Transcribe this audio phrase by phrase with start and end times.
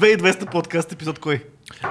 [0.00, 1.44] 2200 подкаст епизод кой?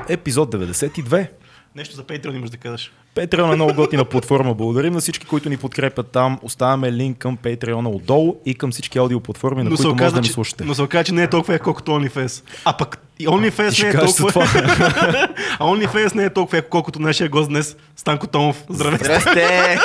[0.07, 1.27] Епизод 92.
[1.75, 2.91] Нещо за Patreon имаш да кажеш.
[3.15, 4.53] Patreon е много готина платформа.
[4.53, 6.39] Благодарим на всички, които ни подкрепят там.
[6.41, 10.21] Оставяме линк към Patreon отдолу и към всички аудиоплатформи, на Но които може оказа, да
[10.21, 10.63] ни слушате.
[10.63, 12.43] но се оказа, че не е толкова яко, колкото OnlyFans.
[12.65, 14.27] А пък и OnlyFans не е толкова...
[14.29, 14.43] това.
[15.59, 18.63] а OnlyFans не е толкова яко, колкото нашия гост днес, Станко Томов.
[18.69, 19.05] Здравейте.
[19.05, 19.79] Здрасте!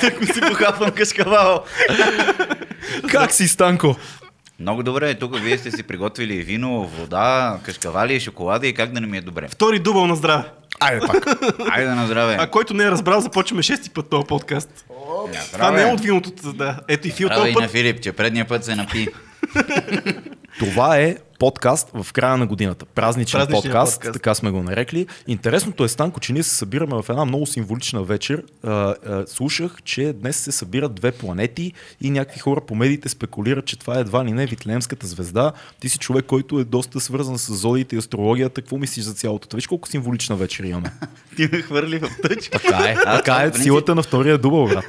[0.00, 1.64] Тък си похапвам кашкавал.
[3.08, 3.96] Как си, Станко?
[4.60, 9.06] Много добре, тук вие сте си приготвили вино, вода, кашкавали, шоколади и как да не
[9.06, 9.48] ми е добре.
[9.48, 10.44] Втори дубъл на здраве.
[10.80, 11.26] Айде пак.
[11.70, 12.36] Айде на здраве.
[12.40, 14.86] А който не е разбрал, започваме шести път този подкаст.
[15.34, 16.52] На Това не е от виното.
[16.52, 16.80] Да.
[16.88, 17.70] Ето и Фил този и на път.
[17.70, 19.08] Филип, че предния път се напи.
[20.58, 22.84] Това е подкаст в края на годината.
[22.84, 24.12] Празничен подкаст, подкаст.
[24.12, 25.06] така сме го нарекли.
[25.26, 28.42] Интересното е, Станко, че ние се събираме в една много символична вечер.
[28.62, 33.64] А, а, слушах, че днес се събират две планети и някакви хора по медиите спекулират,
[33.64, 35.52] че това е едва ли не Витлеемската звезда.
[35.80, 38.60] Ти си човек, който е доста свързан с зодиите и астрологията.
[38.60, 39.48] Какво мислиш за цялото?
[39.48, 39.56] това?
[39.56, 40.92] Виж колко символична вечер имаме.
[41.36, 42.48] Ти ме хвърли в тъч.
[42.48, 42.96] Така е.
[43.06, 44.84] Аз Така е силата на втория дубъл, брат.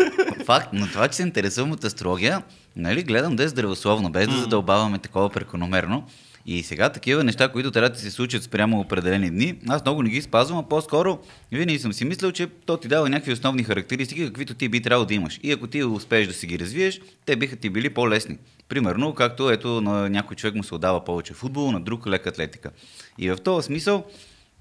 [0.46, 2.44] Факт, но това, че се интересувам от астрология,
[2.76, 6.08] нали, гледам да е здравословно, без да задълбаваме такова прекономерно.
[6.46, 10.10] И сега такива неща, които трябва да се случат спрямо определени дни, аз много не
[10.10, 11.20] ги спазвам, а по-скоро
[11.52, 15.06] винаги съм си мислил, че то ти дава някакви основни характеристики, каквито ти би трябвало
[15.06, 15.40] да имаш.
[15.44, 18.38] И ако ти успееш да си ги развиеш, те биха ти били по-лесни.
[18.70, 22.72] Примерно, както ето на някой човек му се отдава повече футбол, на друг лека атлетика.
[23.18, 24.06] И в този смисъл,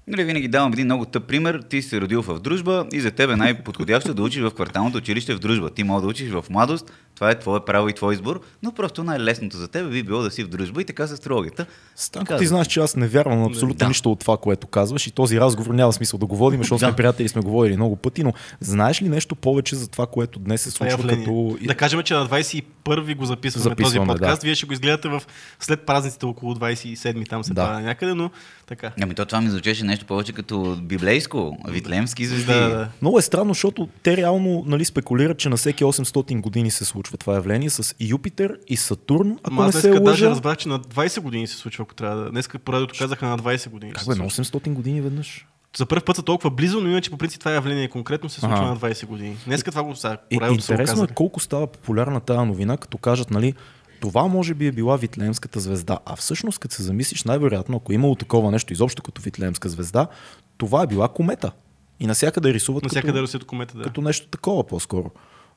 [0.07, 1.61] Нали, винаги давам един много тъп пример.
[1.69, 4.97] Ти си се родил в дружба и за тебе е най-подходящо да учиш в кварталното
[4.97, 5.69] училище в дружба.
[5.69, 9.03] Ти може да учиш в младост, това е твое право и твой избор, но просто
[9.03, 11.65] най-лесното за теб би било да си в дружба и така с астрологията.
[11.95, 12.39] Станко, Казвам.
[12.39, 13.87] ти знаеш, че аз не вярвам на абсолютно Да.
[13.87, 16.89] нищо от това, което казваш и този разговор няма смисъл да го водим, защото сме
[16.89, 16.95] Да.
[16.95, 20.73] приятели, сме говорили много пъти, но знаеш ли нещо повече за това, което днес се
[20.73, 21.25] Това е случва явление.
[21.25, 21.57] като...
[21.61, 22.63] Да кажем, че на 21
[23.15, 24.41] го записваме, Записваме, този подкаст.
[24.41, 24.45] да.
[24.45, 25.21] Вие ще го изгледате в
[25.59, 27.61] след празниците около 27 там се Да.
[27.63, 28.29] пада някъде, но
[28.67, 28.91] така.
[29.01, 32.53] Ами то това ми звучеше нещо повече като библейско, витлемски звезди.
[32.53, 32.89] Да, да.
[33.01, 37.17] Много е странно, защото те реално нали, спекулират, че на всеки 800 години се случва
[37.17, 40.31] това явление с Юпитер и Сатурн, ако Ама не аз се днеска даже лъжа.
[40.31, 42.29] разбрах, че на 20 години се случва, ако трябва да.
[42.31, 43.93] Днеска по радиото казаха на 20 години.
[43.93, 44.59] Как бе, на случва.
[44.59, 45.45] 800 години веднъж?
[45.77, 48.57] За първ път са толкова близо, но иначе по принцип това явление конкретно се случва
[48.57, 48.67] Ага.
[48.67, 49.37] на 20 години.
[49.45, 50.17] Днеска това го са.
[50.31, 53.53] И, По радиото са го интересно е колко става популярна тази новина, като кажат, нали,
[54.05, 55.99] това може би е била Витлеемската звезда.
[56.05, 60.07] А всъщност, като се замислиш, най-вероятно, ако е имало такова нещо изобщо като Витлеемска звезда,
[60.57, 61.51] това е била комета.
[61.99, 63.83] И насякъде рисуват Навсякъде като, комета, да.
[63.83, 65.11] като нещо такова по-скоро.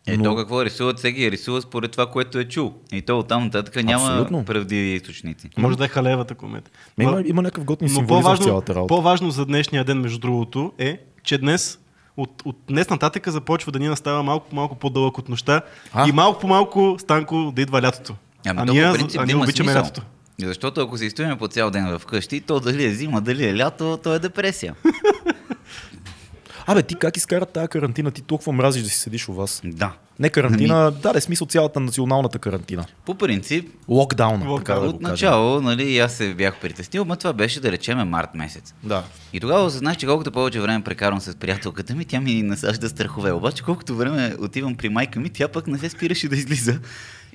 [0.07, 2.73] Е, то какво рисуват, всеки я рисува според това, което е чул.
[2.93, 4.45] И то оттам нататък няма Абсолютно.
[4.45, 5.49] правдиви източници.
[5.57, 6.71] Може да е халевата комета.
[6.99, 8.89] Ма Има, Но- има някакъв готин Но символизъм в цялата работа.
[8.95, 11.79] по-важно за днешния ден, между другото, е, че днес
[12.17, 16.09] от, от днес нататък започва да ни настава малко малко по-дълъг от нощта А?
[16.09, 18.15] и малко по малко станко да идва лятото.
[18.47, 19.83] Ами а то ние, по принцип а ние обичаме смисъл.
[19.83, 20.03] лятото.
[20.43, 23.99] Защото ако се стоим по цял ден вкъщи, то дали е зима, дали е лято,
[24.03, 24.75] то е депресия.
[26.67, 28.11] Абе, ти как изкара тази карантина?
[28.11, 29.61] Ти толкова мразиш да си седиш у вас.
[29.65, 29.93] да.
[30.19, 32.85] Не карантина, да, да, смисъл цялата националната карантина.
[33.07, 34.59] По принцип, Локдауна, Локдаун.
[34.59, 38.35] така да от начало, нали, аз се бях притеснил, но това беше да речеме март
[38.35, 38.75] месец.
[38.83, 39.05] Да.
[39.33, 43.33] И тогава осъзнах, че колкото повече време прекарвам с приятелката ми, тя ми насажда страхове.
[43.33, 46.79] Обаче колкото време отивам при майка ми, тя пък не се спираше да излиза.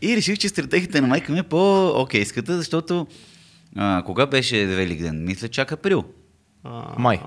[0.03, 3.07] И реших, че стратегията на майка ми е по-окейската, защото
[3.75, 5.25] а, кога беше Великден?
[5.25, 6.03] Мисля, чак април.
[6.63, 7.21] А, Май.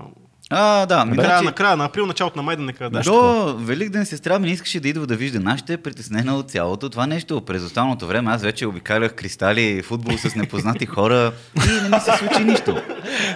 [0.49, 3.01] А, да, ми Края, значи- на края на април, началото на май да не кажа.
[3.03, 6.89] До Великден сестра ми не искаше да идва да вижда нашите, е притеснена от цялото
[6.89, 7.41] това нещо.
[7.41, 12.17] През останалото време аз вече обикалях кристали, футбол с непознати хора и не ми се
[12.17, 12.81] случи нищо.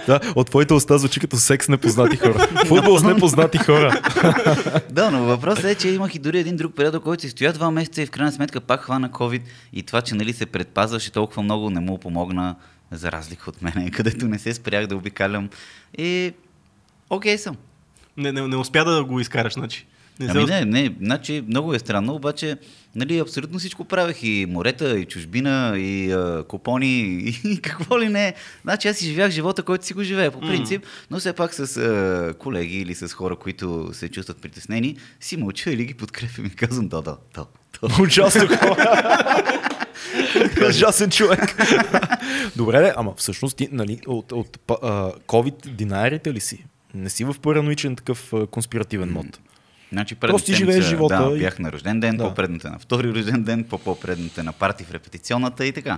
[0.08, 2.48] Да, от твоите уста звучи като секс с непознати хора.
[2.68, 4.02] Футбол с непознати хора.
[4.90, 7.72] Да, но въпросът е, че имах и дори един друг период, който си стоя два
[7.72, 9.42] месеца и в крайна сметка пак хвана COVID
[9.74, 12.56] и това, че нали се предпазваше толкова много, не му помогна
[12.92, 15.50] за разлика от мен, където не се спрях да обикалям.
[15.98, 16.34] И
[17.12, 17.56] окей съм.
[18.18, 19.86] Не, не, не успя да го изкараш, значи.
[20.20, 22.58] Не Ами не, не, значи много е странно, обаче
[22.96, 28.10] нали, абсолютно всичко правех и морета, и чужбина, и а, купони, и, и какво ли
[28.10, 28.34] не.
[28.64, 31.78] Значи аз си живях живота, който си го живея по принцип, но все пак с
[31.78, 36.50] а, колеги или с хора, които се чувстват притеснени, си мълча или ги подкрепям и
[36.50, 37.46] казвам да, да, да.
[37.82, 38.04] да.
[38.04, 38.48] Ужасно
[40.70, 41.58] Ужасен човек.
[42.56, 46.66] Добре, ама всъщност ти, нали, от, от а, COVID динарите ли си?
[46.94, 49.40] Не си в параноичен такъв конспиративен мод.
[49.92, 52.24] Значи Просто ти живееш живота Да, и- бях на рожден ден, Да.
[52.24, 55.98] по-предната на втори рожден ден, по-по-предната на парти в репетиционната и така.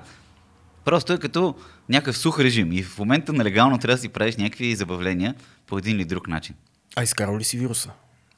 [0.85, 1.55] Просто е като
[1.89, 5.35] някакъв сух режим и в момента нелегално трябва да си правиш някакви забавления
[5.67, 6.55] по един или друг начин.
[6.95, 7.89] А изкарал ли си вируса?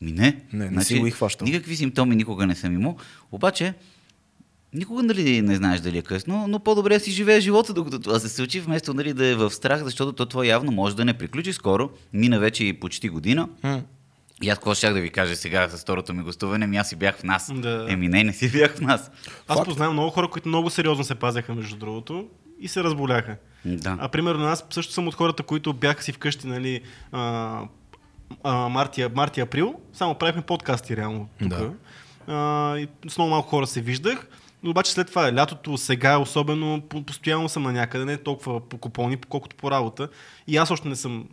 [0.02, 0.42] Ми не.
[0.54, 1.46] Не, не си го и хващал.
[1.46, 2.98] Никакви симптоми никога не съм имал.
[3.32, 3.74] Обаче,
[4.76, 8.30] Никога нали, не знаеш дали е късно, но по-добре си живее живота, докато това се
[8.30, 11.54] случи, вместо нали, да е в страх, защото то това явно може да не приключи
[11.54, 11.90] скоро.
[12.14, 13.50] Мина вече и почти година.
[14.44, 16.68] И аз какво щях да ви кажа сега с второто ми гостуване?
[16.68, 17.52] Ми аз си бях в нас.
[17.56, 17.86] Да.
[17.90, 19.12] Еми не, не си бях в нас.
[19.48, 19.70] Аз Факт.
[19.70, 22.28] познавам много хора, които много сериозно се пазеха, между другото,
[22.60, 23.36] и се разболяха.
[23.66, 23.98] Да.
[24.00, 26.82] А примерно аз също съм от хората, които бяха си вкъщи, нали,
[27.12, 27.60] а,
[28.44, 31.48] а, март, и- март и април, само правихме подкасти реално тук.
[31.50, 31.72] Да.
[32.28, 34.28] А, и с много малко хора се виждах.
[34.66, 38.78] Но обаче след това лятото, сега особено, по- постоянно съм на някъде, не толкова по
[38.78, 40.10] купони, колкото по работа.
[40.48, 41.28] И аз още не съм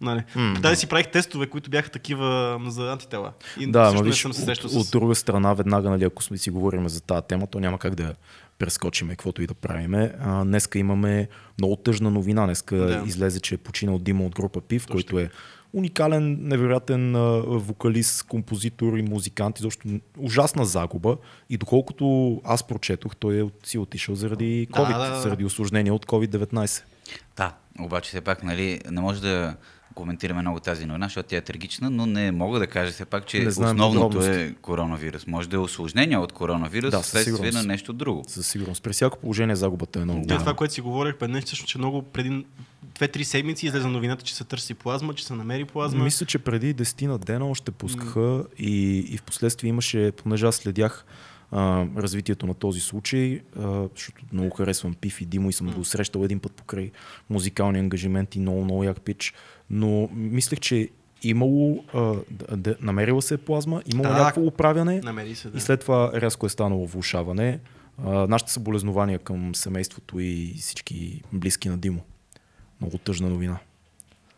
[0.00, 0.22] Нали.
[0.36, 3.32] Mm, Даже си правих тестове, които бяха такива за антитела.
[3.60, 4.90] И Да, но виж, от, срещал от, с...
[4.90, 8.14] друга страна, веднага, нали, ако сме си говорим за тази тема, то няма как да
[8.58, 10.12] прескочиме каквото и да правиме.
[10.20, 11.28] А, днеска имаме
[11.58, 12.44] много тъжна новина.
[12.44, 12.86] Днеска Да.
[12.86, 13.08] да.
[13.08, 15.30] излезе, че е починал Дима от група ПИВ, който е
[15.72, 19.58] уникален, невероятен а, вокалист, композитор и музикант.
[19.58, 19.88] Изобщо
[20.18, 21.16] ужасна загуба.
[21.50, 22.04] И доколкото
[22.44, 25.20] аз прочетох, той е от- си отишъл заради Да, COVID, да, да.
[25.20, 26.82] заради осложнения от COVID-19.
[27.36, 29.56] Да, обаче все пак, нали, не може да
[29.94, 33.26] коментираме много тази новина, защото тя е трагична, но не мога да кажа все пак,
[33.26, 35.26] че основното е коронавирус.
[35.26, 38.24] Може да е осложнение от коронавирус, Да, да, следствие на нещо друго.
[38.26, 38.82] Със сигурност.
[38.82, 40.38] При всяко положение загубата е много Да.
[40.38, 42.44] Това, което си говорих пред днес, всъщност, че много преди
[42.98, 46.04] 2-3 седмици излезе новината, че се търси плазма, че се намери плазма.
[46.04, 50.56] Мисля, че преди 10 на дена още пускаха и, и в последствие имаше, понеже аз
[50.56, 51.04] следях
[51.50, 55.84] а, развитието на този случай, а, защото много харесвам Пиф и Димо и съм го
[55.84, 56.90] срещал един път покрай
[57.30, 59.34] музикални ангажименти, много, много як пич,
[59.70, 60.88] но мислех, че
[61.22, 64.18] имало, а, да, да, намерила се е плазма, имало Да.
[64.18, 65.58] някакво оправяне Намери се, да.
[65.58, 67.60] и след това рязко е станало влушаване.
[68.04, 72.00] А, нашите съболезнования към семейството и всички близки на Димо.
[72.82, 73.58] Много тъжна новина.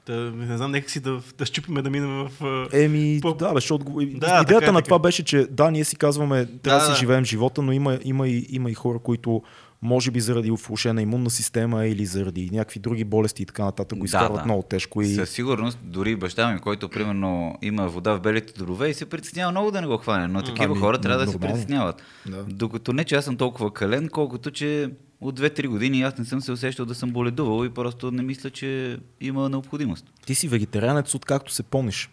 [0.07, 2.69] Да, не знам, нека си да, да щупиме да минем в...
[2.73, 4.85] Еми, По- да, защото Да, идеята така е, на така.
[4.85, 6.97] това беше, че да, ние си казваме, трябва да, Да, си да.
[6.97, 9.43] живеем живота, но има, има, и, има и хора, които
[9.83, 14.05] може би заради влушена имунна система или заради някакви други болести и така нататък го
[14.05, 14.45] изкарват да.
[14.45, 15.03] много тежко.
[15.03, 15.15] И...
[15.15, 19.51] Със сигурност, дори баща ми, който примерно има вода в белите дробове и се притеснява
[19.51, 22.03] много да не го хване, но такива Ами, хора трябва да се притесняват.
[22.27, 22.45] Да.
[22.49, 24.91] Докато не, че аз съм толкова кален, колкото че
[25.25, 28.51] от 2-3 години аз не съм се усещал да съм боледувал и просто не мисля,
[28.51, 30.07] че има необходимост.
[30.27, 32.11] Ти си вегетарианец откакто се помниш.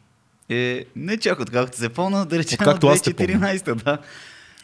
[0.49, 3.33] Е, не чак откакто се помня, да речем от аз те помня.
[3.33, 3.97] 2014, да.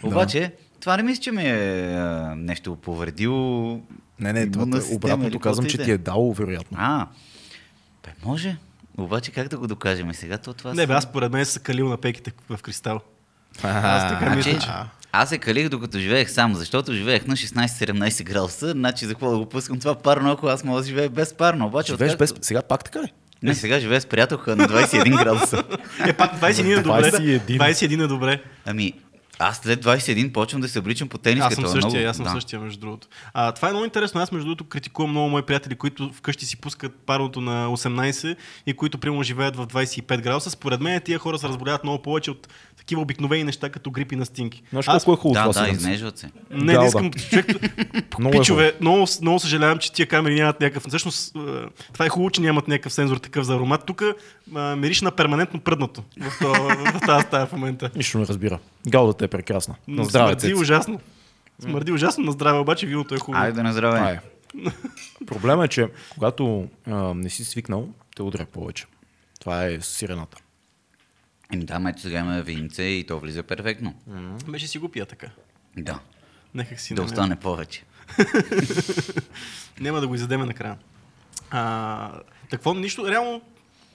[0.03, 3.81] Обаче, това не мисля, че ми е а, нещо повредило.
[4.19, 6.77] Не, не, това, е система обратното казвам, че ти да е дало, вероятно.
[6.81, 7.07] А,
[8.05, 8.57] бе, може.
[8.97, 10.37] Обаче как да го докажем сега?
[10.37, 13.01] То това Не, са- бе, аз според мен се калил на пеките в кристал.
[13.63, 14.67] Аз така Значи, мисля, че...
[15.21, 19.37] аз се калих докато живеех сам, защото живеех на 16-17 градуса, значи за какво да
[19.37, 21.65] го пускам това парно, ако аз мога да живея без парно.
[21.65, 22.33] Обаче, Живееш без...
[22.41, 23.11] Сега пак така ли?
[23.43, 25.63] Не, сега живея с приятелка на 21 градуса.
[26.07, 27.11] Е, пак 21 е добре.
[27.11, 27.39] 21.
[27.57, 28.41] 21 е добре.
[28.65, 28.93] Ами,
[29.39, 31.47] аз след 21 почвам да се обличам по тениската.
[31.47, 32.31] Аз съм е същия, много- аз съм да.
[32.31, 33.07] същия, между другото.
[33.33, 34.21] А, това е много интересно.
[34.21, 38.35] Аз, между другото, критикувам много мои приятели, които вкъщи си пускат парното на 18
[38.65, 40.49] и които, примерно, живеят в 25 градуса.
[40.49, 42.47] Според мен, тия хора се разболяват много повече от
[42.77, 44.63] такива обикновени неща, като грипи на стинки.
[44.69, 45.81] Знаеш Аз колко е хубаво Да, това да, слънце?
[45.81, 46.29] изнежват се.
[46.51, 47.45] не, Да, не искам, човек,
[48.19, 50.83] Много е пичове, много, много съжалявам, че тия камери нямат някакъв.
[50.87, 51.39] Всъщност, е,
[51.93, 53.85] това е хубаво, че нямат някакъв сензор такъв за аромат.
[53.85, 54.03] Тук
[54.77, 56.59] мириш на перманентно пръднато в, това-
[56.93, 57.89] в тази стая в момента.
[57.95, 58.59] Нищо не разбира.
[58.87, 59.75] Галдата е прекрасна.
[59.87, 60.53] На здраве, Смърди Цеци.
[60.53, 60.99] ужасно.
[61.59, 63.43] Смърди ужасно на здраве, обаче виното е хубаво.
[63.43, 63.99] Айде на здраве.
[63.99, 64.19] Ай.
[65.25, 68.85] Проблема е, че когато а, не си свикнал, те удря повече.
[69.39, 70.37] Това е сирената.
[71.53, 73.93] Еми да, ма ето сега има винце и то влиза перфектно.
[74.47, 75.27] Беше си го пия така.
[75.77, 75.99] Да,
[76.53, 77.13] Нека си да намеря.
[77.13, 77.83] остане повече.
[79.79, 80.77] Няма да го изядеме накрая.
[81.51, 82.11] А,
[82.49, 83.41] какво нищо, реално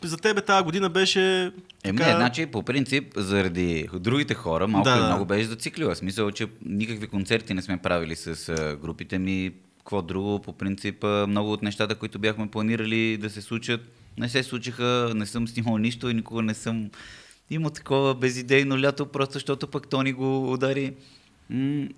[0.07, 1.53] за тебе тази година беше
[1.85, 2.11] Еми, така...
[2.11, 5.97] не, значи, по принцип, заради другите хора, малко Да, и много беше зациклила.
[5.97, 9.53] Смисъл, че никакви концерти не сме правили с групите ми.
[9.79, 13.81] Какво друго, по принцип, много от нещата, които бяхме планирали да се случат,
[14.19, 16.91] не се случиха, не съм снимал нищо и никога не съм
[17.51, 20.95] имал такова безидейно лято, просто защото пък Тони го удари.
[21.51, 21.89] М-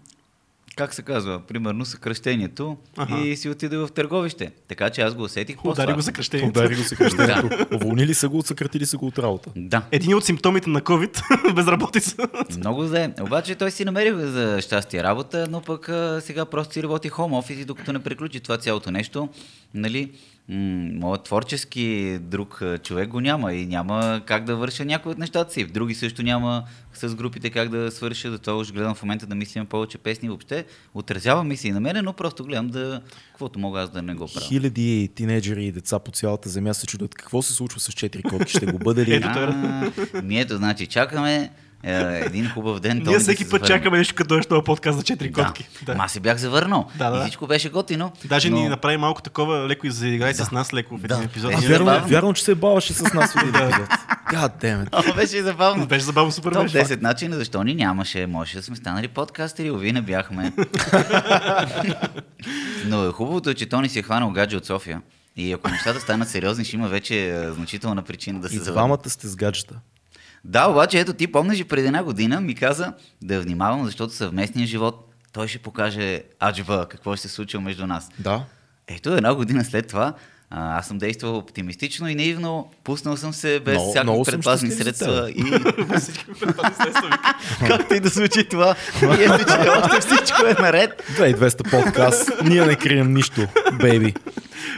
[0.77, 3.19] как се казва, примерно съкръщението Аха.
[3.19, 4.53] и си отиде в търговище.
[4.69, 5.95] Така че аз го усетих Удари по-слабо.
[5.95, 6.61] го съкръщението.
[6.61, 7.67] Удари го съкръщението.
[7.75, 9.51] Уволнили са го, съкратили са го от работа.
[9.57, 9.83] Да.
[9.91, 12.17] Един от симптомите на COVID, безработица.
[12.59, 13.15] Много зле.
[13.21, 17.33] Обаче той си намери за щастие работа, но пък а, сега просто си работи хом
[17.33, 19.29] офис и докато не приключи това цялото нещо,
[19.75, 20.13] нали,
[20.49, 25.65] моят творчески друг човек го няма и няма как да върша някои от нещата си.
[25.65, 29.67] Други също няма с групите как да свърша, затова уж гледам в момента да мислим
[29.67, 30.65] повече песни въобще.
[30.95, 34.15] Отразява ми се и на мене, но просто гледам да, каквото мога аз да не
[34.15, 34.47] го правя.
[34.47, 38.53] Хиляди тинейджери и деца по цялата земя се чудят какво се случва с четири котки.
[38.53, 39.25] Ще го бъде ли?
[40.23, 41.51] Ми ето, значи, чакаме
[41.85, 42.97] един хубав ден.
[42.97, 45.69] Ние да всеки се път чакаме нещо, като дойде този подкаст за 4 котки.
[45.83, 45.93] Да.
[45.93, 46.91] Ама аз се бях завърнал.
[46.95, 47.19] Да, да.
[47.19, 48.13] И всичко беше готино.
[48.25, 48.57] Даже но...
[48.57, 51.25] ни направи малко такова, леко и заиграй с нас леко в един Да.
[51.25, 51.53] епизод.
[51.53, 52.09] Е, Беше Ние- вярно, забавно.
[52.09, 53.89] вярно, че се баваше с нас в един епизод.
[54.27, 55.17] God damn it.
[55.17, 55.87] Беше забавно.
[55.87, 56.79] Беше забавно, супер Топ беше.
[56.79, 58.27] 10 начина, защо ни нямаше.
[58.27, 60.53] Можеше да сме станали подкастери, ови не бяхме.
[62.87, 65.03] Но хубавото е, че Тони си е хванал гадже от София.
[65.37, 68.73] И ако нещата станат сериозни, ще има вече е, значителна причина да се И завърне.
[68.75, 69.75] двамата сте с гаджета.
[70.45, 74.67] Да, обаче ето ти помниш и преди една година ми каза да внимавам, защото съвместния
[74.67, 78.09] живот той ще покаже аджба какво ще се случи между нас.
[78.19, 78.45] Да.
[78.89, 80.15] Ето една година след това
[80.51, 85.31] а, аз съм действал оптимистично и наивно, пуснал съм се без Много- всякакви предпазни средства
[85.31, 85.45] и
[87.67, 88.75] както и да звучи това.
[89.03, 91.03] И ето, че още всичко е наред.
[91.11, 92.31] 2200 подкаст.
[92.45, 94.15] Ние не крием нищо, бейби.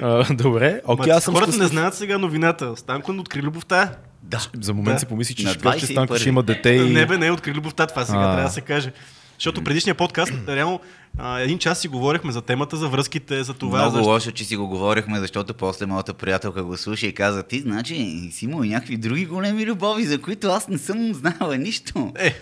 [0.03, 1.73] А, Добре, окей, Ма, аз съм хората не щастлив.
[1.73, 2.77] знаят сега новината.
[2.77, 3.91] Станко не откри любовта.
[4.27, 4.49] Да.
[4.61, 5.01] За момент Да.
[5.01, 6.19] си помисли, че На ще Станко 21.
[6.19, 6.91] ще има дете и...
[6.93, 8.23] Не бе, не откри любовта, това сега А.
[8.23, 8.93] трябва да се каже.
[9.39, 10.81] Защото предишния подкаст, реално,
[11.19, 13.79] а, един час си говорихме за темата, за връзките, за това.
[13.79, 14.11] Много защо...
[14.11, 17.95] лошо, че си го говорихме, защото после моята приятелка го слуша и каза, ти значи
[18.33, 22.13] си имал и някакви други големи любови, за които аз не съм знала нищо.
[22.19, 22.35] Е,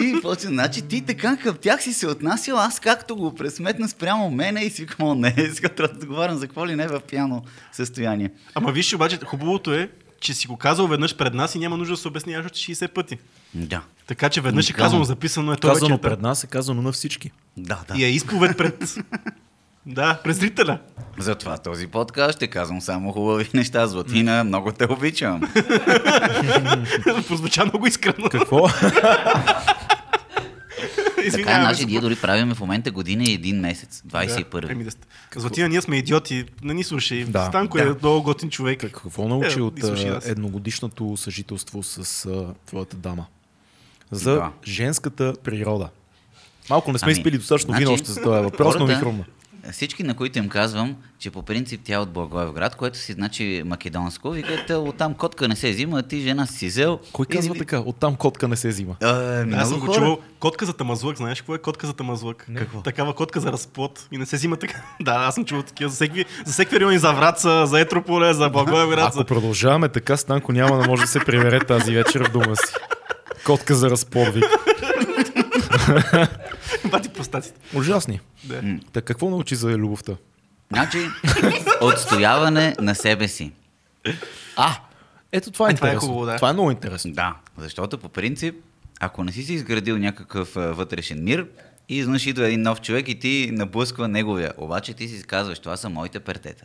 [0.00, 4.30] И после, значи ти така към тях си се отнасял, аз както го пресметна спрямо
[4.30, 6.88] мене и си викам, «О, не, сега трябва да отговарям за какво ли не е
[6.88, 8.30] в пияно състояние.
[8.54, 9.90] ама виж, обаче, хубавото е,
[10.22, 12.88] че си го казал веднъж пред нас и няма нужда да се обясняваш още 60
[12.88, 13.18] пъти.
[13.54, 13.82] Да.
[14.06, 16.08] Така че веднъж е казано, записано е това Казано вечерта.
[16.08, 17.30] пред нас е казано на всички.
[17.56, 17.94] Да, да.
[17.98, 18.94] И е изповед пред...
[19.86, 20.78] да, през зрителя.
[21.18, 23.86] Затова този подкаст ще казвам само хубави неща.
[23.86, 25.40] Златина, много те обичам.
[27.28, 28.28] Прозвуча много искрено.
[28.28, 28.68] Какво?
[31.24, 34.02] така, Извинявам значи ние дори правиме в момента година и един месец.
[34.04, 34.70] Да, 21.
[34.70, 35.06] еми да сте.
[35.36, 37.24] Златина, ние сме идиоти, не ни слушай.
[37.24, 37.44] Да.
[37.44, 37.96] Станко е Да.
[37.96, 38.80] много готин човек.
[38.82, 40.26] Какво научи Е, от нас.
[40.26, 43.26] едногодишното съжителство с а, твоята дама?
[44.10, 44.50] За Да.
[44.66, 45.88] женската природа.
[46.70, 49.00] Малко не сме Ами, изпили достатъчно значи, вино още за този въпрос, но ми хората-
[49.00, 49.24] хрумна.
[49.70, 53.62] Всички, на които им казвам, че по принцип тя е от Благоевград, което си значи
[53.66, 56.98] македонско, викат, «Е, оттам котка не се взима, ти жена си взел.
[57.12, 57.78] Кой И- казва така?
[57.78, 58.96] Оттам котка не се взима.
[59.02, 60.18] А, ами, Аз съм го чувал.
[60.38, 62.46] Котка за тамазлък, знаеш какво е котка за тамазлък?
[62.56, 62.80] Какво?
[62.80, 64.08] Такава котка за разплод.
[64.12, 64.82] И не се взима така.
[65.00, 68.48] да, аз съм чувал такива за всеки, за всеки райони, за Враца, за Етрополе, за
[68.50, 69.06] Благоевград.
[69.06, 69.24] Ако За...
[69.24, 72.74] продължаваме така, Станко няма да може да се прибере тази вечер в дома си.
[73.46, 74.44] Котка за разпорвик.
[76.90, 77.60] Бати простаците.
[77.74, 78.20] Ужасни.
[78.44, 78.62] Да.
[78.92, 80.12] Така какво научи за любовта?
[80.72, 80.98] Значи,
[81.80, 83.52] отстояване на себе си.
[84.56, 84.74] А,
[85.32, 86.36] ето това е Е, това е хубаво, да.
[86.36, 87.12] Това е много интересно.
[87.12, 88.54] Да, защото по принцип,
[89.00, 91.46] ако не си си изградил някакъв а, вътрешен мир,
[91.88, 94.52] и изведнъж идва един нов човек и ти наблъсква неговия.
[94.56, 96.64] Обаче ти си казваш, това са моите пертета.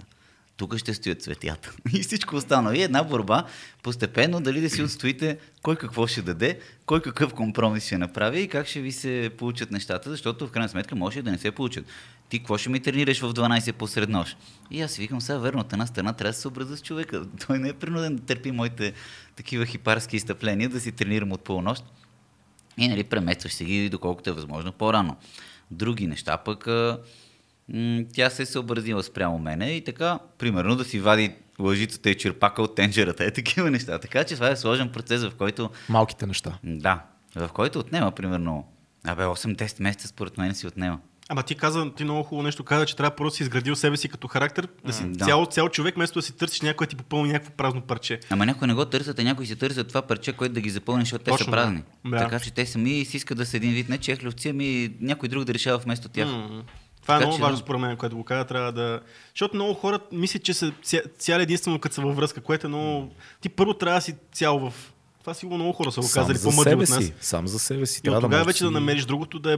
[0.58, 1.76] Тук ще стоят цветята.
[1.94, 2.76] И всичко останало.
[2.76, 3.46] И една борба,
[3.84, 8.48] постепенно дали да си отстоите кой какво ще даде, кой какъв компромис ще направи и
[8.48, 11.86] как ще ви се получат нещата, защото в крайна сметка може да не се получат.
[12.30, 14.38] Ти какво ще ми тренираш в 12 посред нощ?
[14.72, 17.26] И аз си викам, сега верно, от една страна трябва да се съобразя с човека.
[17.48, 18.94] Той не е принуден да търпи моите
[19.36, 21.84] такива хипарски изтъпления, да си тренирам от полунощ.
[22.78, 25.16] И нали, преместваш се ги доколкото е възможно по-рано.
[25.72, 26.68] Други неща пък
[28.14, 32.62] тя се е съобразила спрямо мене и така, примерно да си вади лъжицата и черпака
[32.62, 33.26] от тенджерата.
[33.26, 34.00] Е такива неща.
[34.00, 36.60] Така че това е сложен процес, в който, Малките неща.
[36.64, 37.02] да,
[37.36, 38.68] в който отнема примерно,
[39.04, 41.00] абе 8-10 месеца според мен си отнема.
[41.30, 43.98] Ама ти каза, ти много хубаво нещо каза, че трябва първо да си изградил себе
[43.98, 45.26] си като характер, да си да.
[45.26, 48.20] цял, цял човек, вместо да си търсиш някой да ти попълни някакво празно парче.
[48.30, 51.02] Ама някой не го търсят, а някой си търсят това парче, което да ги запълни,
[51.02, 51.84] защото те са Точно, празни.
[52.06, 52.18] да.
[52.18, 55.44] Така че те сами си искат да са един вид не чехлювци, ами някой друг
[55.44, 56.28] да решава вместо тях.
[56.28, 56.64] М,
[57.08, 57.62] Това е Така много че, важно да.
[57.62, 59.00] според мен, което го каза, трябва да...
[59.30, 62.70] Защото много хора мислят, че са ця- цяли единствено като са във връзка, което е
[62.70, 63.10] много...
[63.42, 64.74] Ти първо трябва да си цял в...
[65.20, 67.04] Това сигурно много хора са го казали за по-мъдри от нас.
[67.06, 67.14] си.
[67.22, 68.02] Сам за себе си.
[68.04, 69.58] И от да тогава можеш вече да си- намериш другото да е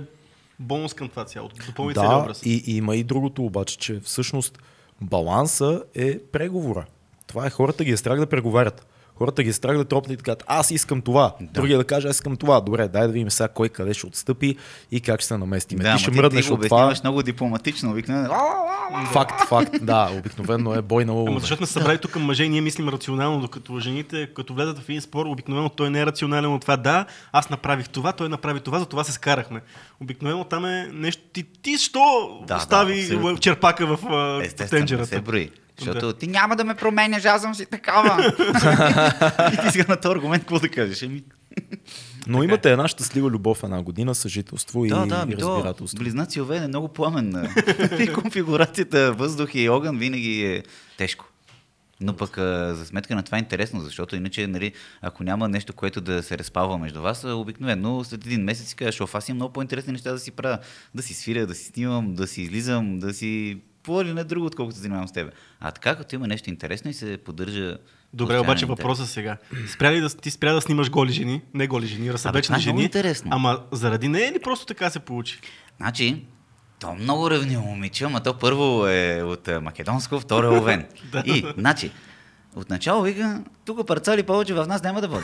[0.60, 1.56] бонус към това цялото.
[1.56, 2.41] Да допълни Да, образ.
[2.46, 4.60] и, и има и другото обаче, че всъщност
[5.01, 6.86] баланса е преговора.
[7.27, 8.88] Това е хората ги е страх да преговарят.
[9.20, 11.34] Хората ги е страх да тропнат и да кажат, аз искам това.
[11.42, 11.48] Да.
[11.52, 12.62] Другия да каже, аз искам това.
[12.62, 14.56] Добре, дай да видим сега кой къде ще отстъпи
[14.92, 15.78] и как ще се наместим.
[15.78, 16.94] Да, ти ама ще ти, мръднеш ти от това.
[17.04, 18.30] много дипломатично, обикновено.
[19.06, 19.72] Факт, факт.
[19.82, 21.40] Да, обикновено е бой на Ама лъвове.
[21.40, 25.02] защото сме събрали тук мъже и ние мислим рационално, докато жените, като влезат в един
[25.02, 26.78] спор, обикновено той не е рационален от това.
[26.78, 29.62] Да, аз направих това, той направи това, за това се скарахме.
[30.02, 31.22] Обикновено там е нещо.
[31.34, 32.00] Ти, ти що
[32.42, 33.38] Да, да, остави абсолютно.
[33.38, 35.08] черпака в, в тенджерата?
[35.08, 35.52] се брои.
[35.79, 36.13] Защото Да.
[36.13, 38.33] ти няма да ме променяш, аз съм си такава.
[39.53, 41.01] и ти сега на този аргумент какво да кажеш?
[41.01, 41.24] Еми,
[42.27, 45.98] Но имате една щастлива любов една година, съжителство и, да, да, и ми то разбирателство.
[45.98, 47.50] близнаци овен е много пламенна.
[48.00, 50.63] и конфигурацията въздух и огън винаги е
[50.98, 51.25] тежко.
[52.01, 55.74] Но пък а, за сметка на това е интересно, защото иначе, нали, ако няма нещо,
[55.74, 59.36] което да се разпалва между вас, обикновено след един месец си кажеш, оф, аз имам
[59.38, 60.57] много по-интересни неща да си правя,
[60.95, 64.45] да си свиря, да си снимам, да си излизам, да си по или не друго,
[64.45, 65.31] отколкото се занимавам с тебе.
[65.59, 67.77] А така, като има нещо интересно и се поддържа.
[68.13, 69.38] Добре, обаче въпросът сега.
[69.74, 71.41] Спря ли да, ти спря да снимаш голи жени?
[71.53, 72.83] Не голи жени, това разсъбечени е много жени.
[72.83, 73.31] интересно.
[73.33, 75.39] Ама заради нея или просто така се получи?
[75.77, 76.24] Значи,
[76.79, 80.86] то много ревниво момиче, ама то първо е от македонско, второ е овен.
[81.12, 81.24] Да.
[81.25, 81.91] И, значи,
[82.55, 85.07] отначало вика, тук парцали повече в нас няма да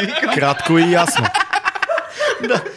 [0.00, 1.26] викам, Кратко и ясно.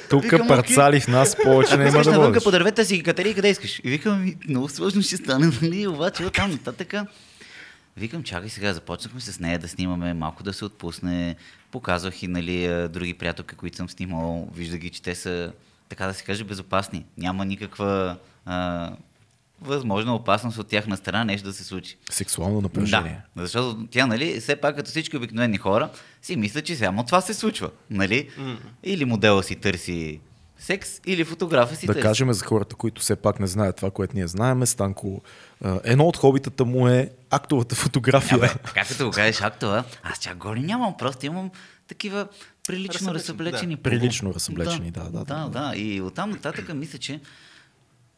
[0.10, 2.44] Тук Викам, парцали в нас повече не има да водиш.
[2.44, 3.82] по дървета си ги катери къде искаш.
[3.84, 5.88] И викам, ми, много сложно ще стане, нали?
[5.88, 6.94] Обаче от там нататък.
[7.98, 11.36] Викам, чакай сега, започнахме с нея да снимаме, малко да се отпусне.
[11.72, 14.48] Показвах и нали, други приятелки, които съм снимал.
[14.56, 15.52] Вижда ги, че те са,
[15.90, 17.06] така да се каже, безопасни.
[17.18, 18.92] Няма никаква а,
[19.62, 21.98] възможна опасност от тяхна страна нещо да се случи.
[22.12, 23.22] Сексуално напрежение.
[23.36, 25.90] Да, защото тя, нали, все пак като всички обикновени хора,
[26.22, 28.30] си мисля, че само това се случва, нали?
[28.84, 30.20] Или модела си търси
[30.58, 32.04] секс, или фотографа си Да търси.
[32.04, 35.22] кажем за хората, които все пак не знаят това, което ние знаем, Станко,
[35.84, 38.38] едно от хобитата му е актовата фотография.
[38.38, 41.52] Абе, така като го кажеш актова, аз чак голи нямам, просто имам
[41.88, 42.28] такива
[42.68, 43.82] прилично Разсъблечени, да.
[43.82, 45.74] Прилично разсъблечени, да, да, да, Да, да.
[45.76, 47.20] И оттам нататък мисля, че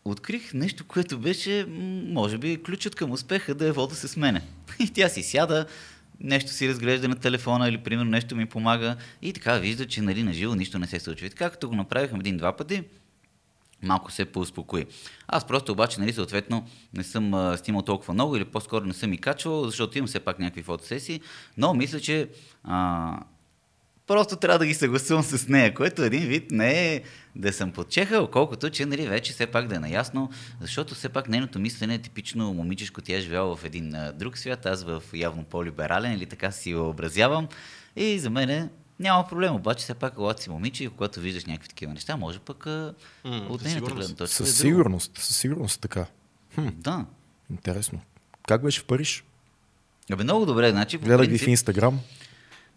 [0.06, 1.66] открих нещо, което беше,
[2.08, 4.42] може би, ключът към успеха да е вода се смене.
[4.80, 5.66] И тя си сяда,
[6.20, 10.24] нещо си разглежда на телефона или примерно нещо ми помага и така вижда, че нали,
[10.24, 11.28] на живо нищо не се случва.
[11.28, 12.84] И така като го направихме един-два пъти,
[13.84, 14.86] малко се поуспокои.
[15.28, 19.14] Аз просто обаче, нали, съответно, не съм а, снимал толкова много или по-скоро не съм
[19.14, 21.22] и качвал, защото имам все пак някакви фотосесии,
[21.58, 22.30] но мисля, че
[22.64, 23.20] а,
[24.08, 27.02] просто трябва да ги съгласувам с нея, което един вид не е
[27.36, 30.30] да съм подчехал, колкото че нали, вече все пак да е наясно,
[30.62, 34.66] защото все пак нейното мислене е типично момичешко, тя е живяла в един друг свят,
[34.66, 37.48] аз в явно по-либерален или така си въобразявам
[37.96, 38.70] и за мен е
[39.00, 42.40] няма проблем, обаче все пак, когато си момиче и когато виждаш някакви такива неща, може
[42.40, 42.94] пък М,
[43.24, 43.96] от нейната сигурност.
[43.96, 44.36] гледна точка.
[44.36, 46.06] Със е сигурност, със сигурност така.
[46.56, 47.06] Хм, Да.
[47.52, 48.00] интересно.
[48.48, 49.24] Как беше в Париж?
[50.12, 50.98] Абе, много добре, значи.
[50.98, 52.00] Гледах ги в принцип- Инстаграм.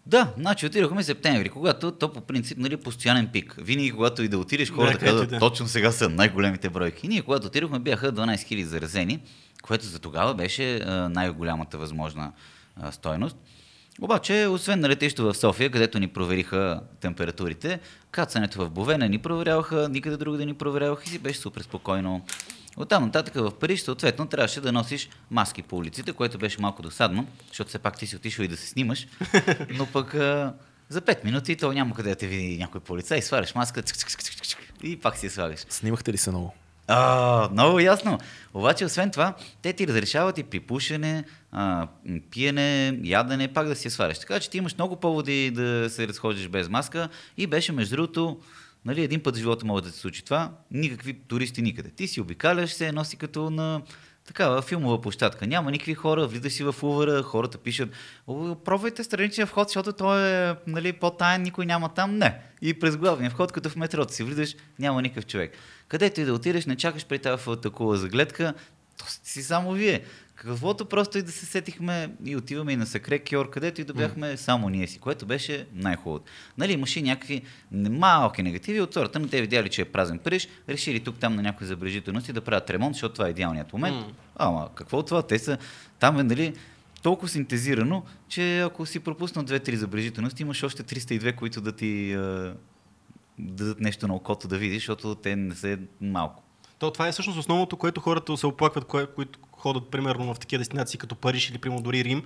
[0.07, 3.55] Да, значи отидохме септември, когато то по принцип, нали, постоянен пик.
[3.57, 5.39] Винаги, когато и да отидеш, хората Да, казват, да.
[5.39, 7.05] точно сега са най-големите бройки.
[7.05, 9.19] И ние, когато отидохме, бяха 12 000 заразени,
[9.61, 10.79] което за тогава беше
[11.09, 12.31] най-голямата възможна
[12.75, 13.37] а, стойност.
[14.01, 17.79] Обаче, освен на летището в София, където ни провериха температурите,
[18.11, 21.61] кацането в Бове не ни проверяваха, никъде друго да ни проверяваха и си беше супер
[21.61, 22.25] спокойно.
[22.77, 27.27] Оттам нататък в Париж, съответно, трябваше да носиш маски по улиците, което беше малко досадно,
[27.47, 29.07] защото все пак ти си отишъл и да се снимаш.
[29.69, 30.53] Но пък а,
[30.89, 34.09] за 5 минути то няма къде да те види някой полицай, сваляш маска цък, цък,
[34.09, 35.59] цък, цък, цък, и пак си я слагаш.
[35.69, 36.53] Снимахте ли се много?
[36.87, 38.17] А, много ясно.
[38.53, 41.87] Обаче, освен това, те ти разрешават и при пушене, а,
[42.31, 44.19] пиене, ядене, пак да си я сваляш.
[44.19, 48.39] Така че ти имаш много поводи да се разхождаш без маска и беше, между другото,
[48.87, 51.89] нали, един път в живота може да се случи това, никакви туристи никъде.
[51.89, 53.81] Ти си обикаляш се, носи като на
[54.27, 55.47] такава филмова площадка.
[55.47, 57.89] Няма никакви хора, влизаш си в Увъра, хората пишат,
[58.27, 62.17] «О, пробвайте страничния вход, защото той е нали, по-таен, никой няма там.
[62.17, 62.39] Не.
[62.61, 65.53] И през главния вход, като в метрото си влизаш, няма никакъв човек.
[65.87, 68.53] Където и да отидеш, не чакаш при тази такова загледка,
[68.97, 70.01] то си само вие.
[70.37, 73.93] Каквото просто и да се сетихме и отиваме и на Сакре Кьор, където и да
[73.93, 76.31] бяхме само ние си, което беше най-хубавото.
[76.57, 80.47] Нали, имаше и някакви малки негативи от сорта, но те видяли, че е празен Париж,
[80.69, 84.05] решили тук там на някои забележителности да правят ремонт, защото това е идеалният момент.
[84.35, 85.21] Ама какво от това?
[85.21, 85.57] Те са
[85.99, 86.53] там е, нали,
[87.03, 92.55] толкова синтезирано, че ако си пропуснал две-три забележителности, имаш още 302, които да ти а,
[93.39, 96.43] дадат нещо на окото да видиш, защото те не са малко.
[96.79, 100.59] То, това е всъщност основното, което хората се оплакват, кое, които ходят примерно в такива
[100.59, 102.23] дестинации като Париж или примерно дори Рим.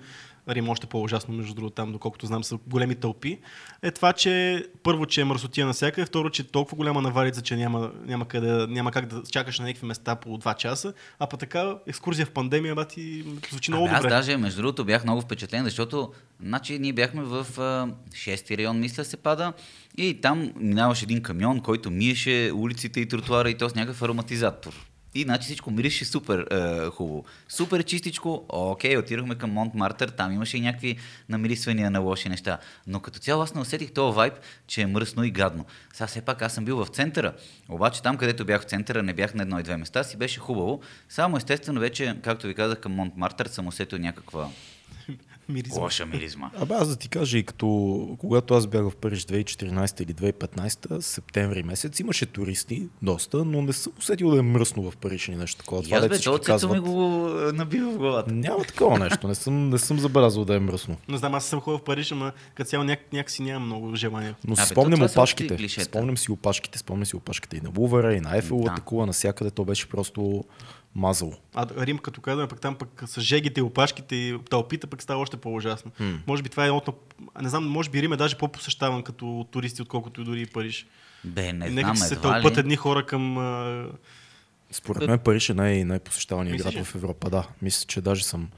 [0.49, 3.39] Рим още по-ужасно, между другото, там, доколкото знам, са големи тълпи.
[3.81, 7.55] Е това, че първо, че е мърсотия навсякъде, второ, че е толкова голяма наварица, че
[7.55, 11.37] няма, няма, къде, няма как да чакаш на някакви места по 2 часа, а па
[11.37, 14.09] така екскурзия в пандемия, бати, звучи много аз добре.
[14.09, 16.11] даже, между другото, бях много впечатлен, защото
[16.43, 19.53] значи, ние бяхме в а, 6-ти район, мисля се пада,
[19.97, 24.90] и там минаваше един камион, който миеше улиците и тротуара и то с някакъв ароматизатор.
[25.15, 27.25] И значи всичко мирише супер е, хубаво.
[27.49, 28.45] Супер чистичко.
[28.49, 30.97] Окей, отидохме към Монт Мартър, там имаше и някакви
[31.29, 32.57] намирисвания на лоши неща.
[32.87, 34.33] Но като цяло аз не усетих този вайб,
[34.67, 35.65] че е мръсно и гадно.
[35.93, 37.33] Сега все пак аз съм бил в центъра,
[37.69, 40.39] обаче там, където бях в центъра, не бях на едно и две места, си беше
[40.39, 40.81] хубаво.
[41.09, 44.49] Само естествено вече, както ви казах, към Монт Мартър съм усетил някаква
[45.51, 45.81] Миризма.
[45.81, 46.49] Лоша миризма.
[46.59, 47.67] Абе, аз да ти кажа, и като
[48.19, 53.73] когато аз бях в Париж 2014 или 2015, септември месец, имаше туристи, доста, но не
[53.73, 55.83] съм усетил да е мръсно в Париж или нещо такова.
[55.87, 58.33] И аз бе, то цето ми го е, набива в главата.
[58.33, 60.97] Няма такова нещо, не съм, не съм забелязал да е мръсно.
[61.07, 64.35] Не знам, аз съм ходил в Париж, ама като цяло няк, някакси нямам много желание.
[64.47, 65.69] Но си спомням това опашките.
[65.83, 68.81] Спомням си опашките, спомням си опашките и на Лувъра, и на Ефеловата Да.
[68.81, 70.43] кула, навсякъде то беше просто
[70.95, 71.33] мазало.
[71.55, 75.21] А Рим, като казваме, пък там пък с жегите и опашките и тълпите, пък става
[75.21, 75.91] още по-ужасно.
[76.27, 77.13] Може би това е едно от...
[77.41, 80.87] Не знам, може би Рим е даже по-посещаван като туристи, отколкото дори и Париж.
[81.23, 82.59] Бе, не И нека знам, се тълпат ли.
[82.59, 83.37] едни хора към...
[83.37, 83.85] А...
[84.71, 87.29] Според мен Париж е най- най-посещаваният Мислиш град в Европа.
[87.29, 88.49] Да, мисля, че даже съм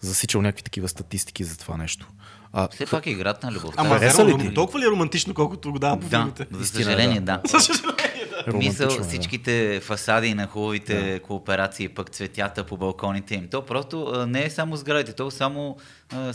[0.00, 2.08] засичал някакви такива статистики за това нещо.
[2.52, 3.80] А, Все пак е играта на любовта.
[3.80, 4.00] Ама
[4.38, 4.54] ти?
[4.54, 6.46] толкова ли е романтично, колкото го дава по Да, филмите?
[6.50, 7.38] за е, съжаление, да.
[7.38, 7.48] да.
[7.48, 7.92] романтично
[8.54, 9.04] Мисъл, е, да.
[9.04, 13.48] всичките фасади на хубавите кооперации, пък цветята по балконите им.
[13.48, 15.76] То просто не е само сградите, то само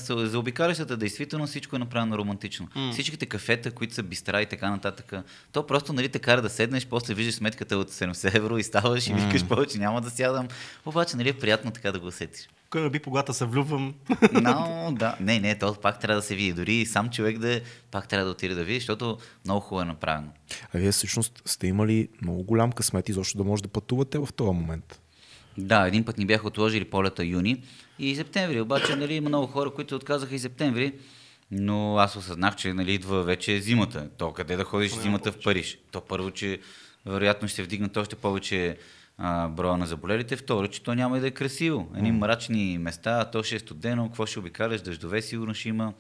[0.10, 2.68] за обикалящата действително всичко е направено романтично.
[2.92, 5.14] Всичките кафета, които са бистра и така нататък,
[5.52, 9.08] то просто нали те кара да седнеш, после виждаш сметката от 70 евро и ставаш
[9.08, 10.48] и викаш повече няма да сядам.
[10.86, 12.50] Обаче нали е приятно така да го усетиш.
[12.92, 13.94] Би, когато се влюбвам.
[14.34, 15.16] Но, да.
[15.20, 16.54] Не, не, то пак трябва да се види.
[16.54, 17.62] Дори и сам човек да е,
[17.92, 20.28] пак трябва да отиде да види, защото много хубаво е направено.
[20.74, 24.52] А вие всъщност сте имали много голям късмет изобщо да може да пътувате в този
[24.52, 25.02] момент.
[25.58, 27.64] Да, един път ни бяха отложили полета юни
[28.00, 28.62] и септември.
[28.62, 30.94] Обаче нали, има много хора, които отказаха и септември.
[31.52, 34.10] Но аз осъзнах, че нали, идва вече зимата.
[34.18, 35.78] То къде да ходиш зимата в Париж?
[35.92, 36.60] То първо, че
[37.06, 38.78] вероятно ще вдигнат още повече
[39.18, 40.36] а, броя на заболелите.
[40.36, 41.90] Второ, че то няма и да е красиво.
[41.96, 45.94] Едни мрачни места, то ще е студено, какво ще обикаляш, дъждове сигурно ще има.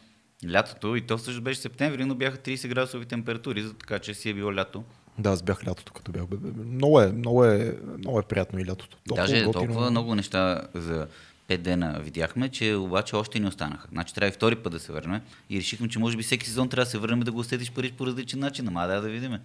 [0.52, 4.34] Лятото и то също беше септември, но бяха 30 градусови температури, така че си е
[4.34, 4.84] било лято.
[5.18, 6.48] Да, аз бях лятото, като бях бебе.
[6.66, 8.98] Много е, много е, много е приятно и лятото.
[9.08, 9.54] Толкова Даже готино.
[9.66, 11.08] толкова много неща за
[11.50, 13.88] 5 дена видяхме, че обаче още ни останаха.
[13.92, 15.22] Значи трябва и втори път да се върнем.
[15.50, 17.92] И решихме, че може би всеки сезон трябва да се върнем да го усетиш Париж
[17.92, 18.68] по различен начин.
[18.68, 19.38] Ама да, да видим.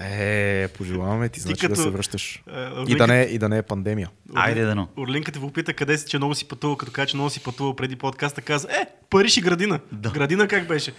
[0.00, 2.42] Е, пожелаваме ти, значи да като, се връщаш.
[2.54, 4.10] е, И да, не, и да не е пандемия.
[4.34, 4.88] Айде да но.
[4.96, 7.76] Орлинка те попита къде си, че много си пътувал, като каза, че много си пътувал
[7.76, 9.80] преди подкаста, каза, е, Париж и градина.
[9.92, 10.10] Да.
[10.10, 10.92] Градина как беше?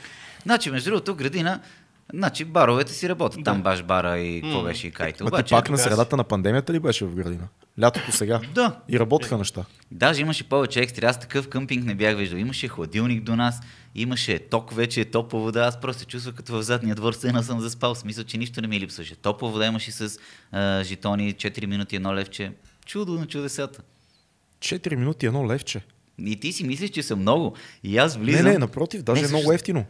[0.44, 1.60] Значи, между другото, градина,
[2.14, 3.44] значи баровете си работят.
[3.44, 5.24] Там баш бара и какво беше и кайте.
[5.24, 7.48] Ма ти Обаче, пак на средата на пандемията ли беше в градина?
[7.82, 8.42] Лятото сега.
[8.56, 8.80] Да.
[8.90, 9.66] И работеха неща.
[9.92, 11.06] Даже имаше повече екстри.
[11.06, 12.38] Аз такъв къмпинг не бях виждал.
[12.38, 13.60] Имаше хладилник до нас,
[13.96, 15.62] имаше ток вече, топла вода.
[15.62, 17.96] Аз просто се чувствах като в задния двор, сцена съм заспал.
[17.96, 19.16] Смисъл, че нищо не ми липсваше.
[19.16, 20.20] Топла вода имаше с
[20.52, 22.52] а, жетони, 4 минути, едно левче.
[22.86, 23.82] Чудо на чудесата.
[24.60, 25.82] 4 минути едно левче.
[26.26, 27.56] И ти си мислиш, че са много.
[27.84, 28.46] И аз Не, влизам...
[28.46, 29.86] не, напротив, даже Не, е много ефтино.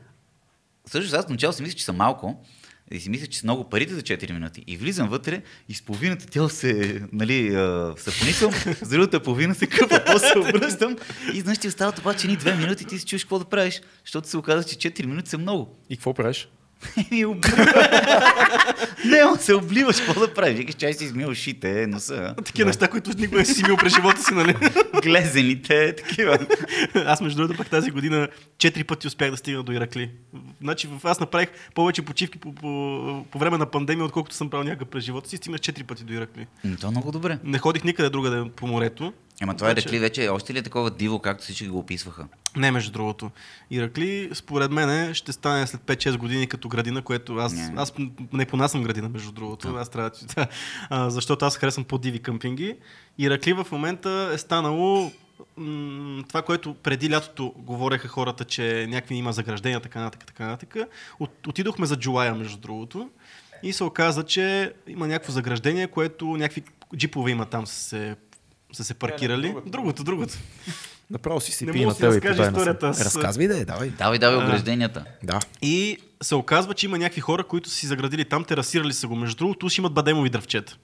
[0.89, 2.45] Също аз начало си мисля, че са малко.
[2.91, 4.63] И си мисля, че са много парите за 4 минути.
[4.67, 7.49] И влизам вътре и с половината тяло се, нали,
[7.97, 10.95] съпонисвам, с другата половина се къпа, после обръщам
[11.33, 13.81] и знаеш, ти остават обаче ни 2 минути и ти си чуеш какво да правиш,
[14.05, 15.79] защото се оказа, че 4 минути са много.
[15.89, 16.49] И какво правиш?
[17.11, 17.25] Еми.
[19.05, 20.57] Не, ама се обливаш, какво да правиш?
[20.57, 24.23] Викаш, чай си измил ушите, носа, Такива неща, които никога не си имал през живота
[24.23, 24.55] си, нали?
[25.03, 26.39] глезените, такива.
[26.95, 30.11] Аз между другото пък тази година четири пъти успях да стигна до Иракли.
[30.61, 34.87] Значи аз направих повече почивки по, по, по време на пандемия, отколкото съм правил някакъв
[34.87, 35.37] през живота си.
[35.37, 36.47] Стигнах четири пъти до Иракли.
[36.81, 37.37] То е много добре.
[37.43, 39.13] Не ходих никъде другаде по морето.
[39.41, 42.27] Ема това е Обаче- рекли вече, още ли е такова диво, както всички го описваха?
[42.55, 43.31] Не, между другото.
[43.71, 47.73] Иракли, според мен, ще стане след 5-6 години като градина, което аз, Не.
[47.75, 47.93] аз
[48.33, 49.67] не понасям градина, между другото.
[49.69, 50.47] Аз трябва да,
[50.89, 52.75] а, защото аз харесвам по-диви къмпинги.
[53.17, 55.11] Иракли в момента е станало
[55.57, 60.75] м- това, което преди лятото говореха хората, че някакви има заграждения, така нататък, така нататък.
[61.19, 63.09] От, отидохме за Джулая, между другото.
[63.63, 66.63] И се оказа, че има някакво заграждение, което някакви
[66.95, 68.15] джипове има там се,
[68.71, 69.55] са се паркирали.
[69.65, 70.33] Другото, другото.
[71.09, 73.01] Направо си си Не пи мога на тебе и историята се.
[73.01, 73.89] с- Разказвай да е, давай.
[73.89, 75.05] Давай, давай огражденията.
[75.23, 75.39] Да.
[75.61, 79.15] И се оказва, че има някакви хора, които са си заградили там, терасирали са го.
[79.15, 80.77] Между другото, си имат бадемови дръвчета.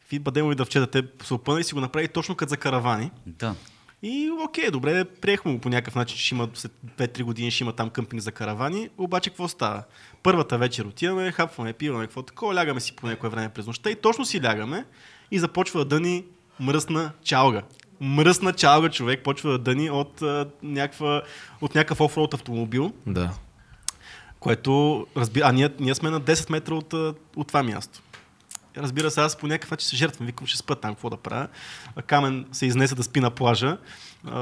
[0.00, 3.10] Какви бадемови дръвчета те са опънали си го направили точно като за каравани.
[3.26, 3.54] Да.
[4.02, 7.64] И окей, добре, приехме го по някакъв начин, че ще има след 2-3 години ще
[7.64, 8.88] има там къмпинг за каравани.
[8.98, 9.82] Обаче какво става?
[10.22, 13.94] Първата вечер отиваме, хапваме, пиваме, какво такова, лягаме си по някое време през нощта и
[13.94, 14.84] точно си лягаме
[15.30, 16.24] и започва да ни
[16.60, 17.62] мръсна чалга.
[18.00, 21.22] Мръсна чалга човек почва да дъни от, а, някаква,
[21.60, 22.92] от някакъв офроуд автомобил.
[23.06, 23.30] Да.
[24.40, 26.92] Което, разбира, а ние, ние сме на 10 метра от,
[27.36, 28.00] от това място.
[28.76, 30.26] Разбира се, аз по някакъв начин се жертвам.
[30.26, 31.48] Викам, ще спа там, какво да правя.
[32.06, 33.78] Камен се изнесе да спи на плажа.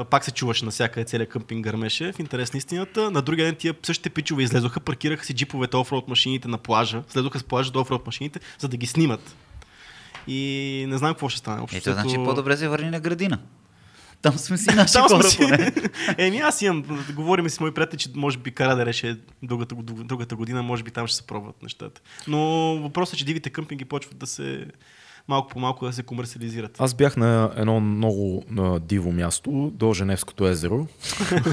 [0.09, 2.13] Пак се чуваше навсякъде, целият къмпинг гърмеше.
[2.13, 3.11] В интерес на истината.
[3.11, 7.03] На другия ден тия същите пичове излезоха, паркираха си джиповете офроуд машините на плажа.
[7.07, 9.35] Слезоха с плажа до офроуд машините, за да ги снимат.
[10.27, 11.61] И не знам какво ще стане.
[11.61, 13.39] Общо Ето, значи по-добре се върни на градина.
[14.21, 15.37] Там сме си наши Там хора си.
[15.37, 15.71] поне.
[16.17, 19.75] Еми, аз имам, говорим си с мои приятели, че може би кара да реше другата,
[19.83, 22.01] другата година, може би там ще се пробват нещата.
[22.27, 22.39] Но
[22.81, 24.65] въпросът е, че дивите къмпинги почват да се
[25.31, 26.75] малко по малко да се комерциализират.
[26.79, 30.87] Аз бях на едно много на диво място, до Женевското езеро.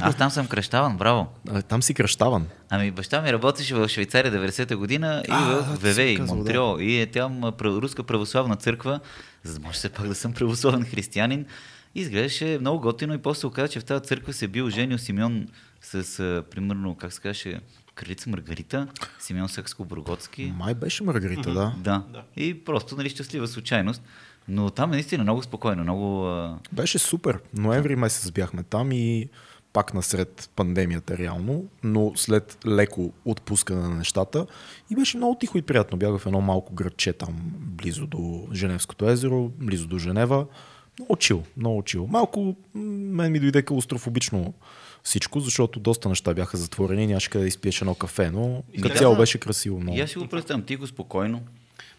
[0.02, 1.26] Аз там съм кръщаван, браво.
[1.48, 2.46] А, Там си кръщаван.
[2.70, 6.76] Ами баща ми работеше в Швейцария 90-та година и А, в и казал, да.
[6.84, 9.00] И е там руска православна църква,
[9.42, 11.46] за да може все пак да съм православен християнин.
[11.94, 14.98] И изглеждаше много готино и после се оказа, че в тази църква се бил женил
[14.98, 15.46] Симеон
[15.82, 17.60] с, примерно, как се каже,
[17.98, 18.88] кралица Маргарита,
[19.20, 20.56] Симеон Сакско-Бурготски.
[20.56, 21.74] Май беше Маргарита, да.
[21.78, 22.04] Да.
[22.12, 22.22] Да.
[22.36, 24.02] И просто, нали, щастлива случайност.
[24.48, 26.28] Но там е наистина много спокойно, много...
[26.72, 27.38] Беше супер.
[27.54, 29.28] Ноември месец бяхме там и
[29.72, 34.46] пак насред пандемията реално, но след леко отпускане на нещата
[34.90, 35.98] и беше много тихо и приятно.
[35.98, 40.46] Бях в едно малко градче там, близо до Женевското езеро, близо до Женева.
[40.98, 42.06] Много чил, много чил.
[42.06, 44.54] Малко мен ми дойде клаустрофобично
[45.02, 48.94] всичко, защото доста неща бяха затворени, нямаше къде да изпиеш едно кафе, но като да.
[48.94, 49.98] цяло беше красиво много.
[49.98, 51.42] И аз си го представям тихо, спокойно.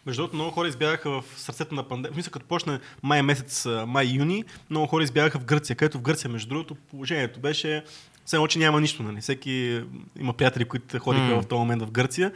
[0.06, 2.16] Между другото, много хора избягаха в сърцето на пандемия.
[2.16, 6.48] Мисля, като почна май месец, май-юни, много хора избягаха в Гърция, където в Гърция, между
[6.48, 7.84] другото, положението беше
[8.24, 9.02] все едно, че няма нищо.
[9.02, 9.20] Нали?
[9.20, 9.82] Всеки
[10.20, 11.42] има приятели, които ходиха М.
[11.42, 12.32] в този момент в Гърция.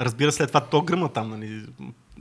[0.00, 1.30] Разбира се, след това то гръмна там.
[1.30, 1.62] Нали?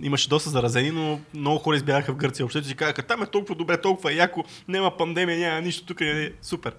[0.02, 2.46] Имаше доста заразени, но много хора избягаха в Гърция.
[2.46, 6.34] Общото си казаха, там е толкова добре, толкова яко, няма пандемия, няма нищо, тук е
[6.42, 6.74] супер.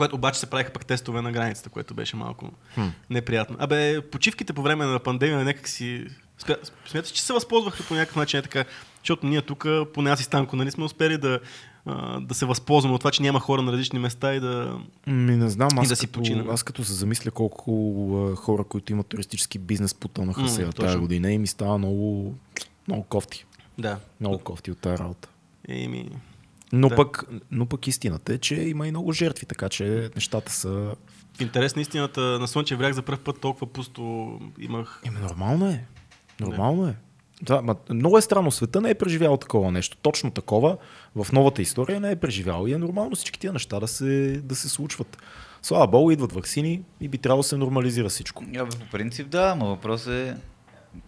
[0.00, 2.86] Което обаче се правиха пък тестове на границата, което беше малко Хм.
[3.10, 3.56] неприятно.
[3.58, 6.06] Абе, почивките по време на пандемия някак си...
[6.86, 8.64] Смяташ, че се възползваха по някакъв начин е така,
[9.02, 11.40] защото ние тук, поне аз и Станко, нали сме успели да,
[12.20, 14.78] да се възползваме от това, че няма хора на различни места и да...
[15.06, 19.06] Ми не знам, аз, да си като, аз като се замисля колко хора, които имат
[19.06, 22.34] туристически бизнес, потънаха М, сега тази година и ми става много,
[22.88, 23.46] много кофти.
[23.78, 23.98] Да.
[24.20, 25.28] Много кофти от тази работа.
[25.68, 26.10] Еми...
[26.72, 26.96] Но, Да.
[26.96, 30.94] пък, но пък истината е, че има и много жертви, така че нещата са...
[31.38, 35.02] В интерес на истината, на Слънчев бряг за първ път толкова пусто имах...
[35.06, 35.84] Еми, нормално е.
[36.40, 36.96] Нормално е.
[37.42, 38.50] Да, ма, много е странно.
[38.50, 39.96] Света не е преживял такова нещо.
[40.02, 40.76] Точно такова
[41.16, 42.66] в новата история не е преживял.
[42.66, 45.18] И е нормално всички тия неща да се, да се случват.
[45.62, 48.44] Слава Богу, идват вакцини и би трябвало да се нормализира всичко.
[48.58, 50.36] Абе, по принцип да, но въпрос е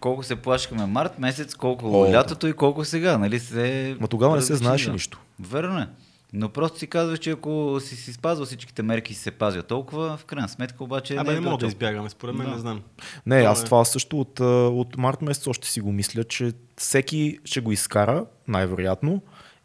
[0.01, 3.97] колко се плашкаме март месец, колко О, лятото и колко сега, нали се...
[4.01, 5.21] Ма тогава не се знаеше нищо.
[5.41, 5.89] Верно е.
[6.35, 10.17] Но просто си казваш, че ако си, си спазвал всичките мерки и се пазил толкова,
[10.17, 12.53] в крайна сметка обаче Абе, не не е мога да избягаме, според мен, Да.
[12.53, 12.81] не знам.
[13.27, 14.41] Не, То аз е- това също от,
[14.71, 19.23] от март месец още си го мисля, че всеки ще го изкара, най-вероятно.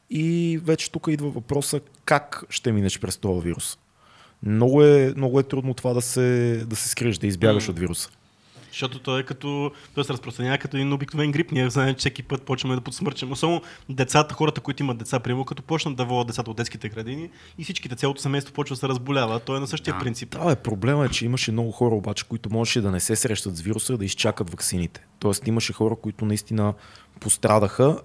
[0.09, 3.77] И вече тук идва въпроса как ще минеш през този вирус.
[4.43, 7.71] Много е, много е трудно това да се, да се скриеш, да избягаш М.
[7.71, 8.09] от вируса.
[8.77, 11.51] Защото той е като, той се разпространява като един обикновен грип.
[11.51, 13.31] Ние знаем, че всеки път почваме да подсмърчаме.
[13.31, 17.29] Особено децата, хората, които имат деца, примерно, като почнат да водят децата от детските градини
[17.57, 19.39] и всичките, цялото семейство почва да се разболява.
[19.39, 19.99] Той е на същия Да.
[19.99, 20.29] принцип.
[20.29, 23.55] Да, бе, проблема е, че имаше много хора обаче, които можеше да не се срещат
[23.55, 25.05] с вируса, да изчакат ваксините.
[25.19, 26.73] Тоест имаше хора, които наистина
[27.19, 27.99] пострадаха,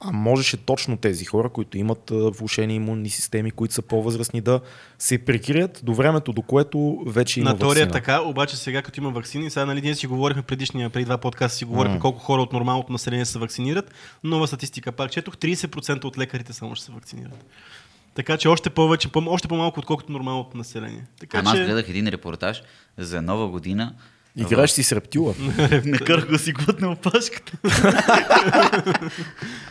[0.00, 4.60] а можеше точно тези хора, които имат влушени имунни системи, които са по-възрастни, да
[4.98, 9.00] се прикрият до времето, до което вече има на теория е така, обаче сега като
[9.00, 12.00] има вакцини, сега нали, ние си говорихме предишния, преди два подкаста си говорихме М.
[12.00, 13.94] колко хора от нормалното население се вакцинират.
[14.24, 17.44] Нова статистика пак четох, 30% от лекарите само ще се вакцинират.
[18.14, 21.04] Така че още повече, по- още по-малко отколкото нормалното население.
[21.20, 21.64] Така Ама аз че...
[21.64, 22.62] гледах един репортаж
[22.98, 23.94] за нова година.
[24.36, 25.34] Играеш си с рептила.
[25.84, 27.52] Не кърх го си глътна опашката.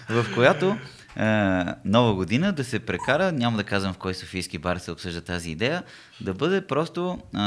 [0.09, 0.77] в която
[1.15, 5.21] е, нова година да се прекара, няма да казвам в кой софийски бар се обсъжда
[5.21, 5.83] тази идея,
[6.21, 7.37] да бъде просто е,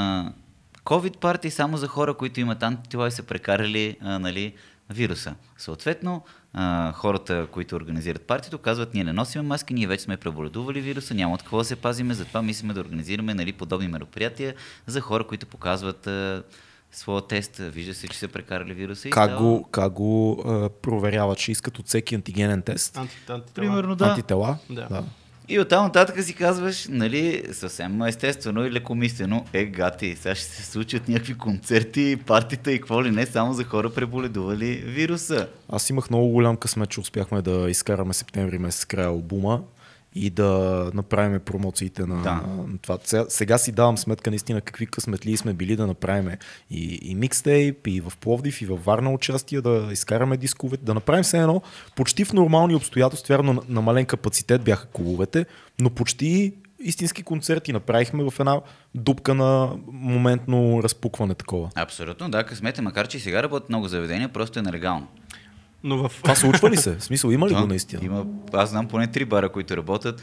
[0.85, 4.53] COVID парти само за хора, които имат антитела и са прекарали е, нали,
[4.91, 5.35] вируса.
[5.57, 6.25] Съответно,
[6.59, 11.15] е, хората, които организират партито, казват, ние не носим маски, ние вече сме преболедували вируса,
[11.15, 14.55] няма от какво да се пазиме, затова мислиме да организираме нали, подобни мероприятия
[14.87, 16.43] за хора, които показват е,
[16.93, 19.09] своя тест, вижда се, че са прекарали вируса.
[19.09, 22.97] и Как става- го, как го а, проверяват, че искат от всеки антигенен тест?
[22.97, 23.43] Анти, антитела.
[23.55, 24.05] Примерно да.
[24.05, 24.59] Антитела?
[24.71, 25.05] Да.
[25.51, 30.65] И оттам нататък си казваш, нали, съвсем естествено и лекомислено, е гати, сега ще се
[30.65, 35.49] случат някакви концерти, партита и какво ли не, само за хора преболедували вируса.
[35.69, 39.63] Аз имах много голям късмет, че успяхме да изкараме септември месец края албума
[40.15, 40.51] и да
[40.95, 42.33] направим промоциите на, Да.
[42.33, 42.99] на това.
[43.05, 46.31] Сега, сега си давам сметка наистина какви късметли сме били да направим
[46.71, 51.25] и, и микстейп, и в Пловдив, и във Варна участие, да изкараме дискове, да направим
[51.25, 51.63] все едно
[51.97, 55.47] почти в нормални обстоятелства, вярно на- намален капацитет бяха клубовете,
[55.79, 58.61] но почти истински концерти направихме в една
[58.95, 61.71] дупка на моментно разпукване такова.
[61.75, 65.07] Абсолютно, да, късмете, макар че и сега работят много заведения, просто е нелегално.
[65.85, 66.13] Но в...
[66.23, 66.97] Това случва ли се?
[66.97, 68.05] В смисъл, има ли Да, го наистина?
[68.05, 70.23] Има, аз знам поне три бара, които работят.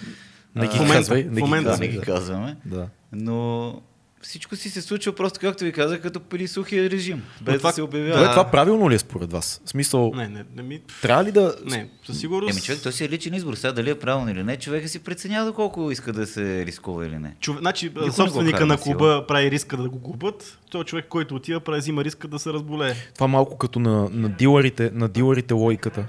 [0.55, 1.69] Не ги В момента, казвай, не ги момента.
[1.71, 1.99] Да, не казвай.
[1.99, 2.55] ги казваме.
[2.65, 2.87] Да.
[3.11, 3.81] Но
[4.25, 7.23] всичко си се случва просто, както ви казах, като при сухия режим.
[7.41, 8.19] Без това- да се обявява.
[8.19, 8.31] Да.
[8.31, 9.61] това правилно ли е според вас?
[9.65, 10.81] В смисъл, Не, не, не ми...
[11.01, 11.55] трябва ли да...
[11.65, 12.51] Не, със сигурност...
[12.51, 13.53] Еми, човек, той си е личен избор.
[13.53, 17.17] Сега дали е правилно или не, човека си преценява доколко иска да се рискува или
[17.17, 17.35] не.
[17.39, 17.57] Чов...
[17.57, 18.95] Значи, Никой собственика на на сила.
[18.97, 20.59] клуба прави риска да го купат.
[20.71, 22.93] Той човек, който отива, прави взима риска да се разболее.
[23.13, 26.07] Това малко като на, на, дилърите, на дилърите логиката.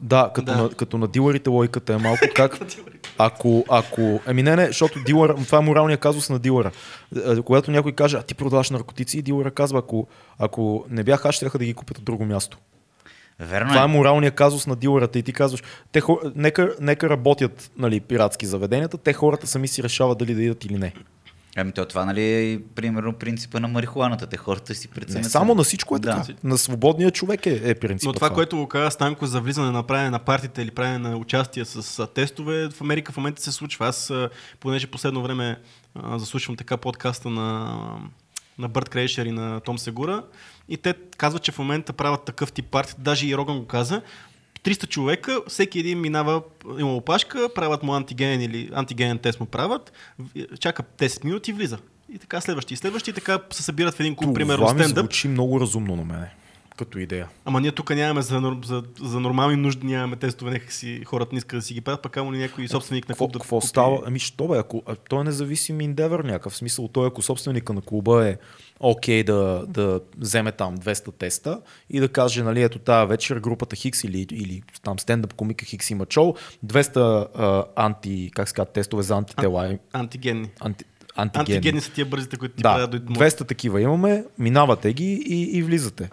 [0.00, 0.62] Да, като, Да.
[0.62, 2.58] На, като на дилърите логиката е малко как...
[3.18, 4.20] Ако, ако...
[4.26, 6.70] Еми не, не, защото дилър, това е моралния казус на дилъра.
[7.26, 10.06] Е, Когато някой каже, а ти продаваш наркотици, и дилъра казва, ако,
[10.38, 12.58] ако не бях аз, ще да ги купят от друго място.
[13.40, 13.88] Верно Това е е.
[13.88, 16.20] моралния казус на дилърата и ти казваш, те, хор...
[16.34, 20.78] нека, нека работят нали, пиратски заведенията, те хората сами си решават дали да идат или
[20.78, 20.94] не.
[21.56, 24.26] Ами то това, нали, е примерно принципа на марихуаната.
[24.26, 25.22] Те хората си преценят.
[25.24, 26.22] Не само на всичко е Да.
[26.22, 26.38] така.
[26.44, 28.06] На свободния човек е, е принципът.
[28.06, 31.16] Но това, което го каза Станко за влизане на правене на партията или правене на
[31.16, 33.86] участие с тестове, в Америка в момента се случва.
[33.86, 34.12] Аз,
[34.60, 35.56] понеже последно време
[35.94, 37.76] а, заслушвам така подкаста на,
[38.58, 40.22] на Бърт Крейшер и на Том Сегура,
[40.68, 44.02] и те казват, че в момента правят такъв тип партия, даже и Роган го каза,
[44.68, 46.42] 300 човека, всеки един минава,
[46.78, 49.92] има опашка, правят му антиген или антигенен тест му правят,
[50.60, 51.78] чака 10 минути и влиза.
[52.14, 54.80] И така следващи и следващи, и така се събират в един клуб, примерно Това ми
[54.80, 55.04] стендъп.
[55.04, 56.34] звучи много разумно на мене,
[56.78, 57.28] като идея.
[57.44, 61.38] Ама ние тук нямаме за, за, за нормални нужди, нямаме тестове, нека си хората не
[61.38, 64.02] искат да си ги правят, пък ама ли някой собственик на клуб да какво става?
[64.06, 66.56] Ами що бе, ако, а, той е независим индевър някакъв.
[66.56, 68.36] Смисъл, той ако собственика на клуба е
[68.80, 71.60] окей да, да вземе там 200 теста
[71.90, 75.90] и да каже, нали, ето тази вечер групата Хикс или, или там стендъп комика Хикс
[75.90, 76.34] има шоу,
[76.66, 76.96] 200
[77.34, 79.68] а, анти, как се казва, тестове за антитела.
[79.68, 80.50] и- Антигенни.
[80.60, 80.84] Анти,
[81.16, 81.56] антигени.
[81.56, 85.58] Антигенни са тия бързите, които ти Да, правят да 200 такива имаме, минавате ги и,
[85.58, 86.10] и влизате.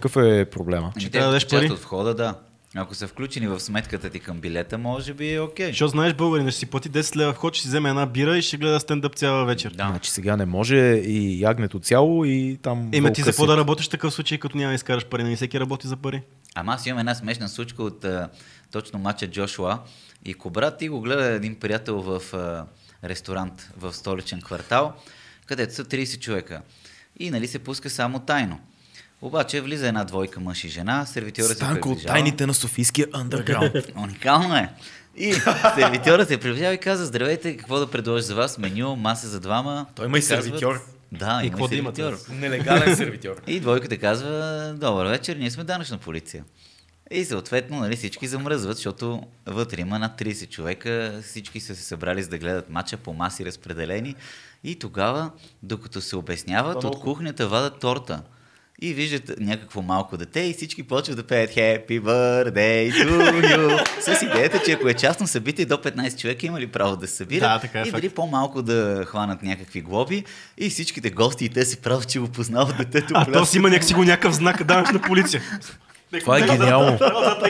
[0.00, 0.92] Какъв е проблема?
[0.96, 1.70] Ами те, трябва да дадеш пари.
[1.70, 2.34] от входа, да.
[2.74, 5.66] Ако са включени в сметката ти към билета, може би е окей.
[5.66, 8.42] Защото знаеш българин, ще си плати 10 лева вход, ще си вземе една бира и
[8.42, 9.70] ще гледа стендъп цяла вечер.
[9.70, 9.86] Да.
[9.88, 12.88] Значи сега не може и ягнето цяло и там...
[12.92, 15.24] Еме ти за какво да работиш такъв случай, като няма да изкараш пари?
[15.24, 16.22] Не всеки работи за пари.
[16.54, 18.28] Ама аз имам една смешна случка от а,
[18.72, 19.78] точно матча Джошуа
[20.24, 20.76] и Кобра.
[20.76, 22.66] Ти го гледа един приятел в а,
[23.08, 24.92] ресторант в столичен квартал,
[25.46, 26.62] където са 30 човека.
[27.18, 28.60] И нали се пуска само тайно.
[29.22, 32.14] Обаче влиза една двойка мъж и жена, сервитьора се Станко от приближава.
[32.14, 33.96] тайните на Софийския underground.
[34.02, 34.72] Уникално е.
[35.16, 35.32] И
[35.74, 38.58] сервитьора се приближава и каза, здравейте, какво да предложа за вас?
[38.58, 39.86] Меню, маса за двама.
[39.94, 40.80] Той има и сервитьор.
[41.12, 42.02] Да, И има какво и да имате?
[42.02, 42.34] сервитьор.
[42.34, 43.42] Нелегален сервитьор.
[43.46, 46.44] И двойката казва, добър вечер, ние сме данъчна полиция.
[47.10, 52.22] И съответно нали, всички замръзват, защото вътре има над 30 човека, всички са се събрали
[52.22, 54.14] за да гледат матча по маси разпределени.
[54.64, 55.30] И тогава,
[55.62, 58.22] докато се обясняват, от кухнята вадат торта.
[58.82, 64.00] И виждат някакво малко дете и всички почват да пеят Happy Birthday to you.
[64.00, 67.16] С идеята, че ако е частно събитие до 15 човека има ли право да се
[67.16, 70.24] събират Да, така е и дали по-малко да хванат някакви глоби
[70.58, 73.12] и всичките гости и те си правят, че го познават детето.
[73.16, 75.42] А то си има някакси го някакъв знак данъчна полиция.
[76.20, 76.98] Това е гениално.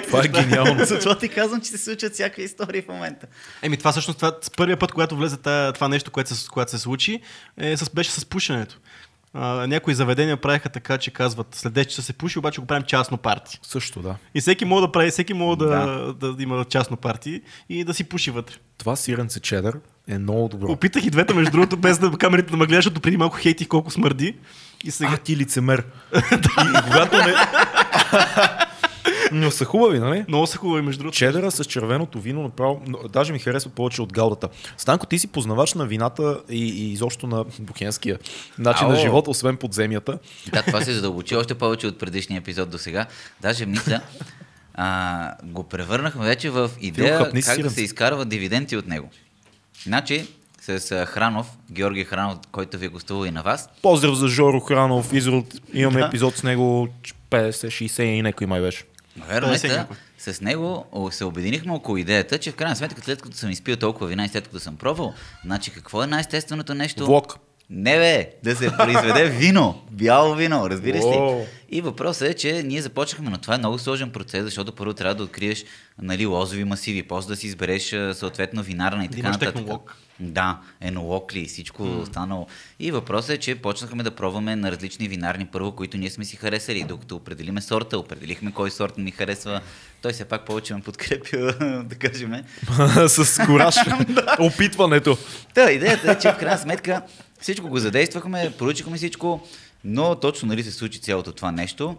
[0.07, 0.85] Това е гениално.
[0.85, 3.27] Затова ти казвам, че се случват всякакви истории в момента.
[3.63, 5.37] Еми това всъщност това, първия път, когато влезе
[5.75, 7.21] това нещо, което се, което се случи,
[7.57, 8.79] е, с, беше с пушенето.
[9.35, 12.83] А, някои заведения правиха така, че казват след 10 часа се пуши, обаче го правим
[12.83, 13.59] частно парти.
[13.63, 14.17] Също, да.
[14.35, 16.33] И всеки може да прави, всеки може да, Да.
[16.33, 18.55] да, има частно парти и да си пуши вътре.
[18.79, 20.73] Това сиренце чедър е много добро.
[20.73, 23.69] Опитах и двете, между другото, без да камерите да ме гледаш, защото преди малко хейтих
[23.69, 24.37] колко смърди.
[24.85, 25.13] И сега...
[25.15, 25.85] А, ти лицемер.
[26.15, 26.19] и,
[26.79, 27.35] и когато не...
[29.33, 30.25] Но са хубави, нали?
[30.29, 31.17] Много са хубави, между другото.
[31.19, 34.49] Чедъра с червеното вино направо, но даже ми харесва повече от галдата.
[34.77, 38.19] Станко, ти си познавач на вината и, и изобщо на бухенския
[38.59, 39.03] начин на Ало.
[39.03, 40.19] живот, освен подземията.
[40.53, 43.07] Да, това се задълбочи още повече от предишния епизод до сега.
[43.41, 44.01] Даже мисля,
[44.75, 49.11] а, го превърнахме вече в идея хъпни как да се изкарват дивиденти от него.
[49.83, 50.27] Значи,
[50.61, 55.13] с Хранов, Георги Хранов, който ви е гостувал и на вас, Поздрав за Жоро Хранов,
[55.13, 55.45] Изрод.
[55.75, 56.07] Имаме Да.
[56.07, 56.89] епизод с него
[57.31, 58.85] 50-60 и някой май беше.
[59.29, 59.97] Верно е, 50 та, някой.
[60.19, 64.07] с него се обединихме около идеята, че в крайна сметка, след като съм изпил толкова
[64.07, 67.07] вина и след като съм пробвал, значи какво е най-естественото нещо?
[67.07, 67.39] Влог.
[67.71, 71.07] Не бе, да се произведе вино, бяло вино, разбираш ли?
[71.07, 71.45] Уау.
[71.71, 75.15] И въпросът е, че ние започнахме, но това е много сложен процес, защото първо трябва
[75.15, 75.65] да откриеш
[76.03, 79.55] нали, лозови масиви, после да си избереш съответно винарна и така нататък.
[79.55, 79.97] технолог.
[80.21, 82.03] Да, енолог ли и всичко mm.
[82.03, 82.47] останало.
[82.81, 86.37] И въпросът е, че почнахме да пробваме на различни винарни първо, които ние сме си
[86.37, 86.85] харесали.
[86.89, 89.61] Докато определиме сорта, определихме кой сорт ни харесва,
[90.03, 91.37] той все пак повече ме подкрепя,
[91.85, 92.33] да кажем.
[93.09, 93.75] с кораж.
[94.39, 95.19] Опитването.
[95.55, 97.03] Та, идеята е, че в крайна сметка
[97.41, 99.41] всичко го задействахме, проучихме всичко,
[99.85, 101.97] но точно нали се случи цялото това нещо.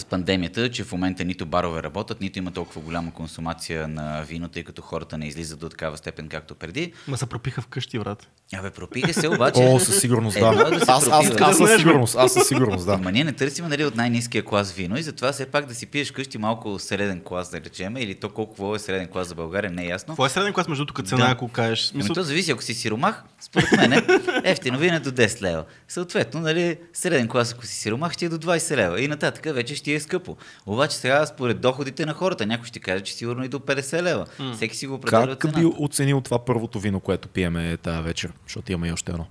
[0.00, 4.48] С пандемията, че в момента нито барове работят, нито има толкова голяма консумация на вино,
[4.48, 6.92] тъй като хората не излизат до такава степен, както преди.
[7.08, 8.28] Ма се пропиха вкъщи, брат.
[8.54, 9.60] Абе, пропиха се обаче.
[9.62, 10.80] О, със сигурност, Е, да.
[10.84, 12.92] се Аз, аз, аз със сигурност, аз със сигурност, да.
[12.92, 15.86] Ама ние не търсим нали, от най-низкия клас вино и затова все пак да си
[15.86, 19.70] пиеш къщи малко среден клас, да речем, или то колко е среден клас за България,
[19.70, 20.12] не е ясно.
[20.12, 21.30] Какво е среден клас между тук цена, Да.
[21.32, 21.90] ако кажеш?
[21.94, 23.92] Ами Смисъл, то зависи, ако си сиромах, според мен
[24.44, 25.64] ефтино вино е до 10 лева.
[25.88, 29.00] Съответно, нали, среден клас, ако си сиромах, ще е до 20 лева.
[29.02, 30.36] И нататък вече ще е скъпо.
[30.66, 34.26] Обаче сега, според доходите на хората, някой ще каже, че сигурно и до 50 лева.
[34.54, 38.32] Всеки си го определя Как би оценил това първото вино, което пиеме тази вечер?
[38.46, 39.26] Защото имаме и още едно.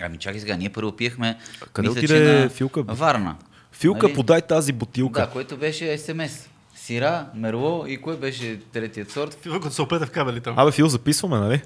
[0.00, 1.38] Ами чакай сега, ние първо пиехме.
[1.72, 2.92] Къде мисля, отиде че на Филка, бе?
[2.92, 3.36] Варна.
[3.72, 4.14] Филка, Нали?
[4.14, 5.20] подай тази бутилка.
[5.20, 6.48] Да, което беше СМС.
[6.74, 9.38] Сира, мерло и кой беше третият сорт?
[9.42, 10.58] Филък, като се оплета в кабели там.
[10.58, 11.62] Абе, Фил, записваме, нали?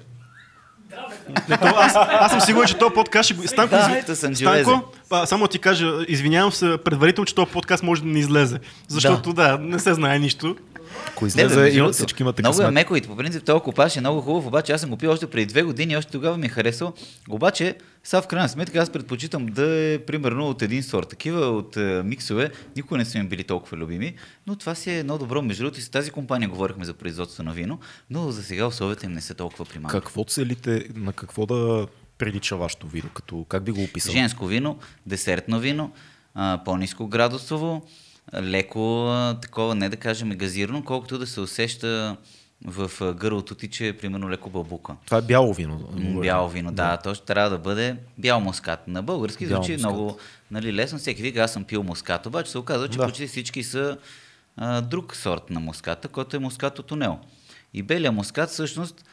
[1.49, 3.47] Не, то, аз, аз съм сигурен, че този подкаст ще го...
[3.47, 7.83] Станко, Да, ето съм Станко а, само ти кажа, извинявам се предварително, че този подкаст
[7.83, 8.59] може да не излезе.
[8.87, 10.55] Защото да, не се знае нищо.
[11.21, 13.61] Ако Не, излезе, бе, има, другото, всички имате Много е меко и по принцип този
[13.61, 16.11] копаш е много хубав, обаче аз съм го пил още преди две години и още
[16.11, 16.93] тогава ми е харесал.
[17.29, 21.09] Обаче, сега в крайна сметка аз предпочитам да е примерно от един сорт.
[21.09, 24.15] Такива от е, миксове никога не са ми били толкова любими,
[24.47, 25.41] но това си е едно добро.
[25.41, 29.05] Между другото и с тази компания говорихме за производство на вино, но за сега условията
[29.05, 29.91] им не са толкова примамни.
[29.91, 33.09] Какво целите, на какво да прилича вашето вино?
[33.13, 34.13] Като, как би го описал?
[34.13, 35.91] Женско вино, десертно вино,
[36.65, 37.81] по-низко градусово,
[38.41, 39.09] леко
[39.41, 42.17] такова, не да кажем газирано, колкото да се усеща
[42.65, 44.95] в гърлото ти, че е примерно леко бълбука.
[45.05, 45.77] Това е бяло вино.
[46.21, 46.97] Бяло вино, да.
[46.97, 48.87] То ще трябва да бъде бял мускат.
[48.87, 49.91] На български Бял звучи мускат.
[49.91, 50.17] много
[50.51, 50.97] нали, лесно.
[50.99, 52.25] Всеки вика, аз съм пил мускат.
[52.25, 53.05] Обаче се оказва, че Да.
[53.05, 53.97] почти всички са
[54.57, 57.19] а, друг сорт на муската, който е мускат от Онел.
[57.73, 59.05] И белия мускат всъщност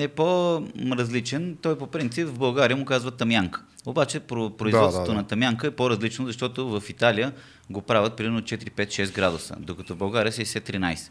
[0.00, 1.56] е по-различен.
[1.62, 3.62] Той по принцип в България му казват тамянка.
[3.86, 5.18] Обаче про- производството да, да.
[5.18, 7.32] на тамянка е по-различно, защото в Италия
[7.70, 11.10] го правят примерно 4-5-6 градуса, докато в България си е 13.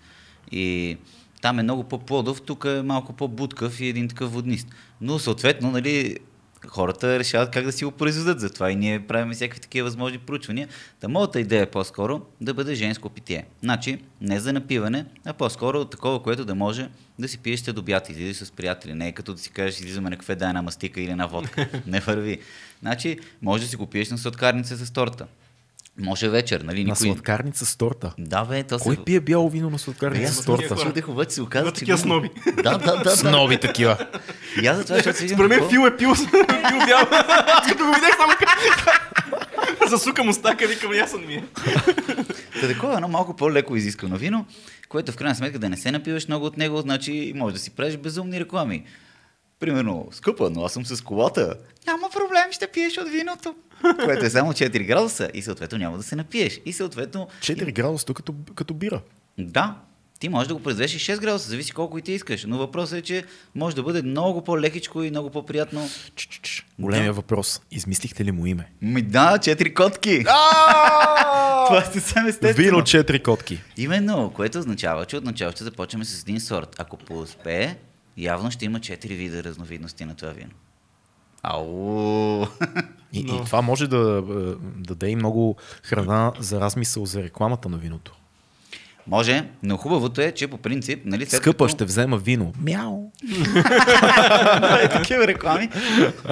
[0.51, 0.97] И
[1.41, 4.67] там е много по-плодов, тук е малко по-будкав и един такъв воднист.
[5.01, 6.17] Но съответно, нали,
[6.67, 8.39] хората решават как да си го произведат.
[8.39, 10.67] Затова и ние правим всякакви такива възможни проучвания.
[10.99, 13.45] Та моята идея е по-скоро да бъде женско питие.
[13.63, 16.89] Значи, не за напиване, а по-скоро такова, което да може
[17.19, 18.93] да си пиеш след обяд, излизаш с приятели.
[18.93, 21.69] Не е като да си кажеш, излизаме на кафе, дай една мастика или на водка.
[21.87, 22.39] не върви.
[22.79, 25.27] Значи, може да си го пиеш на сладкарница с торта.
[25.99, 26.83] Може вечер, нали?
[26.83, 26.95] На Никой...
[26.95, 28.13] сладкарница с торта.
[28.17, 29.03] Да, бе, то Кой се...
[29.03, 30.75] пие бяло вино на сладкарница аз с торта?
[30.75, 31.79] чудех, обаче се оказа, че...
[31.79, 32.29] такива сноби.
[32.63, 33.09] Да, да, да.
[33.17, 33.31] С да.
[33.31, 33.97] нови такива.
[34.61, 36.13] И аз затова, защото си Според мен Фил е пил,
[36.69, 37.07] пил бял.
[37.47, 41.43] Аз като го видях само как- Засука мустака, викам, ясно ми е.
[42.61, 44.45] Та такова едно малко по-леко изискано вино,
[44.89, 47.71] което в крайна сметка да не се напиваш много от него, значи може да си
[47.71, 48.83] правиш безумни реклами.
[49.59, 51.53] Примерно, скъпа, но аз съм с колата.
[51.87, 53.55] Няма проблем, ще пиеш от виното.
[54.05, 56.61] Което е само 4 градуса и съответно няма да се напиеш.
[56.65, 57.27] И съответно...
[57.39, 59.01] 4 градуса като, като бира.
[59.37, 59.75] Да,
[60.19, 62.45] ти можеш да го произведеш и 6 градуса, зависи колко и ти искаш.
[62.45, 63.23] Но въпросът е, че
[63.55, 65.89] може да бъде много по-лекичко и много по-приятно.
[66.79, 67.61] Големия въпрос.
[67.71, 68.71] Измислихте ли му име?
[68.81, 70.23] Ми да, 4 котки.
[71.67, 72.65] Това е съвсем естествено.
[72.69, 73.61] Вино 4 котки.
[73.77, 76.75] Именно, което означава, че отначало ще започнем с един сорт.
[76.77, 77.75] Ако поуспее,
[78.17, 80.51] явно ще има 4 вида разновидности на това вино.
[81.49, 82.45] Ау!
[83.13, 87.69] И, Но- и това може да е, даде и много храна за размисъл за рекламата
[87.69, 88.13] на виното.
[89.07, 91.67] Може, но хубавото е, че по принцип, нали, след Скъпа, като...
[91.67, 92.53] ще взема вино.
[92.61, 93.11] Мяу.
[94.91, 95.69] такива реклами.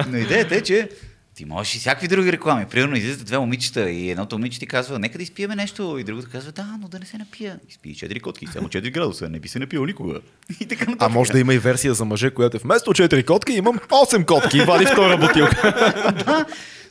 [0.08, 0.88] Но идеята е, че
[1.36, 2.66] ти можеш и всякакви други реклами.
[2.66, 5.98] Примерно излизат две момичета и едното момиче ти казва, нека да изпиеме нещо.
[5.98, 7.58] И другото казва, да, но да не се напия.
[7.68, 10.20] Изпи 4 котки, само 4 градуса, не би се напил никога.
[10.60, 11.12] И така А нататък.
[11.14, 14.58] може да има и версия за мъже, която е вместо 4 котки имам 8 котки
[14.58, 15.62] и вади втора бутилка.
[16.26, 16.46] да,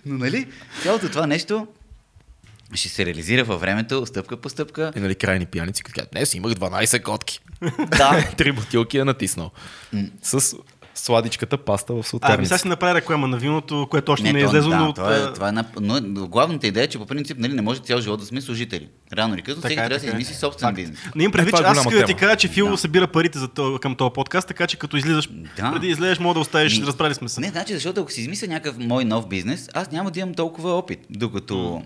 [0.06, 0.48] но нали,
[0.84, 1.68] цялото това нещо
[2.74, 4.92] ще се реализира във времето, стъпка по стъпка.
[4.96, 7.40] И нали крайни пияници, като днес имах 12 котки.
[7.98, 9.52] Да, Три бутилки е натиснал.
[10.22, 10.56] С
[11.06, 14.44] сладичката паста в А, ми сега си направи реклама на виното, което още не, е
[14.44, 14.94] то- излезло, да, но...
[14.94, 17.80] това, е, а, това е, но главната идея е, че по принцип нали, не може
[17.80, 18.88] цял живот да сме служители.
[19.14, 20.22] Рано или късно, всеки е, трябва да си така е.
[20.22, 21.00] измисли собствен бизнес.
[21.16, 22.78] Не им предвид, Е, че това е аз исках да ти кажа, че Фил Да.
[22.78, 23.40] събира парите
[23.82, 25.72] към този подкаст, така че като излизаш, Да.
[25.74, 27.42] преди излезеш, мога да оставиш, разбрали сме се.
[27.42, 30.72] Не, значи, защото ако си измисля някакъв мой нов бизнес, аз няма да имам толкова
[30.72, 31.00] опит.
[31.10, 31.82] Докато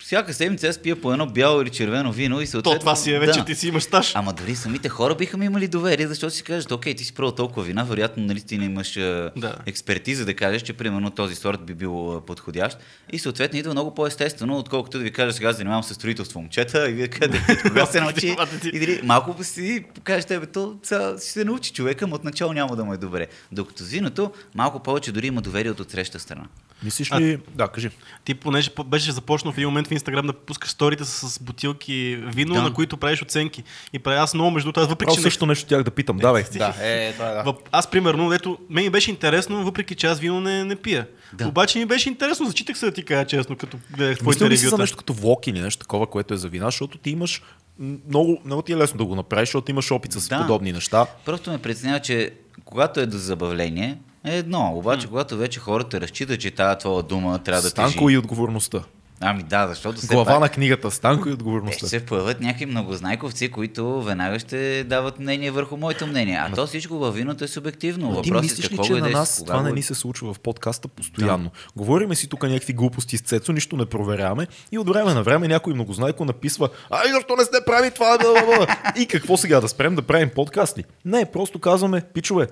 [0.00, 2.80] всяка седмица аз пия по едно бяло или червено вино и То съответно...
[2.80, 3.44] това си е вече, да.
[3.44, 4.12] ти си имаш стаж.
[4.14, 7.34] Ама дори самите хора биха ми имали доверие, защото си кажат, окей, ти си пробвал
[7.34, 9.54] толкова вина, вероятно нали ти не имаш а, Да.
[9.66, 12.78] експертиза да кажеш, че примерно този сорт би бил а, подходящ.
[13.12, 16.90] И съответно идва много по-естествено, отколкото да ви кажа сега занимавам се с строителство момчета
[16.90, 18.36] и вие кажете, кога се научи.
[18.64, 22.76] и дали, малко си покажете, бе, то сега си се научи човека, но отначало няма
[22.76, 23.26] да му е добре.
[23.52, 26.44] Докато с виното, малко повече дори има доверие от отсреща страна.
[26.82, 27.38] Мислиш А- ли...
[27.48, 27.90] Да, кажи.
[28.24, 31.94] Ти понеже по- беше започнал в един момент в Инстаграм да пускаш сторите с, бутилки
[32.18, 32.62] вино, Да.
[32.62, 33.62] на които правиш оценки.
[33.92, 36.16] И правя аз много между другото, аз въпреки Право че също нещо тях да питам.
[36.18, 36.44] Давай.
[36.52, 37.44] Да, е, това е, да.
[37.44, 41.06] Въп- Аз, примерно, дето мен ми беше интересно, въпреки че аз вино не, не пия.
[41.32, 41.48] Да.
[41.48, 44.78] Обаче ми беше интересно, зачитах се да ти кажа честно, като гледах твоите ревюта.
[44.78, 47.42] нещо като влог или нещо такова, което е за вина, защото ти имаш
[47.78, 50.40] м, много, много ти е лесно да го направиш, защото имаш опит с Да.
[50.40, 51.06] подобни неща.
[51.24, 52.30] Просто ме притеснява, че
[52.64, 54.72] когато е до забавление, е едно.
[54.74, 58.14] Обаче, когато вече хората разчитат, че тази твоя дума трябва да Станко тежи.
[58.14, 58.82] и отговорността.
[59.22, 60.40] Ами да, защото все Глава пак...
[60.40, 61.78] на книгата Станко и Те отговорността.
[61.78, 66.36] ще се появят някакви многознайковци, които веднага ще дават мнение върху моето мнение.
[66.42, 68.22] А то всичко във виното е субективно.
[68.22, 70.40] Ти Въпросът е мислиш ли, че на нас кога това не ни се случва в
[70.40, 71.50] подкаста постоянно?
[71.76, 75.48] Говориме си тук някакви глупости с Цецо, нищо не проверяваме и от време на време
[75.48, 78.18] някой многознайко написва Ай, защо не сте прави това?
[78.18, 78.66] Бла, бла, бла».
[78.98, 80.84] И какво сега, да спрем да правим подкасти?
[81.04, 82.46] Не, просто казваме, пичове,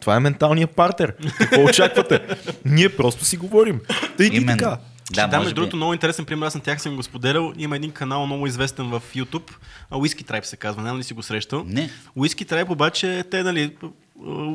[0.00, 1.14] това е менталният партер.
[1.38, 2.20] Какво очаквате?
[2.64, 3.80] Ние просто си говорим.
[4.16, 4.78] Тъй и така.
[5.10, 7.52] Да, да между другото, много интересен пример, аз на тях съм го споделял.
[7.58, 9.50] Има един канал много известен в YouTube,
[9.90, 11.64] Whisky Tribe се казва, няма ли си го срещал?
[11.66, 11.90] Не.
[12.18, 13.76] Whisky Tribe обаче, те, нали,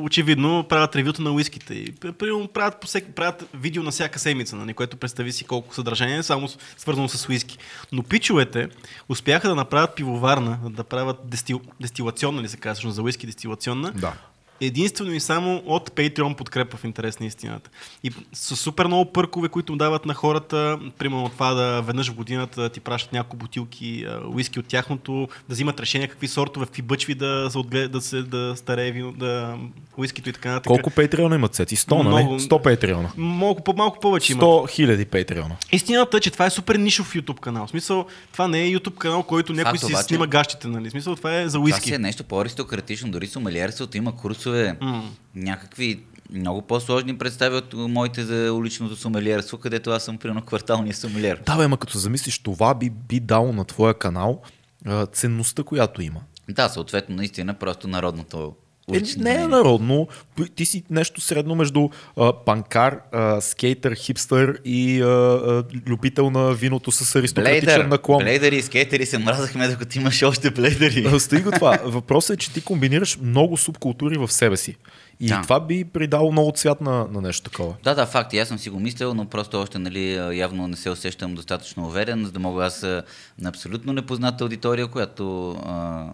[0.02, 1.74] очевидно правят ревюта на уиските.
[1.74, 5.74] И, примерно, правят, по всеки, правят видео на всяка седмица, нали, което представи си колко
[5.74, 7.58] съдържание е само свързано с уиски.
[7.92, 8.68] Но пичовете
[9.08, 14.12] успяха да направят пивоварна, да правят дестил, дестилационна, ли се казва, за уиски дестилационна, Да.
[14.60, 17.70] Единствено и само от Patreon подкрепа в интерес на истината.
[18.04, 22.68] И с супер много пъркове, които дават на хората, примерно това да веднъж в годината
[22.68, 25.12] ти пращат няколко бутилки а, уиски от тяхното,
[25.48, 29.12] да взимат решения какви сортове, какви бъчви да се, отглед, да се да старее вино,
[29.12, 29.56] да
[29.96, 30.66] уискито и така нататък.
[30.66, 31.76] Колко патреона имат Цеци?
[31.76, 32.24] 100, нали?
[32.24, 32.40] Много.
[32.40, 33.10] 100 патреона.
[33.16, 34.42] Малко, по- малко повече има.
[34.42, 35.56] 100 хиляди патреона.
[35.72, 37.66] Истината е, че това е супер нишов YouTube канал.
[37.66, 40.04] В смисъл, това не е YouTube канал, който някой Факт, си обаче.
[40.04, 40.88] снима гащите, нали?
[40.88, 41.80] В смисъл, това е за Това уиски.
[41.80, 44.12] си е нещо по-аристократично, дори сомелиерството има
[44.46, 45.10] курсове, М.
[45.34, 51.42] някакви много по-сложни представи от моите за уличното сомелиерство, където аз съм примерно кварталния сомелиер.
[51.46, 54.42] Да, бе, ма като замислиш, това би, би дало на твоя канал
[54.86, 56.20] а, ценността, която има.
[56.48, 58.54] Да, съответно, наистина, просто народното
[58.94, 60.08] Е, не е народно.
[60.54, 66.52] Ти си нещо средно между а, панкар, а, скейтър, хипстър и а, а, любител на
[66.52, 68.18] виното с аристократичен Блейдър, наклон.
[68.18, 71.06] блейдъри и скейтери се мразахме, докато имаш още блейдъри.
[71.06, 71.78] А, Стига това.
[71.84, 74.76] Въпросът е, че ти комбинираш много субкултури в себе си.
[75.20, 75.42] И Да.
[75.42, 77.74] това би придало много цвят на, на нещо такова.
[77.84, 78.32] Да, да, факт.
[78.32, 81.86] и Аз съм си го мислил, но просто още нали, явно не се усещам достатъчно
[81.86, 86.04] уверен, за да мога аз на абсолютно непозната аудитория, която а,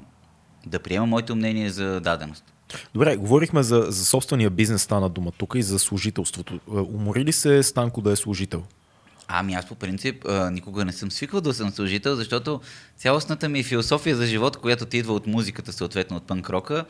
[0.66, 2.45] да приема моето мнение за даденост.
[2.95, 6.61] Добре, говорихме за, за собствения бизнес, стана дума тук и за служителството.
[6.75, 8.62] А, Умори ли се Станко да е служител?
[9.29, 12.61] Ами аз по принцип а, никога не съм свиквал да съм служител, защото
[12.97, 16.85] цялостната ми философия за живот, която ти идва от музиката, съответно от панк-рока,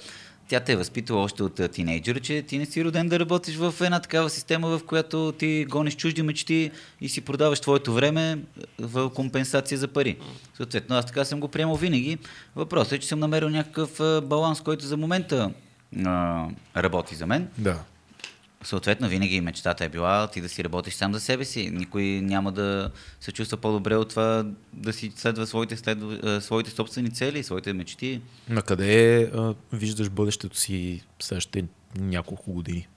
[0.49, 3.57] тя те е възпитала още от а, тинейджър, че ти не си роден да работиш
[3.57, 6.71] в една такава система, в която ти гониш чужди мечти
[7.01, 8.39] и си продаваш твоето време
[8.79, 10.17] в компенсация за пари.
[10.57, 12.19] Съответно, аз така съм го приемал винаги.
[12.57, 15.51] Въпросът е, че съм намерил някакъв баланс, който за момента
[16.07, 17.49] а, работи за мен.
[17.59, 17.79] Да.
[18.65, 21.71] Съответно, винаги мечтата е била ти да си работиш сам за себе си.
[21.71, 22.91] Никой няма да
[23.21, 28.21] се чувства по-добре от това да си следва своите, следва, своите собствени цели, своите мечти.
[28.49, 31.65] На къде а, виждаш бъдещето си следващите
[31.99, 32.89] няколко години?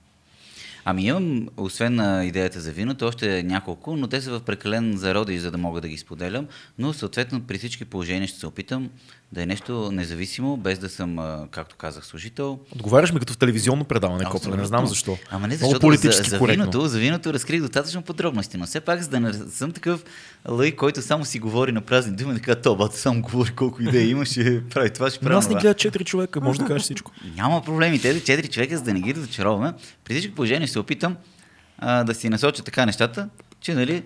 [0.88, 5.42] Ами имам, освен на идеята за виното, още няколко, но те са в прекален зародиш,
[5.42, 6.48] за да мога да ги споделям.
[6.78, 8.90] Но съответно при всички положения ще се опитам
[9.32, 11.18] да е нещо независимо, без да съм,
[11.52, 12.60] както казах, служител.
[12.76, 15.18] Отговаряш ми като в телевизионно предаване, Копле, не знам защо.
[15.32, 16.64] Ама не, Много защото политически за, за, коректно.
[16.64, 20.04] виното, за виното разкрих достатъчно подробности, но все пак, за да не съм такъв
[20.50, 24.10] лъй, който само си говори на празни думи, така, то, бата, само говори колко идеи
[24.10, 25.62] имаш, ще прави това, ще прави ни това.
[25.62, 27.12] гледат четири човека, може да кажеш всичко.
[27.36, 28.00] Няма проблеми.
[28.02, 29.74] Тези четири човека, за да не ги разочароваме,
[30.04, 31.18] при всички положения се опитам
[31.78, 33.30] а, да си насоча така нещата,
[33.62, 34.04] че нали,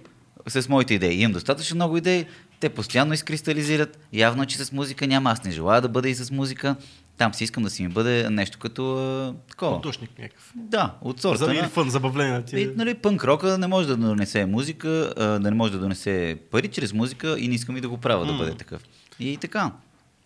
[0.48, 1.22] с моите идеи.
[1.22, 2.26] Имам достатъчно много идеи,
[2.60, 4.00] те постоянно изкристализират.
[4.14, 5.32] Явно, че с музика няма.
[5.32, 6.76] Аз не желая да бъда и с музика.
[7.18, 9.76] Там си искам да си ми бъде нещо като а, такова.
[9.76, 10.52] Отдушник някакъв.
[10.56, 12.42] Да, от сорта За или фън, забавление.
[12.46, 12.60] Ти...
[12.60, 16.38] И, нали, пънк рока не може да донесе музика, а, да не може да донесе
[16.52, 18.38] пари чрез музика и не искам и да го правя да М.
[18.38, 18.82] бъде такъв.
[19.20, 19.72] И така.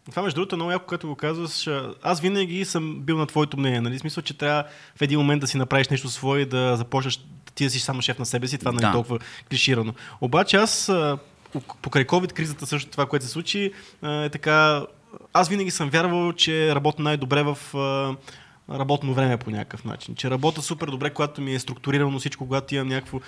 [0.09, 1.69] Това между другото е много яко, като го казваш.
[2.03, 3.81] Аз винаги съм бил на твоето мнение.
[3.81, 3.99] Нали?
[3.99, 4.63] Смисъл, че трябва
[4.95, 7.19] в един момент да си направиш нещо свое и да започнеш
[7.55, 8.57] ти да си само шеф на себе си.
[8.57, 8.91] Това не е Да.
[8.91, 9.19] толкова
[9.49, 9.93] клиширано.
[10.21, 10.91] Обаче аз
[11.81, 13.71] покрай COVID кризата също това, което се случи,
[14.03, 14.85] е така.
[15.33, 17.57] Аз винаги съм вярвал, че работя най-добре в
[18.69, 20.15] работно време по някакъв начин.
[20.15, 23.19] Че работя супер добре, когато ми е структурирано всичко, когато имам някакво...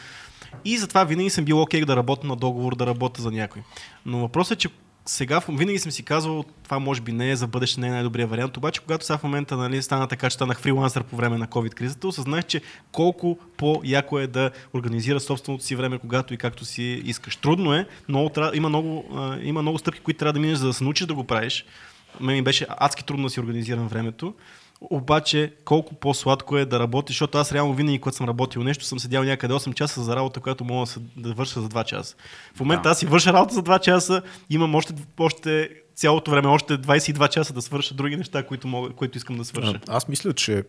[0.65, 3.61] И затова винаги съм бил окей да работя на договор, да работя за някой.
[4.05, 4.69] Но въпросът е, че
[5.05, 8.29] сега винаги съм си казвал, това може би не е за бъдеще, не е най-добрият
[8.29, 11.47] вариант, обаче когато сега в момента нали, стана така, че станах фрилансър по време на
[11.47, 17.01] COVID-кризата, осъзнах, че колко по-яко е да организира собственото си време, когато и както си
[17.05, 17.35] искаш.
[17.35, 19.05] Трудно е, но има, много,
[19.43, 21.65] има много стъпки, които трябва да минеш, за да се научиш да го правиш.
[22.19, 24.33] Мен ми беше адски трудно да си организирам времето.
[24.89, 28.99] Обаче, колко по-сладко е да работиш, защото аз реално винаги, когато съм работил нещо, съм
[28.99, 32.15] седял някъде 8 часа за работа, която мога да, се- да върша за 2 часа.
[32.55, 32.89] В момента Да.
[32.89, 37.53] аз си върша работа за 2 часа, имам още, още цялото време, още 22 часа
[37.53, 39.79] да свърша други неща, които, мога, които искам да свърша.
[39.87, 40.63] А, Аз мисля, че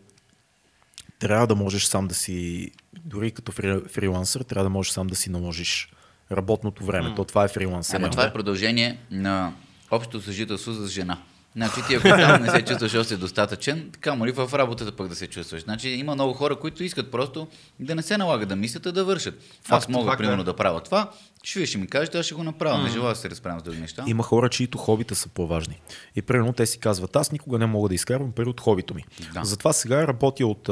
[1.19, 2.71] трябва да можеш сам да си,
[3.05, 5.93] дори като фри, фрилансър, трябва да можеш сам да си наложиш
[6.33, 7.15] работното време.
[7.15, 7.97] То това е фрилансър.
[7.97, 9.53] Ама това е продължение на
[9.91, 11.19] общото съжителство с жена.
[11.57, 15.15] Значи ти ако там не се чувстваш още достатъчен, така моли в работата пък да
[15.15, 15.63] се чувстваш.
[15.63, 17.49] Значи има много хора, които искат просто
[17.81, 19.35] да не се налага да мислят, а да вършат.
[19.35, 20.53] Аз Факт, мога факт, примерно да.
[20.53, 21.11] да правя това,
[21.43, 22.83] ще вие ще ми кажете, аз ще го направя.
[22.83, 24.05] Не желая да се разправям с други неща.
[24.07, 25.81] Има хора, чието хобита са по-важни.
[26.17, 29.05] И примерно те си казват, аз никога не мога да изкарвам пари от хобито ми.
[29.35, 29.45] Да.
[29.45, 30.63] Затова сега работя от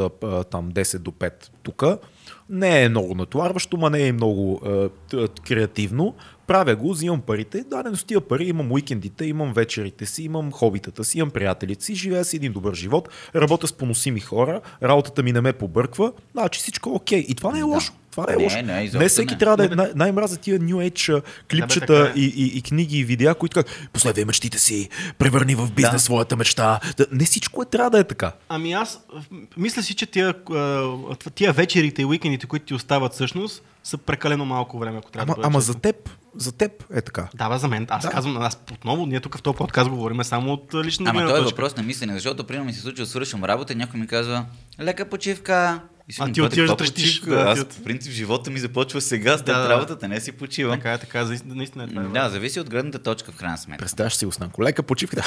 [0.50, 1.32] там 10 до 5
[1.62, 1.84] тук.
[2.48, 4.60] Не е много натоварващо, ма не е много
[5.10, 6.14] т- креативно.
[6.46, 11.04] Правя го, взимам парите, дадено с тия пари имам уикендите, имам вечерите си, имам хобитата
[11.04, 15.32] си, имам приятелите си, живея си един добър живот, работя с поносими хора, работата ми
[15.32, 17.24] не ме побърква, значи всичко е окей.
[17.28, 17.66] И това не е Да.
[17.66, 17.92] лошо.
[18.10, 18.62] Това не е Не, лошо.
[18.62, 19.38] не, изобщо не всеки не.
[19.38, 19.76] трябва да е Не, бе.
[19.76, 22.12] най- най-мраза тия New Age клипчета така е.
[22.16, 24.88] и, и, и книги и видеа, които казват, последвай мечтите си,
[25.18, 25.98] превърни в бизнес Да.
[25.98, 26.80] своята мечта.
[26.96, 28.32] Да, не всичко е трябва да е така.
[28.48, 29.00] Ами аз
[29.56, 30.34] мисля си, че тия,
[31.34, 35.34] тия вечерите и уикендите, които ти остават всъщност, са прекалено малко време, ако трябва Ама,
[35.34, 35.72] да бъда ама честен.
[35.72, 37.28] за теб, за теб е така.
[37.34, 37.86] Да, бе, за мен.
[37.90, 38.10] Аз Да.
[38.10, 41.38] казвам, аз отново, ние тук в този подкаст говорим само от лична Ама гледна той
[41.38, 41.54] е точка.
[41.54, 44.44] въпрос на мислене, защото примерно ми се случва, свършвам работа и някой ми казва,
[44.80, 45.80] лека почивка.
[46.08, 49.00] И си А ти отиваш да трещиш, да, Аз от- в принцип живота ми започва
[49.00, 50.74] сега, след Да, работата, не си почивам.
[50.74, 52.02] Така е, така наистина е това.
[52.02, 53.78] е Да, зависи от гледната точка в крайна сметка.
[53.78, 55.16] Представяш си Оснанко, лека почивка.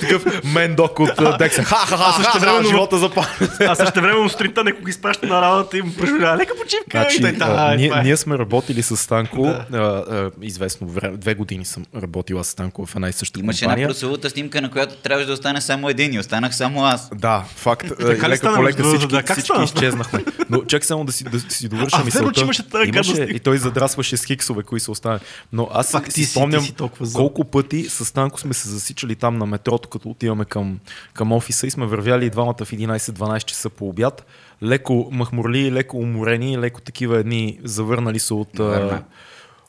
[0.00, 1.62] Такъв мендок от а, Декса.
[1.62, 3.26] Ха-ха-ха, същевременно- живота запали.
[3.60, 6.90] А също време сутринта некой го изпраща на работа и му преживява лека почивка.
[6.90, 11.84] Значи, а, е, ние, сме работили с Станко, а, а, известно време, две години съм
[11.96, 13.88] работил аз с Станко в една и съща Имаше една компания.
[13.88, 17.10] прословута снимка, на която трябваше да остане само един и останах само аз.
[17.14, 17.86] Да, факт.
[18.00, 18.62] Така ли лека стана,
[18.98, 20.24] всички, Да, как всички изчезнахме.
[20.50, 22.40] Но чак само да си, да си довърша А, мисълта.
[22.40, 23.18] имаше гадост.
[23.28, 25.20] и той задрасваше с хиксове, кои са останали.
[25.52, 26.74] Но аз Факт, си, си спомням си
[27.14, 30.78] колко пъти с Станко сме се засичали там на метрото, като отиваме към,
[31.14, 34.26] към офиса и сме вървяли и двамата в 11-12 часа по обяд.
[34.62, 39.02] Леко махмурли, леко уморени, леко такива едни завърнали се от, Верно.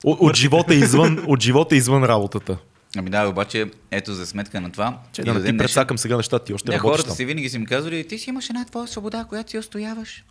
[0.03, 2.57] от, от, живота извън, от живота извън работата.
[2.97, 4.99] Ами да, обаче, ето за сметка на това.
[5.13, 7.15] Че да ден ти предсакам сега нещата, ти още Не, работиш хората там.
[7.15, 10.23] си винаги си ми казвали, ти си имаш една твоя свобода, която си устояваш.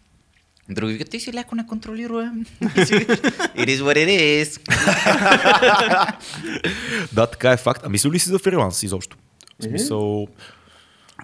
[0.68, 2.44] Други викат, ти си леко неконтролируем.
[2.62, 4.08] It is what it
[4.44, 4.60] is.
[7.12, 7.80] Да, така е факт.
[7.84, 9.16] А мислил ли си за фриланс изобщо?
[9.60, 10.22] В смисъл...
[10.22, 10.26] А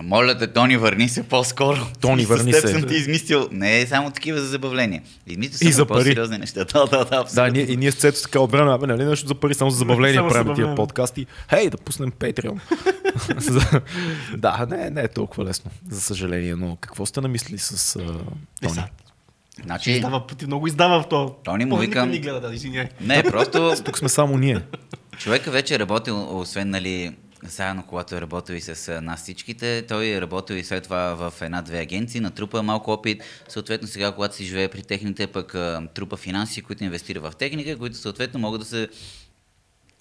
[0.02, 1.78] Моля те, Тони, върни се по-скоро.
[2.00, 2.68] Тони, С върни теб се.
[2.68, 3.48] съм ти измислил.
[3.52, 5.02] Не е само такива за забавление.
[5.26, 5.98] Измислил И съм за пари.
[5.98, 6.64] по-сериозни неща.
[6.72, 7.52] Да, да, да, Да, абсолютно.
[7.52, 9.78] ние, и ние с Цецо така от време, абе, нали нещо за пари, само за
[9.78, 11.26] забавление Само за правим тия подкасти.
[11.50, 12.58] Хей, да пуснем Patreon.
[13.38, 13.80] За-
[14.36, 18.02] да, не, не е толкова лесно, за съжаление, но какво сте намислили с Е,
[18.62, 18.82] Тони?
[19.64, 21.34] Значи, Издава пъти, много издава в то.
[21.44, 22.52] Тони му никой не гледа, да,
[23.00, 24.60] не, просто Тук сме само ние.
[25.18, 30.06] човека вече е работил, освен, нали, заедно, когато е работил и с нас всичките, той
[30.06, 33.22] е работил и след това в една-две агенции, натрупа малко опит.
[33.48, 35.54] Съответно, сега, когато си живее при техните, пък
[35.94, 38.88] трупа финанси, които инвестира в техника, които съответно могат да се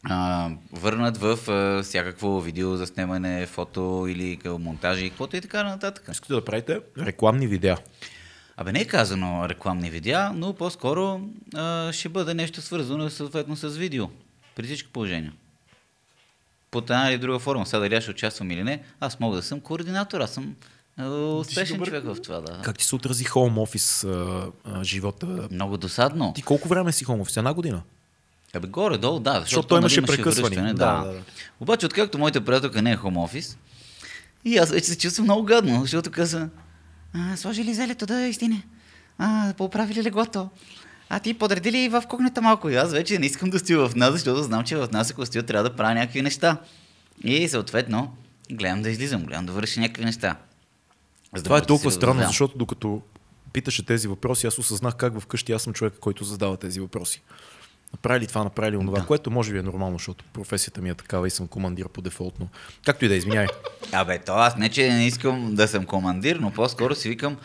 [0.03, 6.07] а, върнат в а, всякакво видео за снимане, фото или монтажи, каквото и така нататък.
[6.11, 7.77] Искате да правите рекламни видеа.
[8.57, 11.21] Абе не е казано рекламни видеа, но по-скоро
[11.55, 14.05] а, ще бъде нещо свързано съответно с видео.
[14.55, 15.33] При всички положения.
[16.75, 17.65] Под една или друга форма.
[17.65, 20.55] Сега дали аз ще участвам или не, аз мога да съм координатор, аз съм
[20.97, 21.87] а, успешен добър.
[21.87, 22.41] човек в това.
[22.41, 22.61] Да.
[22.63, 25.47] Как ти се отрази хоум офис а, а, живота?
[25.51, 26.33] Много досадно.
[26.35, 27.37] Ти колко време си хоум офис?
[27.37, 27.81] Една година?
[28.53, 29.39] Абе горе-долу, да.
[29.41, 30.49] Защото, той нали, имаше прекъсвания.
[30.49, 31.19] връщане, Да, Да, да, да.
[31.59, 33.57] Обаче, откакто моята приятелка не е хом офис,
[34.45, 36.49] и аз вече се чувствам много гадно, защото каза,
[37.13, 38.63] а, сложи ли зелето да истине?
[39.17, 40.49] А, поправи ли леглото?
[41.09, 42.69] А ти подреди ли в кухнята малко?
[42.69, 45.25] И аз вече не искам да стоя в нас, защото знам, че в нас, ако
[45.25, 46.57] стоя, трябва да правя някакви неща.
[47.23, 48.15] И съответно,
[48.51, 50.35] гледам да излизам, гледам да върша някакви неща.
[51.35, 52.29] За да Това е да толкова си странно, разгрявам.
[52.29, 53.01] защото докато
[53.53, 57.21] питаше тези въпроси, аз осъзнах как вкъщи аз съм човек, който задава тези въпроси.
[57.93, 59.05] Направи ли това, направи ли онова, Да.
[59.05, 62.47] което може би е нормално, защото професията ми е такава и съм командир по дефолтно.
[62.85, 63.47] Както и да е, извиняй.
[63.91, 67.37] Абе, то аз не, че не искам да съм командир, но по-скоро си викам,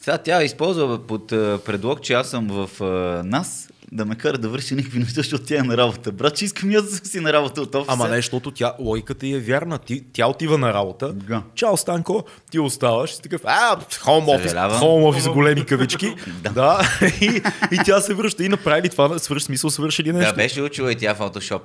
[0.00, 1.28] сега тя използва под
[1.64, 5.44] предлог, че аз съм в а, нас, да ме кара да върши никакви неща, защото
[5.44, 6.12] тя е на работа.
[6.12, 7.92] Брат, че искам и аз да си на работа от офиса.
[7.92, 9.78] Ама не, защото тя, логиката й е вярна.
[9.78, 11.12] Ти, тя отива на работа.
[11.12, 11.42] Да.
[11.54, 13.10] Чао, Станко, ти оставаш.
[13.10, 16.14] И си такъв, а, хоум офис, хоум офис, големи кавички.
[16.42, 16.50] Да.
[16.50, 16.82] да.
[17.20, 17.42] и,
[17.72, 20.32] и, тя се връща и направи това, свърши смисъл, свърши ли нещо?
[20.32, 21.60] Да, беше учила и тя Photoshop.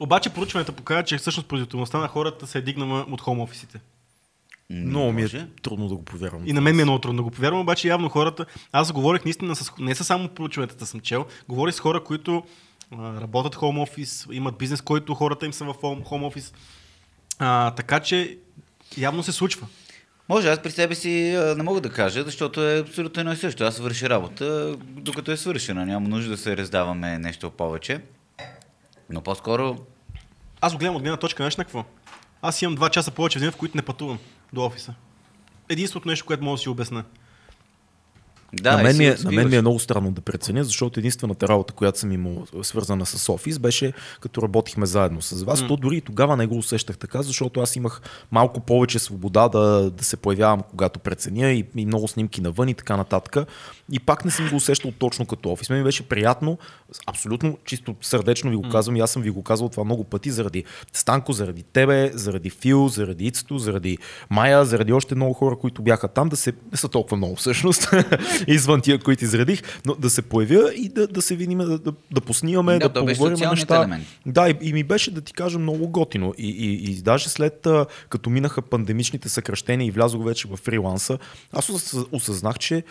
[0.00, 3.80] Обаче проучването показва, че всъщност производителността на хората се е дигнала от хоум офисите.
[4.70, 5.46] Много ми е Може.
[5.62, 6.42] трудно да го повярвам.
[6.46, 9.24] И на мен ми е много трудно да го повярвам, обаче явно хората, аз говорих
[9.24, 12.42] наистина с, не са само проучванията съм чел, говорих с хора, които
[12.92, 16.52] а, работят хоум офис, имат бизнес, който хората им са в хоум, хоум офис.
[17.38, 18.38] А, така че
[18.96, 19.66] явно се случва.
[20.28, 23.36] Може, аз при себе си а, не мога да кажа, защото е абсолютно едно и
[23.36, 23.64] също.
[23.64, 25.86] Аз върши работа, докато е свършена.
[25.86, 28.00] Няма нужда да се раздаваме нещо повече.
[29.10, 29.76] Но по-скоро
[30.60, 31.84] Аз го гледам от гледна точка, знаеш на какво?
[32.42, 34.18] Аз имам два часа повече в деня, в които не пътувам
[34.52, 34.94] до офиса.
[35.68, 37.04] Единственото нещо, което мога да си обясна.
[38.52, 41.48] Да, на, мен ми е, на мен ми е много странно да преценя, защото единствената
[41.48, 45.66] работа, която съм имал свързана с офис, беше като работихме заедно с вас.
[45.66, 49.90] То дори и тогава не го усещах така, защото аз имах малко повече свобода да,
[49.90, 53.48] да се появявам, когато преценя и, и много снимки навън и така нататък.
[53.92, 55.70] И пак не съм го усещал точно като офис.
[55.70, 56.58] Мен ми беше приятно,
[57.06, 60.30] абсолютно чисто сърдечно ви го казвам и аз съм ви го казвал това много пъти
[60.30, 63.98] заради Станко, заради тебе, заради Фил, заради Ицето, заради
[64.30, 67.88] Майя, заради още много хора, които бяха там, да се, не са толкова много всъщност,
[68.46, 71.92] извън тия, които изредих, но да се появя и да, да се видим, да, да,
[72.10, 73.76] да поснимаме, Да, да, поговорим неща.
[73.76, 74.04] елемент.
[74.26, 76.34] Да, и, и ми беше да ти кажа много готино.
[76.38, 77.66] И, и, и даже след
[78.08, 81.18] като минаха пандемичните съкръщения и влязох вече в фриланса,
[81.52, 82.82] аз ос- осъзнах, че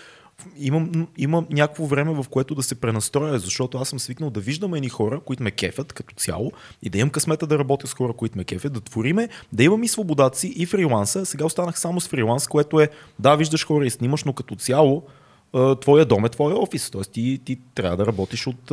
[0.58, 4.74] имам, имам някакво време, в което да се пренастроя, защото аз съм свикнал да виждам
[4.74, 6.52] едни хора, които ме кефят като цяло
[6.84, 9.84] и да имам късмета да работя с хора, които ме кефят, да твориме, да имам
[9.84, 11.26] и свободата си и фриланса.
[11.26, 15.04] Сега останах само с фриланс, което е, да, виждаш хора и снимаш, но като цяло
[15.82, 16.90] твоя дом е твоя офис.
[16.90, 18.72] Тоест ти, ти трябва да работиш от...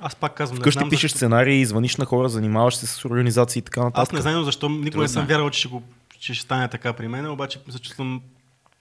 [0.00, 1.18] Аз пак казвам, не Вкъщи знам пишеш защо.
[1.18, 4.02] сценарии, звъниш на хора, занимаваш се с организации и така нататък.
[4.02, 5.26] Аз не знам защо никога Трудно не съм е.
[5.26, 5.82] вярвал, че ще, го,
[6.20, 8.20] че ще стане така при мен, обаче се чувствам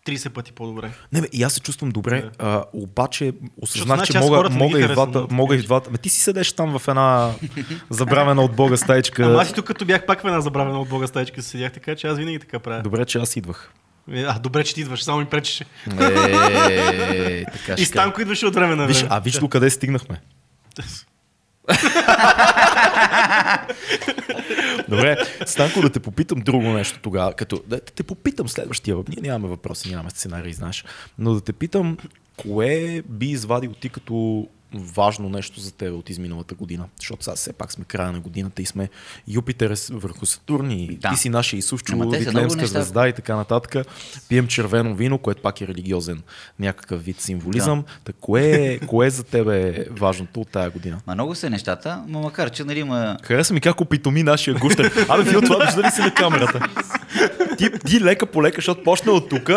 [0.05, 0.91] 30 пъти по-добре.
[1.13, 4.87] Не, бе, и аз се чувствам добре, а, обаче осъзнах, че аз мога, мога, и
[4.87, 5.65] двата, мога и виж.
[5.65, 5.91] двата.
[5.91, 7.31] Ме ти си седеш там в една
[7.89, 9.23] забравена от Бога стаечка.
[9.23, 11.95] Ама аз и тук като бях пак в една забравена от Бога стаечка седях, така
[11.95, 12.81] че аз винаги така правя.
[12.81, 13.71] Добре, че аз идвах.
[14.11, 15.65] Е, А, добре, че ти идваш, само ми пречеше.
[15.99, 17.85] Е, така И.
[17.85, 19.09] Станко идваше от време на Виж, време.
[19.11, 20.21] а виж до къде стигнахме.
[24.89, 27.33] Добре, Станко, да те попитам друго нещо тогава.
[27.33, 29.15] Като, да те попитам следващия въпрос.
[29.15, 30.85] Ние нямаме въпроси, нямаме сценарий, знаеш.
[31.19, 31.97] Но да те питам,
[32.37, 36.85] кое би извадил ти като важно нещо за теб от изминалата година?
[36.99, 38.89] Защото сега все пак сме края на годината и сме
[39.27, 41.09] Юпитер е върху Сатурн и Да.
[41.09, 42.67] ти си нашия Исусчо, Витлеемска неща.
[42.67, 43.87] звезда и така нататък.
[44.29, 46.21] Пием червено вино, което пак е религиозен
[46.59, 47.83] някакъв вид символизъм.
[48.05, 48.13] Да.
[48.13, 51.01] кое, е- кое за тебе е важното от тая година?
[51.07, 53.17] Ма много са нещата, но макар че нали има...
[53.23, 55.05] Хареса ми как опитоми нашия гущер.
[55.09, 56.59] Абе, Фил, това вижда ли си на камерата?
[57.57, 59.49] Ти, ти лека по лека, защото почна от тук,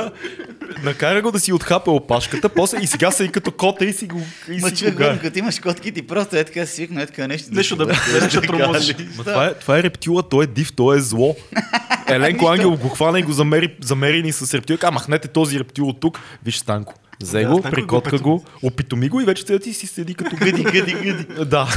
[0.83, 4.07] накара го да си отхапе опашката, после и сега са и като кота и си
[4.07, 7.07] го и Ма си човек, го като имаш котки, ти просто е така свикна, е
[7.07, 7.49] така нещо.
[7.53, 8.97] Нещо да, нещо да тормозиш.
[9.19, 11.37] Това, е, това е рептила, той е див, той е зло.
[12.09, 14.79] Еленко Ангел го хвана и го замери, замери ни с рептил.
[14.79, 16.21] Ка, махнете този рептил от тук.
[16.45, 16.95] Виж Станко.
[17.23, 20.37] Взе Да, го, Станко прикотка го опитоми го и вече сега ти си седи като
[20.37, 21.27] гъди, гъди, гъди.
[21.45, 21.69] Да.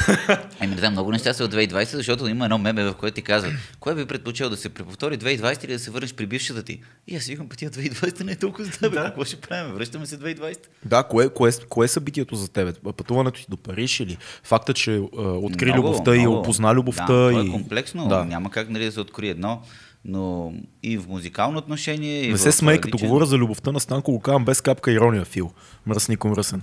[0.59, 3.53] Еми да, много неща са от 2020, защото има едно меме, в което ти казват,
[3.79, 6.81] кое би предпочел да се преповтори 2020 или да се върнеш при бившата ти?
[7.07, 9.03] И аз викам, пътя 2020 не е толкова за теб, Да.
[9.03, 9.73] какво ще правим?
[9.73, 10.57] Връщаме се 2020.
[10.85, 12.77] Да, кое, кое, кое е събитието за теб?
[12.97, 16.37] Пътуването ти до Париж или факта, че а, откри Много, любовта и много.
[16.37, 17.01] опозна любовта?
[17.01, 17.47] Да, то и...
[17.47, 18.15] е комплексно, Да.
[18.15, 18.25] да.
[18.25, 19.61] няма как нали, да се открие едно,
[20.05, 22.23] но и в музикално отношение.
[22.23, 25.25] И Не се смей, като говоря за любовта на Станко, го казвам без капка ирония,
[25.25, 25.51] Фил.
[25.85, 26.61] Мръсник мръсен.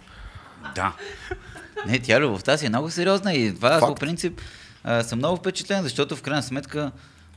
[0.74, 0.97] Да.
[1.86, 4.41] Не, тя любовта си е много сериозна и това аз по принцип
[4.84, 6.93] а, съм много впечатлен, защото в крайна сметка,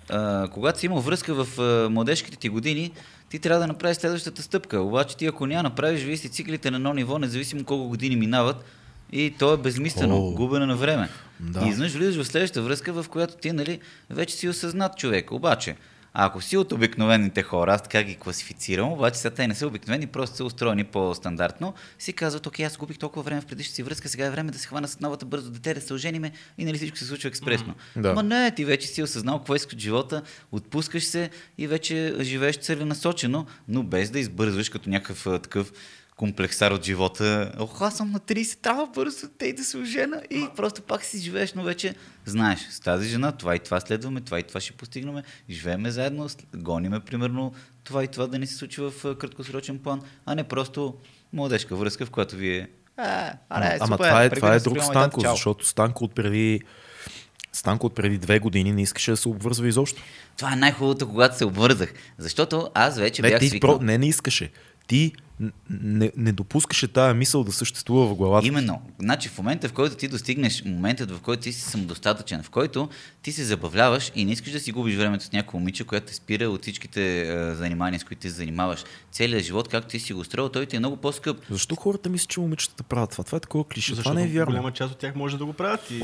[0.10, 2.92] а, когато си имал връзка в а, младежките ти години,
[3.30, 4.82] ти трябва да направиш следващата стъпка.
[4.82, 8.66] Обаче ти ако няма направиш, вие си циклите на едно ниво, независимо колко години минават,
[9.12, 10.32] и то е безмислено, О.
[10.32, 11.10] губене на време.
[11.40, 11.66] Да.
[11.66, 13.80] И изведнъж влизаш в следващата връзка, в която ти нали,
[14.10, 15.32] вече си осъзнат човек.
[15.32, 15.76] Обаче,
[16.14, 20.08] ако си от обикновените хора, аз така ги класифицирам, обаче сега те не са обикновени,
[20.08, 24.10] просто са устроени по-стандартно, си казват, окей, аз губих толкова време в предишната си връзка,
[24.10, 26.78] сега е време да се хвана с новата бързо дете, да се ожениме и нали
[26.78, 27.76] всичко се случва експресно.
[27.96, 28.14] Да.
[28.14, 32.58] Ма не, ти вече си осъзнал какво искаш от живота, отпускаш се и вече живееш
[32.58, 35.72] целенасочено, но без да избързваш като някакъв а, такъв
[36.22, 37.52] комплексар от живота.
[37.60, 41.04] Ох, аз съм на 30, трябва бързо те и да се ожена и просто пак
[41.04, 41.96] си живееш, но вече
[42.26, 46.28] знаеш, с тази жена това и това следваме, това и това ще постигнем, живееме заедно,
[46.56, 47.54] гониме примерно
[47.84, 50.96] това и това да ни се случи в краткосрочен план, а не просто
[51.34, 55.22] младежка връзка, в която вие А, аре, Ама супер, това е, това е друг Станко,
[55.22, 55.32] чао.
[55.32, 56.62] защото Станко от преди
[57.54, 60.02] Станко от преди две години не искаше да се обвързва изобщо.
[60.38, 61.94] Това е най-хубавото, когато се обвързах.
[62.18, 63.78] Защото аз вече Не, бях ти свикнал.
[63.78, 64.52] про, не, не искаше.
[64.88, 65.14] Ти
[65.70, 68.48] не, не допускаше тая мисъл да съществува в главата.
[68.48, 68.82] Именно.
[69.00, 72.90] Значи в момента, в който ти достигнеш моментът, в който ти си самодостатъчен, в който
[73.22, 76.14] ти се забавляваш и не искаш да си губиш времето с някакво момиче, което те
[76.14, 78.84] спира от всичките е, занимания, с които ти се занимаваш.
[79.12, 81.38] Целият живот, както ти си го строил, той ти е много по-скъп.
[81.50, 83.24] Защо хората мислят, че момичетата правят това?
[83.24, 83.96] Това е такова клише.
[83.96, 84.52] Защото това не е вярно.
[84.52, 85.92] голяма част от тях може да го правят.
[85.92, 86.04] И...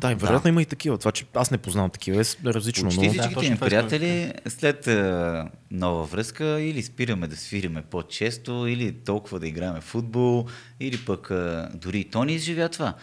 [0.00, 0.98] Да, и вероятно има и такива.
[0.98, 2.84] Това, че аз не познавам такива, е различно.
[2.88, 3.12] Почти Но...
[3.12, 9.40] Да, всичките да приятели след е, нова връзка или спираме да свириме по-често, или толкова
[9.40, 10.46] да играем в футбол,
[10.80, 12.94] или пък е, дори и Тони изживя това.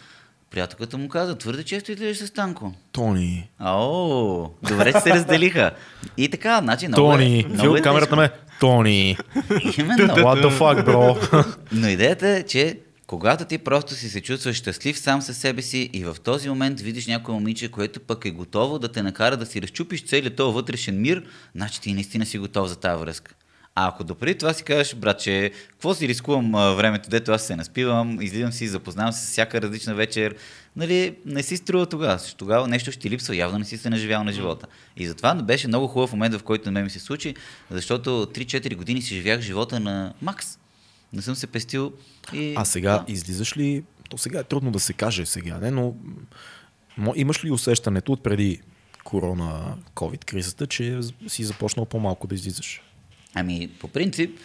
[0.52, 2.74] Приятелката му каза, твърде често излизаш с Танко.
[2.92, 3.50] Тони.
[3.60, 5.72] Ао, добре, че се разделиха.
[6.18, 7.40] И така, значи много Тони.
[7.40, 8.30] е, много е камерата ме.
[8.60, 9.18] Тони.
[9.78, 10.08] Именно.
[10.08, 11.18] What the fuck, бро?
[11.72, 15.90] Но идеята е, че когато ти просто си се чувстваш щастлив сам със себе си
[15.94, 19.46] и в този момент видиш някое момиче, което пък е готово да те накара да
[19.46, 21.24] си разчупиш целият този вътрешен мир,
[21.56, 23.34] значи ти наистина си готов за тази връзка.
[23.76, 28.22] А ако допреди това си кажеш, братче, какво си рискувам времето, дето аз се наспивам,
[28.22, 30.36] излизам си, запознавам се с всяка различна вечер,
[30.76, 32.18] нали, не си струва тогава.
[32.18, 34.68] Защото Тогава нещо ще ти липсва, явно не си се наживял на живота.
[34.98, 37.36] И затова беше много хубав момент, в който на мен ми се случи,
[37.72, 40.58] защото 3-4 години си живях живота на Макс.
[41.14, 41.94] Не съм се пестил
[42.34, 42.54] и...
[42.58, 43.84] А сега излизаш ли?
[44.10, 45.94] То сега е трудно да се каже сега, не, но
[47.16, 48.62] имаш ли усещането от преди
[49.04, 52.82] корона, COVID кризата, че си започнал по-малко да излизаш?
[53.34, 54.40] Ами, по принцип,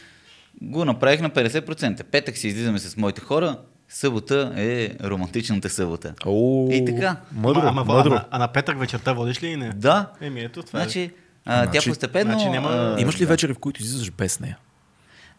[0.63, 2.03] го направих на 50%.
[2.03, 3.59] Петък си излизаме с моите хора,
[3.89, 6.15] събота е романтичната събота.
[6.27, 7.17] О, И така.
[7.33, 8.15] Мъдро, ама, ама, мъдро.
[8.15, 9.69] А, а, на петък вечерта водиш ли и не?
[9.71, 10.13] Да.
[10.21, 10.83] Еми ето, това е.
[10.83, 11.11] Значи,
[11.45, 12.33] а, Значи- тя постепенно...
[12.33, 13.27] значи няма- а, Имаш ли да.
[13.27, 14.59] вечери, в които излизаш без нея?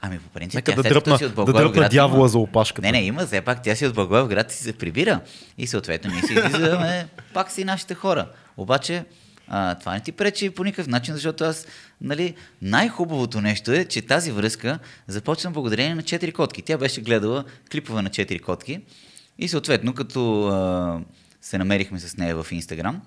[0.05, 2.81] Ами, по принцип, Нека тя да дръпна, си от да дръпна дявола има- за опашката.
[2.81, 5.19] Не, не, има, все пак тя си от Благоевград и се прибира.
[5.57, 8.27] И съответно ние си излизаме пак си нашите хора.
[8.57, 9.05] Обаче,
[9.47, 11.67] а, това не ти пречи по никакъв начин, защото аз,
[12.01, 16.61] нали, най-хубавото нещо е, че тази връзка започна благодарение на 4 котки.
[16.61, 18.79] Тя беше гледала клипове на 4 котки
[19.39, 20.99] и съответно, като а,
[21.41, 23.01] се намерихме с нея в Инстаграм,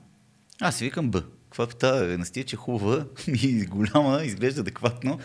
[0.60, 1.22] аз си викам Б.
[1.44, 5.18] Каква е тази Настия, че хубава и голяма, изглежда адекватно.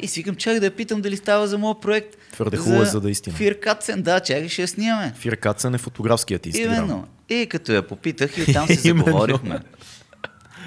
[0.00, 2.16] И си викам, чак да я питам дали става за моят проект.
[2.32, 3.36] Твърде хубава е, за да е истина.
[3.36, 5.12] Фир Катсен, да, чакай ще я снимаме.
[5.16, 6.50] Фир Кацън е фотографският ти.
[6.54, 7.06] Именно.
[7.28, 9.60] И като я попитах и оттам се заговорихме.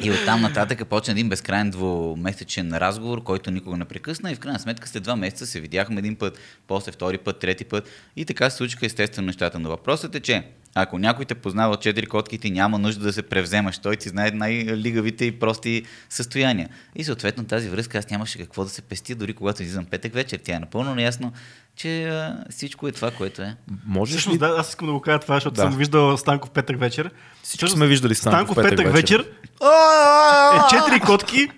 [0.04, 4.60] И оттам нататък почна един безкрайен двумесечен разговор, който никога не прекъсна и в крайна
[4.60, 8.50] сметка след два месеца се видяхме един път, после втори път, трети път и така
[8.50, 9.60] се случиха естествено нещата.
[9.60, 10.44] Но въпросът е, че
[10.76, 13.78] ако някой те познава четири котки, ти няма нужда да се превземаш.
[13.78, 16.70] Той ти знае най-лигавите и прости състояния.
[16.96, 20.40] И съответно тази връзка аз нямаше какво да се пести, дори когато излизам петък вечер.
[20.44, 21.34] Тя е напълно наясно,
[21.76, 23.56] че а, всичко е това, което е.
[23.86, 25.62] Можеш ли Всъщност, да, аз искам да го кажа това, защото Да.
[25.62, 27.12] съм виждал Станков петък вечер.
[27.44, 29.26] Всички сме виждали Станков Станков петък, вечер.
[29.62, 31.50] А, Е четири котки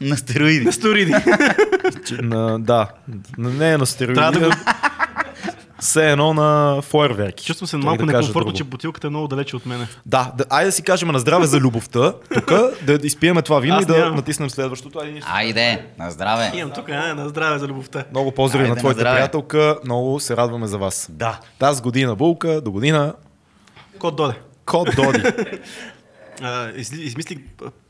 [0.00, 0.64] На стероиди.
[0.64, 1.14] на сториди.
[2.06, 2.88] че- на, да,
[3.38, 4.14] не е на стероиди.
[4.14, 4.54] Трябва да го-
[5.84, 7.44] Все едно на фойерверки.
[7.44, 9.86] Чувствам се малко да некомфортно, че бутилката е много далече от мене.
[10.06, 13.80] Да, да, айде да си кажем на здраве за любовта, тук да изпиеме това вино
[13.80, 14.16] и да нямам.
[14.16, 14.98] натиснем следващото.
[14.98, 15.20] Айде.
[15.26, 16.52] Айде, на здраве.
[16.54, 18.04] Имам тук, а, на здраве за любовта.
[18.10, 19.16] Много поздрави Айде, на на твоята здраве.
[19.16, 21.06] приятелка, много се радваме за вас.
[21.10, 21.40] Да.
[21.58, 23.14] Тази година булка, до година
[23.98, 24.34] Код доде.
[24.66, 25.18] код Доди.
[26.76, 27.38] Изли- измислих,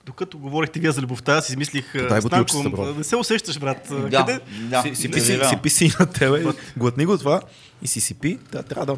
[0.07, 2.95] докато говорихте вие за любовта, аз измислих Дай Станко, бро.
[2.95, 3.89] не се усещаш, брат.
[3.91, 4.41] Да, Къде?
[4.61, 4.83] да.
[4.83, 5.49] си, си, писи, да.
[5.49, 6.45] си писи на тебе,
[6.77, 7.41] глътни го това
[7.83, 8.39] и си си пи.
[8.53, 8.97] Да, трябва да...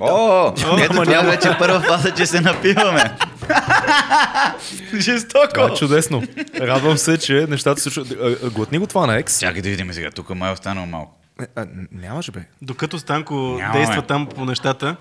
[0.00, 1.30] О, ето това няма.
[1.30, 3.16] вече е първа фаза, че се напиваме.
[4.98, 5.48] Жестоко.
[5.54, 6.22] Това е чудесно.
[6.60, 8.52] Радвам се, че нещата се случват.
[8.52, 9.40] Глътни го това на екс.
[9.40, 11.18] Чакай да видим сега, тук май е останало малко.
[11.40, 11.46] Е,
[11.92, 12.40] нямаше бе.
[12.62, 13.78] Докато Станко Нямаме.
[13.78, 14.96] действа там по нещата,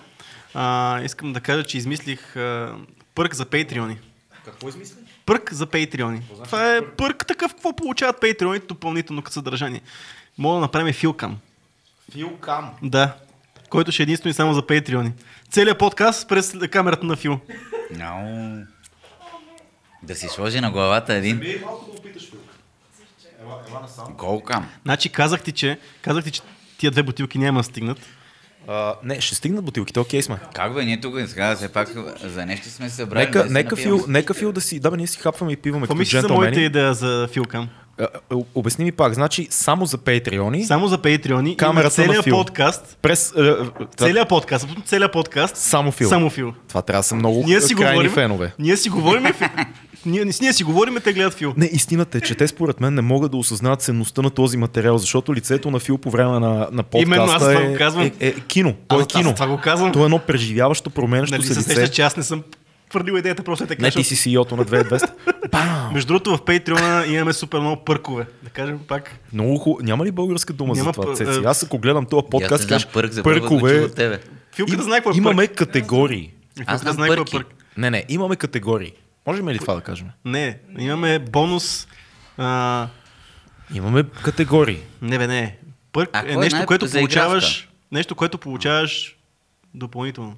[0.54, 2.74] а, искам да кажа, че измислих а,
[3.16, 3.98] пърк за патреони.
[4.46, 4.98] Какво измисли?
[5.26, 6.22] Пърк за патреони.
[6.44, 9.82] Това е пърк такъв, какво получават патреоните допълнително като съдържание.
[10.38, 11.38] Мога да направим филкам.
[12.12, 12.72] Филкам.
[12.84, 13.16] Да.
[13.70, 15.12] Който ще е единствено и само за патреони.
[15.52, 17.40] Целият подкаст през камерата на Фил.
[18.02, 18.64] Ау.
[20.04, 22.56] Да си сложи на главата един Бей малко да опиташ Филка.
[23.42, 24.14] Ела, ела насам.
[24.14, 24.70] голкам.
[24.84, 26.42] Значи казах ти, че, казах ти, че
[26.78, 28.00] тия две бутилки няма да стигнат.
[28.68, 30.38] А, не, ще стигнат бутилките, окей сме.
[30.54, 31.90] Как бе, ние тук сега все пак
[32.24, 33.26] за нещо сме се събрали.
[33.26, 34.80] Нека, да нека, фил, нека Фил да си...
[34.80, 37.70] Да, бе, ние си хапваме и пиваме Какво като мислиш за моята идея за филкам?
[38.56, 42.24] Обясни ми пак, значи само за патреони, Само за патреони Камерата и на на целият
[42.24, 42.38] Фил.
[42.38, 42.98] подкаст.
[43.02, 43.32] през...
[43.32, 45.58] това- Целият подкаст, абсолютно целият подкаст.
[45.58, 46.10] Само Фил.
[46.10, 46.54] Само Фил.
[46.68, 48.12] Това трябва да са много Ние си крайни говорим.
[48.12, 48.54] фенове.
[48.60, 49.24] Ние си говорим.
[50.06, 51.54] Ние, ние си говорим, те гледат Фил.
[51.58, 54.98] Не, истината е, че те според мен не могат да осъзнават ценността на този материал,
[54.98, 56.40] защото лицето на Фил по време на,
[56.72, 58.04] на Именно, аз подкаста това е, го казвам.
[58.04, 58.74] е, е, кино.
[58.88, 59.34] То Аз- е аз кино.
[59.34, 59.92] това го казвам.
[59.92, 61.70] То е едно преживяващо, променящо Нали се се лице.
[61.70, 62.44] сещаш, че аз не съм
[62.90, 63.82] твърдил идеята, просто е така.
[63.82, 65.10] Не, ти си CEO-то на 2200.
[65.52, 65.90] Бам!
[65.94, 68.26] Между другото, в Patreon имаме супер много пъркове.
[68.44, 69.20] Да кажем пак.
[69.34, 69.84] Много хубаво.
[69.84, 71.40] Няма ли българска дума Няма за това, п- Цеци?
[71.40, 73.80] е, Аз ако гледам този подкаст, кажеш, пърк, за пъркове.
[73.80, 74.20] от тебе.
[74.52, 75.58] Филката знае какво е Имаме пърк.
[75.58, 76.32] категории.
[76.66, 77.32] Аз знам е пърки.
[77.32, 77.48] пърк.
[77.78, 78.92] Не, не, имаме категории.
[79.28, 80.08] Можем ли това да кажем?
[80.26, 81.88] Не, имаме бонус.
[82.38, 82.88] А,
[83.74, 84.80] Имаме категории.
[85.02, 85.58] не бе, не.
[85.92, 87.70] Пърк А е е нещо, най- което получаваш.
[87.92, 89.18] Нещо, което получаваш
[89.74, 90.38] допълнително.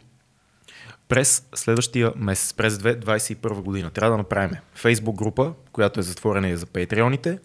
[1.08, 6.58] През следващия месец, през 2021 година, трябва да направим Facebook група, която е затворена и
[6.58, 7.40] за патреоните.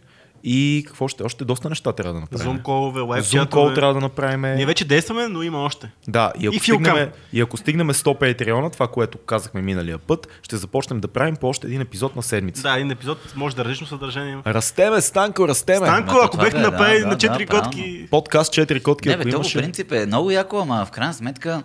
[0.45, 1.23] И какво ще?
[1.23, 2.47] Още доста неща трябва да направим.
[2.59, 4.41] Zoom колове, лайв Zoom call трябва да направим.
[4.41, 5.91] Ние вече действаме, но има още.
[6.09, 10.29] Да, и ако, И стигнем, и ако стигнем 100 патреона, това, което казахме миналия път,
[10.43, 12.63] ще започнем да правим по още един епизод на седмица.
[12.63, 14.39] Да, един епизод може да различно съдържание.
[14.47, 15.87] Растеме, Станко, растеме.
[15.87, 17.71] Станко, ако бехте бе, да, направили да, на да, 4 правилно.
[17.71, 18.09] котки.
[18.11, 19.59] Подкаст 4 котки, Не, бе, то по имаше.
[19.59, 21.63] принцип е много яко, ама в крайна сметка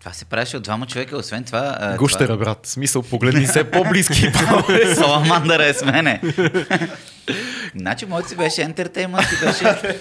[0.00, 1.76] това се правеше от двама човека, освен това...
[1.80, 2.66] а, Гущера, това- брат.
[2.66, 4.30] Смисъл, погледни се по-близки.
[4.94, 6.20] Саламандъра е с мене.
[7.76, 9.96] значи, моето си беше ентертеймент и беше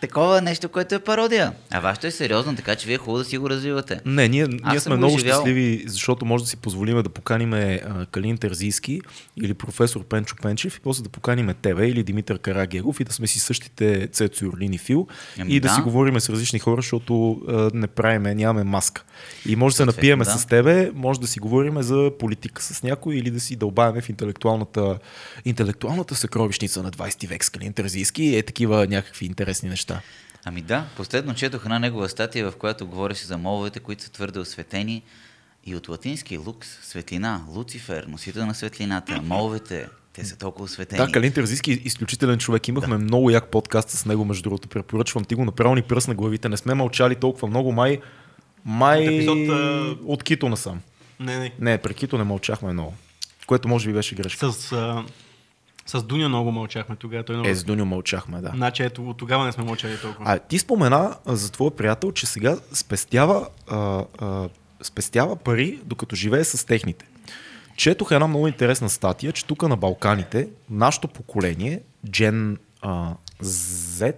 [0.00, 1.52] такова нещо, което е пародия.
[1.70, 4.00] А вашето е сериозно, така че вие хубаво да си го развивате.
[4.04, 5.34] Не, ние, ние сме го много изживял.
[5.34, 9.00] щастливи, защото може да си позволиме да поканиме а, Калин Терзийски
[9.42, 13.26] или професор Пенчо Пенчев и после да поканиме тебе или Димитър Карагеров и да сме
[13.26, 15.06] си същите Цецо Юрлин и Фил
[15.40, 15.74] Ами и да, да.
[15.74, 19.04] си говориме с различни хора, защото а, не правиме, нямаме маска.
[19.48, 20.38] И може да се напиеме да.
[20.38, 24.08] с тебе, може да си говориме за политика с някой или да си дълбаваме в
[24.08, 24.98] интелектуалната,
[25.44, 28.36] интелектуалната съкровищница на 20 век с Калин Терзийски.
[28.36, 30.00] Е такива някакви интересни неща.
[30.44, 34.38] Ами да, последно четох една негова статия, в която говореше за моловете, които са твърде
[34.38, 35.02] осветени.
[35.66, 41.06] И от латински лукс, светлина, Луцифер, носител на светлината, моловете, те са толкова осветени.
[41.06, 42.68] Да, Калин Терзийски е изключителен човек.
[42.68, 43.04] Имахме да.
[43.04, 44.68] много як подкаст с него, между другото.
[44.68, 46.48] Препоръчвам ти го, направо ни пръст на главите.
[46.48, 47.72] Не сме мълчали толкова много.
[47.72, 48.00] Май,
[48.64, 50.80] май епизод, а- от Кито насам.
[51.20, 51.52] Не, не.
[51.60, 52.94] Не, при Кито не мълчахме много.
[53.46, 54.52] Което може би беше грешка.
[54.52, 55.04] С, а,
[55.86, 57.24] с Дуня много мълчахме тогава.
[57.24, 57.48] Той много...
[57.48, 58.52] Е, с Дуньо мълчахме, да.
[58.54, 60.32] Значи ето, тогава не сме мълчали толкова.
[60.32, 64.48] А ти спомена за твоя приятел, че сега спестява, а, а,
[64.82, 67.06] спестява пари, докато живее с техните.
[67.76, 73.12] Четох една много интересна статия, че тук на Балканите, нашето поколение, Gen а,
[73.42, 74.14] Z,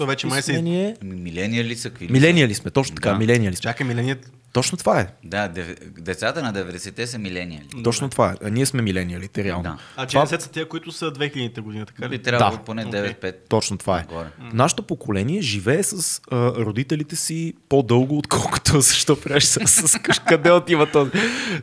[0.00, 0.96] То вече май се- сме ние.
[1.02, 2.12] Ами, Милениали са какви ли са?
[2.12, 3.18] Милениали сме, точно така, Да.
[3.18, 3.62] милениали сме.
[3.62, 4.32] Чакай, миленият.
[4.52, 5.06] Точно това е.
[5.24, 5.66] Да, дев...
[5.98, 7.66] децата на 90-те са милениали.
[7.84, 8.34] Точно това е.
[8.44, 9.62] А ние сме милениалите, реално.
[9.62, 9.78] Да.
[9.96, 12.22] А това, че са тия, които са 2000-та година, така Би ли?
[12.22, 12.62] трябвало Да.
[12.62, 13.00] поне Окей.
[13.02, 13.34] 9-5.
[13.48, 14.04] точно това е.
[14.04, 14.26] Горе.
[14.52, 20.86] Нашето поколение живее с а, родителите си по-дълго, отколкото защо правиш с, с къде отива
[20.86, 21.10] този.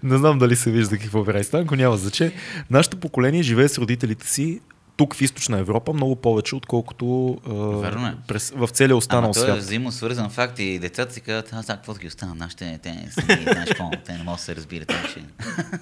[0.03, 2.33] Не знам дали се вижда какво прави Станко, няма значение.
[2.69, 4.59] Нашето поколение живее с родителите си
[4.97, 7.37] тук в източна Европа много повече, отколкото
[7.83, 8.13] а, е.
[8.27, 9.57] през, в целия останал Ама той е свят.
[9.57, 13.91] взаимосвързан факт и децата си казват, аз какво ги оставя, нашите, те, сами, знаеш какво,
[14.05, 14.93] те не могат да се разбират.
[15.13, 15.19] Че...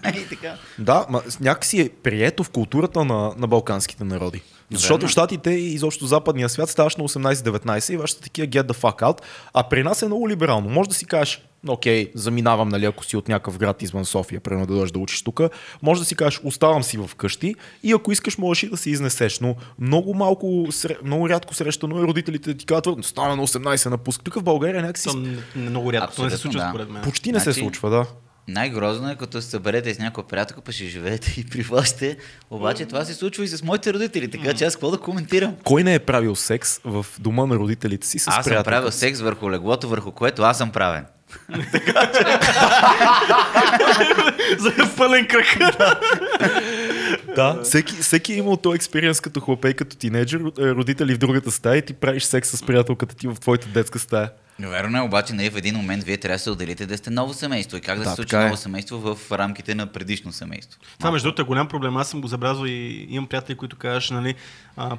[0.19, 0.55] и така.
[0.79, 4.41] Да, ма, някакси е прието в културата на, на балканските народи.
[4.71, 5.07] Защото Верно.
[5.07, 9.01] в Штатите и изобщо западния свят ставаш на 18-19 и вашите такива get the fuck
[9.01, 9.21] out,
[9.53, 10.69] а при нас е много либерално.
[10.69, 14.65] Може да си кажеш, окей, заминавам, нали, ако си от някакъв град извън София, примерно
[14.65, 15.41] да дойдеш да учиш тук,
[15.81, 18.89] може да си кажеш, оставам си в къщи и ако искаш, можеш и да се
[18.89, 19.39] изнесеш.
[19.39, 20.67] Но много малко,
[21.03, 24.23] много рядко срещано е родителите да ти казват, стана на 18 напуск.
[24.23, 26.15] Тук в България някакси н- много рядко.
[26.15, 26.69] То не се Абсолютно, случва да.
[26.69, 27.03] според мен.
[27.03, 28.05] почти не се Значи- случва, да.
[28.47, 32.17] Най-грозно е, като се съберете с някоя приятелка, па ще живеете и при вашите.
[32.49, 35.55] Обаче това се случва и с моите родители, така че аз какво да коментирам?
[35.63, 39.21] Кой не е правил секс в дома на родителите си с Аз съм правил секс
[39.21, 41.05] върху леглото, върху което аз съм правен.
[44.57, 45.57] За пълен кръг.
[47.35, 51.51] Да, всеки, всеки е имал този експириенс като хлапей, като тинейджър, е, родители в другата
[51.51, 54.29] стая и ти правиш секс с приятелката ти в твоята детска стая.
[54.59, 57.33] Верно е, обаче не в един момент вие трябва да се отделите да сте ново
[57.33, 57.77] семейство.
[57.77, 58.39] И как да, Да, се случи е.
[58.39, 60.79] ново семейство в рамките на предишно семейство?
[60.99, 61.97] Това между другото е голям проблем.
[61.97, 64.35] Аз съм го забелязал и имам приятели, които казваш, нали,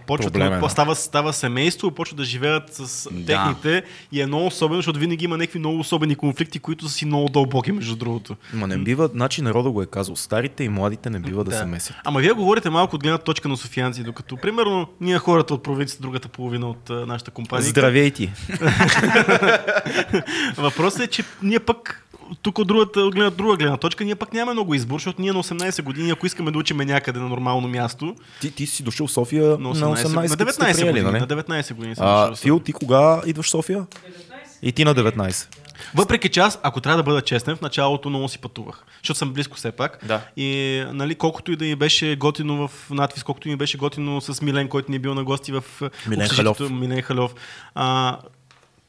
[0.06, 0.50] почват, е, да.
[0.60, 0.68] да.
[0.68, 3.26] става, става семейство, почват да живеят с Да.
[3.26, 3.82] техните
[4.12, 7.28] и е много особено, защото винаги има някакви много особени конфликти, които са си много
[7.28, 8.36] дълбоки, между другото.
[8.52, 11.64] Ма не бива, значи народа го е казал, старите и младите не бива да, се
[11.64, 11.96] месят.
[12.04, 16.02] Ама вие говорите малко от гледна точка на софиянци, докато примерно ние хората от провинцията,
[16.02, 17.68] другата половина от а, нашата компания.
[17.68, 18.32] Здравейте!
[20.56, 22.06] Въпросът е, че ние пък
[22.42, 25.32] тук от другата, от гледна, друга гледна точка, ние пък нямаме много избор, защото ние
[25.32, 29.06] на 18 години, ако искаме да учиме някъде на нормално място, Ти, ти си дошъл
[29.06, 31.20] в София на на 18, 18, на като сте 19 приели, години, нали?
[31.20, 33.86] на 19 години съм А, дошъл Фил, ти кога идваш в София?
[34.62, 35.46] И ти на 19.
[35.94, 39.32] Въпреки че аз, ако трябва да бъда честен, в началото много си пътувах, защото съм
[39.32, 39.98] близко все пак.
[40.04, 40.20] Да.
[40.36, 44.20] И нали, колкото и да ми беше готино в надвис, колкото и ми беше готино
[44.20, 45.64] с Милен, който ни е бил на гости в
[46.08, 46.70] Милен общежитието, Халев.
[46.72, 47.30] Милен Халев.
[47.74, 48.18] А,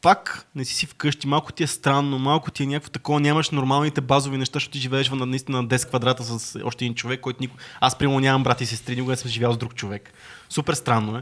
[0.02, 3.50] пак не си си вкъщи, малко ти е странно, малко ти е някакво такова, нямаш
[3.50, 7.20] нормалните базови неща, защото ти живееш в наистина на 10 квадрата с още един човек,
[7.20, 7.58] който никой...
[7.80, 10.14] Аз, примерно, нямам брат и сестри, никога не съм живял с друг човек.
[10.50, 11.22] Супер странно е.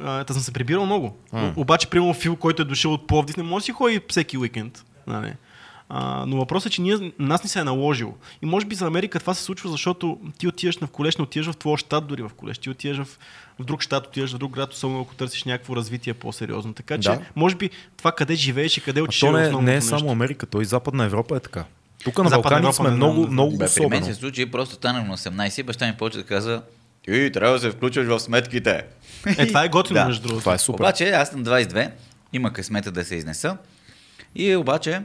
[0.00, 1.16] Та съм се прибирал много.
[1.34, 1.52] Mm.
[1.56, 4.84] Обаче, примерно, Фил, който е дошъл от Пловдив, не може да си ходи всеки уикенд.
[5.06, 5.32] Нали?
[5.90, 8.14] А, но въпросът е, че ние, нас ни се е наложило.
[8.42, 11.22] И може би за Америка това се случва, защото ти отиваш на в колеж, не
[11.24, 12.58] отиваш в твоя щат дори в колеж.
[12.58, 13.18] Ти отиваш в,
[13.58, 16.72] в друг щат, отиваш в друг град, особено ако търсиш някакво развитие по-сериозно.
[16.74, 17.20] Така че, Да.
[17.36, 19.88] може би това къде живееш и къде учиш то не, основното не е нещо.
[19.88, 21.64] само Америка, то и Западна Европа е така.
[22.04, 24.06] Тук на Европа сме не много, не много Бе, при мен особено.
[24.06, 26.62] се случи, просто станах на 18 и баща ми почва да казва
[27.08, 28.84] и трябва да се включваш в сметките.
[29.26, 30.06] Е, това е готино, Да.
[30.06, 30.40] между другото.
[30.40, 30.78] Това е супер.
[30.78, 31.90] Обаче аз на 22,
[32.32, 33.56] има късмета да се изнеса.
[34.34, 35.02] И обаче,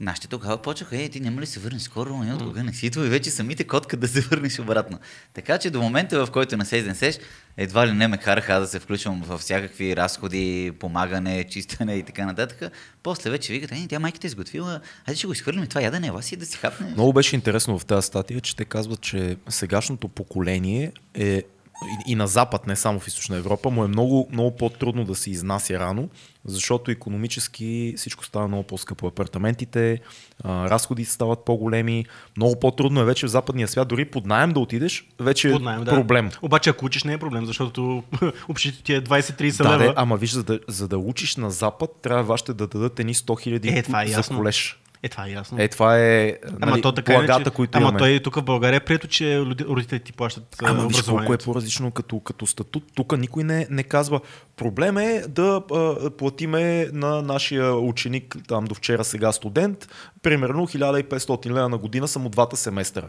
[0.00, 2.86] нашите тогава почнаха, е, ти няма ли се върнеш скоро, не от кога не си
[2.86, 4.98] идва и вече самите котка да се върнеш обратно.
[5.34, 7.18] Така че до момента, в който не се изнесеш,
[7.56, 12.26] едва ли не ме караха да се включвам във всякакви разходи, помагане, чистене и така
[12.26, 12.72] нататък.
[13.02, 16.22] После вече викат, е, тя майката е изготвила, айде ще го изхвърлим това ядене, ела
[16.22, 16.86] си да си хапне.
[16.86, 21.42] Много беше интересно в тази статия, че те казват, че сегашното поколение е
[21.82, 25.14] и, и на Запад, не само в Източна Европа, му е много, много по-трудно да
[25.14, 26.08] се изнася рано,
[26.44, 29.06] защото економически всичко става много по-скъпо.
[29.06, 30.00] Апартаментите,
[30.44, 32.04] а, разходите стават по-големи,
[32.36, 35.62] много по-трудно е вече в западния свят, дори под найем да отидеш, вече е Под
[35.62, 35.90] наем, да.
[35.90, 36.30] проблем.
[36.42, 38.02] Обаче, ако учиш, не е проблем, защото
[38.48, 39.78] общите ти е 20-30 Да, лева.
[39.78, 43.14] де, ама виж, за да, за да учиш на Запад, трябва вашите да дадат едни
[43.14, 44.36] 100 хиляди Е, е за ясно.
[44.36, 44.80] колеж.
[45.02, 45.60] Е, това е ясно.
[45.60, 47.98] Е, това е Ама нали, то така благата, иначе, които Ама имаме.
[47.98, 51.38] той тук в България е прието, че роди- родителите ти плащат Ама виж колко е
[51.38, 52.84] по-различно като, като статут.
[52.94, 54.20] Тук никой не, не казва.
[54.56, 59.88] Проблем е да а, платиме на нашия ученик, там до вчера сега студент,
[60.22, 63.08] примерно 1500 лева на година само двата семестъра.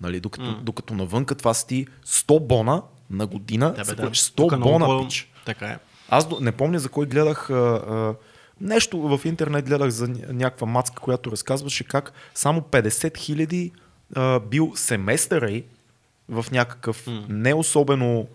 [0.00, 0.60] Нали, докато, mm.
[0.60, 3.96] докато навънка това си ти 100 бона на година, Да, бе, да.
[3.96, 5.32] платиш 100 Тук много бона, пич.
[5.46, 5.78] Така е.
[6.08, 8.14] Аз не помня за кой гледах а, а,
[8.62, 13.72] нещо в интернет гледах за ня- някаква мацка, която разказваше как само 50 хиляди
[14.42, 15.64] бил семестъра й
[16.28, 18.26] в някакъв не особено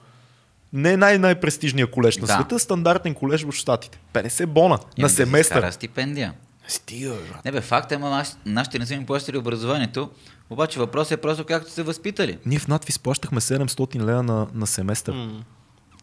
[0.73, 2.33] не най-най-престижния колеж на Да.
[2.33, 3.99] света, стандартен колеж в Штатите.
[4.13, 5.55] 50 бона Еми, на да семестър.
[5.55, 6.33] изкара стипендия.
[6.67, 7.45] Стига, брат.
[7.45, 10.09] Не бе, факт е, ама нашите не са им плащали образованието,
[10.49, 12.37] обаче въпросът е просто както се възпитали.
[12.45, 15.13] Ние в надвис плащахме 700 лева на, на семестър.
[15.13, 15.43] М.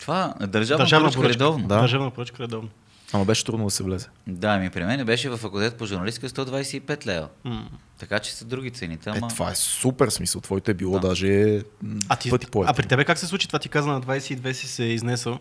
[0.00, 1.34] Това е държавна, Държавна поръчка поръчка.
[1.34, 1.68] редовно.
[1.68, 1.80] Да.
[1.80, 2.68] Държавна поръчка редовно.
[3.14, 4.08] Ама беше трудно да се влезе.
[4.26, 7.28] Да, ми при мен беше в факултет по журналистика 125 лева.
[7.44, 7.68] М.
[7.98, 9.28] Така че са други цените, Е, ама...
[9.28, 10.40] това е супер смисъл.
[10.40, 13.46] Твоето е било даже м, А, ти, пъти по а при тебе как се случи
[13.46, 13.58] това?
[13.58, 15.38] Ти каза на 22 си се изнесъл.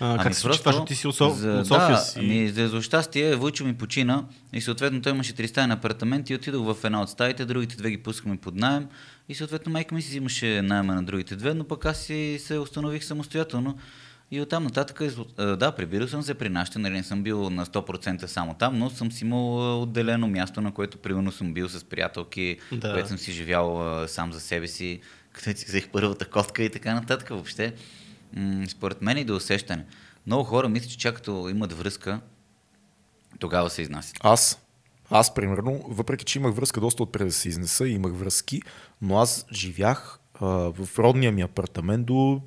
[0.00, 1.30] А, как Ами се случи това, защото ти си от, Со...
[1.30, 2.18] за, от София да, си?
[2.18, 6.74] Ами, за, за щастие, Войчо ми почина и съответно той имаше тристаен апартамент и отидох
[6.74, 8.86] в една от стаите, другите две ги пускахме под найем
[9.28, 12.58] и съответно майка ми си взимаше найема на другите две, но пък аз си се
[12.58, 13.78] установих самостоятелно
[14.34, 17.50] и оттам нататък, из- а, да, прибирал съм се при нашите, нали не съм бил
[17.50, 21.54] на 100% само там, но съм си имал а, отделено място, на което примерно съм
[21.54, 22.80] бил с приятелки, Да.
[22.80, 25.00] където съм си живял а, сам за себе си,
[25.32, 27.28] където си взех първата котка и така нататък.
[27.28, 27.74] Въобще,
[28.32, 29.84] м- според мен и до усещане.
[30.26, 32.20] Много хора мислят, че чак като имат връзка,
[33.38, 34.16] тогава се изнасят.
[34.20, 34.60] Аз,
[35.10, 38.62] аз примерно, въпреки че имах връзка доста отпред да се изнеса, имах връзки,
[39.02, 42.40] но аз живях в родния ми апартамент до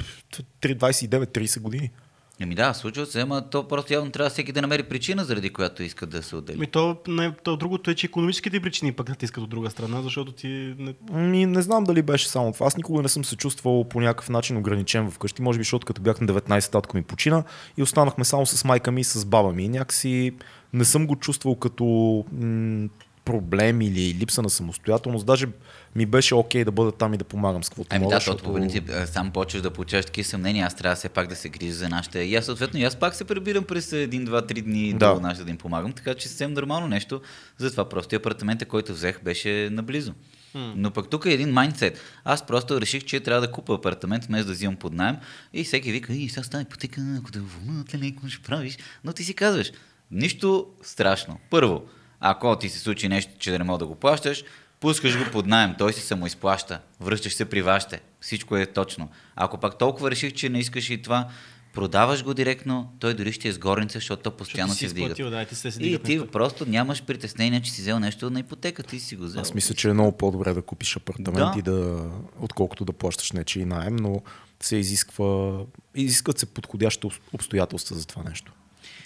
[0.63, 1.91] 29-30 години.
[2.39, 5.83] Еми да, случва се, ама то просто явно трябва всеки да намери причина, заради която
[5.83, 6.57] иска да се отдели.
[6.57, 9.69] Ми то, не, то другото е, че економическите причини пък да те искат от друга
[9.69, 10.75] страна, защото ти...
[10.77, 10.93] Не...
[11.11, 12.67] Ми, не знам дали беше само това.
[12.67, 15.41] Аз никога не съм се чувствал по някакъв начин ограничен вкъщи.
[15.41, 17.43] Може би, защото като бях на 19, татко ми почина
[17.77, 19.63] и останахме само с майка ми и с баба ми.
[19.63, 20.31] И някакси
[20.73, 21.85] не съм го чувствал като
[22.31, 22.89] м-
[23.27, 25.25] проблем или липса на самостоятелност.
[25.25, 25.47] Даже
[25.95, 28.43] ми беше окей да бъда там и да помагам с каквото Ами мога, да, защото
[28.43, 31.49] по принцип а, сам почваш да получаваш такива съмнения, аз трябва все пак да се
[31.49, 32.19] грижа за нашите.
[32.19, 35.13] И аз съответно и аз пак се прибирам през един, два, три дни Да.
[35.13, 37.21] до нашите да им помагам, така че съвсем нормално нещо.
[37.57, 40.13] Затова просто и апартамента, който взех, беше наблизо.
[40.55, 41.99] Но пък тук е един майндсет.
[42.23, 45.15] Аз просто реших, че трябва да купа апартамент, вместо да взимам под найем.
[45.53, 48.77] И всеки вика, и сега стане ипотека, ако да вълнуват ли, какво ще правиш?
[49.03, 49.71] Но ти си казваш,
[50.11, 51.39] нищо страшно.
[51.49, 51.83] Първо,
[52.19, 54.43] ако ти се случи нещо, че да не мога да го плащаш,
[54.79, 59.09] пускаш го под найем, той си самоизплаща, връщаш се при вашите, всичко е точно.
[59.35, 61.27] Ако пак толкова реших, че не искаш и това,
[61.73, 65.29] продаваш го директно, той дори ще е с горница, защото то постоянно се вдига.
[65.29, 68.83] да, и ти се И ти просто нямаш притеснение, че си взел нещо на ипотека,
[68.83, 69.41] ти си го взел.
[69.41, 71.59] Аз мисля, че е много по-добре да купиш апартамент Да.
[71.59, 72.09] и да,
[72.39, 74.21] отколкото да плащаш нечи найем, но
[74.59, 75.59] се изисква,
[75.95, 78.53] изискват се подходящи об- обстоятелства за това нещо.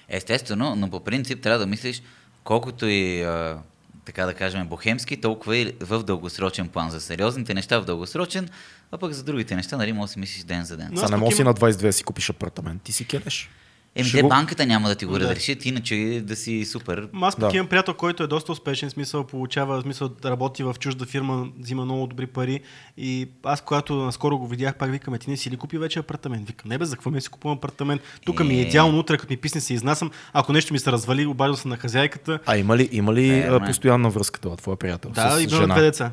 [0.09, 2.01] Естествено, но по принцип трябва да мислиш,
[2.43, 3.57] колкото и а,
[4.05, 6.91] така да кажем, бохемски, толкова и в дългосрочен план.
[6.91, 8.49] За сериозните неща в дългосрочен,
[8.91, 10.89] а пък за другите неща, нали, може да си мислиш ден за ден.
[10.97, 13.49] Аз не пък можеш си на 22 да си купиш апартамент, ти си келеш.
[13.95, 15.19] Еми, Ще те го- банката няма да ти го Да.
[15.19, 17.07] разрешат, иначе да си супер.
[17.13, 17.57] Ма Аз пък Да.
[17.57, 21.85] имам приятел, който е доста успешен, смисъл получава, смисъл да работи в чужда фирма, взима
[21.85, 22.59] много добри пари.
[22.97, 26.47] И аз, когато наскоро го видях, пак викаме, ти не си ли купи вече апартамент?
[26.47, 28.01] Викам, не бе, за какво ми да си купувам апартамент?
[28.25, 28.61] Тук ми е Е.
[28.61, 30.11] идеално, утре като ми писне се изнасям.
[30.33, 32.39] Ако нещо ми се развали, обаждам се на хазяйката.
[32.45, 33.67] А има ли, има ли Верно е.
[33.67, 35.11] постоянна връзка това, твоя приятел?
[35.11, 35.67] Да, с и жена?
[35.67, 36.11] две деца.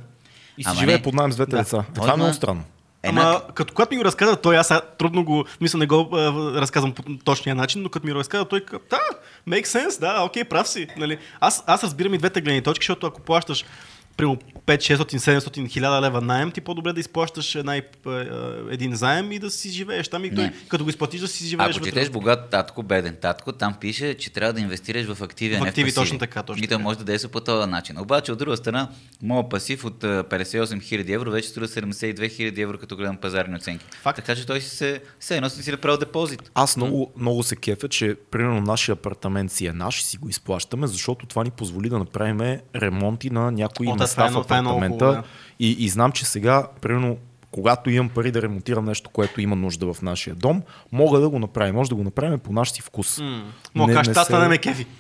[0.59, 1.02] И си Ама живее не.
[1.02, 1.56] под найем с двете Да.
[1.56, 1.84] деца.
[1.90, 2.64] Е, това е много странно.
[3.09, 6.93] Ама като когато ми го разказа той, аз трудно го, мисля, не го а, разказвам
[6.93, 9.01] по точния начин, но като ми го разказа той, ка- да,
[9.48, 10.86] make sense, да, окей, прав си.
[10.97, 11.18] Нали?
[11.40, 13.64] Аз, аз разбирам и двете гледни точки, защото ако плащаш
[14.19, 17.81] примерно 5, 600, 700, 1000 лева найем, ти по-добре да изплащаш една,
[18.70, 20.55] един заем и да си живееш там и той, Не.
[20.69, 21.90] като го изплатиш да си живееш Ако вътре.
[21.90, 25.69] четеш богат татко, беден татко, там пише, че трябва да инвестираш в активи, В не
[25.69, 26.05] активи, в пасиви.
[26.07, 27.99] точно така, точно И той може да действа по този начин.
[27.99, 28.89] Обаче, от друга страна,
[29.23, 33.57] моят пасив от а, 58 000 евро вече струва 72 000 евро, като гледам пазарни
[33.57, 33.85] оценки.
[34.03, 34.16] Факт.
[34.16, 36.51] Така че той си се, се едно си направил депозит.
[36.55, 40.28] Аз много, много се кефя, че примерно нашия апартамент си е наш и си го
[40.28, 44.39] изплащаме, защото това ни позволи да направим ремонти на някои О, да, е в е
[44.39, 44.89] апартамента.
[44.98, 45.22] хубаво, да.
[45.60, 47.16] и, и знам, че сега, примерно,
[47.51, 50.62] когато имам пари да ремонтирам нещо, което има нужда в нашия дом,
[50.93, 51.74] мога да го направим.
[51.74, 53.20] Може да го направим по наш си вкус.
[53.74, 54.86] Мога Не- кажеш, не тата се- не ме кеви.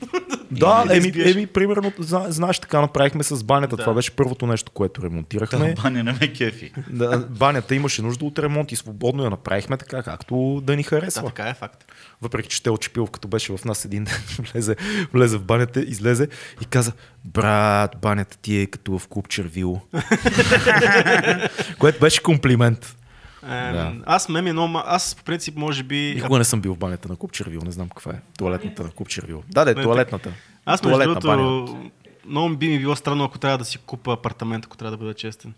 [0.50, 3.76] Да, да еми, еми, примерно, зна- знаеш, така направихме с банята.
[3.76, 3.82] Да.
[3.82, 5.74] Това беше първото нещо, което ремонтирахме.
[5.82, 6.72] Баня на ме кефи.
[6.90, 10.88] Да, банята имаше нужда от ремонт и свободно я направихме така, както да ни Да,
[10.88, 11.22] харесва.
[11.22, 11.84] така е факт.
[12.22, 14.14] Въпреки, че те очепил, като беше в нас един ден,
[14.52, 14.76] влезе,
[15.12, 16.28] влезе в банята, излезе
[16.62, 16.92] и каза,
[17.24, 19.80] брат, банята ти е като в клуб червило.
[21.78, 22.96] Което беше комплимент.
[23.42, 23.92] Е, Да.
[24.06, 24.68] Аз ме ми е много...
[24.68, 26.12] ма- Аз по принцип може би...
[26.14, 28.20] Никога не съм бил в банята на клуб червило, не знам каква е.
[28.38, 29.42] Туалетната на клуб червило.
[29.48, 30.32] Да, да, е Не, туалетната.
[30.64, 31.78] Аз между другото,
[32.26, 35.14] много би ми било странно, ако трябва да си купа апартамент, ако трябва да бъда
[35.14, 35.54] честен.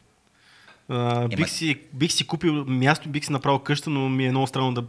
[0.91, 4.47] А, бих, си, бих си купил място, бих си направил къща, но ми е много
[4.47, 4.85] странно да,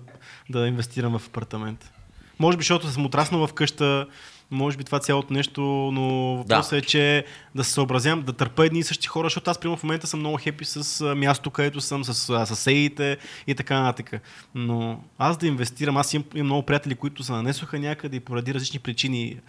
[0.50, 1.92] да инвестирам в апартамент.
[2.40, 4.08] Може би, защото съм отраснал в къща,
[4.52, 5.62] може би това цялото нещо,
[5.94, 7.26] но въпросът е, че
[7.56, 10.20] да се съобразявам, да търпа едни и същи хора, защото аз примерно в момента съм
[10.20, 13.18] много хепи с а, място, където съм, с съседите
[13.48, 14.22] и така нататък.
[14.56, 18.54] Но аз да инвестирам, аз имам, имам много приятели, които се нанесоха някъде и поради
[18.54, 19.40] различни причини,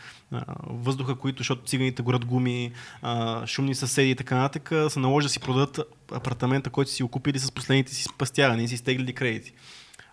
[0.66, 2.73] въздуха, които, защото циганите горят гуми,
[3.47, 5.81] шумни съседи и така нататък, се наложи да си продадат
[6.12, 9.53] апартамента, който си окупили с последните си спастявания и си стеглили кредити.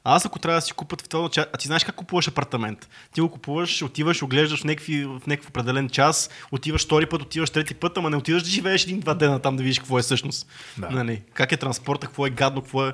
[0.03, 2.89] А аз ако трябва да си купат в това, а ти знаеш как купуваш апартамент?
[3.13, 7.49] Ти го купуваш, отиваш, оглеждаш в някакви, в някакъв определен час, отиваш втори път, отиваш
[7.49, 10.47] трети път, ама не отиваш да живееш един-два дена там да видиш какво е всъщност.
[10.77, 10.89] Да.
[10.89, 11.21] Нали?
[11.33, 12.91] Как е транспорта, какво е гадно, какво е...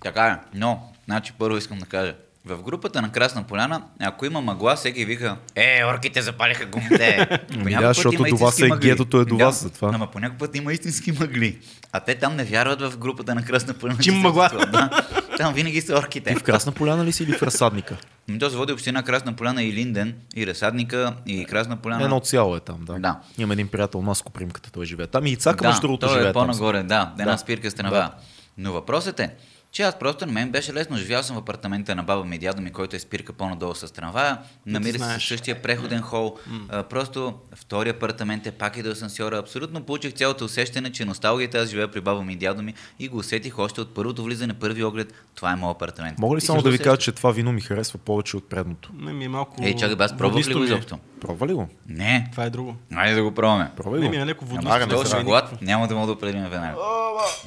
[0.00, 2.14] Така е, но, значи първо искам да кажа.
[2.44, 7.28] В групата на Красна поляна, ако има мъгла, всеки вика, е, орките запалиха гумите.
[7.54, 8.88] Ами някой да, път защото има до вас е мъгли.
[8.88, 9.90] гетото е до Да, вас, затова.
[9.94, 11.58] Ама по някой път има истински мъгли.
[11.92, 13.98] А те там не вярват в групата на Красна поляна.
[13.98, 14.48] Че има мъгла.
[14.72, 15.06] Да.
[15.36, 16.30] Там винаги са орките.
[16.30, 17.96] Ти в Красна поляна ли си или в разсадника?
[18.28, 22.04] Ами То се води община Красна поляна и Линден, и Разсадника, и Красна поляна.
[22.04, 22.94] Едно цяло е там, да.
[22.94, 23.20] Да.
[23.38, 25.26] Имам един приятел, Маско Примката, той живее там.
[25.26, 26.46] И Ицака, да, между другото, той живее е там.
[26.46, 27.38] по-нагоре, да, една Да.
[27.38, 28.10] спирка стенава.
[28.58, 29.30] Но въпросът е,
[29.72, 30.96] че аз просто на мен беше лесно.
[30.96, 33.92] Живял съм в апартамента на баба ми и дядо ми, който е спирка по-надолу с
[33.92, 34.38] трамвая.
[34.66, 36.36] Намира се със същия преходен хол.
[36.68, 39.38] А, просто втори апартамент е пак и до асансьора.
[39.38, 43.08] Абсолютно получих цялото усещане, че носталгията аз живея при баба ми и дядо ми и
[43.08, 45.14] го усетих още от първото влизане, първи оглед.
[45.34, 46.18] Това е моят апартамент.
[46.18, 48.90] Мога ли Ти само да ви кажа, че това вино ми харесва повече от предното?
[48.94, 49.56] Не ми е малко...
[49.62, 50.64] Ей, чакай, аз пробвах ли го е.
[50.64, 50.98] изобщо?
[51.20, 51.68] Пробва ли го?
[51.88, 52.28] Не.
[52.30, 52.76] Това е друго.
[52.96, 53.70] Айде да го пробваме.
[53.76, 54.10] Пробвай Не го.
[54.12, 54.78] ми е леко воднисто.
[54.92, 56.74] Ама, шоколад няма да мога да определим веднага.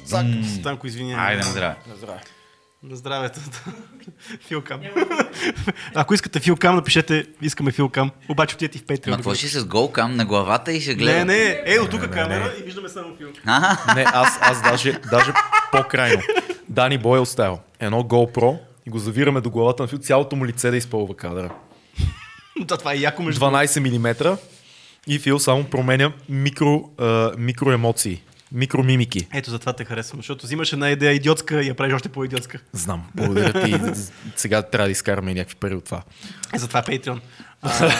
[0.04, 0.26] Зак,
[0.60, 1.14] Станко, извиня.
[1.18, 1.76] Айде на здраве.
[2.82, 3.40] На здравето.
[4.48, 4.80] Филкам.
[5.94, 8.10] Ако искате филкам, напишете искаме филкам.
[8.28, 9.14] Обаче отидете и в Patreon.
[9.16, 11.26] какво ще с голкам на главата и ще Не, гледам?
[11.26, 13.32] не, е, от тук камера и виждаме само филм.
[13.46, 13.94] Аха.
[13.94, 15.32] Не, аз, аз даже, даже
[15.72, 16.22] по-крайно.
[16.68, 20.46] Дани Бой е оставил едно GoPro и го завираме до главата на Фил, цялото му
[20.46, 21.54] лице да изпълва кадъра.
[22.60, 24.36] Да, това е яко между 12 мм
[25.06, 28.22] и Фил само променя микро, а, микроемоции,
[28.52, 29.26] микромимики.
[29.34, 32.58] Ето затова те харесвам, защото взимаш една идея идиотска и я правиш още по-идиотска.
[32.72, 33.74] Знам, благодаря ти.
[34.36, 36.02] Сега трябва да изкараме някакви пари от това.
[36.54, 37.20] Е, затова е Patreon.
[37.62, 37.90] А,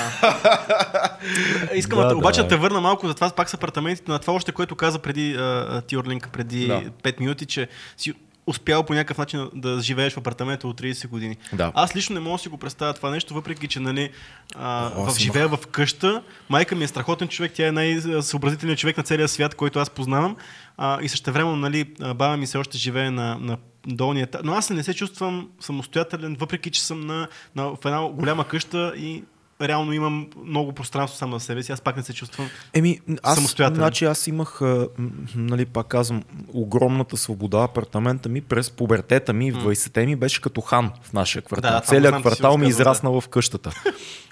[1.75, 2.49] искам Да, да, обаче да.
[2.49, 5.83] те върна малко за това пак с апартаментите, на това още, което каза преди а,
[5.87, 6.83] Тиорлинг, преди Да.
[7.03, 8.13] 5 минути, че си
[8.47, 11.37] успял по някакъв начин да живееш в апартамента от 30 години.
[11.53, 11.73] Да.
[11.75, 14.11] Аз лично не мога да си го представя това нещо, въпреки че нали,
[14.55, 16.23] а, О, в живея в къща.
[16.49, 20.37] Майка ми е страхотен човек, тя е най-съобразителният човек на целия свят, който аз познавам.
[20.77, 23.57] А, и също време, нали, баба ми се още живее на, на
[23.87, 24.41] долния етаж.
[24.45, 28.93] Но аз не се чувствам самостоятелен, въпреки че съм на, на, в една голяма къща
[28.97, 29.25] и
[29.61, 32.49] реално имам много пространство сам на себе си, аз пак не се чувствам.
[32.75, 33.77] Еми, аз, Самостоятелен.
[33.77, 34.89] значи аз имах, а,
[35.37, 37.59] нали, пак казвам, огромната свобода.
[37.59, 41.71] Апартамента ми през пубертета ми, в 20-те ми, беше като хан в нашия квартал.
[41.71, 43.71] Да, Целият квартал ми израсна в къщата.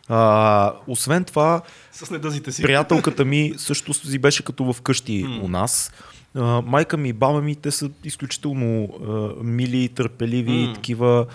[0.09, 1.61] А, освен това,
[1.93, 2.63] С недъзите си.
[2.63, 5.93] приятелката ми също си беше като в къщи у нас.
[6.35, 10.75] А, майка ми и баба ми, те са изключително а, мили, търпеливи, М.
[10.75, 11.27] такива.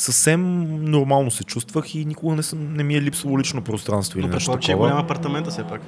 [0.00, 4.30] Съвсем нормално се чувствах и никога не, съм, не ми е липсвало лично пространство Но
[4.30, 5.80] предполагам, че е голям апартамента все пак.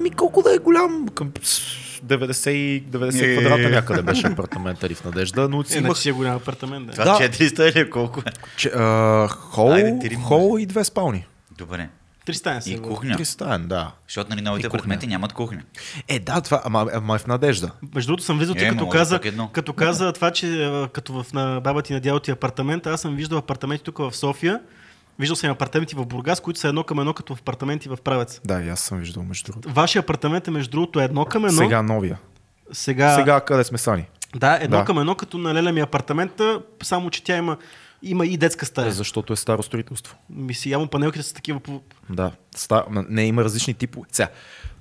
[0.00, 1.60] Еми колко да е голям, към с
[2.04, 3.36] 90, и- 90 Е.
[3.36, 6.86] квадрата някъде беше апартамента в Надежда, но си Е, имах значи си е голям апартамент.
[6.86, 6.92] Да.
[6.92, 7.18] Това Да.
[7.18, 8.30] 400 или колко е?
[8.56, 11.26] че, а, хол, Айде, хол и две спални.
[11.58, 11.88] Добре.
[12.28, 12.70] Три стаи са.
[12.70, 12.82] И бе.
[12.82, 13.16] кухня.
[13.16, 13.92] Три стаен, да.
[14.08, 14.78] Защото нали новите И кухня.
[14.78, 15.62] апартаменти нямат кухня.
[16.08, 17.70] Е, да, това, ама, ама е в Надежда.
[17.94, 19.20] Между другото съм виждал, Е, ти като каза,
[19.52, 23.00] като каза това, че а, като в на баба ти на дядо ти апартамент, аз
[23.00, 24.60] съм виждал апартаменти тук в София.
[25.18, 28.40] Виждал съм апартаменти в Бургас, които са едно към едно като в апартаменти в Правец.
[28.44, 29.68] Да, и аз съм виждал между другото.
[29.70, 31.58] Вашия апартамент е между другото едно към едно.
[31.58, 32.18] Сега новия.
[32.72, 34.06] сега, Сега къде сме сани?
[34.36, 34.84] Да, едно Да.
[34.84, 37.56] към едно, като на Леля ми апартамента, само че тя има,
[38.02, 38.88] има и детска стая.
[38.88, 40.16] Е, защото е старо строителство.
[40.30, 41.82] Ми си, явно панелките са такива по...
[42.10, 44.08] Да, ста, ма, не има различни типове.
[44.12, 44.28] Сега,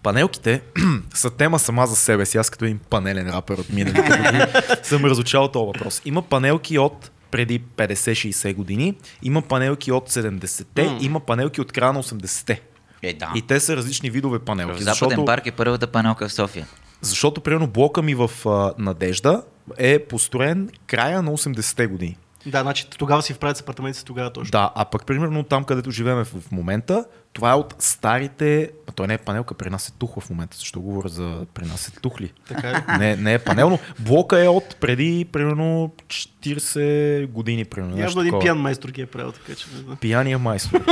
[0.03, 0.61] панелките
[1.13, 2.37] са тема сама за себе си.
[2.37, 4.43] Аз като един панелен рапър от миналите години
[4.83, 6.01] съм разучал този въпрос.
[6.05, 10.97] Има панелки от преди 50-60 години, има панелки от 70-те, М.
[11.01, 12.61] има панелки от края на 80-те.
[13.01, 13.31] Е, да.
[13.35, 14.83] И те са различни видове В панелки.
[14.83, 16.67] Западен Защото, парк е първата панелка в София.
[17.01, 19.43] защото, примерно, блока ми в а, Надежда
[19.77, 22.17] е построен края на 80-те години.
[22.47, 24.51] Да, значи тогава си вправят с апартаменти с тогава точно.
[24.51, 28.71] Да, а пък примерно там, където живеем в, в момента, това е от старите...
[28.87, 30.57] А той не е панелка, при нас е тух в момента.
[30.57, 32.33] Защо говоря за при нас е тухли?
[32.47, 32.97] Така ли?
[32.99, 37.65] Не, не е панел, но блока е от преди примерно 40 години.
[37.65, 38.41] Примерно, нещо един такова.
[38.41, 39.97] пиян майстор ги е правил, така че не знам.
[39.97, 40.83] Пияния майстор.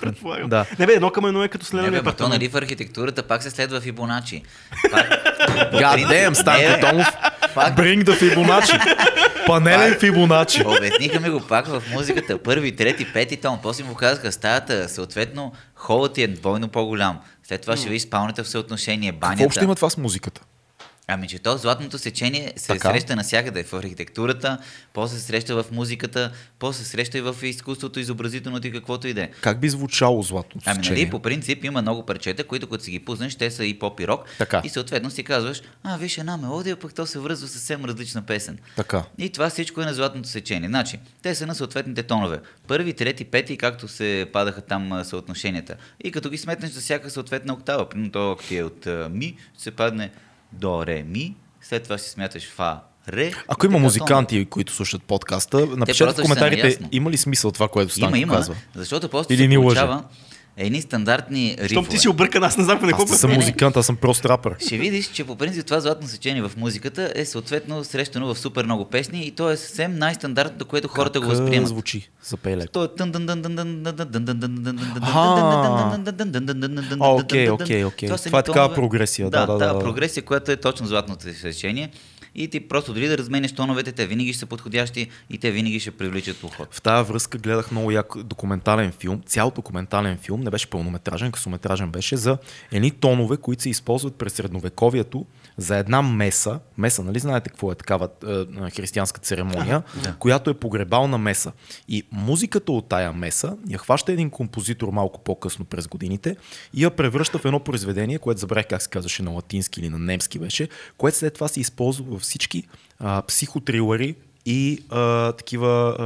[0.00, 0.48] Предполагам.
[0.48, 0.66] Да.
[0.78, 3.42] Не бе, едно към едно е като с Не, бе, то нали в архитектурата пак
[3.42, 4.42] се следва Фибоначи.
[4.90, 5.31] Пак...
[5.72, 6.80] God damn, Станко.
[6.80, 7.06] Томов.
[7.54, 8.96] Пак Bring the Fibonacci.
[9.46, 10.62] Панелен Фибоначи.
[10.66, 12.38] Обясниха ми го пак в музиката.
[12.38, 13.58] Първи, трети, пети тон.
[13.62, 17.18] После му казаха стаята, съответно, холът ти е двойно по-голям.
[17.48, 19.36] След това ще видиш спалнята в съотношение, банята.
[19.36, 20.40] Какво общо има това с музиката?
[21.08, 22.90] Ами, че то златното сечение се Така.
[22.90, 24.58] среща навсякъде в архитектурата,
[24.92, 29.14] после се среща в музиката, после се среща и в изкуството, изобразителното и каквото и
[29.14, 29.30] да е.
[29.40, 31.10] Как би звучало златното Ами, нали, сечение?
[31.10, 34.08] по принцип има много парчета, които като си ги пуснеш, те са и поп и
[34.08, 34.24] рок.
[34.38, 34.60] Така.
[34.64, 38.22] И съответно си казваш, а, виж една мелодия, пък то се връзва с съвсем различна
[38.22, 38.58] песен.
[38.76, 39.04] Така.
[39.18, 40.68] И това всичко е на златното сечение.
[40.68, 42.40] Значи, те са на съответните тонове.
[42.68, 45.76] Първи, трети, пети, както се падаха там съотношенията.
[46.04, 49.36] И като ги сметнеш за всяка съответна октава, примерно то ако ти е от ми,
[49.54, 50.10] ще се падне
[50.52, 53.32] до, ре, ми, след това ще смяташ фа, ре.
[53.48, 57.92] Ако има музиканти, които слушат подкаста, напишете просто в коментарите има ли смисъл това, което
[57.98, 58.54] Има, Станко има, казва.
[58.74, 59.80] защото после Или се ни лъже.
[60.56, 61.68] Едни стандартни рифове.
[61.68, 63.96] Щом ти си объркан, аз не знам какво Аз не съм Не, музикант, аз съм
[63.96, 64.56] прост рапър.
[64.66, 68.64] Ще видиш, че по принцип това златно сечение в музиката е съответно срещано в супер
[68.64, 71.68] много песни и то е съвсем най-стандартното, което хората го Как, възприемат.
[71.68, 72.70] звучи за пейлек.
[72.70, 74.76] То е тън дън дън дън дън дън дън дън дън дън дън дън
[76.74, 76.98] дън дън.
[78.24, 79.78] Това е такава прогресия, Да, да.
[79.78, 81.90] прогресия, която е точно златното сечение.
[82.34, 85.80] И ти просто дори да разменяш тоновете, те винаги ще са подходящи и те винаги
[85.80, 86.68] ще привличат уход.
[86.74, 89.20] В тази връзка гледах много як документален филм.
[89.26, 92.38] Цял документален филм, не беше пълнометражен, късометражен беше за
[92.72, 95.26] едни тонове, които се използват през средновековието
[95.56, 96.60] за една меса.
[96.78, 99.82] Меса, нали знаете какво е такава е, християнска церемония,
[100.18, 101.52] която е погребална меса.
[101.88, 106.36] И музиката от тая меса я хваща един композитор малко по-късно през годините
[106.74, 109.98] и я превръща в едно произведение, което забравих как се казваше на латински или на
[109.98, 112.64] немски беше, което след това се използва във всички
[112.98, 114.14] а, психотрилъри
[114.46, 115.96] и а, такива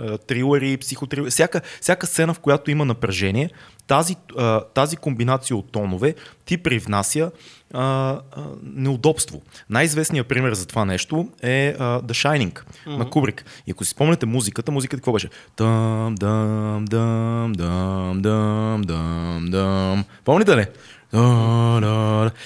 [0.00, 1.30] а, трилъри, психотрилъри.
[1.30, 3.50] Всяка, всяка сцена, в която има напрежение,
[3.86, 6.14] тази, а, тази комбинация от тонове
[6.44, 7.30] ти привнася
[7.74, 8.20] а, а,
[8.62, 9.42] неудобство.
[9.70, 12.96] Най-известният пример за това нещо е а, The Shining mm-hmm.
[12.96, 13.44] на Кубрик.
[13.66, 15.28] И ако си спомняте музиката, музиката какво беше?
[15.56, 20.04] Дам, дам, дам, дам, дам, дам, дам.
[20.24, 20.66] Помните ли?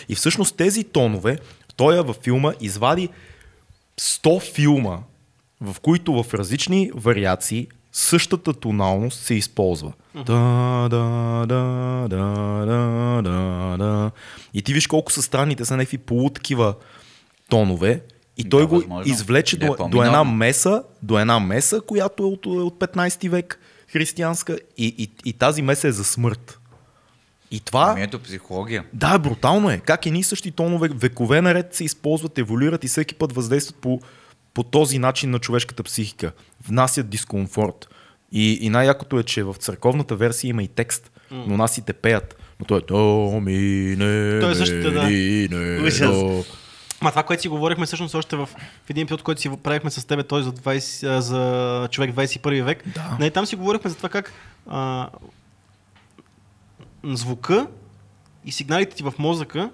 [0.08, 1.38] И всъщност тези тонове,
[1.78, 3.08] той във филма извади
[4.00, 4.98] 100 филма,
[5.60, 9.92] в които в различни вариации същата тоналност се използва.
[10.14, 11.04] Да, да,
[11.46, 14.10] да, да, да, да, да.
[14.54, 16.74] И ти виж колко са странните, са някакви полуткива
[17.48, 18.02] тонове.
[18.36, 19.12] И той Да, го възможно.
[19.12, 23.28] извлече Да е до, до, една меса, до една меса, която е от, от 15
[23.28, 23.60] век
[23.92, 24.58] християнска.
[24.76, 26.58] И, и, и тази меса е за смърт.
[27.50, 27.90] И това...
[27.92, 28.84] Ами ето психология.
[28.92, 29.78] Да, брутално е.
[29.78, 34.00] Как едни и същи тонове векове наред се използват, еволюират и всеки път въздействат по,
[34.54, 36.32] по този начин на човешката психика.
[36.68, 37.88] Внасят дискомфорт.
[38.32, 41.92] И, и най-якото е, че в църковната версия има и текст, но нас и те
[41.92, 42.36] пеят.
[42.60, 46.08] Но той е Томи, не, Той е същата, да.
[46.08, 46.44] до».
[47.02, 48.46] Ма това, което си говорихме всъщност още в,
[48.86, 52.62] в един епизод, който си правихме с тебе, той за, 20, а, за човек 21
[52.62, 52.82] век.
[52.94, 53.16] Да.
[53.20, 54.32] Не, там си говорихме за това как
[54.66, 55.08] а,
[57.04, 57.66] звука
[58.44, 59.70] и сигналите ти в мозъка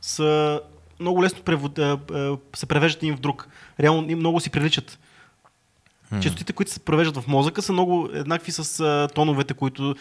[0.00, 0.60] са
[1.00, 3.48] много лесно превод, а, а, се превеждат един в друг.
[3.80, 4.98] Реално много си приличат.
[6.20, 9.94] Честотите, които се превеждат в мозъка, са много еднакви с а, тоновете, които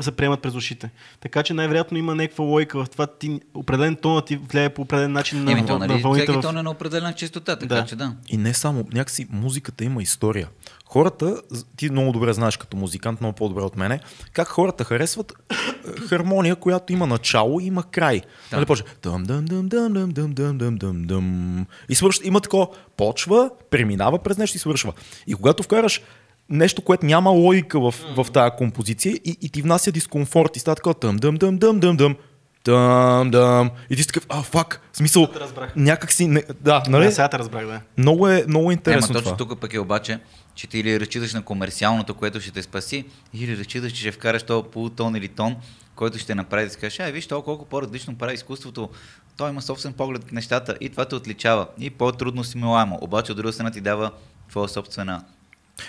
[0.00, 0.90] се приемат през ушите.
[1.20, 3.06] Така че най-вероятно има някаква логика в това.
[3.06, 6.38] Ти, определен тон ти влияе по определен начин на, Еми, то, на нали, вълните всеки
[6.38, 6.42] в...
[6.42, 7.84] тон е на определена чистота, така Да.
[7.84, 8.14] че да.
[8.28, 10.48] И не само, някакси музиката има история.
[10.90, 11.42] Хората,
[11.76, 14.00] ти много добре знаеш като музикант, много по-добре от мене,
[14.32, 15.54] как хората харесват е,
[16.00, 18.20] хармония, която има начало и има край.
[18.50, 18.56] Да.
[18.56, 22.40] Нали, почва дъм дъм дъм дъм дъм дъм дъм дъм дъм дъм и свършва, има
[22.40, 24.92] такова, почва, преминава през нещо и свършва.
[25.26, 26.00] И когато вкараш
[26.48, 30.74] нещо, което няма логика в, в тази композиция и, и ти внася дискомфорт и става
[30.74, 32.16] такова дъм дъм дъм дъм дъм дъм
[32.64, 35.28] дъм дъм и ти си такъв, а, фак, смисъл,
[35.76, 37.04] някак си, не, да, нали?
[37.04, 37.80] Да, сега те разбрах, да.
[37.98, 39.36] Много е, много е Ема интересно точно това.
[39.36, 40.18] тук пък е обаче,
[40.60, 43.04] че ти или разчиташ на комерциалното, което ще те спаси,
[43.34, 45.56] или разчиташ, че ще вкараш този полутон или тон,
[45.94, 48.90] който ще направи да си кажеш, ай, виж, то колко по-различно прави изкуството.
[49.36, 51.66] Той има собствен поглед в нещата и това те отличава.
[51.78, 52.98] И по-трудно смилаемо.
[53.00, 54.10] Обаче от друга страна ти дава
[54.48, 55.24] твоя собствена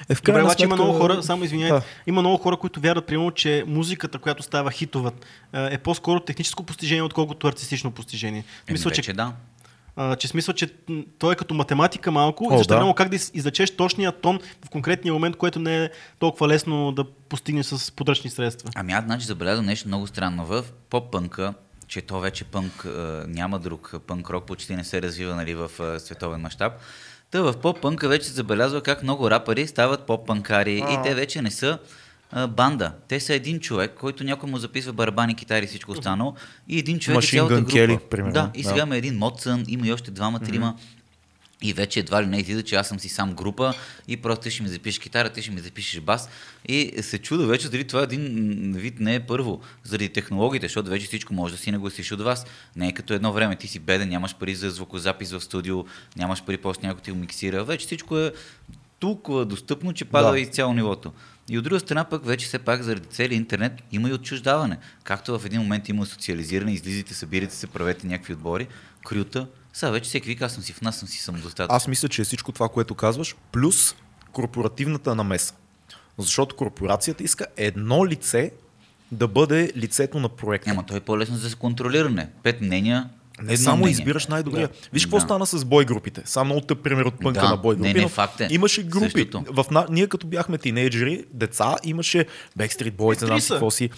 [0.10, 1.82] Е, в Добре, обаче има много хора, само извиняйте, Да.
[2.08, 5.12] има много хора, които вярват, примерно, че музиката, която става хитова,
[5.54, 8.44] е по-скоро техническо постижение, отколкото артистично постижение.
[8.68, 9.34] Еми, Мисля, че, да.
[9.96, 10.70] А, че смисъл, че
[11.20, 12.80] той е като математика малко О, и защо да.
[12.80, 15.90] няма как да из- излечеш точния тон в конкретния момент, което не е
[16.20, 18.70] толкова лесно да постигнеш с подръчни средства.
[18.76, 20.46] Ами аз значи забелязвам нещо много странно.
[20.46, 21.54] В поп-пънка,
[21.88, 25.72] че то вече пънк а, няма друг пънк рок, почти не се развива нали, в
[25.80, 26.74] а, световен мащаб.
[27.32, 31.52] Та в поп-пънка вече се забелязва как много рапъри стават поп-пънкари и те вече не
[31.52, 31.80] са
[32.32, 32.94] а, банда.
[33.08, 36.36] Те са един човек, който някой му записва барабани, китари и всичко останало
[36.68, 37.72] и един човек е цялата Gun група.
[37.72, 38.34] Kelly, примерно.
[38.34, 38.70] Да, и Да.
[38.70, 40.76] сега има един Модсън, има и още двама, трима.
[41.64, 43.74] И вече едва ли не излиза, че аз съм си сам група
[44.08, 46.30] и просто ти ще ми запишеш китара, ти ще ми запишеш бас.
[46.68, 48.22] И се чуда вече дали това един
[48.72, 52.22] м, вид не е първо заради технологиите, защото вече всичко може да си нагласиш от
[52.22, 52.46] вас.
[52.76, 55.86] Не е като едно време, ти си беден, нямаш пари за звукозапис в студио,
[56.18, 57.64] нямаш пари после някой ти го миксира.
[57.64, 58.32] Вече всичко е
[59.00, 60.40] толкова достъпно, че пада Да.
[60.40, 61.12] изцяло нивото.
[61.52, 64.78] И от друга страна пък вече все пак заради целия интернет има и отчуждаване.
[65.04, 68.68] Както в един момент има социализиране, излизате, събирате се, правете някакви отбори,
[69.06, 69.48] крюта.
[69.74, 71.76] Сега вече всеки вика, аз съм си в нас, съм си самодостатъчен.
[71.76, 73.96] Аз мисля, че е всичко това, което казваш, плюс
[74.32, 75.54] корпоративната намеса.
[76.18, 78.52] Защото корпорацията иска едно лице
[79.12, 80.70] да бъде лицето на проекта.
[80.70, 82.30] Няма, то е по-лесно за контролиране.
[82.44, 83.10] Пет мнения,
[83.42, 83.92] Не едно само мнение.
[83.92, 84.68] избираш най-добрия.
[84.68, 84.74] Да.
[84.94, 85.22] Виж какво Да.
[85.22, 86.22] стана с бой групите.
[86.26, 87.94] Само много тъп пример от пънка Да, на бой групи.
[87.94, 88.48] не, не, факт е.
[88.52, 89.06] Имаше групи.
[89.06, 89.44] Същото.
[89.48, 89.86] В, на...
[89.90, 92.26] Ние като бяхме тинейджери, деца, имаше
[92.60, 93.90] Backstreet Boys, не знам какво си.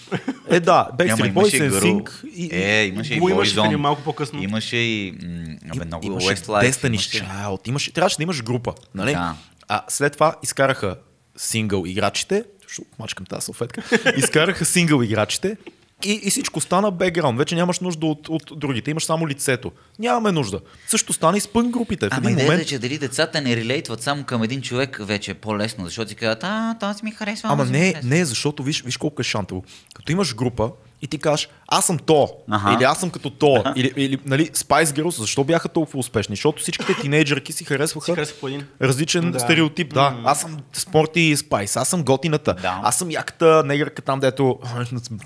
[0.49, 1.69] Е, да, Backstreet Boys.
[1.71, 2.49] NSYNC и...
[2.53, 3.75] Е, имаше и Boyzone.
[3.75, 4.43] малко по-късно.
[4.43, 5.11] Имаше и...
[5.23, 6.69] м, Абе, много имаше Westlife.
[6.71, 7.67] Destiny's имаше- Child.
[7.67, 8.73] Имаше, трябваше да имаш група.
[8.95, 9.11] Нали?
[9.11, 9.35] Да.
[9.67, 10.95] А след това изкараха
[11.37, 12.43] сингъл играчите.
[12.67, 13.83] Ще мачкам тази салфетка.
[14.17, 15.57] Изкараха сингъл играчите.
[16.05, 17.37] И, и всичко стана бекграунд.
[17.37, 18.91] Вече нямаш нужда от, от другите.
[18.91, 19.71] Имаш само лицето.
[19.99, 20.59] Нямаме нужда.
[20.87, 22.09] Също стана и с пън групите.
[22.09, 22.61] В Ама един момент...
[22.61, 26.15] е, че дали децата не релейтват само към един човек, вече е по-лесно, защото си
[26.15, 27.49] казват, а, този ми харесва.
[27.51, 28.09] Ама този ми не, харесва».
[28.09, 29.63] не, защото виж, виж колко е шантово.
[29.93, 30.71] Като имаш група
[31.03, 32.73] и ти кажеш, аз съм то, Аха.
[32.73, 36.35] или аз съм като то, или, или нали, Spice Girls, защо бяха толкова успешни?
[36.35, 38.67] Защото всичките тинейджърки си харесваха Си един.
[38.81, 39.39] различен Да.
[39.39, 39.93] стереотип.
[39.93, 42.79] Да, аз съм спорти и спайс, аз съм готината, Да.
[42.83, 44.59] аз съм яката негърка там, дето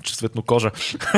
[0.02, 0.70] че светнокожа.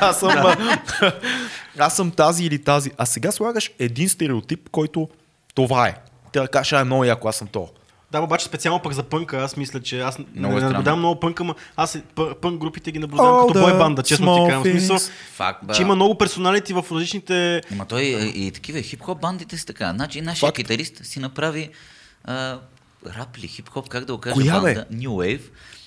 [0.00, 0.56] аз, съм, а,
[1.78, 2.90] аз съм тази или тази.
[2.98, 5.08] А сега слагаш един стереотип, който
[5.54, 5.94] това е.
[6.32, 7.68] Те да кажеш, а е много яко, аз съм то.
[8.12, 10.98] Да, обаче специално пък за пънка, аз мисля, че аз Много е не, не наблюдавам
[10.98, 14.26] много пънка, но аз е- пъ- пънк групите ги наблюдавам All като бой банда, честно
[14.26, 14.72] small ти казвам.
[14.72, 14.98] Смисъл.
[15.34, 15.74] Факт, бе.
[15.74, 17.62] че има много персоналити в различните...
[17.72, 19.92] Ама той и, и такива хип-хоп бандите са така.
[19.92, 20.56] Значи нашия Факт.
[20.56, 21.68] китарист си направи
[22.24, 22.58] а,
[23.18, 24.74] рап или хип-хоп, как да го кажа, Коя, бе?
[24.74, 25.42] банда, New Wave.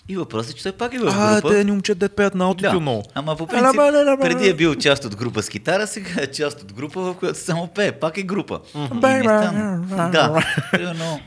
[0.09, 1.49] И въпросът е, че той пак е в А, група.
[1.49, 3.03] те ни момчета дет пеят на аутитюн много.
[3.13, 3.75] Ама по принцип,
[4.21, 7.39] преди е бил част от група с китара, сега е част от група, в която
[7.39, 7.91] само пее.
[7.91, 8.59] Пак е група.
[8.75, 9.19] И ми е.
[9.89, 11.19] Да, примерно,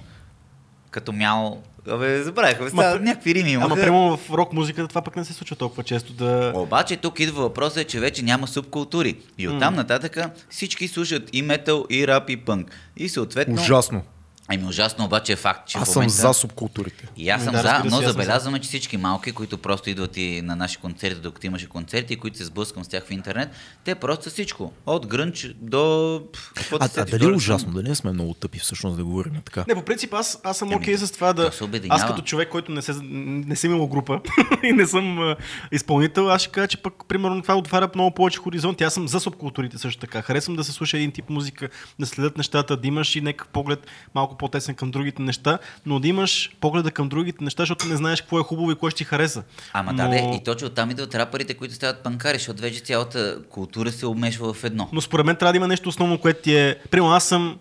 [0.90, 1.62] като мял...
[1.90, 3.82] Абе, забравих, бе, сега Ма, някакви рими Ама имаха.
[3.82, 6.52] прямо в рок музиката това пък не се случва толкова често да...
[6.54, 9.16] Обаче тук идва въпросът, че вече няма субкултури.
[9.38, 10.18] И оттам нататък
[10.50, 12.70] всички слушат и метал, и рап, и пънк.
[12.96, 13.54] И съответно...
[13.54, 14.02] Ужасно.
[14.50, 16.14] Ами ужасно обаче е факт, че Аз в съм момента...
[16.14, 17.08] за субкултурите.
[17.16, 20.56] И аз съм Да, за, но забелязваме, че всички малки, които просто идват и на
[20.56, 23.50] наши концерти, докато имаше концерти, които се сблъскам с тях в интернет,
[23.84, 24.72] те просто са всичко.
[24.86, 26.22] От грънч до...
[26.54, 27.72] какво да А, а дали е ужасно?
[27.72, 29.64] Дали не сме много тъпи всъщност да говорим така?
[29.68, 31.50] Не, по принцип аз, аз съм Еми, окей с това да...
[31.62, 32.00] обединява.
[32.00, 34.20] Аз като човек, който не, се, не съм имал група
[34.62, 35.36] и не съм а,
[35.72, 38.84] изпълнител, аз ще кажа, че пък примерно това отваря много повече хоризонти.
[38.84, 40.22] Аз съм за субкултурите също така.
[40.22, 41.68] Харесвам да се слуша един тип музика,
[41.98, 46.08] да следят нещата, да имаш и някакъв поглед малко по-тесен към другите неща, но да
[46.08, 49.04] имаш погледа към другите неща, защото не знаеш какво е хубаво и кое ще ти
[49.04, 49.42] хареса.
[49.72, 50.02] Ама но...
[50.02, 54.06] да, бе, и точно оттам идват рапърите, които стават панкари, защото вече цялата култура се
[54.06, 54.88] обмешва в едно.
[54.92, 56.76] Но според мен трябва да има нещо основно, което ти е...
[56.90, 57.58] Примерно аз съм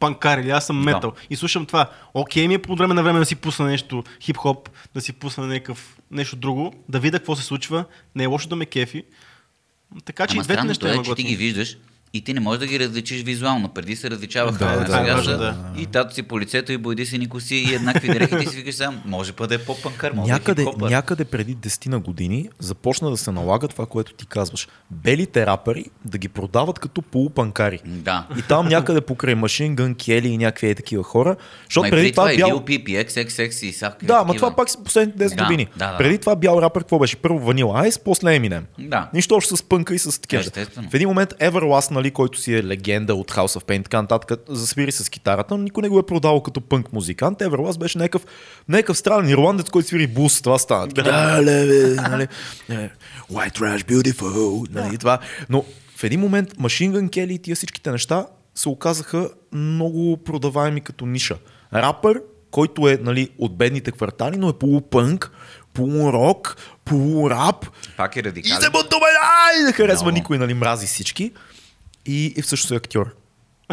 [0.00, 0.84] панкар или аз съм Да.
[0.84, 1.90] метал и слушам това.
[2.14, 5.46] Окей ми е по време на време да си пусна нещо хип-хоп, да си пусна
[5.46, 7.84] някакъв, нещо друго, да видя какво се случва.
[8.14, 9.04] Не е лошо да ме кефи.
[10.04, 11.76] Така че Ама и двете неща е, че ти ги виждаш
[12.14, 13.68] и ти не можеш да ги различиш визуално.
[13.68, 14.58] Преди се различаваха.
[14.58, 15.56] Да, да, сега да, да.
[15.78, 18.38] И тато си по лицето, и бойди си ни коси, и еднакви дрехи.
[18.38, 21.56] Ти си викаш сам, може па да е по-панкар, може Някъде, да е някъде преди
[21.56, 24.68] 10 на години започна да се налага това, което ти казваш.
[24.90, 27.80] Белите рапъри да ги продават като полупанкари.
[27.84, 28.26] Да.
[28.38, 31.36] И там някъде покрай Машин Гън, Кели и някакви е такива хора.
[31.64, 32.60] Защото Ма и преди това и бял...
[32.60, 35.66] бил PPX, XXX и всякакви Да, ма това пак са последните 10 Да, години.
[35.76, 35.98] да, да.
[35.98, 37.16] Преди това бял рапър, какво беше?
[37.16, 38.62] Първо Vanilla Ice, после Eminem.
[38.78, 39.10] Да.
[39.14, 40.42] Нищо общо с пънка и с такива.
[40.90, 44.40] В един момент Everlast, нали, който си е легенда от House of Pain, така нататък,
[44.48, 47.38] засвири с китарата, но никой не го е продавал като пънк музикант.
[47.38, 48.26] Everlast беше някакъв,
[48.68, 50.42] някакъв странен ирландец, който свири блуз.
[50.42, 50.86] Това стана.
[50.86, 52.28] Да, да ле, нали,
[52.70, 52.90] е,
[53.32, 54.66] White Trash Beautiful.
[54.70, 55.18] Нали, това.
[55.48, 55.64] Но
[55.96, 61.06] в един момент Machine Gun Kelly и тия всичките неща се оказаха много продаваеми като
[61.06, 61.36] ниша.
[61.74, 65.30] Рапър, който е нали, от бедните квартали, но е полупънк,
[65.74, 67.66] полурок, полурап,
[67.96, 68.60] Пак е и радикален.
[68.60, 70.18] се бутове, ай, да харесва Много.
[70.18, 71.32] никой, нали, мрази всички.
[72.06, 73.14] И, и всъщност е актьор.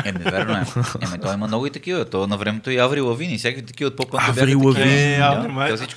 [0.06, 0.64] Еми, верно е.
[1.02, 2.06] Еми, той има много и такива.
[2.06, 3.38] То на времето и Аври Лавини.
[3.38, 4.56] Всякакви такива от по-пънка Аври.
[4.56, 5.14] Лавини.
[5.14, 5.18] Е,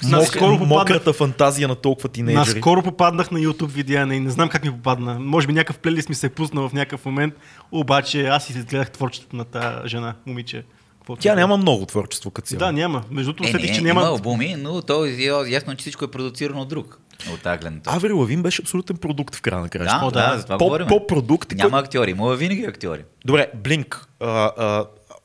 [0.03, 2.55] Да, Скоро попаднах- Мократа фантазия на толкова тинейджери.
[2.55, 5.19] Наскоро попаднах на YouTube видеа и не знам как ми попадна.
[5.21, 7.35] Може би някакъв плейлист ми се е пуснал в някакъв момент,
[7.73, 10.65] обаче аз си гледах творчеството на тази жена, момиче.
[11.05, 12.59] Какво Тя ти- няма много творчество като цяло.
[12.59, 13.05] Да, няма.
[13.11, 14.03] Между другото, Е, усетих, че има няма...
[14.03, 15.11] албуми, но то е
[15.49, 16.99] ясно, че всичко е продуцирано от друг.
[17.33, 17.73] От точка.
[17.87, 19.85] Аври Лавин беше абсолютен продукт в края на края.
[19.85, 20.39] Да, О, да, да.
[20.39, 20.87] за това Поп, говорим.
[20.87, 21.53] поп-продукт.
[21.53, 23.05] Няма кой- актьори, има винаги актьори.
[23.25, 24.07] Добре, Блинк.
[24.21, 24.27] А,
[24.59, 24.85] а,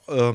[0.09, 0.33] а,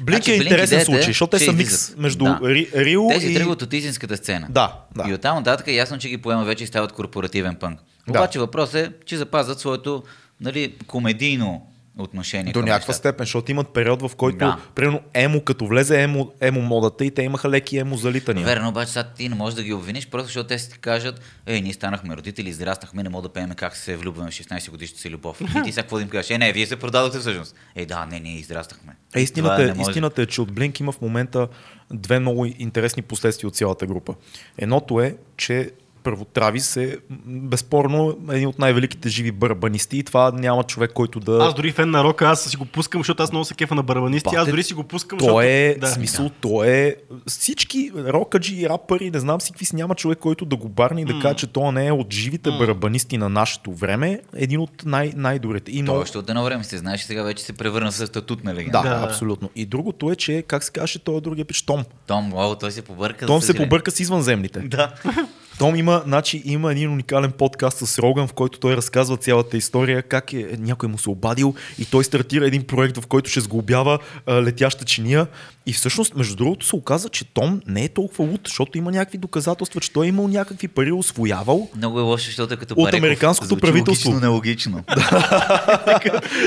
[0.00, 1.98] Блинк Значи, е интересен идеята е, случай, защото те са микс излизат.
[1.98, 2.38] между Да.
[2.44, 3.34] Ри, Рио Те си и...
[3.34, 4.46] тръгват от истинската сцена.
[4.50, 5.10] Да, да.
[5.10, 7.80] И оттам нататък е ясно, че ги поема вече и стават корпоративен пънк.
[8.06, 8.10] Да.
[8.10, 10.02] Обаче въпрос е, че запазват своето
[10.40, 11.66] нали, комедийно
[11.98, 14.58] отношение До някаква степен, защото имат период, в който, Да.
[14.74, 18.44] примерно, емо, като влезе емо, емо модата и те имаха леки емо залитания.
[18.46, 21.20] Верно, обаче сега ти не можеш да ги обвиниш, просто защото те си ти кажат,
[21.46, 25.00] ей, ние станахме родители, израснахме, не мога да пеем как се влюбваме в 16 годишната
[25.00, 25.40] си любов.
[25.40, 26.30] И ти сега какво да им кажеш?
[26.30, 27.54] Е, не, вие се продадохте всъщност.
[27.74, 28.96] Е, да, не, ние израснахме.
[29.14, 29.90] Е, истината, е, може.
[29.90, 31.48] истината е, че от Блинк има в момента
[31.90, 34.14] две много интересни последствия от цялата група.
[34.58, 35.70] Едното е, че
[36.02, 41.38] първо Травис е безспорно един от най-великите живи барабанисти и това няма човек, който да...
[41.38, 43.82] Аз дори фен на рока, аз си го пускам, защото аз много се кефа на
[43.82, 44.28] барабанисти.
[44.28, 45.40] Аз Бате, дори си го пускам, То защото...
[45.42, 45.86] е, да.
[45.86, 46.96] смисъл, то е
[47.26, 51.04] всички рокаджи, рапъри, не знам си какви си, няма човек, който да го барни и
[51.04, 55.12] да каже, че то не е от живите барабанисти на нашето време, един от най-
[55.16, 55.72] най-добрите.
[55.72, 58.54] И много, още от едно време се знаеш, сега вече се превърна в статут на
[58.54, 58.82] легенда.
[58.82, 59.06] да, Да.
[59.06, 59.50] абсолютно.
[59.56, 61.84] И другото е, че, как се каже, той е другия пич, Том.
[62.06, 63.26] Том, о, той се побърка.
[63.26, 64.60] Том се побърка с извънземните.
[64.60, 64.92] Да.
[65.58, 70.02] Том има, значи, има един уникален подкаст с Роган, в който той разказва цялата история,
[70.02, 73.98] как е, някой му се обадил и той стартира един проект, в който ще сглобява
[74.26, 75.26] а, летяща чиния.
[75.66, 79.18] И всъщност, между другото, се оказа, че Том не е толкова луд, защото има някакви
[79.18, 81.68] доказателства, че той е имал някакви пари, освоявал.
[81.76, 82.98] Много е лошо, защото е като От Пареков.
[82.98, 84.10] американското правителство.
[84.10, 84.84] Логично, нелогично.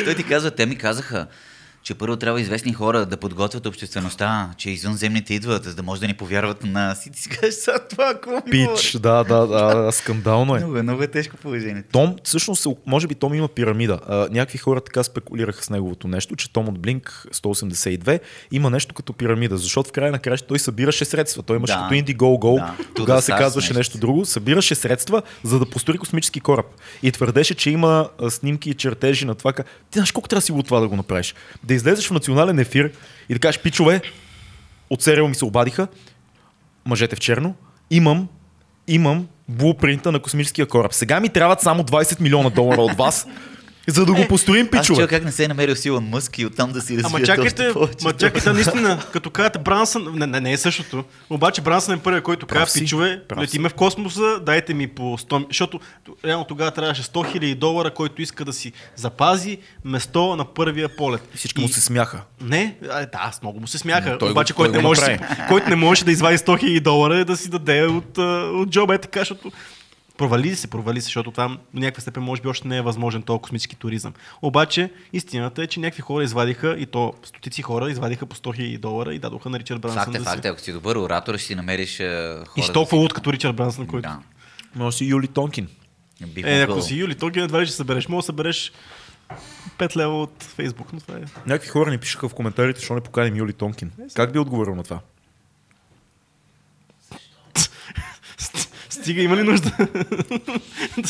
[0.05, 1.27] Той ти казва, те ми казаха,
[1.85, 6.07] че първо трябва известни хора да подготвят обществеността, че извънземните идват, за да може да
[6.07, 7.05] ни повярват на нас.
[7.05, 10.59] И ти си кажеш, сега това, какво ми Пич, да, да, да, скандално е.
[10.59, 11.89] Много, е- много е тежко положението.
[11.91, 13.99] Том, всъщност, може би Том има пирамида.
[14.07, 18.19] А, някакви хора така спекулираха с неговото нещо, че Том от Blink 182
[18.51, 21.43] има нещо като пирамида, защото в края на края той събираше средства.
[21.43, 21.79] Той имаше Да.
[21.79, 22.73] като Indiegogo, Да.
[22.95, 23.77] тогава се казваше нещо.
[23.77, 26.65] нещо друго, събираше средства, за да построи космически кораб.
[27.03, 29.53] И твърдеше, че има снимки и чертежи на това.
[29.53, 29.63] Ти
[29.93, 31.35] знаеш колко трябва да си това да го направиш?
[31.63, 32.91] Да излезеш в национален ефир
[33.29, 34.01] и да кажеш, пичове,
[34.89, 35.87] от сериал ми се обадиха,
[36.85, 37.55] мъжете в черно,
[37.89, 38.27] имам,
[38.87, 40.93] имам блупринта на космическия кораб.
[40.93, 43.27] Сега ми трябват само 20 милиона долара от вас
[43.87, 44.97] За да го построим, Аз пичове.
[44.97, 47.71] чуя как не се е намерил Силон Мъск и оттам да си развият Ама чакайте,
[48.03, 52.23] ма чакайте, наистина, като кажете Брансън, не, не, не е същото, обаче Брансън е първият,
[52.23, 55.79] който казва, пичове, летиме в космоса, дайте ми по 100, защото
[56.25, 61.29] реално тогава трябваше 100 000 долара, който иска да си запази место на първия полет.
[61.33, 62.21] И всички му се смяха.
[62.41, 64.09] Не, а, да, аз много му се смяха.
[64.11, 66.79] Но той Обаче, го- той който, не може, който не може да извади 100 000
[66.79, 68.17] долара, е да си даде от,
[68.53, 68.95] от джоба.
[68.95, 69.51] Е така, защото
[70.17, 73.21] провали се, провали се, защото там до някаква степен може би още не е възможен
[73.21, 74.13] този космически туризъм.
[74.41, 78.79] Обаче, истината е, че някакви хора извадиха, и то стотици хора извадиха по 100 000
[78.79, 80.03] долара и дадоха на Ричард Брансън.
[80.03, 80.47] Факт е, да факт си...
[80.47, 82.43] е, ако си добър оратор, ще си намериш хора.
[82.57, 84.09] И си толкова луд като Ричард Брансън, който...
[84.09, 84.19] Да.
[84.75, 85.67] Може си Юли Тонкин.
[86.27, 86.75] Бих Е, могъл.
[86.75, 88.07] ако си Юли, то ги едва ли ще събереш.
[88.07, 88.71] Може да събереш
[89.77, 91.21] 5 лева от Фейсбук, но това е.
[91.45, 93.91] Някакви хора ни пишаха в коментарите, защо не поканим Юли Тонкин.
[94.13, 94.99] Как би отговорил на това?
[99.05, 99.71] Стига, има ли нужда?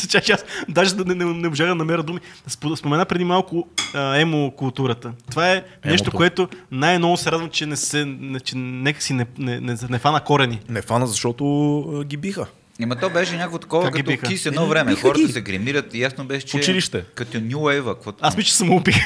[0.08, 2.20] чакай, аз даже да не, не, не можа да намеря думи.
[2.48, 5.12] Спо- Спомена преди малко а, емо културата.
[5.30, 5.54] Това е
[5.84, 6.10] нещо, Емото.
[6.12, 9.98] което най-много се радвам, че не се, не, че нека си не, не, не, не
[9.98, 10.60] фана корени.
[10.68, 11.44] Не фана, защото
[11.92, 12.46] а, ги биха.
[12.80, 14.26] Има то беше някакво такова, Как ги като биха?
[14.26, 14.90] кис Е, едно време.
[14.90, 15.32] биха Хората ги.
[15.32, 16.56] се гримират и ясно беше, че...
[16.56, 17.04] училище.
[17.04, 18.18] Като New Wave, каквото...
[18.22, 18.96] Аз мисля, че съм убих.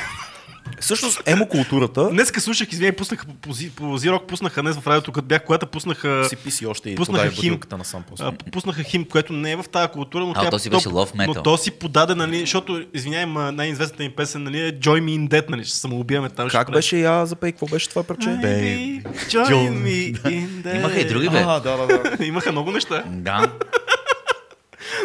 [0.81, 4.87] Всъщност, емо културата Днеска слушах, извиняй, пуснаха по, по, Зи- по Зирок, пуснаха днес в
[4.87, 6.25] радиото, като бях, когато пуснаха...
[6.29, 7.59] си писи още и пуснаха хим.
[7.79, 8.05] на сам.
[8.21, 10.89] А, пуснаха хим, което не е в тази култура, но А, тя то си беше
[10.89, 11.27] love metal.
[11.37, 15.19] Но то си подаде, нали, защото, извиняй, ма, най-известната им песен, нали, е Joy Me
[15.19, 16.49] in Death, нали, ще самоубиваме там.
[16.49, 16.79] ще Как правим.
[16.79, 17.53] беше я запей?
[17.53, 18.29] Какво беше това парче?
[18.29, 20.77] Baby, join me in death.
[20.77, 21.39] Имаха и други, бе.
[21.47, 22.25] А, да, да, да.
[22.25, 23.05] Имаха много неща.
[23.07, 23.53] Да.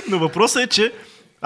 [0.09, 0.91] Но въпросът е, че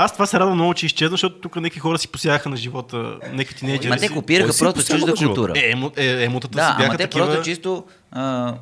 [0.03, 3.19] аз това се радвам много, че изчезна, защото тук някакви хора си посягаха на живота,
[3.31, 5.53] някакви тинейджери Ма те копираха просто чужда култура.
[5.55, 7.25] Е, емо, е, емотата Да, си бяха ама те такива...
[7.25, 8.53] просто чисто а,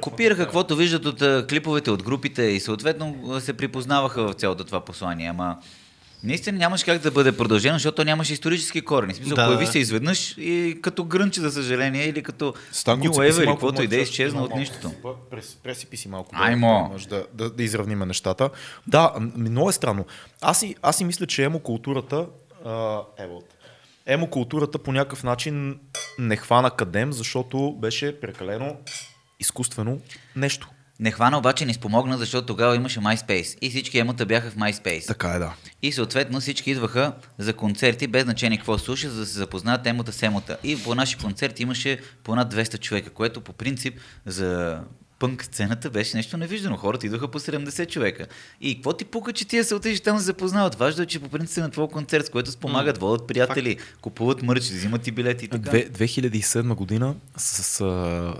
[0.00, 4.80] копираха каквото виждат от а, клиповете, от групите и съответно се припознаваха в цялото това
[4.80, 5.28] послание.
[5.28, 5.56] Ама
[6.26, 9.12] наистина нямаше как да бъде продължено, защото то нямаше исторически корени.
[9.12, 13.10] В смисъл, Да, появи се изведнъж и като грънче, за съжаление, или като Станко, New
[13.10, 14.88] Wave или каквото и да е изчезна от нищото.
[14.88, 14.94] си-
[15.30, 16.30] прес- Пресипи си малко.
[16.34, 16.82] Аймо.
[16.82, 18.50] Да, може да, да, да изравниме нещата.
[18.86, 20.04] Да, много е странно.
[20.40, 22.26] Аз си, аз си мисля, че емо културата...
[22.64, 23.54] А, ево, от-
[24.06, 25.78] емо културата по някакъв начин
[26.18, 28.76] не хвана кадем, защото беше прекалено
[29.40, 29.98] изкуствено
[30.36, 30.68] нещо.
[31.00, 35.06] Не хвана обаче не спомогна, защото тогава имаше MySpace и всички емота бяха в MySpace.
[35.06, 35.54] Така е, да.
[35.82, 40.12] И съответно всички идваха за концерти, без значение какво слуша, за да се запознаят емота
[40.12, 40.56] с емота.
[40.64, 44.80] И по наши концерти имаше по над 200 човека, което по принцип за
[45.18, 46.76] пънк сцената беше нещо невиждано.
[46.76, 48.26] Хората идваха по 70 човека.
[48.60, 50.74] И какво ти пука, че тия се отидеш там се запознават?
[50.74, 54.60] Важно е, че по принцип на твой концерт, с което спомагат, водят приятели, купуват мърч,
[54.62, 55.70] взимат ти билети и така.
[55.70, 57.84] Две- 2007 година с, с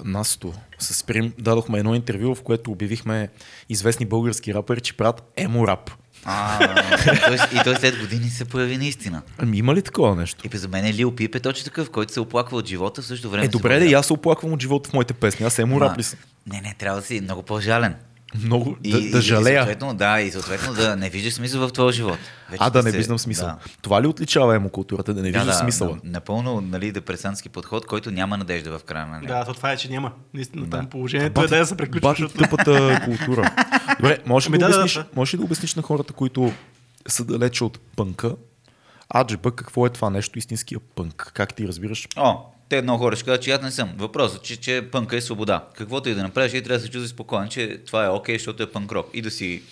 [0.04, 3.28] Насто, с Прим, дадохме едно интервю, в което обявихме
[3.68, 5.90] известни български рапъри, че правят емо рап.
[6.24, 6.58] А,
[7.52, 9.22] и той, след години се появи наистина.
[9.38, 10.48] Ами има ли такова нещо?
[10.54, 13.06] И за мен е Лил Пип е точно такъв, който се оплаква от живота, в
[13.06, 13.44] същото време.
[13.44, 15.46] Е, добре, да, и аз се оплаквам от живота в моите песни.
[15.46, 16.18] Аз емо Ма, рап ли съм?
[16.46, 17.94] Не, не, трябва да си много по-жален.
[18.34, 19.58] Много, И, да, и, да И жалея.
[19.58, 22.18] съответно, да, и съответно да не виждаш смисъл в твоя живот.
[22.50, 23.46] Вече А, да не се- виждам смисъл.
[23.46, 23.58] Да.
[23.82, 25.90] Това ли отличава емо културата, да не Да, виждаш да, смисъла?
[25.94, 29.26] на- Напълно нали, депресантски подход, който няма надежда в края на него.
[29.26, 30.12] Да, то това е, че няма.
[30.34, 30.76] Наистина, Да.
[30.76, 32.44] там положението е да се приключва, Бати защото...
[32.44, 33.50] тъпата култура.
[33.96, 35.04] Добре, можеш ли Ами да, да, да, обясниш, да.
[35.14, 36.52] можеш ли да обясниш на хората, които
[37.08, 38.34] са далече от пънка,
[39.10, 41.30] аджеба, какво е това нещо, истинския пънк?
[41.34, 42.08] Как ти разбираш?
[42.16, 42.36] О,
[42.68, 43.92] те много хора ще кажат, че аз не съм.
[43.96, 45.68] Въпросът, че, че пънка е свобода.
[45.74, 48.62] Каквото и да направиш, и трябва да се чувстваш спокоен, че това е окей, защото
[48.62, 49.10] е пънк рок.
[49.14, 49.62] И да си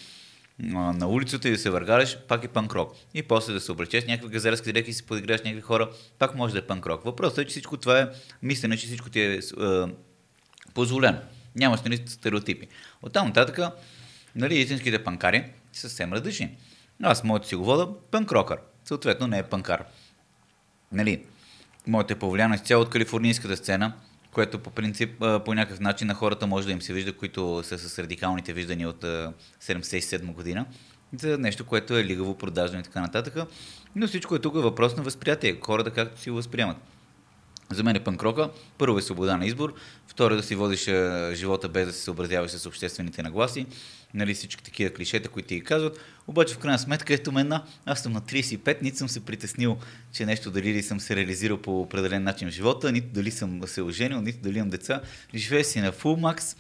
[0.59, 2.95] на улицата и да се въргареш, пак е пънк рок.
[3.15, 6.53] И после да се облечеш някакви газарски дрехи и си подиграеш някакви хора, пак може
[6.53, 7.05] да е пънк рок.
[7.05, 8.09] Въпросът е, че всичко това е
[8.43, 9.89] мислене, че всичко ти е а,
[10.75, 11.19] позволено.
[11.57, 12.69] Нямаш нали, стереотипи.
[13.03, 13.59] Оттам нататък,
[14.37, 16.57] нали, истинските панкари са съвсем различни.
[17.03, 18.59] Аз моето си го вода пънк рокър.
[18.85, 19.85] Съответно не е панкар.
[20.93, 21.23] Нали,
[21.87, 23.93] моето е повлияно изцяло от калифорнийската сцена,
[24.33, 25.11] което по принцип
[25.45, 28.89] по някакъв начин на хората може да им се вижда, които са с радикалните виждания
[28.89, 29.33] от а,
[29.63, 30.67] 77 година,
[31.17, 33.35] за нещо, което е лигаво, продажно и така нататък.
[33.97, 35.59] Но всичко е тук въпрос на възприятие.
[35.61, 36.77] Хората както си го възприемат.
[37.71, 38.51] За мен е панкрока.
[38.79, 39.75] Първо е свобода на избор,
[40.07, 40.85] второ е да си водиш
[41.33, 43.67] живота без да се съобразяваш с обществените нагласи,
[44.15, 45.99] нали всички такива клишета, които ти ги казват.
[46.27, 47.53] Обаче в крайна сметка ето мен,
[47.87, 49.79] аз съм на 35, нито съм се притеснил,
[50.13, 53.63] че нещо дали ли съм се реализирал по определен начин в живота, нито дали съм
[53.67, 55.01] се оженил, нито дали имам деца.
[55.35, 56.57] Живея си на full max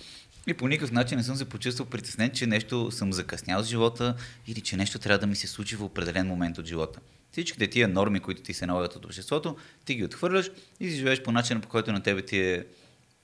[0.47, 4.15] и по никакъв начин не съм се почувствал притеснен, че нещо съм закъснял с живота
[4.47, 7.01] или че нещо трябва да ми се случи в определен момент от живота.
[7.33, 10.51] Всичките тия норми, които ти се налагат от обществото, ти ги отхвърляш
[10.81, 12.65] и си живееш по начина, по който на тебе ти е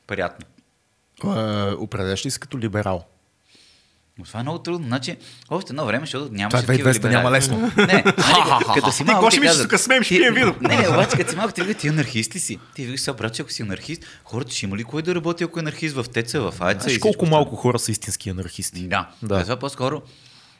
[0.06, 0.46] приятно.
[1.24, 3.06] Е, определяш ли се като либерал?
[4.20, 4.86] Но това е много трудно.
[4.86, 5.16] Значи,
[5.50, 7.72] още едно време, защото Това е такива 2200, няма лесно.
[7.76, 8.02] Не,
[8.74, 10.54] като си Гоши ти казват, тук смеем, ще ти- пием вино.
[10.60, 12.58] Не, не, обаче като си малък, ти ти анархист ли си?
[12.74, 15.44] Ти викаш, сега, брат, че ако си анархист, хората ще има ли кой да работи,
[15.44, 18.88] ако е анархист в Теца, в Айца Знаеш колко всичко малко хора са истински анархисти?
[18.88, 19.08] Да.
[19.22, 19.42] Да.
[19.42, 20.02] Това по-скоро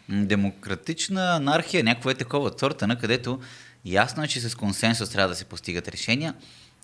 [0.09, 3.39] демократична анархия, някаква е такова сорта, на където
[3.85, 6.35] ясно е, че с консенсус трябва да се постигат решения,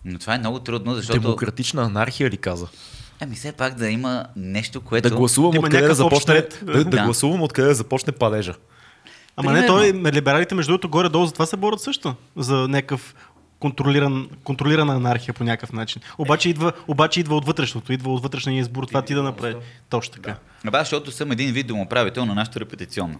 [0.05, 1.19] но това е много трудно, защото...
[1.19, 2.67] Демократична анархия ли каза?
[3.19, 5.09] Ами все пак да има нещо, което...
[5.09, 6.59] Да гласувам откъде да започне, ред.
[6.63, 7.03] да, да Да.
[7.03, 8.53] гласувам откъде да започне падежа.
[9.35, 10.01] Ама не, Примерно.
[10.03, 12.15] той, либералите между другото горе-долу за това се борят също.
[12.35, 13.15] За някакъв
[13.59, 16.01] контролиран, контролирана анархия по някакъв начин.
[16.17, 19.55] Обаче идва, обаче идва от вътрешното, идва от вътрешния избор, това ти да направи.
[19.89, 20.35] Точно така.
[20.67, 23.15] Абе, защото съм един вид домоправител на нашата репетиционна.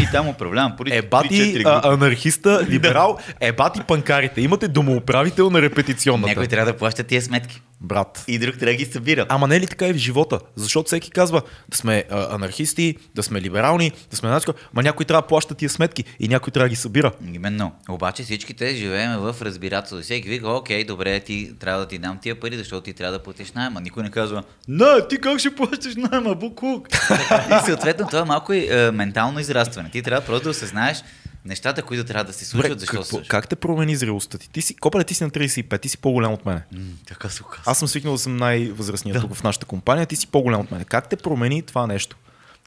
[0.00, 4.40] И там управлявам по Е, бати а, анархиста, либерал, е, бати панкарите.
[4.40, 6.28] Имате домоуправител на репетиционната.
[6.28, 7.62] Някой трябва да плаща тия сметки.
[7.80, 8.24] Брат.
[8.28, 9.26] И друг трябва да ги събира.
[9.28, 10.40] Ама не е ли така и в живота?
[10.56, 15.06] Защото всеки казва да сме а, анархисти, да сме либерални, да сме нациско, ма някой
[15.06, 17.12] трябва да плаща тия сметки и някой трябва да ги събира.
[17.34, 17.72] Именно.
[17.88, 20.02] Обаче всички те живеем в разбирателство.
[20.02, 23.22] Всеки вика, окей, добре, ти трябва да ти дам тия пари, защото ти трябва да
[23.22, 23.80] платиш найема.
[23.80, 26.88] Никой не казва, не, ти как ще плащаш найема, буклук.
[27.50, 29.90] и съответно това малко е, е ментално израстване.
[29.90, 31.02] Ти трябва просто да осъзнаеш
[31.48, 34.50] нещата, които трябва да се случват, Добре, защо какво, как те промени зрелостта ти?
[34.50, 36.62] Ти си, Копале, ти си на 35, ти си по-голям от мене.
[36.72, 37.70] М, така се оказва.
[37.70, 39.20] Аз съм свикнал да съм най-възрастният да.
[39.20, 40.84] тук в нашата компания, ти си по-голям от мен.
[40.84, 42.16] Как те промени това нещо?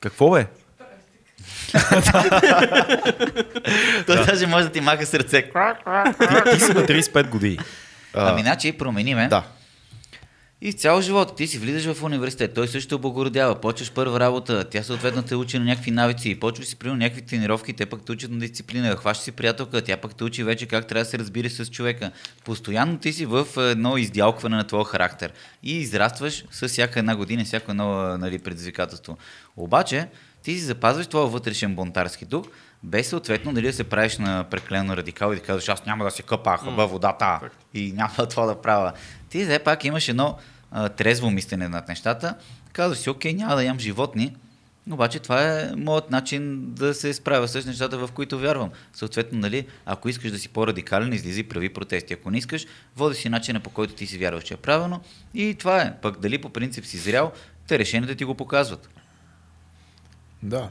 [0.02, 0.48] Какво бе?
[4.06, 5.42] Той даже може да ти маха сърце.
[5.42, 5.50] Ти,
[6.54, 7.58] ти си на 35 години.
[8.14, 9.28] Ами, значи, промени ме.
[9.28, 9.44] да.
[10.64, 14.84] И цял живот ти си влизаш в университет, той също облагородява, почваш първа работа, тя
[14.84, 18.32] съответно те учи на някакви навици, почваш си примерно някакви тренировки, те пък те учат
[18.32, 21.50] на дисциплина, хващаш си приятелка, тя пък те учи вече как трябва да се разбира
[21.50, 22.12] с човека.
[22.46, 25.34] Постоянно ти си в едно издялкване на твоя характер
[25.64, 29.18] и израстваш с всяка една година, всяко едно нали, предизвикателство.
[29.58, 30.08] Обаче,
[30.44, 32.46] ти си запазваш твоя вътрешен бунтарски дух,
[32.84, 36.12] без съответно дали да се правиш на прекалено радикал и да казваш, аз няма да
[36.12, 37.40] се къпа във водата
[37.74, 38.94] и няма това да правя.
[39.32, 40.38] Ти все пак имаш едно
[40.72, 42.36] а, трезво мислене над нещата.
[42.74, 44.36] Казваш си, окей, няма да ям животни,
[44.92, 48.70] обаче това е моят начин да се справя с нещата, в които вярвам.
[48.94, 52.14] Съответно, нали, ако искаш да си по-радикален, излизи и прави протести.
[52.14, 55.02] Ако не искаш, води си начина по който ти си вярваш, че е правилно.
[55.34, 55.94] И това е.
[56.02, 57.32] Пък дали по принцип си зрял,
[57.68, 58.90] те решенията ти го показват.
[60.44, 60.70] Да.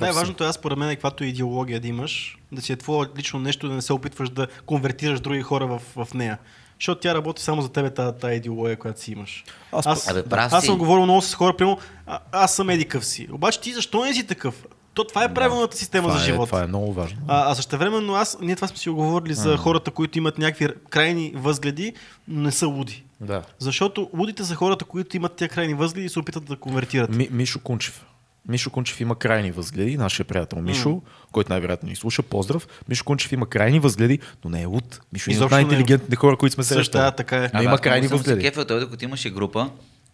[0.00, 3.40] Най-важното е, аз според мен, каквато и идеология да имаш, да си е твое лично
[3.40, 6.38] нещо, да не се опитваш да конвертираш други хора в, в нея.
[6.80, 9.44] Защото тя работи само за тебе тази, тази идеология, която си имаш.
[9.72, 12.70] Аз Аз, Абе, да, прав аз съм говорил много с хора, примерно, а, аз съм
[12.70, 13.28] едикъв си.
[13.32, 14.66] Обаче ти защо не си такъв?
[14.94, 16.46] То това е правилната система това за е, живота.
[16.46, 17.18] това е много важно.
[17.28, 21.32] А, а същевременно аз, ние това сме си оговорили за хората, които имат някакви крайни
[21.36, 21.92] възгледи,
[22.28, 23.04] но не са луди.
[23.20, 23.42] Да.
[23.58, 27.10] Защото лудите са хората, които имат тия крайни възгледи и се опитат да конвертират.
[27.10, 28.04] Ми, Мишо Кунчев.
[28.48, 31.02] Мишо Кунчев има крайни възгледи, нашия приятел Мишо,
[31.32, 32.68] който най-вероятно ни слуша, поздрав.
[32.88, 35.00] Мишо Кунчев има крайни възгледи, но не е луд.
[35.12, 37.02] Мишо е един от е най-интелигентните хора, които сме срещали.
[37.02, 37.50] да, така е.
[37.54, 38.42] Но има крайни възгледи.
[38.42, 39.70] кефил, той докато имаше група,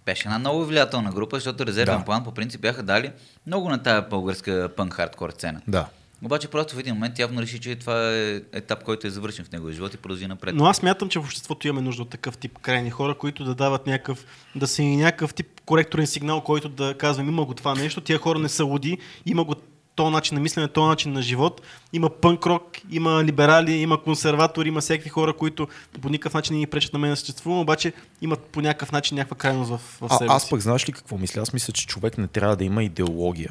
[0.07, 2.05] беше една много влиятелна група, защото резервен Да.
[2.05, 3.11] план по принцип бяха дали
[3.47, 5.61] много на тая българска пънк хардкор сцена.
[5.69, 5.87] Да.
[6.25, 9.53] Обаче просто в един момент явно реши, че това е етап, който е завършен в
[9.53, 10.55] неговия живот и продължи напред.
[10.55, 13.55] Но аз мятам, че в обществото имаме нужда от такъв тип крайни хора, които да
[13.55, 17.75] дават някакъв, да са и някакъв тип коректорен сигнал, който да казвам, има го това
[17.75, 19.55] нещо, тия хора не са луди, има го
[19.95, 21.63] то начин на мислене, то начин на живот.
[21.93, 25.69] Има пънк рок, има либерали, има консерватори, има всякакви хора, които
[26.01, 27.93] по никакъв начин не ни пречат на мен да съществувам, обаче
[28.23, 30.51] имат по някакъв начин някаква крайност в, в А, себе аз си.
[30.51, 31.41] пък знаеш ли какво мисля?
[31.41, 33.51] Аз мисля, че човек не трябва да има идеология.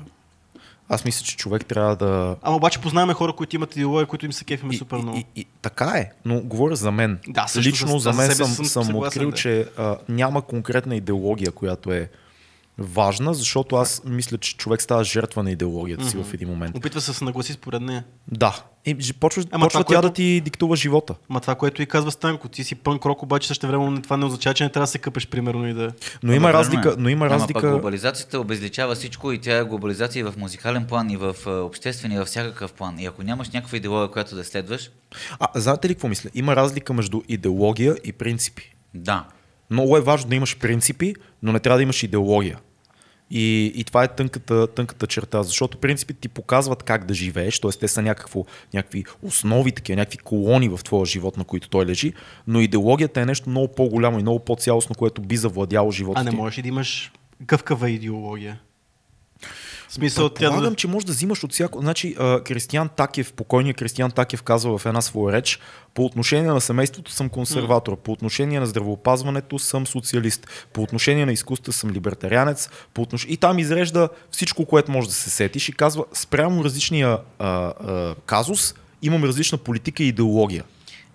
[0.94, 2.36] Аз мисля, че човек трябва да...
[2.42, 5.18] Ама обаче познаваме хора, които имат идеология, които им се кефиме супер много.
[5.18, 7.20] И, и, и, така е, но говоря за мен.
[7.28, 9.36] Да, също Лично за- за за мен себе съм, съм съм, открил, да.
[9.38, 12.10] че а, няма конкретна идеология, която е
[12.82, 16.78] важна, защото аз мисля, че човек става жертва на идеологията си в един момент.
[16.78, 18.04] Опитва се да се нагласи според нея.
[18.32, 18.64] Да.
[18.86, 21.16] И почва, Ама почва това, тя което- да ти диктува живота.
[21.30, 24.26] Ма това, което и казва Станко, ти си пънк рок, обаче също време това не
[24.26, 25.92] означава, че не трябва да се къпеш, примерно, и да...
[26.24, 26.90] Но има Ама, разлика.
[26.90, 26.94] е.
[26.98, 27.62] Но има Ама разлика.
[27.62, 31.50] Пък глобализацията обезличава всичко и тя е глобализация и в музикален план, и в а,
[31.52, 33.00] обществен, и във всякакъв план.
[33.00, 34.92] И ако нямаш някаква идеология, която да следваш,
[35.40, 36.30] А, знаете ли какво мисля?
[36.34, 38.76] Има разлика между идеология и принципи.
[38.94, 39.26] да.
[39.70, 42.60] Много е важно да имаш принципи, но не трябва да имаш идеология.
[43.32, 47.72] И, и това е тънката, тънката черта, защото принципите ти показват как да живееш, т.е.
[47.72, 52.14] те са някакво, някакви основи, такива, някакви колони в твоя живот, на които той лежи,
[52.48, 56.32] но идеологията е нещо много по-голямо и много по-цялостно, което би завладяло живота А не
[56.32, 58.60] можеш ли да имаш гъвкава идеология?
[59.92, 61.82] Смисъл, тя Предполагам, че може да взимаш от всяко...
[61.82, 65.60] Значи, а, Кристиян Такев, покойният Кристиян Такев казва в една своя реч,
[65.94, 71.32] по отношение на семейството съм консерватор, по отношение на здравеопазването съм социалист, по отношение на
[71.32, 73.26] изкуството съм либертарианец, по отнош...
[73.30, 78.16] и там изрежда всичко, което може да се сетиш и казва, спрямо различния а, а,
[78.26, 80.64] казус, имам различна политика и идеология.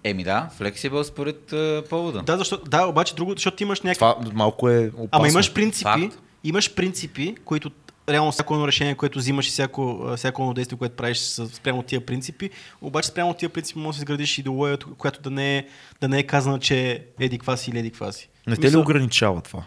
[0.05, 2.23] Еми да, флексибъл според а, повода.
[2.23, 4.23] Да, защото, да, обаче друго, защото ти имаш някакви...
[4.23, 5.09] Това малко е опасно.
[5.13, 6.19] Ама имаш принципи, Факт.
[6.45, 7.71] имаш принципи, които
[8.09, 11.19] реално всяко едно решение, което взимаш и всяко, всяко едно действие, което правиш
[11.53, 12.51] спрямо тия принципи,
[12.81, 15.67] обаче спрямо тия принципи може да изградиш идеология, която да не е,
[16.01, 18.29] да не е казана, че е еди ква си или еди ква си.
[18.47, 19.65] Не те ли ограничава това?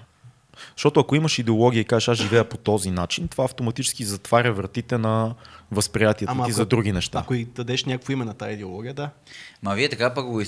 [0.76, 4.98] Защото ако имаш идеология и кажеш, аз живея по този начин, това автоматически затваря вратите
[4.98, 5.36] на
[5.72, 7.20] възприятието Ама ти ако- за други неща.
[7.20, 9.10] Ако и дадеш някакво име на тази идеология, да.
[9.64, 10.42] Ма вие така пък го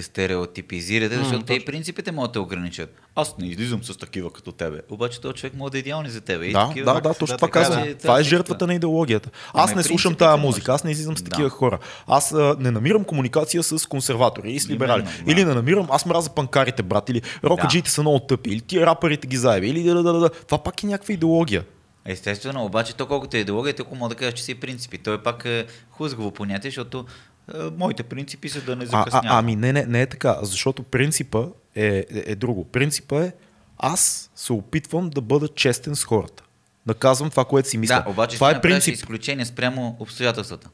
[0.00, 2.94] стереотипизирате, защото те и принципите могат да те ограничат.
[3.14, 4.80] Аз не излизам с такива като тебе.
[4.90, 6.46] Обаче този човек може да е идеални за тебе.
[6.46, 7.82] И Да, такива- да, да, точно това казвам.
[7.82, 7.94] да.
[7.94, 9.30] Това е жертвата на идеологията.
[9.54, 11.30] Аз не слушам тази музика, аз не излизам с Да.
[11.30, 11.78] такива хора.
[12.06, 15.00] Аз а, не намирам комуникация с консерватори и с либерали.
[15.00, 15.32] Именно, да.
[15.32, 19.26] Или не намирам, аз мразя панкарите, брат, или рокаджиите са много тъпи, или тия рапърите
[19.26, 20.30] ги заеби, или да, да, да, да.
[20.30, 21.64] Това пак е някаква идеология.
[22.06, 24.98] Естествено, обаче то колкото е идеология, толкова мога да кажеш, че си принципи.
[24.98, 27.06] Той пак е хлъзгаво понятие, защото
[27.54, 29.30] е, моите принципи са да не закъснявам.
[29.30, 32.64] а, ами не, не, не е така, защото принципа е, е, е друго.
[32.64, 33.32] Принципа е
[33.78, 36.42] аз се опитвам да бъда честен с хората.
[36.86, 38.02] Да казвам това, което си мисля.
[38.06, 38.94] да, обаче това е принцип.
[38.94, 40.68] изключение спрямо обстоятелствата.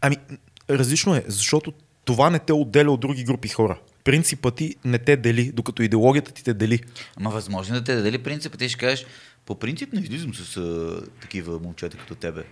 [0.00, 0.16] Ами,
[0.70, 1.72] различно е, защото
[2.04, 3.78] това не те отделя от други групи хора.
[4.04, 6.80] Принципът ти не те дели, докато идеологията ти те дели.
[7.16, 9.06] Ама възможно е да те даде принцип, ти ще кажеш,
[9.48, 12.44] по принцип не излизам с а, такива момчета като тебе.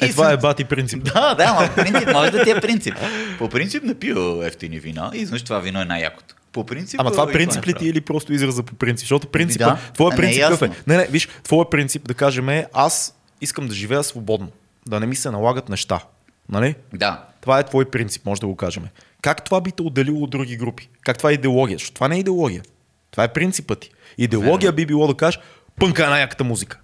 [0.00, 1.04] Е, това е бати принцип.
[1.14, 2.94] Да, да, ама принцип може да ти е принцип.
[3.38, 6.34] По принцип не пия ефтини вина и знаеш това вино е най-якото.
[6.52, 7.00] По принцип.
[7.00, 9.04] Ама това и принцип ли ти е или просто израза по принцип?
[9.04, 9.78] Защото принципа, да.
[9.94, 10.70] твоя А, не е принцип е?
[10.86, 14.48] Не, не, виж, твоя принцип да кажем е, аз искам да живея свободно,
[14.88, 16.00] да не ми се налагат неща.
[16.48, 16.74] Нали?
[16.94, 17.24] Да.
[17.40, 18.84] Това е твой принцип, може да го кажем.
[19.22, 20.88] Как това би те отделило от други групи?
[21.04, 21.78] Как това е идеология?
[21.78, 22.62] Защото това не е идеология.
[23.10, 23.90] Това е принципът ти.
[24.18, 24.76] Идеология Верно.
[24.76, 25.40] би било да кажеш,
[25.78, 26.78] пънка е най-яката музика.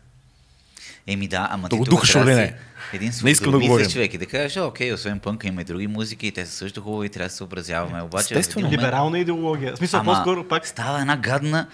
[1.07, 2.53] Еми да, ама ти тук трябва си
[2.93, 3.87] един Не искам да говорим.
[3.87, 6.53] човек и да кажеш, «А, окей, освен пънка има и други музики и те са
[6.53, 8.03] също хубави, трябва да се съобразяваме.
[8.03, 8.67] Обаче, Естествено.
[8.67, 9.75] момент- Либерална идеология.
[9.75, 11.67] В смисъл, Ама по-скоро пак става една гадна...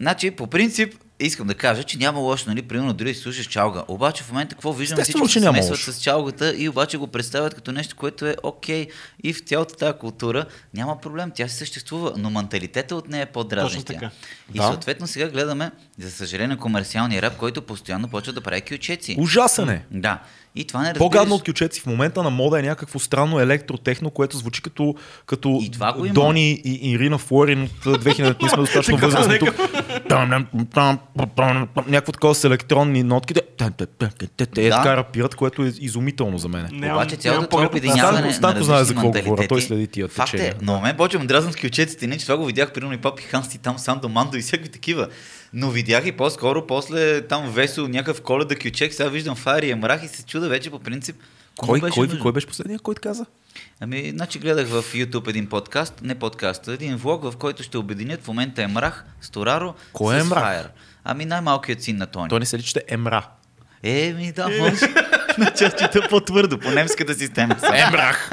[0.00, 3.82] Значи, по принцип, искам да кажа, че няма лошо, нали, примерно дори си слушаш чалга.
[3.88, 7.72] Обаче в момента какво Естествено, всички се смесват с чалгата и обаче го представят като
[7.72, 8.86] нещо, което е окей.
[9.22, 10.44] И в цялата тази култура
[10.74, 13.84] няма проблем, тя си съществува, но менталитета от нея е по-дразнещия.
[13.84, 14.10] така.
[14.54, 14.66] И Да.
[14.66, 19.16] съответно сега гледаме, за съжаление, комерциалния рап, който постоянно почва да прави кючеци.
[19.18, 19.84] Ужасен е.
[19.90, 20.22] Да.
[20.56, 20.98] И това не разбираш...
[20.98, 24.94] По-гадно от кючеци в момента на мода е някакво странно електротехно, което звучи като,
[25.26, 26.14] като И това го има.
[26.14, 29.54] Дони и Ирина Флорин от 2000 ние сме достатъчно възрастни тук.
[31.86, 33.34] Някакво такова с електронни нотки.
[34.36, 34.70] Те Да.
[34.70, 36.66] така рапират, което е изумително за мен.
[36.92, 40.80] Обаче цялото това обединяване Станко знае за какво говоря, той следи тия Факт е, но
[40.80, 43.58] мен почвам дразнам с кючеците, не, че това го видях примерно и Папи Ханс и
[43.58, 45.08] там Сандо Мандо и всякакви такива.
[45.58, 50.04] Но видях и по-скоро после там весел някакъв коледа кючек, сега виждам Фари и Мрах
[50.04, 51.16] и се чуда вече по принцип.
[51.58, 53.26] Кой, беше кой, кой беше последния, който каза?
[53.80, 58.22] Ами, значи гледах в YouTube един подкаст, не подкаст, един влог, в който ще обединят
[58.22, 60.44] в момента е Мрах, Стораро Кой е с Мрах?
[60.44, 60.68] Fire.
[61.04, 62.28] Ами най-малкият син на Тони.
[62.28, 63.28] Той не се личи, че е Емра.
[63.86, 64.76] Е, ми да, може.
[65.34, 67.56] Значи чета по-твърдо, по немската система.
[67.74, 68.30] Емрах!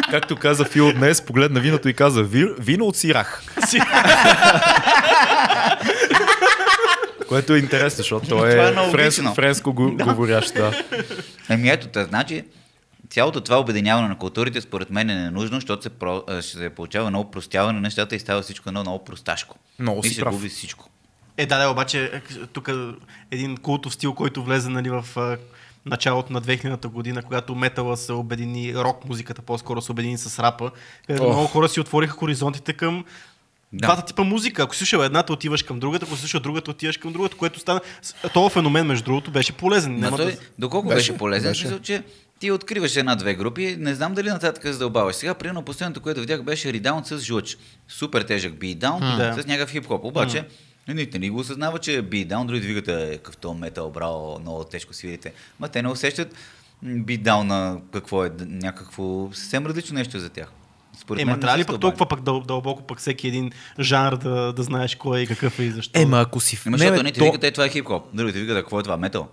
[0.10, 3.42] Както каза Фил днес, погледна виното и каза «Вир- вино от сирах.
[7.28, 10.54] Което е интересно, защото той Това е е френско го, говорящ.
[10.54, 10.82] Да.
[11.48, 12.44] Ами ето, та, значи,
[13.10, 17.10] цялото това обединяване на културите според мен е ненужно, защото се, про, ще се получава
[17.10, 19.56] много простяване на нещата и става всичко едно много просташко.
[19.78, 20.34] Много и си се прав.
[20.34, 20.90] губи всичко.
[21.36, 22.70] Е, да, да, обаче е, тук
[23.30, 25.36] един култов стил, който влезе нали, в а,
[25.86, 30.70] началото на 2000-та година, когато метала се обедини, рок музиката по-скоро се обедини с рапа,
[31.06, 31.32] където Ох.
[31.32, 33.04] много хора си отвориха хоризонтите към
[33.72, 33.86] Да.
[33.86, 34.62] двата типа музика.
[34.62, 37.80] Ако слушал едната, отиваш към другата, ако слушал другата, отиваш към другата, което стана...
[38.34, 40.00] Това феномен, между другото, беше полезен.
[40.00, 40.38] Няма той, да...
[40.58, 41.80] доколко Беше, беше, полезен, беше.
[41.82, 42.02] че
[42.38, 45.16] ти откриваш една-две групи, не знам дали нататък задълбаваш.
[45.16, 47.58] Сега, примерно, последното, което видях, беше Редаун с жлъч.
[47.88, 49.36] Супер тежък битдаун Да.
[49.42, 50.04] с някакъв хип-хоп.
[50.04, 50.54] Обаче, Едните
[50.94, 55.32] не го осъзнава, че е битдаун, други двигате е къвто метал, браво, много тежко свирите.
[55.60, 56.34] Ма те не усещат
[56.82, 59.02] битдаун на какво е, някакво
[59.32, 60.52] съвсем различно нещо за тях.
[61.00, 61.80] Според Е, мен не трябва ли пък задълбани.
[61.90, 63.50] толкова пък дъл, дълбоко пък всеки един
[63.80, 66.00] жанр да, да знаеш кой е и какъв е и защо?
[66.00, 66.56] Ема ако си...
[66.56, 68.02] в- Ема, не, защото бе, едните то- викат, е, това е хип-хоп.
[68.14, 69.28] Другите викат, какво е това, метал?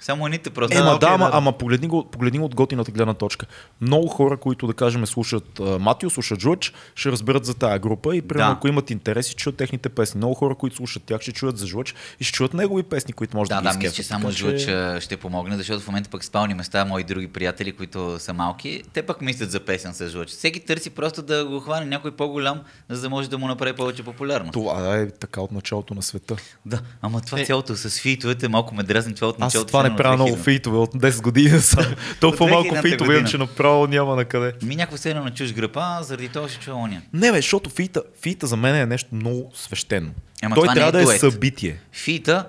[0.00, 0.78] Само едните просто.
[0.78, 3.46] Е, Да, ама, да, ама погледни, го, погледни го от готината гледна точка.
[3.80, 8.16] Много хора, които да кажем слушат а, Матио, слушат Джордж, ще разберат за тая група
[8.16, 8.52] и примерно, Да.
[8.52, 10.18] ако имат интерес, ще чуят техните песни.
[10.18, 13.36] Много хора, които слушат тях, ще чуят за Жлъч и ще чуят негови песни, които
[13.36, 16.24] може да, Да, да, мисля, че само Жлъч а, ще помогне, защото в момента пък
[16.24, 20.28] спални места, мои други приятели, които са малки, те пък мислят за песен с Жлъч.
[20.30, 24.02] Всеки търси просто да го хване някой по-голям, за да може да му направи повече
[24.02, 24.52] популярност.
[24.52, 26.36] Това е така от началото на света.
[26.66, 27.44] Да, ама това Е.
[27.44, 29.66] цялото с фитовете малко ме дразни това от Аз началото.
[29.66, 30.36] това не на правя много 2000.
[30.42, 31.96] фейтове от 10 години са.
[32.20, 34.52] Толкова малко 2000-та фейтове че направо няма на къде.
[34.62, 37.02] Ми някакво се едно на чуж гръб, а заради това ще чуя оня.
[37.12, 40.10] Не, бе, защото фита, фита за мен е нещо много свещено.
[40.42, 41.20] Ама Той това не трябва е да е дует.
[41.20, 41.80] събитие.
[41.92, 42.44] Фита,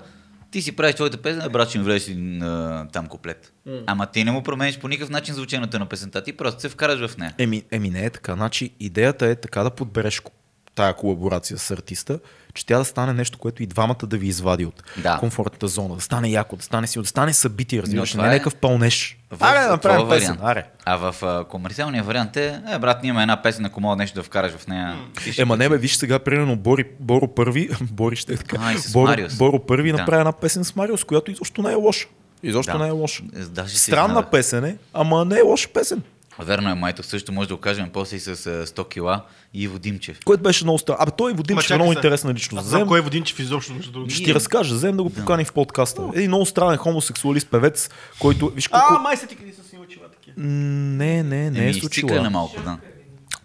[0.50, 2.16] ти си правиш твоята песен, брат, ще ми влезеш
[2.92, 3.52] там куплет.
[3.86, 7.10] Ама ти не му промениш по никакъв начин звученето на песента, ти просто се вкараш
[7.10, 7.34] в нея.
[7.38, 8.34] Еми, еми не е така.
[8.34, 10.20] Значи, идеята е така да подбереш
[10.74, 12.18] тая колаборация с артиста,
[12.54, 15.16] че тя да стане нещо, което и двамата да ви извади от Да.
[15.18, 18.28] комфортната зона, да стане яко, да стане си, да стане събитие, разбираш, не е е-
[18.28, 19.18] някакъв пълнеж.
[19.30, 20.40] В Аре, да направим песен, вариант.
[20.42, 20.66] аре.
[20.84, 24.14] А в а, комерциалния вариант е, е, брат, ние има една песен, ако мога нещо
[24.14, 24.96] да вкараш в нея.
[25.38, 29.06] Ема не бе, виж сега, примерно Бори, Боро първи, Бори ще е така, А, Боро,
[29.06, 29.34] Мариус.
[29.36, 29.98] Боро първи Да.
[29.98, 32.06] направи една песен с Мариус, която изобщо не е лоша.
[32.42, 32.78] Изобщо Да.
[32.78, 33.22] не е лоша.
[33.48, 34.30] Даже Странна изненадах.
[34.30, 36.02] песен е, ама не е лоша песен.
[36.38, 39.62] Верно е, майто също може да го кажем после и с а, 100 кила и
[39.62, 40.20] Иво Димчев.
[40.24, 40.98] Което беше много странно.
[41.00, 41.98] Абе, той Водим Ма ще е много сега.
[41.98, 42.66] интересна личност.
[42.66, 44.14] Взем- кой е Водинчев изобщо, между другото.
[44.14, 46.02] Ще ти разкажа, взем да го покани в подкаста.
[46.14, 48.86] Един много странен хомосексуалист певец, който, виж колко...
[48.90, 50.34] А, май се ти къде са си очила такива.
[50.38, 52.30] Не, не, не е Еми, с изциклена очила.
[52.30, 52.78] малко, да.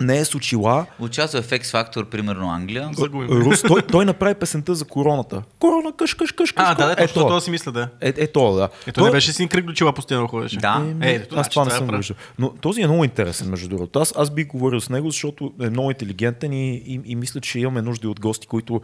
[0.01, 0.85] Не е с очила.
[0.99, 2.89] Участва в X Factor, примерно Англия.
[3.29, 5.43] Рус, той, той направи песента за короната.
[5.59, 7.11] Корона, къш, къш, къш, А, къш, да, да, къш.
[7.11, 7.89] точно Е, това си мисля, да.
[8.01, 8.69] Е, е, то, да.
[8.87, 10.57] Ето не беше си кръг до чела постоянно ходеше.
[10.57, 10.77] Да.
[10.89, 12.17] Еми, Е, ето, аз значи, това не е съм виждал.
[12.39, 13.99] Но този е много интересен, между другото.
[13.99, 17.59] Аз, аз би говорил с него, защото е много интелигентен и, и, и мисля, че
[17.59, 18.81] имаме нужда и от гости, които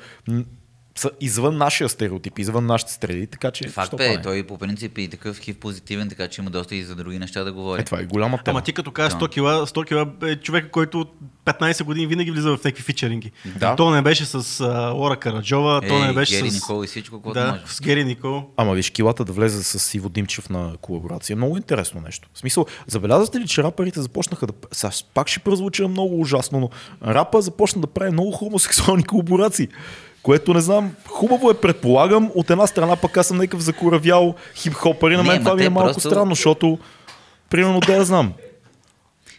[0.96, 3.68] са извън нашия стереотип, извън нашите среди, така че...
[3.68, 4.22] Факт бе, па не?
[4.22, 7.20] той по принцип е и такъв хив позитивен, така че има доста и за други
[7.20, 7.82] неща да говори.
[7.82, 8.58] Е, това е голяма тема.
[8.58, 9.20] Ама ти като кажеш Да.
[9.20, 11.14] 100 кила, 100 кила е човек, който от
[11.46, 13.32] 15 години винаги влиза в някакви фичеринги.
[13.60, 13.76] Да.
[13.76, 16.54] То не беше с а, Лора Караджова, то не беше Гери с...
[16.54, 17.62] Никол и всичко, което да, може.
[17.66, 18.44] с Гери Никол.
[18.58, 21.36] Ама виж, килата да влезе с Иво Димчев на колаборация.
[21.36, 22.30] Много интересно нещо.
[22.34, 24.54] В смисъл, забелязате ли, че рапърите започнаха да...
[24.72, 26.70] Сега пак ще прозвуча много ужасно, но
[27.14, 29.68] рапа започна да прави много хомосексуални колаборации.
[30.24, 32.32] Което не знам, хубаво е, предполагам.
[32.36, 35.56] От една страна пък аз съм някакъв закоравял хип-хопър и на Не, мен ма това
[35.56, 36.78] ми е малко просто- странно, защото
[37.50, 38.34] примерно да я знам.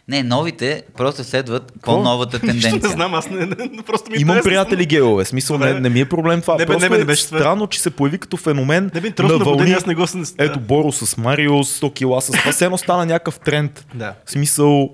[0.07, 2.89] Не, новите просто следват по-новата Нищо тенденция.
[2.89, 5.89] не знам, аз не, не, не просто ми е Имам приятели геове, смисъл не, не
[5.89, 6.53] ми е проблем това.
[6.53, 9.01] Не бе, Просто не бе, не е беше странно, че се появи като феномен Не
[9.01, 9.71] бе, на вълни.
[9.71, 10.23] аз не го съм...
[10.37, 12.77] Ето Боро с Мариус, 100 кила с това.
[12.77, 13.85] Стана някакъв тренд.
[13.93, 14.13] Да.
[14.25, 14.89] В смисъл,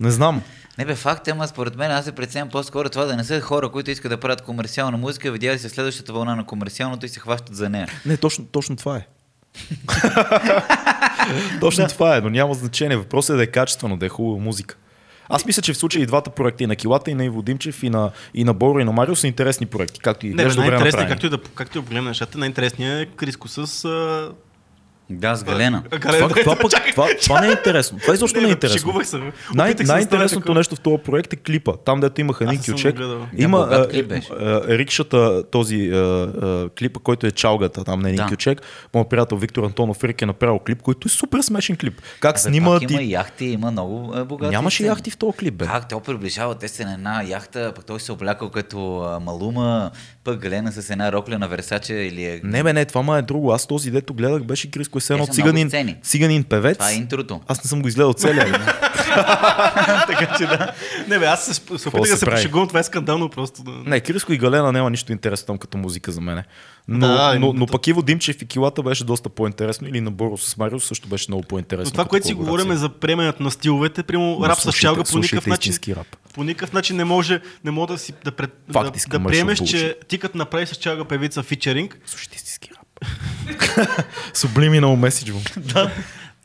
[0.00, 0.42] не знам.
[0.80, 3.40] Не бе, факт е, ама според мен аз се преценям по-скоро това да не са
[3.40, 7.20] хора, които искат да правят комерциална музика, видяли се следващата вълна на комерциалното и се
[7.20, 7.88] хващат за нея.
[8.06, 9.06] Не, точно, точно това е.
[11.60, 12.96] точно това е, но няма значение.
[12.96, 14.76] Въпросът е да е качествено, да е хубава музика.
[15.28, 17.82] Аз мисля, че в случая и двата проекта, и на Килата, и на Иво Димчев,
[17.82, 20.62] и на, и на Боро, и на Марио са интересни проекти, както и Не, изглежда
[20.62, 21.08] добре направени.
[21.08, 23.84] както и да, както и да погледнем нещата, най-интересният е Криско с...
[25.10, 25.82] Да, с Галена.
[26.00, 27.98] Това, това, пък, Чакай, това, това не е интересно.
[27.98, 29.04] Това изобщо не, е интересно.
[29.04, 29.18] Се.
[29.54, 31.72] Най- се най-интересното нещо в този проект е клипа.
[31.84, 32.96] Там, дето имах един кючек.
[33.36, 33.86] Има а,
[34.40, 38.26] а, рикшата, този а, клипа, който е чалгата там на един Да.
[38.26, 38.62] кючек.
[38.94, 42.02] Моят приятел Виктор Антонов Рик е направил клип, който е супер смешен клип.
[42.20, 43.10] Как Абе, снимат има и...
[43.10, 44.50] яхти, има много богати.
[44.50, 45.64] Нямаше яхти в този клип, бе.
[45.64, 45.88] Как?
[45.88, 49.90] Той приближава, те са на една яхта, пък той се облякал като а, малума,
[50.24, 52.40] пък Галена с една рокля на Версаче или е...
[52.44, 53.52] Не, бе, не, това ма е друго.
[53.52, 55.70] Аз този, дето гледах, беше Криско е все едно циганин,
[56.02, 56.78] циганин певец.
[56.78, 57.40] Това е интрото.
[57.48, 58.44] Аз не съм го изгледал целия.
[58.46, 58.58] бе.
[60.06, 60.72] така че да.
[61.08, 63.62] Не бе, аз се, се се опитах да се пошегувам, това е скандално просто.
[63.62, 63.70] Да.
[63.70, 66.44] не, Криско и Галена няма нищо интересно там като музика за мене.
[66.88, 69.88] Но, Да, но, но пък Иво Димчев и Килата беше доста по-интересно.
[69.88, 71.84] Или на Боро с Марио също беше много по-интересно.
[71.84, 75.18] Но това, което си говорим за приемането на стиловете, прямо Но рап с чалга по
[75.18, 75.74] никакъв начин.
[75.88, 76.16] рап.
[76.34, 79.58] По никакъв начин не може, не може да си да, пред, Факт, да, да приемеш,
[79.58, 82.79] че ти като направиш с чалга певица фичеринг, Слушайте истински рап.
[84.34, 85.32] Subliminal message.
[85.32, 85.42] бум.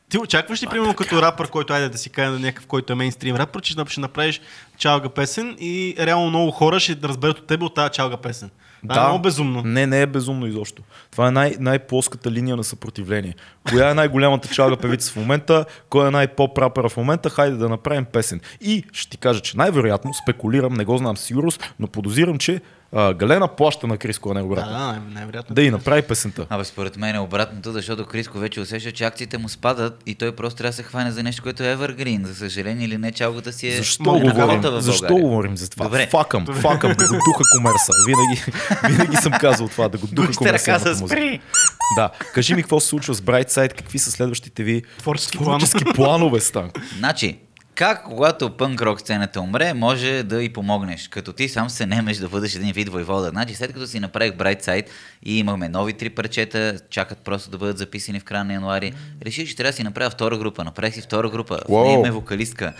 [0.09, 2.95] ти очакваш ли, примерно, като рапър, който айде да си каже на някакъв, който е
[2.95, 4.41] мейнстрим рапър, че ще направиш
[4.77, 8.49] чалга песен и реално много хора ще разберат от теб от тази чалга песен.
[8.89, 9.61] Това е много безумно.
[9.65, 10.83] Не, не е безумно изобщо.
[11.11, 13.35] Това е най- най-плоската линия на съпротивление.
[13.69, 17.69] Коя е най-голямата чалга певица в момента, кой е най-поп рапъра в момента, хайде да
[17.69, 18.41] направим песен.
[18.61, 22.61] И ще ти кажа, че най-вероятно, спекулирам, не го знам сигурност, но подозирам, че
[22.95, 24.71] а, Галена плаща на Криско, а не Да, обратно.
[24.71, 25.55] да, най- най-вероятно.
[25.55, 26.45] Да и направи песента.
[26.49, 30.31] Абе, според мен е обратното, защото Криско вече усеща, че акциите му спадат и той
[30.31, 32.23] просто трябва да се хване за нещо, което е evergreen.
[32.23, 35.85] За съжаление или не, чалгата си е Защо говорим, защо говорим за това?
[35.85, 36.07] Добре.
[36.07, 37.91] Факъм, факъм, духа комерса.
[38.07, 38.41] Винаги.
[38.87, 40.33] Винаги съм казал това, да го духа
[40.95, 41.39] спри!
[41.97, 45.37] Да, кажи ми какво се случва с Brightside, какви са следващите ви Творчески
[45.95, 46.79] планове, Станко.
[46.97, 47.37] Значи,
[47.75, 52.17] как когато пънк рок сцената умре, може да и помогнеш, като ти сам се немеш
[52.17, 53.29] да бъдеш един вид войвода.
[53.29, 54.85] Значи, след като си направих Brightside
[55.23, 58.93] и имахме нови три парчета, чакат просто да бъдат записани в края на януари,
[59.25, 60.63] реших, че трябва да си направя втора група.
[60.63, 61.59] Направих си втора група.
[61.69, 62.73] Нея имаме вокалистка.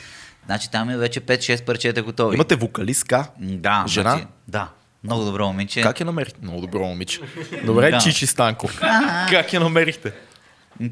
[0.46, 2.36] Значи там е вече 5-6 парчета готови.
[2.36, 3.28] Имате вокалистка?
[3.40, 4.10] Да, Жена?
[4.10, 4.70] Значи, да.
[5.04, 5.82] Много добро момиче.
[5.82, 6.40] Как я намерихте?
[6.44, 7.20] Много добро момиче.
[7.66, 7.98] Добре, Да.
[7.98, 8.70] Чичи Станко.
[9.30, 10.12] как я намерихте?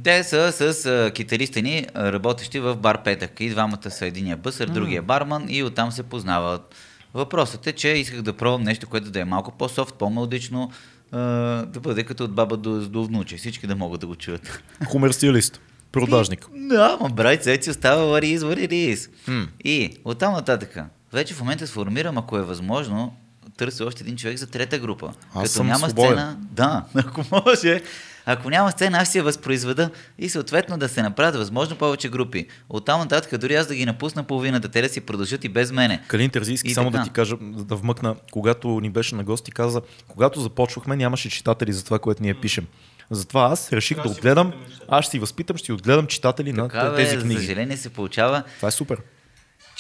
[0.03, 3.39] Те са с а, китариста ни, работещи в бар Петък.
[3.39, 6.75] И двамата са единия бъсър, другия барман и оттам се познават.
[7.13, 10.71] Въпросът е, че исках да пробвам нещо, което да е малко по-софт, по-мелодично,
[11.11, 11.19] а,
[11.65, 13.37] да бъде като от баба до, до внуче.
[13.37, 14.63] Всички да могат да го чуят.
[14.89, 15.61] Комерциалист.
[15.91, 16.47] Продажник.
[16.55, 19.09] Да, ма брат, сега си остава it is.
[19.27, 19.47] М.
[19.63, 20.77] И оттам нататък.
[21.13, 23.15] Вече в момента сформирам, ако е възможно,
[23.57, 25.13] търся още един човек за трета група.
[25.33, 26.11] Аз Като съм няма свободен.
[26.11, 27.81] сцена, да, ако може.
[28.25, 29.89] Ако няма сцена, аз си я възпроизведа
[30.19, 32.47] и съответно да се направят възможно повече групи.
[32.69, 36.03] Оттам нататък дори аз да ги напусна половината, те да си продължат и без мене.
[36.07, 36.97] Калин Терзийски, И само така.
[36.97, 41.29] да ти кажа, за да вмъкна, когато ни беше на гости, каза, когато започвахме, нямаше
[41.29, 42.67] читатели за това, което ние пишем.
[43.11, 44.53] Затова аз реших да отгледам,
[44.87, 47.41] аз ще си възпитам, ще отгледам читатели на Така, тези бе, за книги.
[47.41, 48.97] съжаление се получава, Това е супер.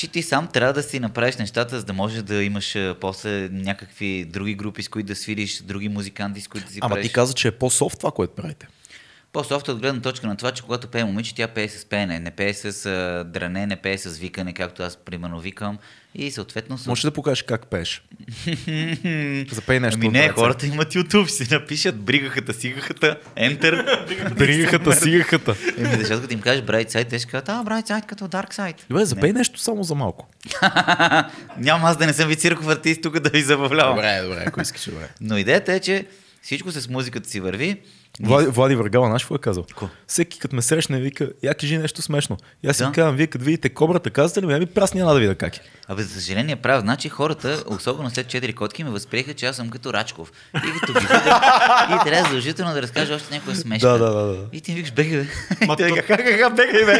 [0.03, 4.25] Че ти сам трябва да си направиш нещата, за да можеш да имаш после някакви
[4.25, 7.07] други групи, с които да свириш, други музиканти, с които да си Ама правиш.
[7.07, 8.67] ти каза, че е по-софт това, което правите.
[9.33, 12.31] По-софт от гледна точка на това, че когато пее момиче, тя пее с пеене, не
[12.31, 15.77] пее с а, дране, не пее с викане, както аз примерно викам.
[16.15, 16.77] И съответно...
[16.87, 18.03] Можеш да покажеш как пееш.
[19.51, 19.99] Запей нещо.
[20.01, 24.35] Ами не, хората имат YouTube, си напишат бригахата, сигахата, Enter.
[24.37, 25.55] Бригахата, сигахата.
[25.77, 28.53] Еми, защото като им кажеш Bright Side, те ще кажат, а, Bright Side като Dark
[28.53, 28.75] Side.
[28.89, 30.27] Добре, запей нещо само за малко.
[31.57, 33.95] Няма аз да не съм ви цирков артист тук да ви забавлявам.
[33.95, 35.09] Добре, добре, ако искаш, добре.
[35.21, 36.05] Но идеята е, че
[36.41, 37.81] всичко с музиката си върви.
[38.21, 39.65] Влади, Влади Въргала, какво е казал?
[39.75, 39.89] Ко?
[40.07, 42.37] Всеки като ме срещне, вика, я кажи нещо смешно.
[42.63, 42.91] И аз си Да.
[42.91, 45.61] казвам, вие като видите кобрата, казвате ли ми, ами прас няма да видя как е.
[45.87, 46.81] Абе, за съжаление прав.
[46.81, 50.31] Значи хората, особено след 4 котки, ме възприеха, че аз съм като Рачков.
[50.57, 51.41] И като ги видя,
[51.91, 53.87] и трябва задължително да разкажа още някоя смешка.
[53.89, 54.37] Да, да, да, да.
[54.53, 55.27] И ти викаш, бегай, бе.
[55.61, 56.97] Ма И те то- вика, ха-ха-ха, бегай, бе.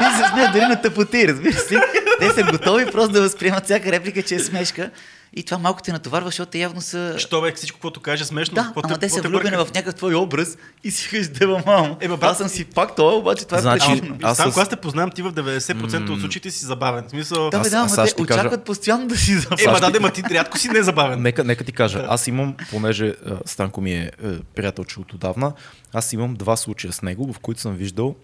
[0.00, 1.76] и се смеят дори на тъпоти, разбираш ли?
[2.20, 4.90] Те са готови просто да възприемат всяка реплика, че е смешка.
[5.34, 7.14] И това малко те натоварва, защото те явно са...
[7.18, 8.54] Що бе, всичко, което каже, е смешно.
[8.54, 11.96] Да, ама те са влюбени в някакъв твой образ и си викаш, дева мамо.
[12.00, 14.16] Е, бе, брат, аз съм си пак това, обаче това е Значи, причина.
[14.22, 17.04] аз Аз когато те познавам, ти в 90% от случаите си забавен.
[17.06, 17.50] В смисъл...
[17.50, 19.72] Да, бе, Аз- да, аз ама те кажа- очакват постоянно да си Е, забавен.
[19.72, 21.22] ма да, да, ма ти рядко си не е забавен.
[21.22, 25.52] Нека, нека ти кажа, аз имам, понеже а, Станко ми е, е приятелче от отдавна,
[25.92, 28.14] аз имам два случая с него, в които съм виждал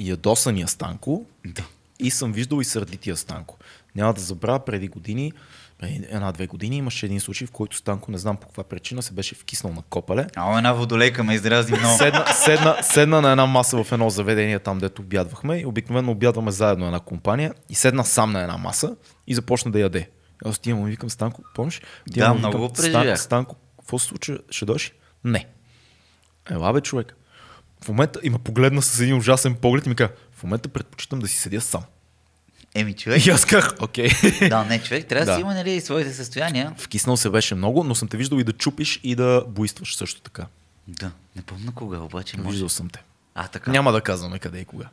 [0.00, 1.62] ядосания Станко Да.
[2.00, 3.56] и съм виждал и сърдития Станко.
[3.96, 5.32] Няма да забравя, преди години,
[5.82, 9.34] една-две години имаше един случай, в който Станко, не знам по каква причина, се беше
[9.34, 10.26] вкиснал на копале.
[10.36, 11.98] Ало, една водолейка ме издразни много.
[11.98, 16.50] Седна, седна, седна на една маса в едно заведение, там дето обядвахме и обикновено обядваме
[16.50, 18.96] заедно една компания и седна сам на една маса
[19.26, 20.10] и започна да яде.
[20.44, 21.82] Аз отивам и викам Станко, помниш?
[22.08, 22.84] Да, и много викам.
[22.84, 24.38] Стан, Станко, какво се случва?
[24.50, 24.92] Ще дойш?
[25.24, 25.46] Не.
[26.50, 27.16] Ела бе, човек.
[27.84, 31.28] В момента има погледна с един ужасен поглед и ми каза, в момента предпочитам да
[31.28, 31.82] си седя сам.
[32.74, 33.26] Еми, човек.
[33.26, 34.08] И аз казах, окей.
[34.48, 35.34] да, не, човек, трябва да Да.
[35.36, 36.74] си има нали, своите състояния.
[36.78, 40.20] Вкиснал се беше много, но съм те виждал и да чупиш и да буйстваш също
[40.20, 40.46] така.
[40.88, 42.50] Да, не помня кога, обаче може.
[42.50, 43.02] Виждал съм те.
[43.34, 43.70] А, така.
[43.70, 44.88] Няма да казваме къде и кога.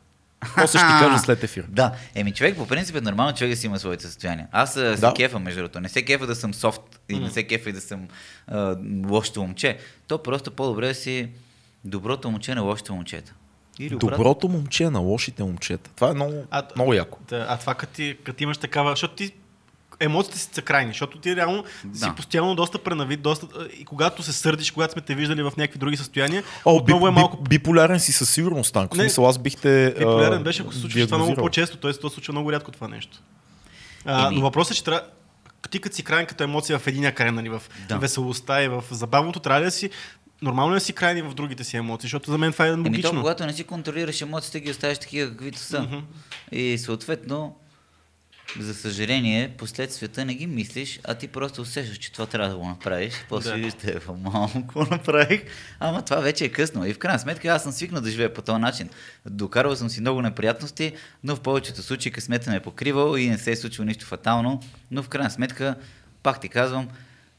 [0.54, 1.64] После ще ти кажа след ефир.
[1.68, 4.48] Да, еми човек по принцип е нормално човек да си има своите състояния.
[4.52, 5.14] Аз се Да.
[5.14, 5.80] кефа, между другото.
[5.80, 8.08] Не се кефа да съм софт и не се кефа и да съм
[8.46, 8.76] а,
[9.06, 9.78] лошото момче.
[10.06, 11.28] То просто по-добре да си
[11.84, 13.32] доброто момче на лошите момчета.
[13.78, 14.16] Или обратно.
[14.16, 15.90] Доброто момче на лошите момчета.
[15.96, 17.18] Това е много, А- много яко.
[17.28, 19.30] Да, а това като, ти, като имаш такава, защото ти
[20.00, 21.98] емоциите си са крайни, защото ти реално Да.
[21.98, 23.46] си постоянно доста пренавид, доста,
[23.78, 27.08] и когато се сърдиш, когато сме те виждали в някакви други състояния, О, отново би,
[27.08, 28.94] е малко би, биполярен си със сигурност, Танко.
[28.94, 29.86] В Не, смисъл, аз бих те...
[29.86, 31.44] а, Биполярен беше, ако се случва това много диагнозирал.
[31.46, 31.92] по-често, т.е.
[31.92, 33.18] то случва много рядко това нещо.
[34.04, 35.02] А, Еми- но въпросът е, че трябва,
[35.70, 37.98] ти като си крайен като емоция в единия край, нали, в Да.
[37.98, 39.90] веселостта и в забавното, трябва да си
[40.42, 42.82] нормално е да си крайни в другите си емоции, защото за мен това е Еми
[42.84, 43.20] то, логично.
[43.20, 46.02] когато не си контролираш емоциите, ги оставяш такива, каквито са.
[46.52, 47.56] И съответно,
[48.60, 52.68] за съжаление, последствията не ги мислиш, а ти просто усещаш, че това трябва да го
[52.68, 53.14] направиш.
[53.28, 53.56] После Да.
[53.56, 53.62] да.
[53.62, 55.42] вижте, малко направих.
[55.80, 56.86] Ама това вече е късно.
[56.86, 58.88] И в крайна сметка аз съм свикнал да живея по този начин.
[59.26, 60.92] Докарвал съм си много неприятности,
[61.24, 64.62] но в повечето случаи късмета ме е покривал и не се е случило нищо фатално.
[64.90, 65.74] Но в крайна сметка,
[66.22, 66.88] пак ти казвам,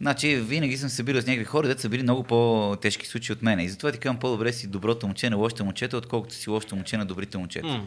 [0.01, 3.41] Значи, винаги съм се събирал с някакви хора, дето са били много по-тежки случаи от
[3.41, 3.59] мен.
[3.59, 6.97] И затова ти казвам по-добре си доброто момче на лошите момчета, отколкото си лошото момче
[6.97, 7.67] на добрите момчета.
[7.67, 7.83] М.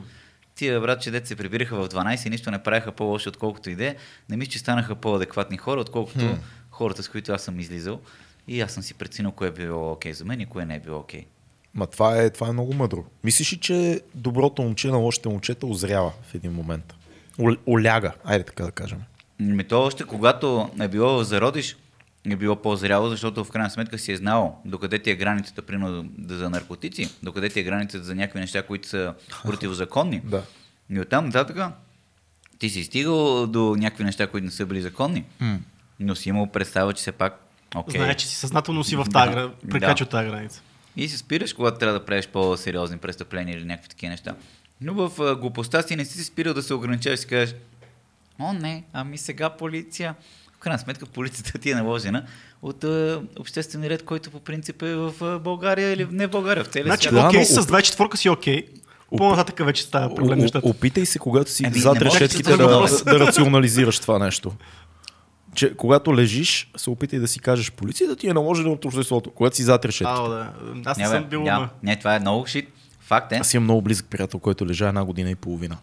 [0.55, 3.75] Тия брат, че деца се прибираха в 12 и нищо не правеха по-лошо, отколкото и
[3.75, 3.97] де.
[4.29, 6.37] Не мисля, че станаха по-адекватни хора, отколкото
[6.71, 8.01] хората, с които аз съм излизал.
[8.49, 10.81] И аз съм си преценил кое е било окей за мен и кое не е
[10.81, 11.25] било окей.
[11.75, 13.05] Ма това е, това е много мъдро.
[13.25, 16.95] Мислиш ли, че доброто момче на лошите момчета озрява в един момент?
[17.41, 18.99] О- Оляга, айде така да кажем.
[19.41, 21.77] Ми то още когато е било зародиш,
[22.27, 26.03] е било по-зряло, защото в крайна сметка си е знал докъде ти е границата, примерно
[26.19, 30.21] да за наркотици, докъде ти е границата за някакви неща, които са противозаконни.
[30.25, 30.43] Да.
[30.91, 31.59] И оттам нататък
[32.59, 35.25] ти си стигал до някакви неща, които не са били законни,
[36.01, 37.45] но си имал представа, че все пак
[37.75, 38.01] окей.
[38.01, 39.11] Знае, че си съзнателно си в Да.
[39.11, 39.51] тази гра...
[39.71, 40.11] прекрачил Да.
[40.11, 40.63] тази граница.
[40.97, 44.35] И се спираш, когато трябва да правиш по-сериозни престъпления или някакви такива неща.
[44.81, 47.55] Но в глупостта си не си се спирал да се ограничаваш и си кажеш,
[48.39, 50.15] о не, ами сега полиция.
[50.61, 52.25] Крайна сметка полицията ти е наложена
[52.63, 56.65] от а, обществен ред, който по принцип е в а, България или не в България,
[56.65, 57.23] в целия Значи, свят.
[57.23, 58.67] Да, окей, но с оп- 24 си окей.
[59.17, 60.69] По-нататък вече става проблем нещата.
[60.69, 64.53] Опитай се, когато си Еми, зад не да решетките да, да рационализираш това нещо.
[65.55, 69.31] Че когато лежиш, се опитай да си кажеш, полицията ти е наложена от обществото.
[69.31, 70.21] Когато си зад решетките.
[70.21, 70.53] Ао, да.
[70.85, 71.43] Аз не Не, бе, съм бил...
[71.43, 71.69] ма.
[71.83, 72.69] не, това е много шит.
[73.01, 73.37] Факт е.
[73.37, 75.77] Аз имам много близък приятел, който лежа една година и половина.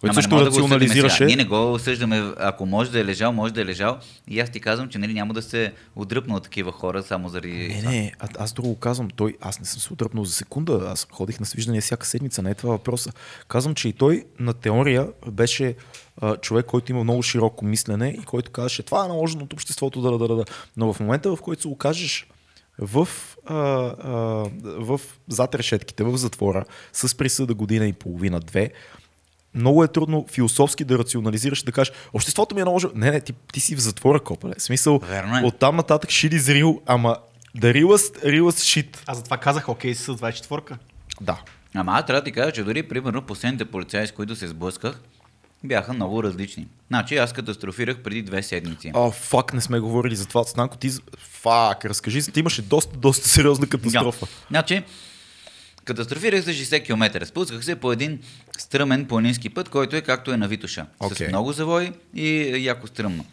[0.00, 1.16] Който също не да рационализираше.
[1.16, 1.26] сега.
[1.26, 3.98] Ние не го осъждаме, ако може да е лежал, може да е лежал.
[4.28, 7.80] И аз ти казвам, че нали, няма да се отдръпна от такива хора, само заради...
[7.84, 9.08] Не, не, а, аз друго казвам.
[9.16, 10.88] Той, аз не съм се отдръпнал за секунда.
[10.92, 12.42] Аз ходих на свиждане всяка седмица.
[12.42, 13.12] Не е това въпроса.
[13.48, 15.74] Казвам, че и той на теория беше
[16.20, 20.00] а, човек, който има много широко мислене и който казваше, това е наложено от обществото,
[20.00, 20.44] да, да, да, да.
[20.76, 22.26] Но в момента, в който се окажеш
[22.78, 23.08] в,
[23.46, 24.14] а, а,
[24.64, 28.70] в зад решетките, в затвора, с присъда година и половина, две,
[29.58, 32.92] много е трудно философски да рационализираш, да кажеш, обществото ми е наложило.
[32.94, 34.54] Не, не, ти, ти си в затвора, копале.
[34.58, 35.42] В смисъл, Верно е.
[35.44, 37.16] оттам нататък shit is real, ама
[37.58, 38.96] the realest, realest shit.
[39.06, 40.76] Аз затова казах окей с 24
[41.20, 41.40] Да.
[41.74, 45.00] Ама аз трябва да ти кажа, че дори примерно последните полицаи, с които се сблъсках,
[45.64, 46.66] бяха много различни.
[46.88, 48.90] Значи аз катастрофирах преди две седмици.
[48.94, 50.44] О, фак, не сме говорили за това.
[50.44, 50.90] Станко, ти...
[51.18, 54.26] Фак, разкажи си, ти имаше доста, доста сериозна катастрофа.
[54.26, 54.32] Да.
[54.50, 54.82] Значи,
[55.88, 57.26] катастрофирах за 60 км.
[57.26, 58.18] Спусках се по един
[58.58, 60.86] стръмен планински път, който е както е на Витоша.
[61.00, 61.26] Окей.
[61.26, 63.24] С много завой и яко стръмно.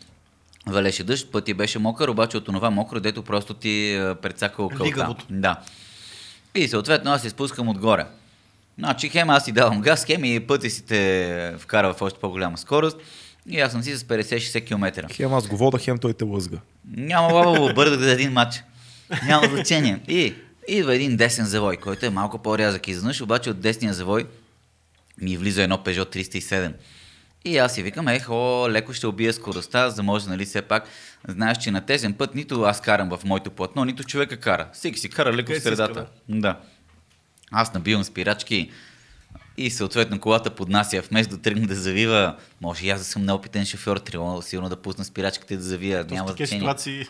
[0.67, 4.83] Валеше дъжд, пъти беше мокър, обаче от това мокро, дето просто ти е, прецака кълта.
[4.83, 5.25] Лигавото.
[5.29, 5.59] Да.
[6.55, 8.05] И съответно аз се спускам отгоре.
[8.77, 12.57] Значи хем аз си давам газ, хем и пътя си те вкара в още по-голяма
[12.57, 12.97] скорост.
[13.49, 15.13] И аз съм си с 50-60 км.
[15.13, 16.57] Хем аз го вода, хем той те лъзга.
[16.97, 18.63] Няма лава, бърдах за един матч.
[19.25, 19.99] Няма значение.
[20.07, 20.33] И
[20.67, 24.25] идва един десен завой, който е малко по-рязък изведнъж, обаче от десния завой
[25.21, 26.73] ми влиза едно Peugeot 307.
[27.45, 30.87] И аз си викам, ехо, леко ще убия скоростта, за може, нали, все пак,
[31.27, 34.69] знаеш, че на тезен път нито аз карам в моето платно, нито човека кара.
[34.73, 36.05] Всеки си кара леко Къде в иска, средата.
[36.29, 36.59] Да.
[37.51, 38.71] Аз набивам спирачки
[39.57, 43.65] и съответно колата поднася, вместо да тръгне да завива, може и аз да съм неопитен
[43.65, 46.61] шофьор, трябва силно да пусна спирачките да завия, В няма такива значение.
[46.61, 47.05] ситуации...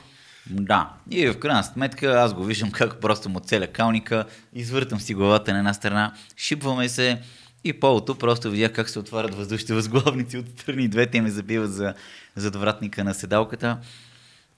[0.50, 0.94] Да.
[1.12, 5.54] И в крайна сметка аз го виждам как просто му целя калника, извъртам си главата
[5.54, 7.22] на една страна, шипваме се
[7.64, 10.88] и полото просто видя как се отварят въздушните възглавници от страни.
[10.88, 11.94] Двете ме забиват за
[12.36, 13.78] зад вратника на седалката.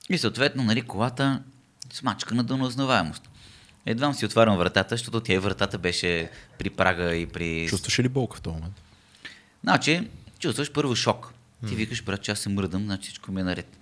[0.09, 1.41] И съответно, нали, колата
[1.93, 3.29] смачка на доноузнаваемост.
[3.85, 7.67] Едвам си отварям вратата, защото тя и вратата беше при прага и при...
[7.69, 8.81] Чувстваш ли болка в този момент?
[9.63, 10.09] Значи,
[10.39, 11.33] чувстваш първо шок.
[11.67, 13.77] Ти викаш, брат, че аз се мръдам, значи всичко ми е наред.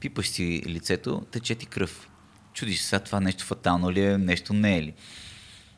[0.00, 2.08] Пипаш си лицето, тече ти кръв.
[2.54, 4.94] Чудиш се, сега това нещо фатално ли е, нещо не е ли.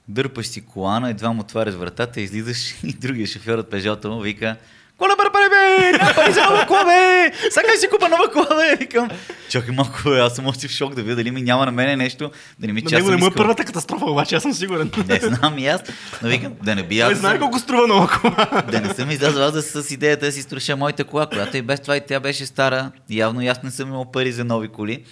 [0.08, 4.56] Дърпаш си колана, едва му отваряш вратата, излизаш и другия шофьор от пежото му вика
[5.02, 7.32] Кола бе, бе, бе, няма пари за нова кола, бе!
[7.50, 8.76] Сега си купа нова кола, бе!
[8.76, 9.08] Викам,
[9.48, 11.96] чакай малко, бе, аз съм още в шок да видя дали ми няма на мене
[11.96, 13.36] нещо, дали ми На че аз него съм не му е искал.
[13.42, 14.90] първата катастрофа, обаче аз съм сигурен.
[15.08, 15.80] Не знам и аз,
[16.22, 18.62] но викам, да не би аз да знае колко струва нова кола.
[18.70, 21.62] да не съм излязъл аз да с идеята да си струша моята кола, която и
[21.62, 22.90] без това и тя беше стара.
[23.10, 25.04] Явно и аз не съм имал пари за нови коли.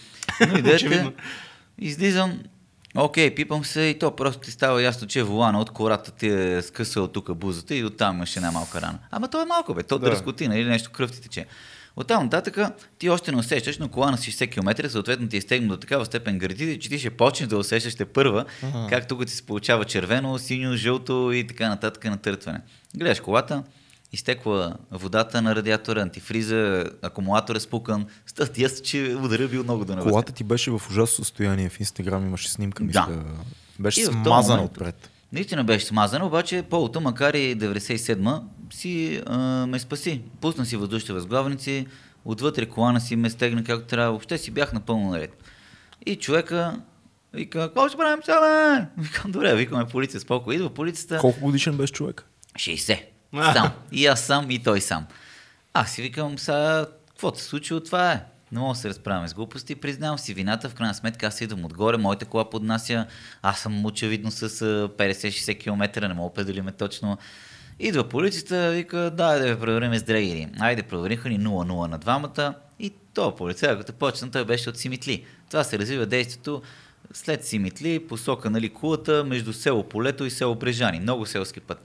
[0.49, 1.05] Но идеята е,
[1.79, 2.39] излизам,
[2.97, 6.63] окей, пипам се и то просто ти става ясно, че волана от кората ти е
[6.63, 8.99] скъсал тук бузата и оттам имаше една малка рана.
[9.11, 10.07] Ама то е малко, бе, то Да.
[10.07, 11.47] дръскотина или нещо кръв ти тече.
[11.97, 12.59] Оттам нататък
[12.99, 16.05] ти още не усещаш, но кола на 60 км, съответно ти е стегна до такава
[16.05, 18.87] степен гърдите, че ти ще почнеш да усещаш те първа, Ага.
[18.89, 22.61] как тук ти се получава червено, синьо, жълто и така нататък натъртване.
[22.97, 23.63] Гледаш колата,
[24.13, 28.07] изтекла водата на радиатора, антифриза, акумулатор е спукан.
[28.27, 30.11] Стат ясно, че удара бил много да навътре.
[30.11, 31.69] Колата ти беше в ужасно състояние.
[31.69, 33.07] В Инстаграм имаше снимка, мисля.
[33.09, 33.23] Да.
[33.79, 35.11] Беше И смазана отпред.
[35.33, 38.43] Наистина беше смазано, обаче полото, макар и 97-ма,
[38.73, 40.23] си а, ме спаси.
[40.41, 41.87] Пусна си въздушните възглавници,
[42.25, 45.43] отвътре колана си ме стегна както трябва, въобще си бях напълно наред.
[46.07, 46.81] И човека
[47.33, 49.03] вика, какво ще правим сега, бе?
[49.03, 50.53] Викам, добре, викаме полиция, споко.
[50.53, 52.25] Идва полицията, Колко годишен беше човек?
[52.55, 53.01] 60.
[53.35, 53.73] Сам.
[53.93, 55.07] И аз сам, и той сам.
[55.75, 58.25] Аз си викам, сега, какво се случило, това е.
[58.53, 61.65] Не мога да се разправяме с глупости, признавам си вината, в крайна сметка аз идвам
[61.65, 63.07] отгоре, моята кола поднася,
[63.43, 67.19] аз съм очевидно с а, 50-60 км, не мога да определиме точно.
[67.79, 70.49] Идва полицията, вика, да, да ви проверим с дрегери.
[70.61, 75.25] Айде, провериха ни 0-0 на двамата и то полицай, като почна, той беше от Симитли.
[75.51, 76.63] Това се развива действието
[77.13, 81.01] след Симитли, посока нали, кулата между село Полето и село Брежани.
[81.01, 81.83] Много селски път.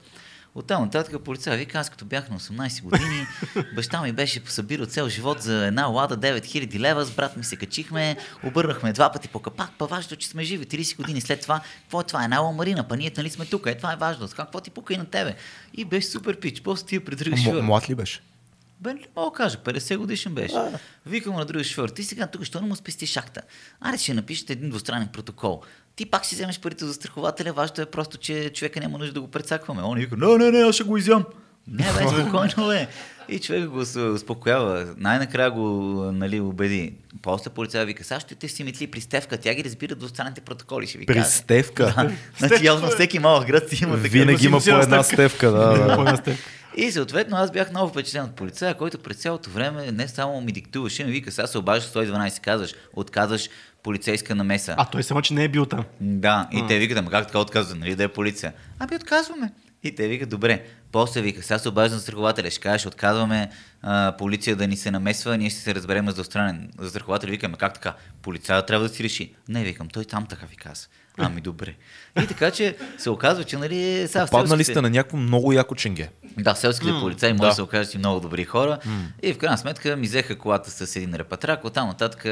[0.56, 3.26] Оттам нататък полицай вика, аз като бях на 18 години,
[3.74, 7.56] баща ми беше събирал цел живот за една лада 9000 лева, с брат ми се
[7.56, 11.60] качихме, обърнахме два пъти по капак, па важно, че сме живи 30 години след това.
[11.82, 12.24] Какво е това?
[12.24, 14.28] Една ламарина, па ние нали сме тук, е това е важно.
[14.36, 15.34] Какво ти пука и на тебе?
[15.74, 17.44] И беше супер пич, после ти я придръгаш.
[17.44, 18.20] Млад ли беше?
[18.80, 20.56] Бе, не мога да кажа, 50 годишен беше.
[21.06, 23.40] Викам му на другия шофьор, ти сега тук, що не му спести шахта?
[23.80, 25.62] Аре, ще напишете един двустранен протокол.
[25.96, 29.20] Ти пак си вземеш парите за страхователя, важното е просто, че човека няма нужда да
[29.20, 29.82] го прецакваме.
[29.82, 31.24] Он вика, не, не, не, аз ще го изям.
[31.68, 32.88] Не, бе, спокойно, бе.
[33.28, 33.78] И човек го
[34.14, 34.94] успокоява.
[34.96, 35.62] Най-накрая го
[36.12, 36.92] нали, убеди.
[37.22, 40.86] После полицая вика, сега ще те си метли при Стевка, тя ги разбира двустранните протоколи.
[40.86, 41.26] Ще ви При кажа.
[41.26, 41.84] Стевка.
[41.96, 42.12] Да.
[42.38, 44.12] Значи явно всеки малък град си има такъв.
[44.12, 45.96] Винаги има по една стевка, да.
[45.96, 46.36] Да.
[46.76, 50.52] И съответно аз бях много впечатлен от полицая, който през цялото време не само ми
[50.52, 53.48] диктуваше, ми вика, сега се обаждаш 112, казваш, отказваш
[53.82, 54.74] полицейска намеса.
[54.78, 55.84] А той само, че не е бил там.
[56.00, 58.52] Да, и те викат, ама как така отказва, нали да е полиция?
[58.78, 59.52] Ами отказваме.
[59.82, 60.64] И те викат, добре.
[60.92, 63.50] После вика, сега се обаждам застрахователя, ще кажеш, отказваме
[63.82, 67.30] а, полиция да ни се намесва, ние ще се разберем с двустранен застраховател.
[67.30, 67.94] Викаме, как така?
[68.22, 69.34] Полицая трябва да си реши.
[69.48, 70.86] Не, викам, той там така ви каза.
[71.18, 71.74] Ами добре.
[72.22, 75.52] И така, че се оказва, че нали, сега в Паднали селските- сте на някакво много
[75.52, 76.10] яко ченге.
[76.38, 77.54] да, селските mm, полицаи може да.
[77.54, 78.78] се окажат и много добри хора.
[78.86, 79.00] Mm.
[79.22, 81.64] И в крайна сметка ми взеха колата с един репатрак.
[81.64, 82.26] Оттам нататък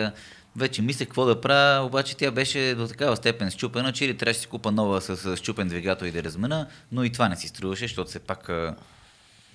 [0.56, 4.39] вече мислех какво да правя, обаче тя беше до такава степен щупена, че или трябваше
[4.39, 7.36] да си купа нова с, с щупен двигател и да размена, но и това не
[7.36, 8.48] си струваше, защото все пак...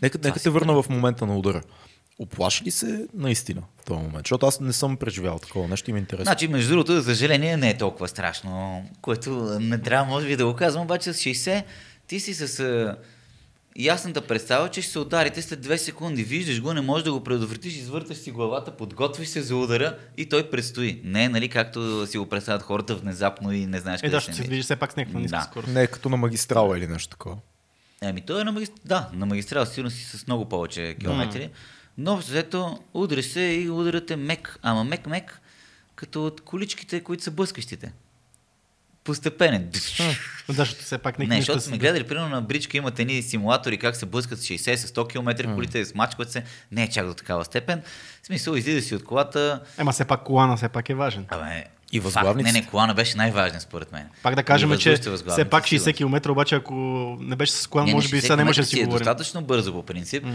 [0.01, 1.61] Нека, нека те върна в момента на удара.
[2.19, 4.25] Оплаши ли се наистина в този момент?
[4.25, 6.25] Защото аз не съм преживял такова нещо и ми е интересно.
[6.25, 9.29] Значи, между другото, за съжаление, не е толкова страшно, което
[9.59, 11.63] не трябва, може би, да го казвам, обаче с 60
[12.07, 12.97] ти си с а,
[13.77, 16.23] ясната представа, че ще се ударите след 2 секунди.
[16.23, 20.25] Виждаш го, не можеш да го предотвратиш, извърташ си главата, подготвиш се за удара и
[20.25, 21.01] той предстои.
[21.03, 24.25] Не нали, както си го представят хората внезапно и не знаеш Е, къде да, ще
[24.25, 24.47] се намериш.
[24.47, 25.43] движи все пак с някаква ниска Да.
[25.43, 25.73] скорост.
[25.73, 27.37] Не е като на магистрала или нещо такова.
[28.01, 28.77] Ами той е на магистрал.
[28.85, 31.49] Да, на магистрал сигурно си с много повече километри.
[32.01, 34.59] Но взето удриш се и ударът е мек.
[34.61, 35.41] Ама мек-мек,
[35.95, 37.91] като от количките, които са блъскащите.
[39.03, 39.69] Постепенен.
[40.47, 43.95] Защото все пак Не, нека защото сме гледали, примерно на бричка имат едни симулатори, как
[43.95, 46.43] се блъскат с 60, с 100 км, колите смачкват се.
[46.71, 47.81] Не е чак до такава степен.
[48.23, 49.63] В смисъл, излиза си от колата.
[49.77, 51.25] Ема все пак колана все пак е важен.
[51.29, 52.53] Абе, И факт, възглавниците.
[52.53, 54.09] Не, не, колана беше най-важен според мен.
[54.23, 54.95] Пак да кажем, че
[55.27, 56.19] все пак 60 сигурно.
[56.19, 56.73] км, обаче ако
[57.19, 58.85] не беше с колан, Не, не, може би 60 сега нямаше да км си е
[58.85, 58.99] говорим.
[58.99, 60.25] достатъчно бързо по принцип.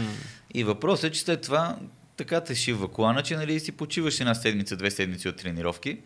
[0.53, 1.75] И въпросът е, че след това
[2.17, 5.97] така те шива колана, че нали, си почиваш една седмица, две седмици от тренировки.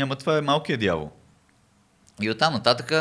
[0.00, 1.10] Ама това е малкият дявол.
[2.22, 2.92] И оттам нататък,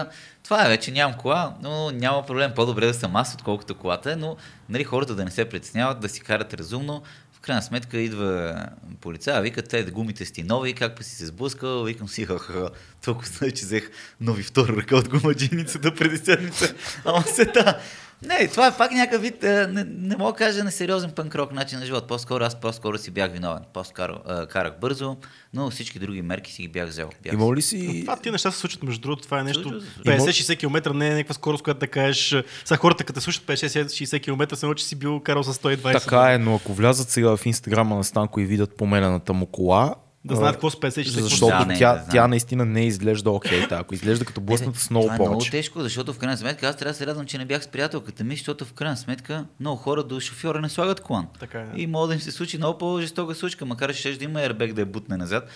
[0.44, 4.16] това е вече, нямам кола, но няма проблем, по-добре да съм аз, отколкото колата е,
[4.16, 4.38] но
[4.70, 7.04] нали, хората да не се притесняват, да си карат разумно.
[7.48, 8.66] Крайна сметка идва
[9.02, 12.70] полицая, вика, те гумите си нови, как па си се сблъскал, викам си, ха
[13.06, 13.92] толкова знае, че взех
[14.22, 16.74] нови втора ръка от гумаджиницата преди седмица,
[17.06, 17.80] ама се та.
[18.26, 21.80] Не, това е пак някакъв вид, а, не, не мога да кажа несериозен панкрок начин
[21.80, 22.08] на живот.
[22.08, 23.64] По-скоро аз по-скоро си бях виновен.
[23.74, 25.18] По-скоро а, карах бързо,
[25.54, 27.10] но всички други мерки си ги бях взел.
[27.24, 28.02] Бях Имал ли си...
[28.02, 29.62] Това ти неща се случват, между другото, това е нещо.
[29.62, 30.54] Случва се, случва се.
[30.56, 32.44] 50-60 км не е някаква скорост, която да кажеш.
[32.66, 36.04] Сега хората, като слушат 50-60 км, се че си бил карал с 120.
[36.04, 39.96] Така е, но ако влязат сега в инстаграма на Станко и видят поменената му кола,
[40.28, 41.22] Да знаят какво са 50-60 км.
[41.22, 43.68] защото Да, не, тя, да тя наистина не изглежда окей.
[43.68, 45.52] Та, ако изглежда като блъсната с много това е много повече.
[45.52, 48.24] тежко, защото в крайна сметка аз трябва да се радвам, че не бях с приятелката
[48.24, 51.28] ми, защото в крайна сметка много хора до шофьора не слагат колан.
[51.40, 51.82] Така е, да.
[51.82, 54.74] И може да им се случи много по-жестока случка, макар че ще да има airbag
[54.74, 55.50] да я бутне назад.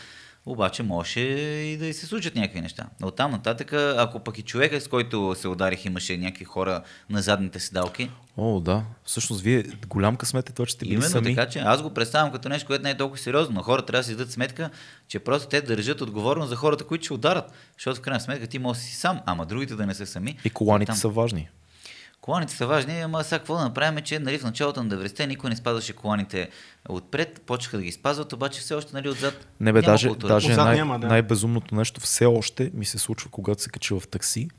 [0.46, 2.86] Обаче може и да й се случат някакви неща.
[3.00, 7.22] Но оттам нататък, ако пък и човека, с който се ударих, имаше някакви хора на
[7.22, 8.84] задните седалки, О, да.
[9.04, 11.36] Всъщност, вие голям късмет е това, че сте били Именно сами.
[11.36, 14.00] така, че аз го представям като нещо, което не е толкова сериозно, но хората трябва
[14.00, 14.70] да си дадат сметка,
[15.08, 17.52] че просто те държат отговорност за хората, които ще ударат.
[17.78, 20.38] Защото в крайна сметка ти може да си сам, ама другите да не са сами.
[20.46, 21.50] И коланите Там- са важни.
[22.22, 25.50] Коланите са важни, ама сега какво да направим, че нали, в началото на 90-те никой
[25.50, 26.50] не спазваше коланите
[26.90, 30.34] отпред, почнаха да ги спазват, обаче все още нали, отзад Не бе, няма даже, култура.
[30.34, 31.08] даже Отзад най- няма, да.
[31.08, 34.50] най-безумното нещо все още ми се случва, когато се кача в такси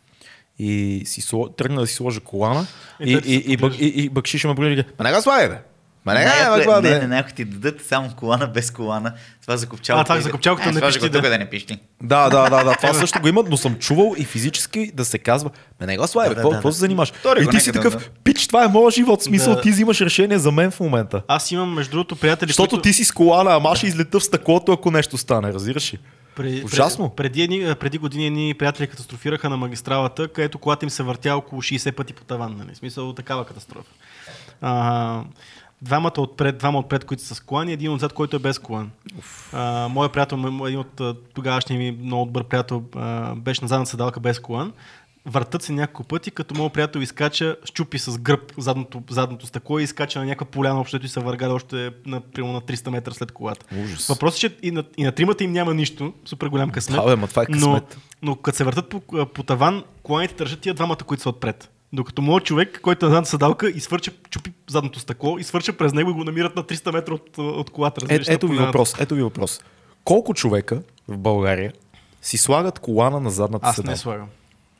[0.58, 1.48] и си сло...
[1.48, 2.66] тръгна да си сложа колана
[3.00, 5.22] И и, и, и, бък, и, и бъкшиша ме погледа и казва, «Ма не го
[5.22, 5.62] слагай, бе!
[6.06, 7.00] Ма не, не, Някой- не, не, не, не.
[7.00, 9.12] не, някой ти дадат само колана без колана.
[9.42, 10.02] Това за копчалката.
[10.02, 11.20] А, това за копчалката Е, не го тук да.
[11.20, 11.78] да не пищи.
[12.02, 15.18] Да, да, да, да, това също го имат, но съм чувал и физически да се
[15.18, 15.50] казва,
[15.80, 16.72] ме не го слай, Да, какво да, какво да.
[16.72, 17.12] се занимаваш?
[17.12, 19.60] Тори И ти си такъв, пич, това е моят живот, смисъл, Да.
[19.60, 21.22] ти взимаш решение за мен в момента.
[21.28, 22.82] Аз имам, между другото, приятели, Защото които...
[22.82, 25.98] ти си с колана, ама ще излета в стъклото, ако нещо стане, разбираш ли?
[26.36, 27.08] Преди, Ужасно.
[27.08, 31.36] Преди, преди, едни- преди години едни приятели катастрофираха на магистралата, където колата им се въртя
[31.36, 32.54] около 60 пъти по таван.
[32.58, 32.74] Нали?
[32.74, 33.88] Смисъл такава катастрофа.
[34.60, 35.20] А,
[35.82, 38.90] двамата отпред, двама отпред, които са с колан и един отзад, който е без колан.
[39.52, 40.36] А, моя приятел,
[40.66, 41.00] един от
[41.34, 44.72] тогавашния ми много добър приятел, а, беше на задната седалка без колан.
[45.26, 49.82] Въртат се няколко пъти, като моят приятел изкача, щупи с гръб задното, задното стъкло и
[49.82, 53.32] изкача на някаква поляна, общото и се въргаля още на, примерно на 300 метра след
[53.32, 53.66] колата.
[53.84, 54.06] Ужас.
[54.08, 57.00] Въпросът е, че и на, и на тримата им няма нищо, супер голям късмет.
[57.04, 57.98] Да, бе, това е но, късмет.
[58.22, 61.71] но като се въртат по, по таван, коланите държат тия двамата, които са отпред.
[61.92, 66.10] Докато моят човек, който е на задната седалка, изфърча, чупи задното стъкло, изфърча през него
[66.10, 68.00] и го намират на 300 метра от, от колата.
[68.00, 69.60] Е, разбираш, ето ви въпрос, ето ви въпрос.
[70.04, 71.72] Колко човека в България
[72.22, 73.90] си слагат колана на задната Аз седалка?
[73.90, 74.28] не слагам.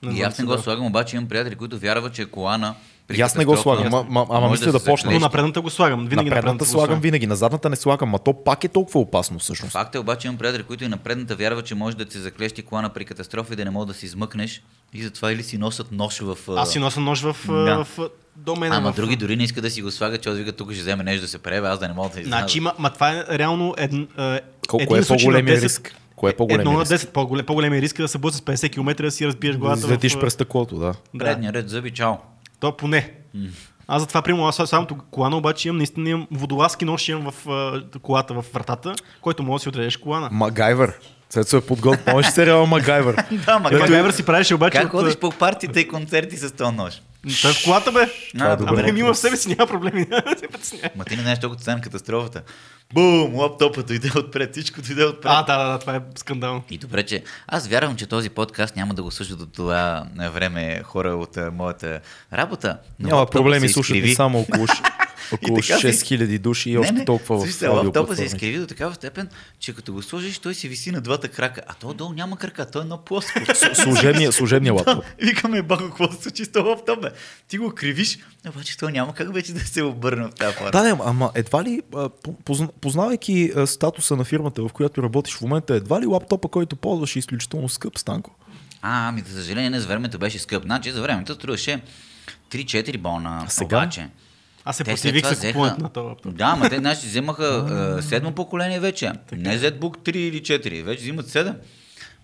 [0.02, 2.74] На И аз не го слагам, обаче имам приятели, които вярват, че колана
[3.14, 5.06] И аз не го слагам, ма- ма- ама мисля да се почна.
[5.06, 5.22] Но заклещи.
[5.22, 6.06] на предната го слагам.
[6.06, 8.64] Винаги на на предната предната го слагам винаги, на задната не слагам, ма то пак
[8.64, 9.72] е толкова опасно всъщност.
[9.72, 12.18] Факт е обаче имам приятели, които и на предната вярват, че може да ти се
[12.18, 14.62] заклещи колана при катастрофа и да не мога да си измъкнеш.
[14.94, 16.38] И затова или си носят нож в...
[16.48, 17.84] Аз си нося нож в, Да.
[17.84, 17.98] в,
[18.36, 18.72] до мен.
[18.72, 18.96] Ама в...
[18.96, 21.28] други дори не искат да си го слагат, че вика тук ще вземе нещо да
[21.28, 22.38] се пребе, аз да не мога да изляза.
[22.38, 25.94] Значи, има, ма това е реално ед, е, Колко е по-големия на 10 риск?
[26.16, 26.92] Кое е по-големия Едно на риск?
[26.92, 27.06] 10.
[27.10, 29.88] По-голем, по-големия риск е да се блъснеш с 50 км да си разбиеш главата.
[29.88, 30.94] Летиш в, през стъклото, да.
[31.14, 31.24] Да.
[31.24, 32.14] Предния ред зъби, чао.
[32.62, 33.12] То поне.
[33.88, 37.82] Аз затова, примерно, аз самото колана, обаче имам наистина имам водолазки нож имам в а,
[37.98, 40.28] колата, в вратата, който може да си отредеш колана.
[40.32, 40.94] Магайвър.
[41.28, 42.04] Цецо е подготвен.
[42.04, 43.16] Помниш сериала Магайвър?
[43.46, 45.00] Да, ма Той как, Гайвер си правеше обаче как от...
[45.00, 46.94] ходиш по партиите и концерти с този нож?
[47.42, 48.00] Той е в колата, бе.
[48.02, 48.08] Е
[48.40, 48.82] А, добре.
[48.82, 50.06] Абе, ми има в себе си, няма проблеми.
[50.96, 52.42] Ма ти не знаеш толкова стане катастрофата.
[52.94, 55.32] Бум, лаптопът дойде отпред, всичко дойде отпред.
[55.34, 56.62] А, да, да, да, това е скандално.
[56.70, 60.82] И добре, че аз вярвам, че този подкаст няма да го слушат до това време
[60.82, 62.00] хора от а, моята
[62.32, 62.78] работа.
[62.98, 64.66] но Няма проблеми, слушат само около,
[65.32, 68.94] около така се- 6000 души и още толкова в слушайте, лаптопът се изкриви до такава
[68.94, 69.28] степен,
[69.58, 72.70] че като го сложиш, той си виси на двата крака, а то долу няма крака,
[72.70, 73.40] той е на плоско.
[73.74, 75.04] Служебния, служебния лаптоп.
[75.18, 77.08] Викаме, бако, какво се случи с този лаптоп, бе?
[77.48, 78.18] Ти го кривиш,
[78.48, 80.70] обаче то няма как вече да се обърне в тази форма.
[80.70, 81.82] Да, не, ама едва ли,
[82.80, 87.18] познавайки статуса на фирмата, в която работиш в момента, едва ли лаптопа, който ползваш е
[87.18, 88.30] изключително скъп, Станко?
[88.82, 90.62] А, ами за съжаление, не за времето беше скъп.
[90.62, 91.82] Значи за времето струваше
[92.50, 93.42] 3-4 бона.
[93.46, 93.76] А сега?
[93.76, 94.08] Обаче.
[94.64, 96.34] Аз се противих за купуването на този лаптоп.
[96.34, 97.44] Да, ма те значи вземаха
[97.98, 99.12] а, седмо поколение вече.
[99.32, 101.54] Не ZBook 3 или 4, вече взимат 7,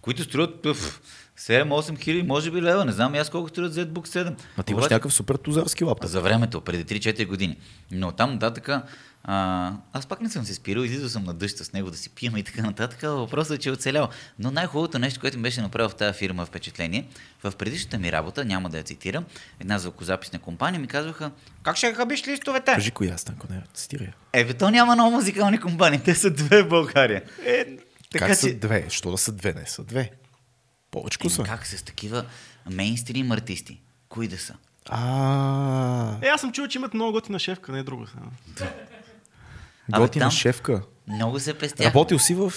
[0.01, 1.01] които струват пъф,
[1.39, 2.85] 7-8 хиляди, може би лева.
[2.85, 4.35] Не знам и аз колко струват ZBook 7.
[4.56, 6.10] А ти имаш някакъв супер тузарски лаптоп.
[6.10, 7.56] за времето, преди 3-4 години.
[7.90, 8.69] Но там нататък,
[9.30, 12.10] а, аз пак не съм се спирал, излизал съм на дъжд с него да си
[12.10, 13.00] пием и така нататък.
[13.02, 14.09] Въпросът е, че е оцелял.
[14.38, 17.09] Но най-хубавото нещо, което ми беше направил в тази фирма впечатление,
[17.44, 19.24] в предишната ми работа, няма да я цитирам,
[19.60, 21.30] една звукозаписна компания ми казваха,
[21.62, 22.72] как ще хабиш листовете?
[22.74, 24.09] Кажи коя, Станко, не, цитирай.
[24.32, 27.22] Е, бе, то няма много музикални компании, те са две в България.
[27.46, 27.64] Е,
[28.12, 28.55] така как са че...
[28.55, 28.86] две?
[28.88, 29.52] Що да са две?
[29.52, 30.10] Не са две.
[30.90, 31.42] Повечко Еми, са.
[31.42, 32.24] как с такива
[32.70, 33.80] мейнстрим артисти?
[34.09, 34.55] Кои да са?
[34.90, 38.06] А, Е, аз съм чул, че имат много готина шефка, не е друго.
[39.93, 40.82] Абе, готина там- шефка.
[41.09, 41.86] Много се пестях.
[41.86, 42.52] Работил си в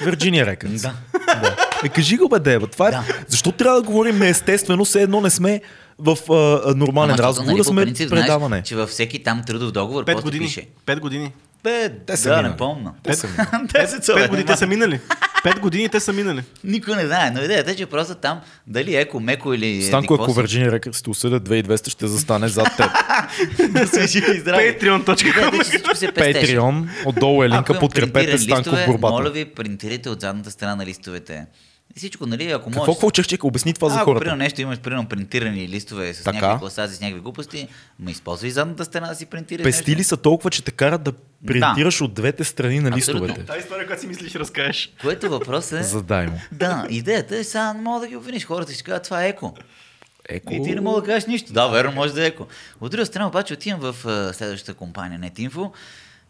[0.00, 0.82] Вирджиния Рекърдс.
[0.82, 0.94] Да.
[1.26, 1.56] да.
[1.84, 2.66] Е, кажи го бе, Деба.
[2.66, 2.90] Това е...
[2.90, 3.04] Да.
[3.28, 5.60] Защо трябва да говорим неестествено, все едно не сме
[5.98, 8.46] в а, нормален Ама, защото, разговор, нали, да по сме принцип, предаване.
[8.48, 10.44] Знаеш, че във всеки там трудов договор Пет години.
[10.44, 10.66] пише.
[10.86, 11.32] Пет години.
[11.64, 12.50] Бе, Те са да, минали.
[12.50, 12.92] не помня.
[13.02, 13.68] Те са минали.
[13.72, 15.00] Десет са, Пет години те са минали.
[15.44, 16.42] Пет години те са минали.
[16.64, 19.82] Никой не знае, но идеята е, че просто там дали еко, меко или...
[19.82, 22.90] Станко, еди ако Вирджиния Рекърдс те осъдят 2200, ще застане зад теб.
[23.72, 24.44] да се живи.
[24.44, 25.74] Patreon.com.
[26.12, 26.34] Идеята е.
[26.34, 29.12] Patreon, отдолу е линка, подкрепете Станко в борбата.
[29.12, 31.46] Моля ви, принтирайте от задната страна на листовете.
[31.96, 32.94] И всичко, нали, ако Какво, можеш...
[32.94, 34.20] какво чех, чека, обясни това за Ако хората.
[34.20, 36.36] примерно нещо имаш, примерно принтирани листове с Така.
[36.36, 37.68] някакви класации, с някакви глупости,
[37.98, 39.98] ма използвай задната страна да си принтираш Пести нещо.
[40.00, 41.12] ли са толкова, че те карат да
[41.46, 43.26] принтираш от двете страни на Абсолютно.
[43.26, 43.46] листовете?
[43.46, 44.92] Тази история, която си мислиш, разкажеш.
[45.00, 45.82] Което въпрос е...
[45.82, 46.40] Задай му.
[46.52, 48.44] Да, идеята е, сега не мога да ги обвиниш.
[48.44, 49.54] Хората ще кажат, това е еко.
[50.28, 50.52] Еко...
[50.52, 51.52] И ти не мога да кажеш нищо.
[51.52, 52.46] Да, верно, може да е еко.
[52.80, 55.70] От друга страна, обаче, отивам в а, следващата компания NetInfo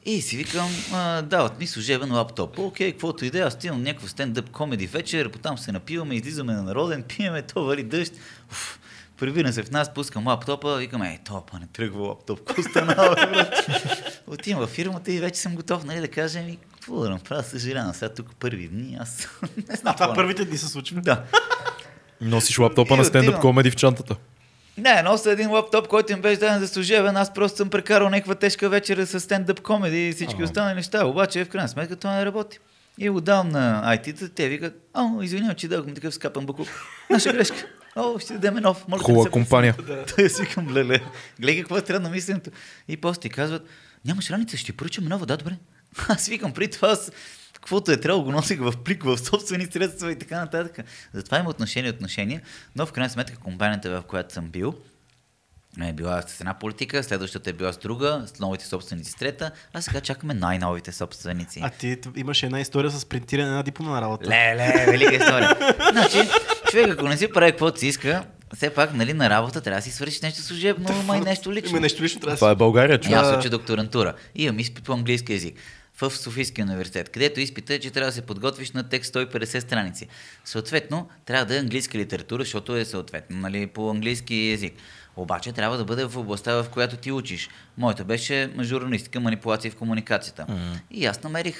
[0.07, 2.59] и си викам, а, дават ми служебен лаптоп.
[2.59, 6.53] Окей, каквото и да е, аз на някакво стендъп комеди вечер, потам се напиваме, излизаме
[6.53, 8.13] на народен, пиеме, то вали дъжд.
[8.51, 8.79] Уф,
[9.19, 13.17] Прибирам се в нас, пускам лаптопа, викам, ей, топа, не тръгва лаптоп, какво стана?
[14.27, 17.95] Отивам във фирмата и вече съм готов, нали, да кажа ми, какво да направя, съжалявам,
[17.95, 19.29] сега тук първи дни, аз
[19.69, 19.93] не знам.
[19.93, 21.01] А това първите дни се случва.
[21.01, 21.25] Да.
[22.21, 24.17] Носиш лаптопа И на стендъп комеди в чантата.
[24.79, 27.17] Не, нося един лаптоп, който им беше даден за служебен.
[27.17, 30.45] Аз просто съм прекарал някаква тежка вечера с стендъп комеди и всички Ага.
[30.45, 31.07] останали неща.
[31.07, 32.59] Обаче в крайна сметка това не работи.
[32.99, 36.69] И го давам на IT-та, те викат, о, извинявам, че дадохме такъв скапан бакук.
[37.11, 37.67] Наша грешка.
[37.97, 38.89] О, ще дадем нов.
[38.89, 39.75] Моля, Хубава компания.
[40.17, 41.01] Той си викам, леле,
[41.41, 42.51] гледай какво е странно мисленето.
[42.89, 43.67] И после ти казват,
[44.05, 45.57] нямаш раница, ще ти поръчаме нова, да, добре.
[46.09, 47.13] Аз викам, при това аз,
[47.65, 50.87] каквото е трябвало, го носих в плик, в собствени средства и така нататък.
[51.13, 52.43] Затова има отношение отношение,
[52.77, 54.75] но в крайна сметка компанията, в която съм бил,
[55.83, 59.51] е била с една политика, следващата е била с друга, с новите собственици с трета,
[59.73, 61.61] а сега чакаме най-новите собственици.
[61.63, 64.31] А ти имаш една история с принтиране на дипломна работа.
[64.31, 65.57] Ле, ле, велика история.
[65.93, 66.29] значи,
[66.71, 68.25] човек, ако не си прави каквото си иска,
[68.55, 71.71] все пак, нали, на работа трябва да си свършиш нещо служебно, ама и нещо лично.
[71.71, 72.55] Има нещо лично трябва да Това е.
[72.55, 73.19] България, човек.
[73.19, 74.15] аз уча докторантура.
[74.35, 75.55] И имам изпит по английски язик
[75.97, 80.09] в Софийския университет, където изпита е, че трябва да се подготвиш на текст 150 страници.
[80.45, 84.75] Съответно, трябва да е английска литература, защото е съответно нали, по английски язик.
[85.17, 87.49] Обаче трябва да бъде в областта, в която ти учиш.
[87.79, 90.47] Моята беше журналистика, манипулация в комуникацията.
[90.91, 91.59] И аз намерих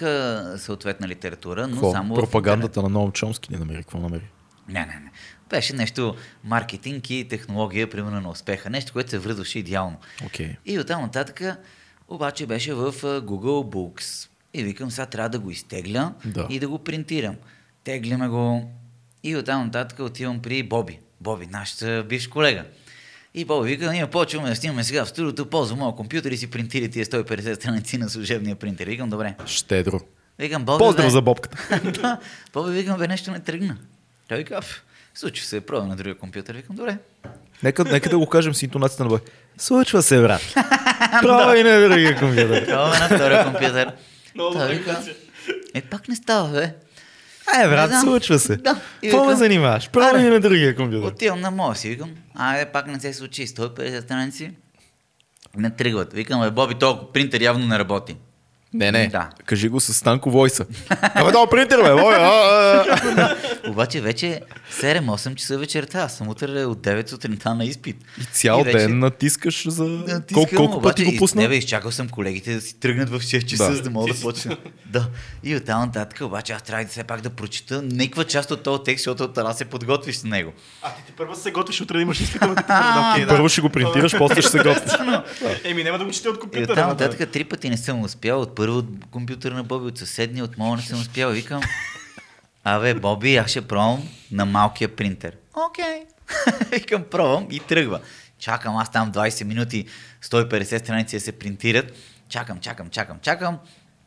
[0.57, 1.93] съответна литература, но Какво?
[1.93, 2.19] само в.
[2.19, 3.79] Пропагандата на Ноам Чомски не намери.
[3.79, 4.31] Какво намери?
[4.69, 5.11] Не, не, не.
[5.51, 8.71] Беше нещо маркетинг и технология, примерно на успеха.
[8.71, 9.97] Нещо, което се връзваше идеално.
[10.27, 10.57] Окей.
[10.67, 11.43] И оттам нататък
[12.09, 14.29] обаче беше в Google Books.
[14.55, 16.47] И викам, сега трябва да го изтегля Да.
[16.51, 17.37] и да го принтирам.
[17.85, 18.71] Тегляме го
[19.23, 20.99] и оттам нататък отивам при Боби.
[21.21, 22.65] Боби, нашата бивш колега.
[23.35, 26.51] И Боби вика, ние почваме да снимаме сега в студиото, ползвам моят компютър и си
[26.51, 28.87] принтири тия 150 страници на служебния принтер.
[28.87, 29.35] Викам, добре.
[29.47, 30.01] Щедро.
[30.39, 31.11] Викам, Боби, Поздрав бе.
[31.11, 31.81] за бобката.
[31.93, 32.21] да,
[32.53, 33.77] Боби, викам, бе, нещо не тръгна.
[34.29, 34.83] Той вика, «Аф,
[35.15, 36.55] случи се, пробвам на другия компютър.
[36.55, 36.99] Викам, добре.
[37.63, 39.19] Нека, нека да го кажем с интонацията на бой.
[39.59, 40.41] Случва се, брат.
[41.23, 42.67] Права и на другия компютър.
[42.67, 43.93] Пробваме на втория компютър.
[44.35, 45.03] Много вика,
[45.75, 46.75] е, пак не става, бе.
[47.63, 48.03] Е, брат, знам.
[48.03, 48.57] случва се.
[48.57, 48.81] Да.
[49.03, 49.91] Какво ме занимаваш?
[49.97, 50.31] Аре.
[50.31, 51.09] на другия компютър.
[51.09, 54.51] Отивам на моя си, викам, айде, пак не се случи, 150 страници.
[55.57, 56.13] Не тръгват.
[56.13, 58.17] Викам, бе, Боби, толкова принтер явно не работи.
[58.75, 59.09] Не, не.
[59.09, 59.29] Да.
[59.47, 60.67] Кажи го с Станко Войса.
[60.91, 61.93] Абе, това принтер, бе.
[61.93, 62.21] Бой, а,
[63.17, 63.37] а.
[63.67, 64.41] Обаче вече
[64.73, 67.97] 7-8 часа вечерта, аз съм утре от 9 сутринта на изпит.
[68.21, 69.85] И цял вече- ден натискаш за...
[69.85, 71.43] Натискам, Колко, колко пъти обаче, го и- пусна?
[71.43, 73.75] Не бе, изчакал съм колегите да си тръгнат в 6 часа, Да.
[73.75, 74.57] за да мога да почна.
[74.87, 75.07] да.
[75.45, 78.83] И оттам нататък, обаче аз трябва да все пак да прочита някаква част от този
[78.85, 80.53] текст, защото от една се подготвиш с него.
[80.83, 82.83] А ти, ти първо се готвиш, утре да имаш изпита на дипломна.
[82.95, 83.29] Да, окей, да.
[83.29, 84.93] Първо ще го принтираш, после ще се готвиш.
[85.65, 86.63] Еми, няма да го чете от И компютъра.
[86.65, 87.05] оттам да.
[87.05, 88.41] нататък три пъти не съм успял.
[88.41, 91.31] От първо от компютъра на Боби, от съседния, от моя не съм успял.
[91.31, 91.63] Викам,
[92.65, 95.37] абе, Боби, аз ще пробвам на малкия принтер.
[95.55, 96.03] Окей.
[96.73, 98.01] Викам, пробвам и тръгва.
[98.39, 99.87] Чакам аз там 20 минути,
[100.23, 101.93] 150 страници да се принтират.
[102.29, 103.59] Чакам, чакам, чакам, чакам.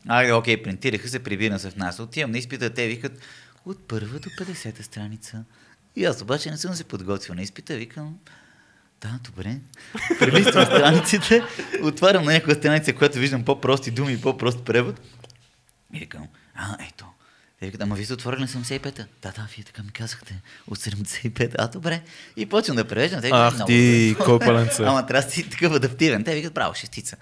[0.08, 2.00] Айде, окей, принтираха се, прибирам се в нас.
[2.00, 3.18] Отивам на изпита, те викат
[3.64, 5.44] от първа до 50 страница.
[5.96, 8.18] И аз обаче не съм се подготвил на изпита, викам,
[9.00, 9.56] да, добре.
[10.18, 11.42] Прелиствам страниците,
[11.82, 15.00] отварям на някоя страница, която виждам по-прости думи и по-прост превод.
[15.94, 17.04] И викам, а, ето.
[17.60, 19.06] Те викат, ама вие сте отворили на 75-та.
[19.22, 20.40] Да, да, вие така ми казахте.
[20.66, 22.02] От 75 А, добре.
[22.36, 23.20] И почвам да превеждам.
[23.20, 24.82] Те викат, Ах ти, кой паленце.
[24.86, 26.24] Ама трябва да си такъв адаптивен.
[26.24, 27.16] Те викат, браво, шестица.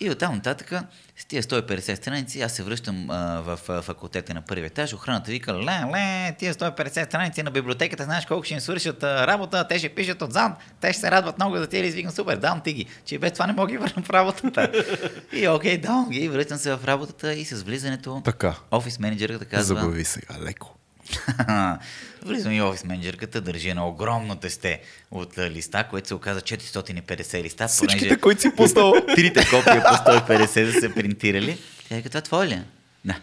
[0.00, 0.72] И оттам нататък,
[1.16, 4.92] с тия 150 страници, аз се връщам а, в а, факултета на първи етаж.
[4.92, 9.26] Охраната вика, ле, ле, тия 150 страници на библиотеката, знаеш колко ще им свършат а,
[9.26, 11.86] работа, те ще пишат отзад, те ще се радват много за тия.
[11.86, 14.84] И викам, супер, давам ти ги, че без това не мога ги върна в работата.
[15.32, 18.54] и окей, давам ги, връщам се в работата и с влизането Така.
[18.70, 20.74] офис менеджерката казва, Забави сега, леко.
[22.24, 27.68] Влизам и офис менеджерката, държи едно огромно тесте от листа, което се оказа 450 листа.
[27.68, 28.94] Всичките, които си пуснал.
[29.16, 31.58] Трите копия по 150 са се принтирали.
[31.88, 32.62] Тя вика, това твое ли е?
[33.04, 33.16] Да.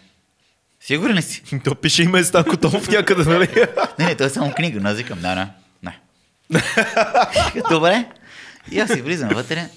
[0.80, 1.44] Сигурен ли си?
[1.64, 3.50] То пише име Станко Томов някъде, нали?
[4.00, 4.80] Не, не, това е само книга.
[4.82, 5.50] Но аз викам, да, да,
[5.84, 6.00] не.
[7.70, 8.06] Добре.
[8.72, 9.70] И аз си влизам вътре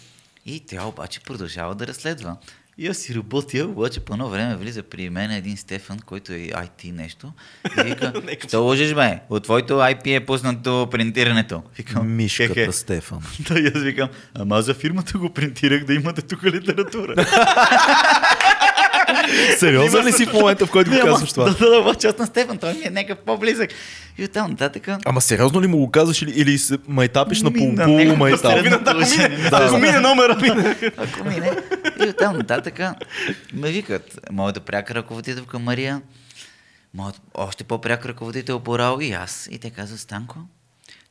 [0.46, 2.36] и тя обаче продължава да разследва.
[2.78, 6.36] И аз си работя, обаче по едно време влиза при мен един Стефан, който е
[6.36, 7.32] IT нещо.
[7.78, 8.12] И вика,
[8.48, 9.20] що лъжеш бе?
[9.30, 11.62] От твоето IP е пуснато принтирането.
[11.76, 12.72] Викам, Мишката «Хе-хе».
[12.72, 13.22] Стефан.
[13.48, 17.14] Да, и аз викам, ама за фирмата го принтирах да имате тук литература.
[19.58, 21.44] Сериозен ли си в момента, в който го казваш това?
[21.50, 23.70] Да, да, да, обаче аз на Стефан, той ми е някакъв по-близък.
[24.18, 24.88] И оттам нататък.
[25.04, 27.72] Ама сериозно ли му го казваш или, или се майтапиш на полу,
[28.16, 28.44] майтап?
[28.44, 28.78] Ако мине,
[29.50, 29.66] Да.
[29.66, 30.76] ако мине номера, мине.
[30.96, 31.50] Ако мине.
[32.06, 32.80] И оттам нататък
[33.52, 36.02] ме викат моята пряка ръководителка Мария,
[36.94, 39.48] моят още по-пряк ръководител Порал и аз.
[39.50, 40.38] И те казват, Станко,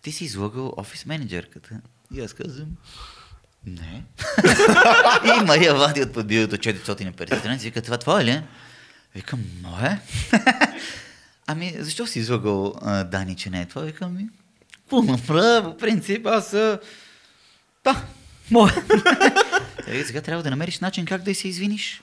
[0.02, 1.70] ти си излъгал офис менеджерката.
[2.16, 2.68] И аз казвам,
[3.66, 4.04] не.
[5.42, 8.44] и Мария вади от подбиването 450 страници и вика, това твое ли е?
[9.16, 10.00] Викам, мое.
[11.48, 13.82] ами, защо си излъгал а, Дани, че не е това?
[13.82, 14.26] Викам, ми,
[14.92, 16.54] направо, по принцип, аз...
[16.54, 16.80] а,
[17.84, 18.06] Да,
[18.52, 18.74] мога.
[19.88, 22.02] Е, сега трябва да намериш начин как да се извиниш.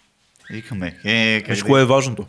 [0.50, 2.26] Викаме, е, Виж кое е важното.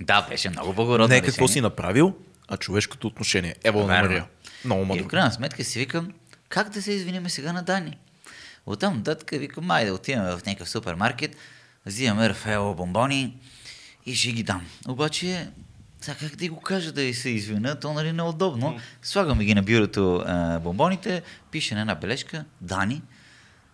[0.00, 1.48] Да, беше много благородно Не какво решение.
[1.48, 2.14] си направил,
[2.48, 3.54] а човешкото отношение.
[3.64, 3.86] Ево на.
[3.86, 4.26] Мария.
[4.64, 5.08] Много И в мъдро.
[5.08, 6.12] крайна сметка си викам,
[6.48, 7.98] как да се извиниме сега на Дани?
[8.66, 11.36] Оттам нататък викам, майде отиваме в някакъв супермаркет,
[11.86, 13.36] взимаме Рафаело бомбони
[14.06, 14.66] и ще ги дам.
[14.88, 15.48] Обаче,
[16.00, 18.80] сега как да го кажа да се извина, то нали неудобно.
[19.02, 23.02] Слагаме ги на бюрото а, бомбоните, пише на една бележка, Дани,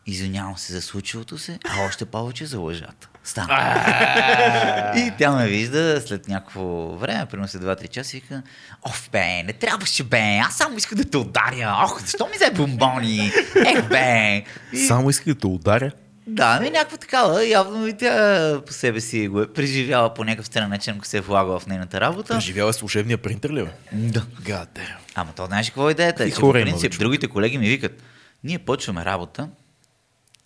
[0.06, 3.09] извинявам се за случилото се, а още повече за лъжата.
[3.24, 4.92] Стана.
[4.96, 8.42] И тя ме вижда след някакво време, примерно след 2-3 часа, и вика,
[8.82, 12.50] оф бе, не трябваше бе, аз само исках да те ударя, ох, защо ми взе
[12.50, 13.32] бомбони,
[13.66, 14.42] ех бе.
[14.72, 15.90] И, Само исках да те ударя.
[16.26, 20.46] да, ми някаква такава, явно и тя по себе си го е преживяла по някакъв
[20.46, 22.34] странен начин, ако се е влагала в нейната работа.
[22.34, 23.70] Преживял е служебния принтер ли бе?
[23.92, 24.26] Да.
[24.40, 24.96] Гаде.
[25.14, 26.24] Ама то знаеш какво е идеята?
[26.24, 28.02] И Че, по принцип, другите колеги ми викат,
[28.44, 29.48] ние почваме работа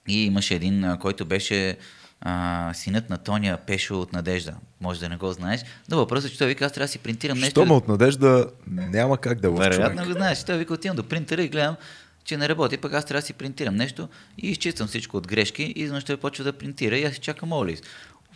[0.08, 1.76] и имаше един, който беше
[2.20, 4.54] а, синът на Тоня Пешо от Надежда.
[4.80, 5.60] Може да не го знаеш.
[5.90, 7.60] Но въпросът е, че той вика, аз трябва да си принтирам нещо.
[7.60, 9.72] Що ме от надежда няма как да лъж човек.
[9.72, 10.44] Вероятно го знаеш.
[10.44, 11.76] Той вика, отивам до принтера и гледам,
[12.24, 14.08] че не работи, пък аз трябва да си принтирам нещо
[14.38, 17.52] и изчиствам всичко от грешки и изведнъж той почва да принтира и аз си чакам
[17.52, 17.82] Олис.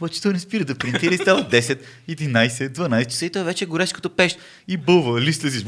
[0.00, 3.64] Обаче той не спира да принтира и става 10, 11, 12 часа и той вече
[3.64, 4.38] е горещ като пещ
[4.68, 5.66] и бълва листа си.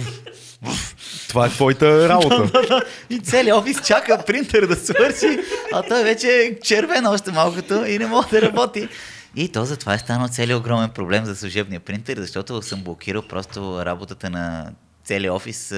[1.29, 2.85] Това е твоята работа.
[3.11, 5.39] И целият офис чака принтер да свърши,
[5.73, 8.89] а той вече е червен още малкото и не може да работи.
[9.37, 13.85] И то затова е станал целият огромен проблем за служебния принтер, защото съм блокирал просто
[13.85, 14.73] работата на
[15.05, 15.75] целият офис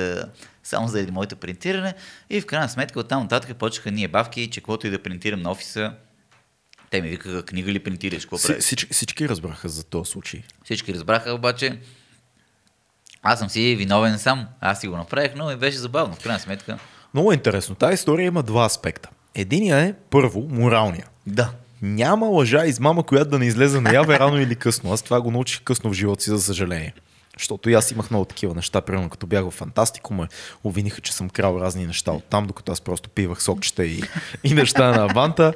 [0.62, 1.94] само заради моето принтиране.
[2.30, 5.50] И в крайна сметка оттам нататък почнаха ние бавки, че каквото и да принтирам на
[5.50, 5.92] офиса,
[6.92, 8.62] те ми викаха, книга ли принтираш, какво правиш?
[8.62, 10.42] Всички, всички разбраха за този случай.
[10.64, 11.78] Всички разбраха, обаче
[13.22, 14.46] аз съм си виновен сам.
[14.60, 16.78] Аз си го направих, но и беше забавно, в крайна сметка.
[17.14, 17.74] Много е интересно.
[17.74, 19.08] Тази история има два аспекта.
[19.34, 21.06] Единия е, първо, моралния.
[21.26, 21.50] Да.
[21.82, 24.92] Няма лъжа измама, която да не излезе наяве рано или късно.
[24.92, 26.94] Аз това го научих късно в живота си, за съжаление.
[27.38, 30.28] Защото и аз имах много такива неща, примерно като бях в Фантастико, ме
[30.64, 34.02] обвиниха, че съм крал разни неща от там, докато аз просто пивах сокчета и,
[34.44, 35.54] и неща на Аванта.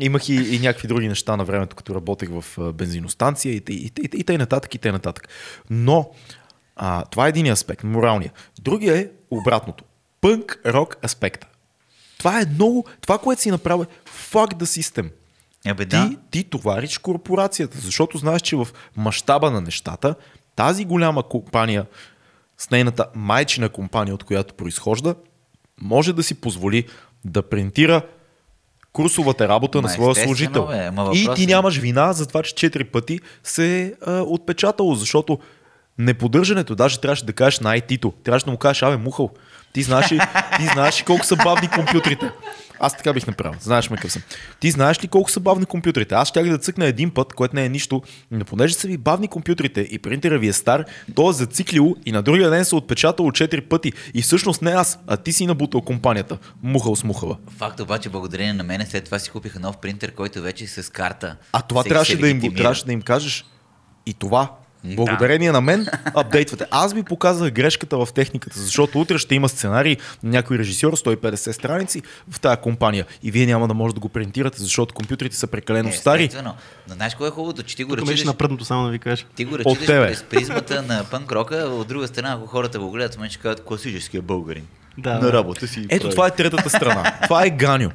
[0.00, 4.08] Имах и, и някакви други неща на времето, като работех в бензиностанция и, и, и,
[4.14, 5.28] и, тъй нататък, и тъй нататък.
[5.70, 6.10] Но
[6.76, 8.32] а, това е един аспект, моралния.
[8.60, 9.84] Другия е обратното.
[10.20, 11.46] Пънк рок аспекта.
[12.18, 13.84] Това е много, това, което си направи,
[14.30, 15.10] fuck the system.
[15.66, 16.10] Абе, да.
[16.10, 20.14] Ти, ти товариш корпорацията, защото знаеш, че в мащаба на нещата,
[20.58, 21.86] тази голяма компания
[22.58, 25.14] с нейната майчина компания, от която произхожда,
[25.80, 26.84] може да си позволи
[27.24, 28.02] да принтира
[28.92, 30.66] курсовата работа Ма, на своя служител.
[30.66, 35.38] бе, И ти е- нямаш вина за това, че четири пъти се е отпечатало, защото
[35.98, 39.30] неподдържането, даже трябваше да кажеш на IT-то, трябваше да му кажеш, абе, мухал,
[39.78, 40.20] ти знаеш ли,
[40.56, 42.30] ти знаеш ли колко са бавни компютрите?
[42.80, 43.58] Аз така бих направил.
[43.60, 44.22] Знаеш ме какъв съм.
[44.60, 46.14] Ти знаеш ли колко са бавни компютрите?
[46.14, 49.28] Аз щях да цъкна един път, което не е нищо, но понеже са ви бавни
[49.28, 50.84] компютрите и принтера ви е стар,
[51.14, 53.92] то е зациклило и на другия ден се е отпечатало 4 пъти.
[54.14, 56.38] И всъщност не аз, а ти си набутал компанията.
[56.62, 57.36] Мухал с мухала.
[57.58, 60.92] Факт обаче, благодарение на мене, след това си купиха нов принтер, който вече е с
[60.92, 61.36] карта.
[61.52, 63.44] А това трябваше да, им, трябваше да им кажеш
[64.06, 64.50] и това.
[64.84, 64.94] Да.
[64.94, 66.66] Благодарение на мен апдейтвате.
[66.70, 71.52] Аз ви показах грешката в техниката, защото утре ще има сценарий на някой режисьор, 150
[71.52, 75.46] страници в тази компания и вие няма да може да го принтирате, защото компютрите са
[75.46, 76.30] прекалено Е, стари.
[76.44, 76.54] Но
[76.94, 79.24] знаеш кое е хубавото, че ти го Тук беше разчиташ, напредното, само да ви кажа.
[79.36, 80.06] ти го тебе.
[80.06, 83.64] през призмата на пънк рока, от друга страна, ако хората го гледат, мен ще кажат
[83.64, 84.66] класическия българин.
[84.98, 85.32] Да, на да.
[85.32, 85.86] работа си.
[85.88, 86.10] Ето прави.
[86.10, 87.12] това е третата страна.
[87.22, 87.90] Това е Ганю.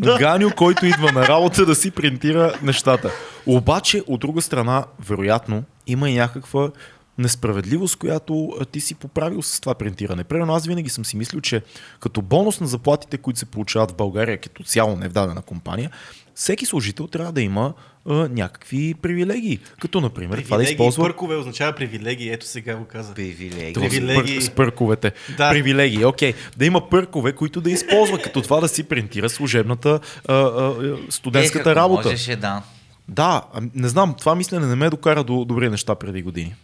[0.18, 3.10] Ганю, който идва на работа да си принтира нещата.
[3.46, 6.70] Обаче, от друга страна, вероятно, има и някаква
[7.18, 10.24] несправедливост, която ти си поправил с това принтиране.
[10.24, 11.62] Примерно аз винаги съм си мислил, че
[12.00, 15.90] като бонус на заплатите, които се получават в България, като цяло не в дадена компания,
[16.36, 17.72] всеки служител трябва да има
[18.06, 19.58] а, някакви привилегии.
[19.80, 22.30] Като, например, това да Привилегии, използва пъркове означава привилегии.
[22.30, 23.14] Ето сега го каза.
[23.14, 23.72] Привилегия.
[23.72, 24.36] Това с Привилегии.
[24.36, 25.12] пър- С пърковете.
[25.36, 25.50] Да.
[25.50, 26.34] Привилегии, окей.
[26.56, 30.74] Да има пъркове, които да използва, като това да си принтира служебната а, а,
[31.10, 32.02] студентската ако работа.
[32.04, 32.62] Можеше, да.
[33.08, 33.42] Да,
[33.74, 36.54] не знам, това мислене не ме докара до добри неща преди години.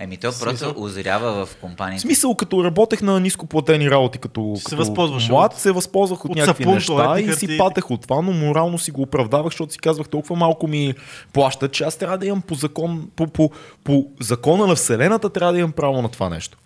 [0.00, 0.56] Еми, то Смисъл?
[0.68, 2.02] просто озрява в В компанията.
[2.02, 6.36] смисъл, като работех на нископлатени работи, като, Се като млад, от- се възползвах от, от
[6.36, 9.78] някакви сапун, неща и си патех от това, но морално си го оправдавах, защото си
[9.78, 10.94] казвах толкова малко ми
[11.32, 13.50] плащат, че аз трябва да имам по, закон, по, по,
[13.84, 16.58] по закона на Вселената, трябва да имам право на това нещо.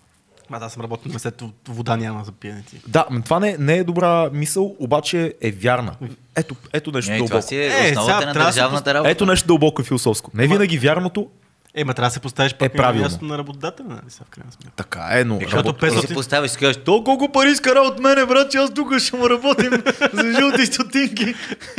[0.51, 2.81] А, да, съм работил на месето, вода няма за пиене ти.
[2.89, 5.95] Да, м, това не, не е добра мисъл, обаче е вярна.
[6.37, 7.29] Ето, ето нещо Е, дълбоко.
[7.31, 9.11] това си е Е, сега на да държавната работа.
[9.11, 10.31] Ето нещо дълбоко и философско.
[10.35, 11.29] Не винаги вярното
[11.75, 12.99] Е, ма трябва да се поставиш пак Е, правилно.
[12.99, 14.73] на място на работодателя, нали са в крайна сметка.
[14.79, 15.39] Така е, но...
[15.43, 18.27] Защото работ- пет- Ти 500 си поставиш и кажеш, то колко пари изкара от мене,
[18.27, 19.71] брат, че аз тук ще му работим
[20.13, 21.25] за жълти стотинки.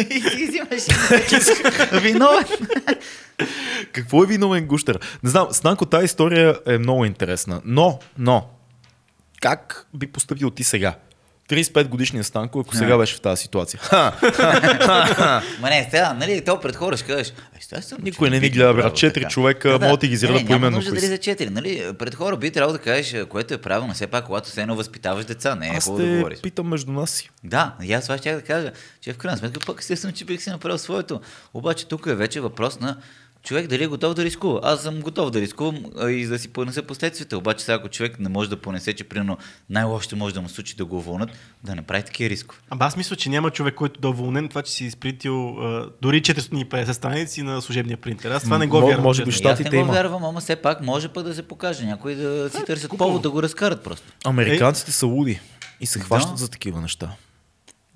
[0.09, 0.83] и си взимаш
[1.93, 2.45] виновен.
[3.91, 4.99] Какво е виновен гущер?
[5.23, 7.61] Не знам, Станко, тази история е много интересна.
[7.65, 8.47] Но, но,
[9.41, 10.95] как би поступил ти сега?
[11.53, 13.79] 35 годишния Станко, ако сега беше в тази ситуация.
[15.59, 17.33] Ма не, сега, нали, то пред хора ще кажеш.
[17.99, 18.95] Никой не ни гледа, брат.
[18.95, 19.31] Четири така.
[19.31, 21.93] човека, могат да ти ги поименно Няма нужда кои дали за четири, нали?
[21.99, 25.25] Пред хора би трябвало да кажеш, което е правилно, все пак, когато се едно възпитаваш
[25.25, 26.41] деца, не е хубаво да говориш.
[26.41, 27.29] питам между нас си.
[27.43, 30.41] Да, и аз това ще да кажа, че в крайна сметка пък естествено, че бих
[30.41, 31.21] си направил своето.
[31.53, 32.97] Обаче тук е вече въпрос на
[33.43, 34.59] човек дали е готов да рискува.
[34.63, 37.37] Аз съм готов да рискувам и да си понеса последствията.
[37.37, 39.37] Обаче сега ако човек не може да понесе, че примерно
[39.69, 41.29] най-лошото може да му случи да го уволнат,
[41.63, 42.61] да не прави такива рискове.
[42.69, 45.89] Ама аз мисля, че няма човек, който да е уволнен това, че си изпринтил а,
[46.01, 48.31] дори 450 страници на служебния принтер.
[48.31, 49.03] Аз това не го вярвам.
[49.03, 49.29] може би.
[49.29, 51.85] И аз Щатите не го вярвам, ама все пак може пък да се покаже.
[51.85, 53.09] Някой да си търсят купувам.
[53.09, 54.07] повод да го разкарат просто.
[54.25, 55.39] Американците са луди
[55.81, 57.15] и се хващат за такива неща.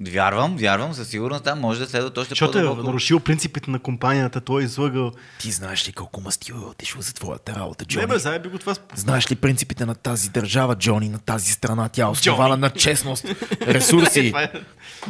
[0.02, 2.88] Вярвам, вярвам, със сигурност там може да следват още Защото е по-дълбоко.
[2.88, 5.12] нарушил принципите на компанията, той е излъгал.
[5.40, 8.76] Ти знаеш ли колко мастило е отишъл за твоята работа, Не бе, заеби го това.
[8.96, 11.90] Знаеш ли принципите на тази държава, Джони, на тази страна?
[11.90, 13.26] Тя е основана на честност,
[13.62, 14.34] ресурси.
[14.38, 14.52] Е-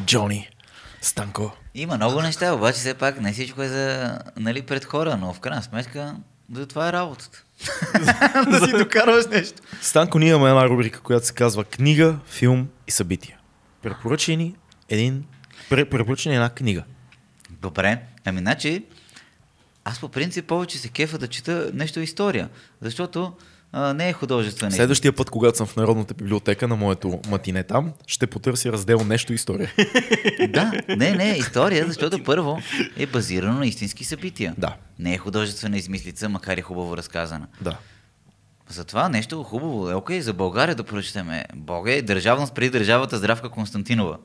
[0.06, 0.50] Джони,
[1.02, 1.52] Станко.
[1.76, 5.40] Има много неща, обаче все пак не всичко е за, нали, пред хора, но в
[5.40, 6.16] крайна сметка
[6.50, 7.44] да това е работата.
[8.50, 9.62] да си докарваш нещо.
[9.82, 13.38] Станко, ние имаме една рубрика, която се казва книга, филм и събития.
[13.82, 14.56] Препоръчай ни
[14.90, 15.24] един...
[15.70, 16.84] пре- Препоръчай ни една книга.
[17.62, 18.84] Добре, ами значи,
[19.86, 22.50] аз по принцип повече се кефа да чета нещо история,
[22.82, 23.34] защото
[23.72, 24.72] а, не е художествена.
[24.72, 29.34] Следващия път, когато съм в Народната библиотека на моето матине там, ще потърся раздел нещо
[29.34, 29.72] история.
[30.50, 32.60] Да, не, не, история, защото първо
[32.98, 34.56] е базирано на истински събития.
[34.58, 34.76] Да.
[35.00, 37.48] Не е художествена измислица, макар и хубаво разказана.
[37.62, 37.78] Да.
[38.70, 41.46] Затова нещо хубаво е, окей, за България да прочетеме.
[41.56, 44.18] Бога е държавност преди държавата Здравка Константинова.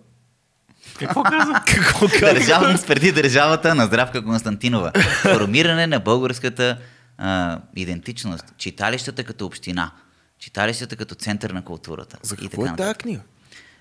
[0.99, 1.53] Какво каза?
[1.67, 4.93] Какво Държавност преди държавата на Здравка Константинова.
[5.23, 6.77] Формиране на българската
[7.19, 8.45] а, идентичност.
[8.59, 9.91] Читалищата като община.
[10.39, 12.19] Читалищата като център на културата.
[12.23, 13.21] За И какво така е тази книга?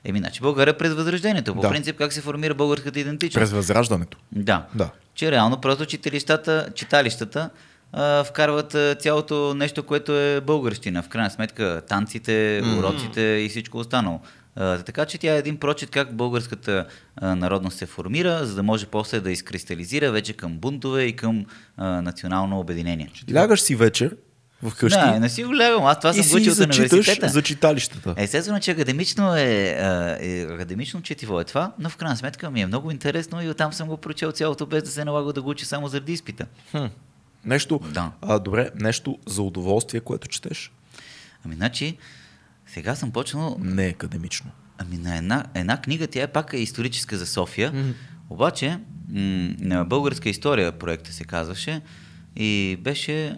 [0.03, 1.55] Еми, значи България през възрождението.
[1.55, 1.69] По Да.
[1.69, 3.41] принцип, как се формира българската идентичност?
[3.41, 4.17] През възраждането.
[4.31, 4.65] Да.
[4.75, 4.89] Да.
[5.15, 7.49] Че реално просто читалищата, читалищата
[7.93, 11.01] а, вкарват а, цялото нещо, което е българщина.
[11.01, 14.19] В крайна сметка танците, уроците и всичко останало.
[14.55, 18.63] А, така че тя е един прочит как българската а, народност се формира, за да
[18.63, 21.45] може после да изкристализира вече към бунтове и към
[21.77, 23.11] а, национално обединение.
[23.33, 24.15] Лягаш си вечер
[24.69, 25.85] вкъщи Не, не си го лягам.
[25.85, 27.29] Аз това и съм си учил зачиташ университета.
[27.29, 28.13] за читалищата.
[28.17, 29.77] Естествено, че академично е,
[30.19, 33.73] е академично четиво е това, но в крайна сметка ми е много интересно и оттам
[33.73, 36.45] съм го прочел цялото, без да се налага да го учи само заради изпита.
[36.71, 36.85] Хм.
[37.45, 38.11] Нещо, Да.
[38.21, 40.71] а, добре, нещо за удоволствие, което четеш.
[41.45, 41.97] Ами, значи,
[42.73, 44.51] сега съм почнал Не академично.
[44.77, 47.93] ами, на една, една книга, тя е пак е историческа за София, mm-hmm.
[48.29, 48.79] обаче м-
[49.59, 51.81] на българска история проекта се казваше
[52.35, 53.37] и беше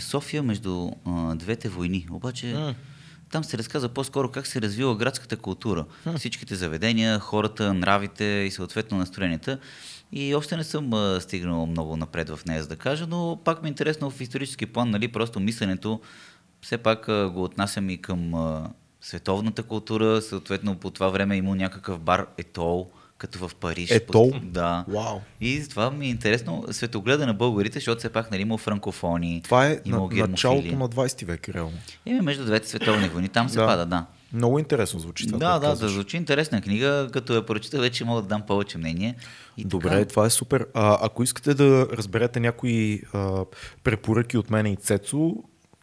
[0.00, 2.06] София между а, двете войни.
[2.10, 2.74] Обаче М.
[3.30, 5.84] там се разказва по-скоро как се развива градската култура.
[6.16, 9.58] Всичките заведения, хората, нравите и съответно настроенията.
[10.12, 13.62] И още не съм а, стигнал много напред в нея, за да кажа, но пак
[13.62, 16.00] ми е интересно в исторически план, нали, просто мисленето,
[16.62, 18.32] все пак го отнасям и към
[19.00, 23.90] световната култура, съответно по това време има някакъв бар Етол, като в Париж.
[23.90, 24.32] Етол?
[24.42, 24.84] Да.
[24.88, 25.18] Вау.
[25.40, 29.66] И това ми е интересно светогледа на българите, защото все пак нали, има франкофони, Това
[29.66, 31.78] е на, началото на 20 век, реално.
[32.06, 33.66] Има между двете световни войни, там се Да.
[33.66, 34.06] пада, да.
[34.32, 35.38] Много интересно звучи това.
[35.38, 39.14] да, да, да, звучи интересна книга, като я прочита, вече мога да дам повече мнение.
[39.56, 40.04] И Добре, така.
[40.04, 40.66] това е супер.
[40.74, 43.44] А, ако искате да разберете някои а,
[43.84, 45.34] препоръки от мен и Цецо,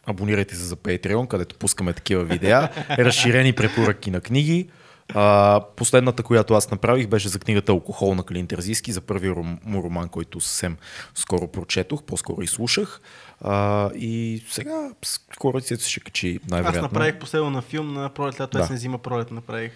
[0.08, 2.68] абонирайте се за Patreon, където пускаме такива видеа.
[2.90, 4.68] Разширени препоръки на книги.
[5.14, 9.58] А, последната, която аз направих, беше за книгата Алкохол на Калин Терзийски, за първия ром,
[9.64, 10.76] му роман, който съвсем
[11.14, 13.00] скоро прочетох, по-скоро и слушах.
[13.40, 16.82] А, и сега скоро Цецо ще качи Аз най-вероятно.
[16.82, 18.64] направих последно на филм на пролет, лято, Да.
[18.64, 19.72] есен зима пролет направих.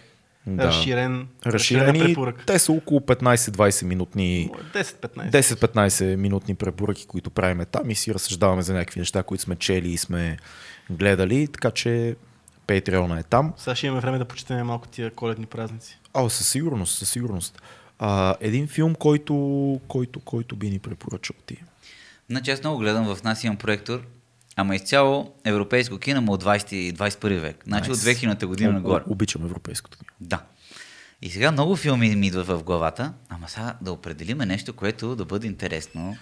[0.46, 0.66] Да.
[0.66, 2.44] Разширен, Разширени, препоръка.
[2.46, 5.30] те са около 15-20 минутни 10-15.
[5.30, 9.88] 10-15 минутни препоръки, които правиме там и си разсъждаваме за някакви неща, които сме чели
[9.88, 10.36] и сме
[10.90, 12.16] гледали, така че
[12.66, 13.52] Patreon е там.
[13.56, 15.98] Сега ще имаме време да почитаме малко тия коледни празници.
[16.14, 17.62] А, със сигурност, със сигурност.
[17.98, 21.56] А, един филм, който, който, който би ни препоръчал ти.
[22.30, 24.00] Значи аз много гледам в нас имам проектор,
[24.56, 27.56] ама изцяло европейско кино ама от 20 и 21 век.
[27.66, 28.14] Значи от Nice.
[28.26, 29.02] 2000-та година О, нагоре.
[29.06, 30.10] Обичам европейското кино.
[30.20, 30.42] Да.
[31.22, 35.24] И сега много филми ми идват в главата, ама сега да определиме нещо, което да
[35.24, 36.16] бъде интересно,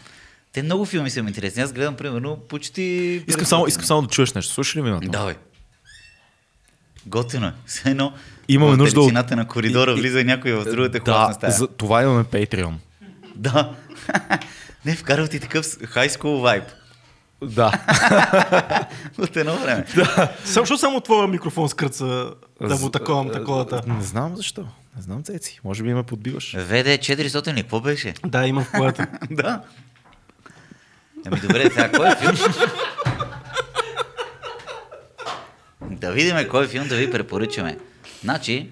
[0.53, 1.63] Те много филми са ми интересни.
[1.63, 2.83] Аз гледам, примерно, почти...
[3.27, 4.53] Искам само, искам само да чуеш нещо.
[4.53, 4.99] Слушай ли ми?
[5.03, 5.35] Давай.
[7.07, 7.53] Готино е.
[7.67, 8.13] Все едно
[8.49, 11.53] Имаме нужда от- на коридора И- и- влиза някой в другата Да, стая.
[11.53, 12.75] за това имаме Patreon.
[13.37, 13.75] Да.
[14.85, 16.65] Не, вкарва ти такъв high school вайб.
[17.43, 17.73] Да.
[19.19, 19.85] От едно време.
[19.87, 23.83] Само, защото само твоя микрофон скръца да му таковам таковата.
[23.87, 24.67] Не знам защо.
[24.97, 25.61] Не знам, Цеци.
[25.65, 26.55] Може би ме подбиваш.
[26.59, 27.63] ВД 400 ли?
[27.63, 28.15] Какво беше?
[28.27, 29.07] Да, има в колата.
[29.31, 29.63] да.
[31.27, 32.37] Ами добре, сега кой е филм?
[35.91, 37.79] да видим кой филм да ви препоръчаме.
[38.23, 38.71] Значи,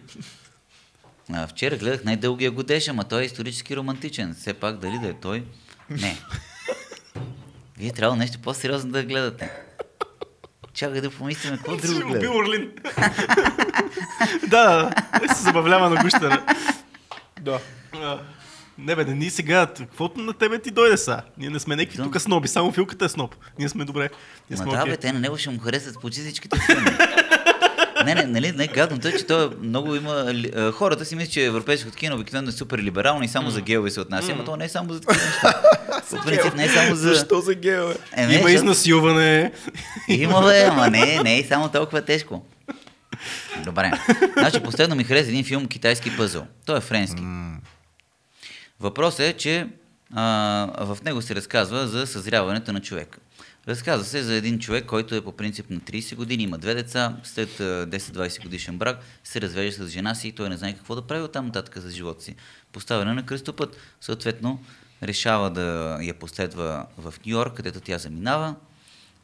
[1.48, 4.34] вчера гледах най-дългия годеш, ама той е исторически романтичен.
[4.34, 5.44] Все пак дали да е той?
[5.90, 6.16] Не.
[7.78, 9.50] Вие трябва нещо по-сериозно да гледате.
[10.74, 12.30] Чакай да помислим какво друго гледа.
[12.30, 12.70] Орлин.
[14.48, 14.90] да,
[15.20, 16.44] да, се забавлява на гущера.
[17.40, 17.60] Да.
[18.78, 21.22] Не бе, не ни сега, каквото на тебе ти дойде са.
[21.38, 22.02] Ние не сме някакви Да.
[22.02, 23.34] тук сноби, само филката е сноб.
[23.58, 24.10] Ние сме добре.
[24.50, 24.92] Ние Ма сме да, окей.
[24.92, 26.90] бе, те на него ще му харесат почти всичките филми.
[28.04, 30.34] Не, не, нали, не, гадното е, че той много има...
[30.72, 34.00] Хората си мислят, че европейското кино обикновено е супер либерално и само за геове се
[34.00, 35.62] отнася, но то не е само за такива неща.
[36.10, 37.14] По принцип не е само за...
[37.14, 37.94] Защо за гео, бе?
[38.16, 39.52] Е, не, Има изнасилване.
[40.08, 42.42] Има, бе, ама не, не е само толкова тежко.
[43.64, 43.92] Добре.
[44.32, 46.46] Значи, последно ми хареса един филм Китайски пъзъл.
[46.66, 47.22] Той е френски.
[48.80, 49.66] Въпросът е, че
[50.14, 53.18] а, в него се разказва за съзряването на човека.
[53.68, 57.16] Разказва се за един човек, който е по принцип на 30 години, има две деца,
[57.22, 60.94] след а, 10-20 годишен брак се развежда с жена си и той не знае какво
[60.94, 62.36] да прави оттам нататък за живота си.
[62.72, 64.60] Поставена на кръстопът, съответно
[65.02, 68.54] решава да я последва в Нью Йорк, където тя заминава,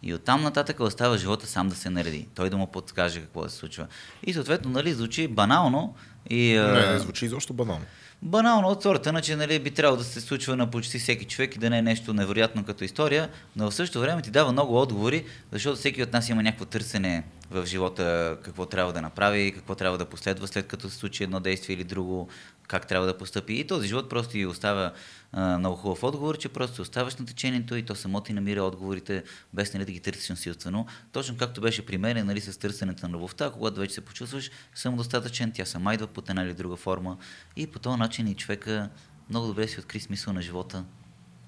[0.03, 2.29] и оттам нататък остава живота сам да се нареди.
[2.35, 3.87] Той да му подскаже какво да се случва.
[4.27, 5.95] И съответно, нали, звучи банално
[6.31, 6.53] и...
[6.53, 7.85] Не, не звучи изобщо банално.
[8.25, 11.57] Банално от сорта на, че нали, би трябвало да се случва на почти всеки човек
[11.57, 14.81] и да не е нещо невероятно като история, но в същото време ти дава много
[14.81, 19.75] отговори, защото всеки от нас има някакво търсене в живота, какво трябва да направи, какво
[19.75, 22.29] трябва да последва след като се случи едно действие или друго,
[22.69, 23.55] как трябва да постъпи.
[23.55, 24.93] И този живот просто ти оставя
[25.33, 29.23] а, много хубав отговор, че просто оставаш на течението и то само ти намира отговорите,
[29.53, 30.87] без нали, да ги търсиш насилствено.
[31.13, 35.53] Точно както беше при мен, нали, с търсенето на любовта, когато вече се почувстваш самодостатъчен,
[35.55, 37.17] тя сама идва под една или друга форма
[37.57, 38.91] и по този начин и човека
[39.31, 40.85] много добре си откри смисъл на живота.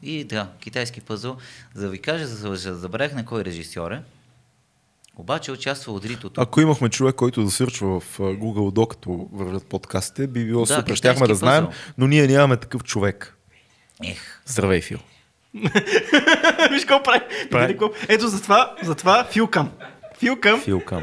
[0.02, 1.36] И да, китайски пъзъл.
[1.74, 4.02] За да ви кажа, за да забравях на кой режисьор е,
[5.18, 6.40] обаче участва от Ритото.
[6.40, 10.94] Ако имахме човек, който да сърчва в Google, докато вървят подкастите, би било Да, супер.
[10.94, 11.66] Щяхме да знаем,
[11.98, 13.36] но ние нямаме такъв човек.
[14.04, 14.98] Ех, Здравей, Фил.
[16.70, 17.20] Виж какво прави.
[17.50, 17.78] Прави.
[18.08, 19.70] Ето затова, затова филкам.
[20.18, 20.60] Филкам.
[20.60, 21.02] Фил Кам.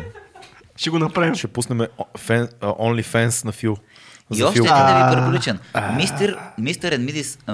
[0.75, 1.35] Ще го направим.
[1.35, 3.77] Ще пуснем фен, OnlyFans на Фил.
[4.33, 4.63] И За още Фил.
[4.63, 5.59] един да ви препоръчам.
[5.95, 6.97] Мистер, мистер,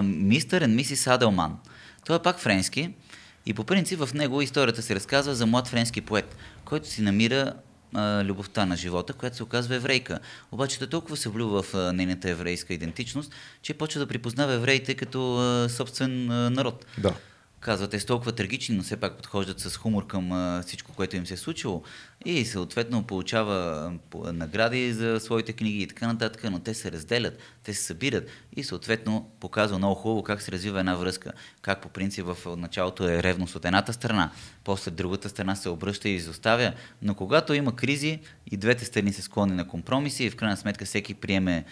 [0.04, 1.58] мистер and Мисис Аделман.
[2.06, 2.90] Той е пак френски
[3.50, 7.54] и по принцип в него историята се разказва за млад френски поет, който си намира
[7.94, 10.20] а, любовта на живота, която се оказва еврейка.
[10.52, 14.96] Обаче той толкова се влюбва в а, нейната еврейска идентичност, че почва да припознава евреите
[14.96, 16.86] като а, собствен а, народ.
[16.98, 17.14] Да.
[17.60, 21.26] Казват, те са толкова трагични, но все пак подхождат с хумор към всичко, което им
[21.26, 21.84] се е случило.
[22.26, 23.92] И съответно получава
[24.34, 28.64] награди за своите книги и така нататък, но те се разделят, те се събират и
[28.64, 31.32] съответно показва много хубаво как се развива една връзка,
[31.62, 34.32] как по принцип в началото е ревност от едната страна,
[34.64, 38.20] после другата страна се обръща и изоставя, но когато има кризи
[38.52, 41.66] и двете страни се склонни на компромиси и в крайна сметка всеки приеме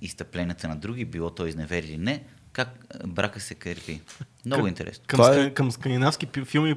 [0.00, 2.68] изтъпленията на други, било то изневери или не, как
[3.06, 4.00] брака се кърпи.
[4.46, 5.04] Много интересно.
[5.06, 6.74] Към, Това е- към скандинавски филми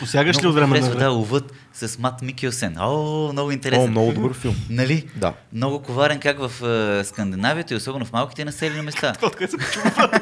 [0.00, 1.00] посягаш ли Много от време на време?
[1.00, 2.76] Да, ловът с Мат Микелсен.
[2.78, 3.84] О, много интересен.
[3.84, 4.56] О, много добър филм.
[4.70, 5.08] Нали?
[5.16, 5.34] Да.
[5.52, 6.52] Много коварен как в
[7.00, 9.12] е, Скандинавията и особено в малките населени места.
[9.12, 10.20] Това, откъде се почува.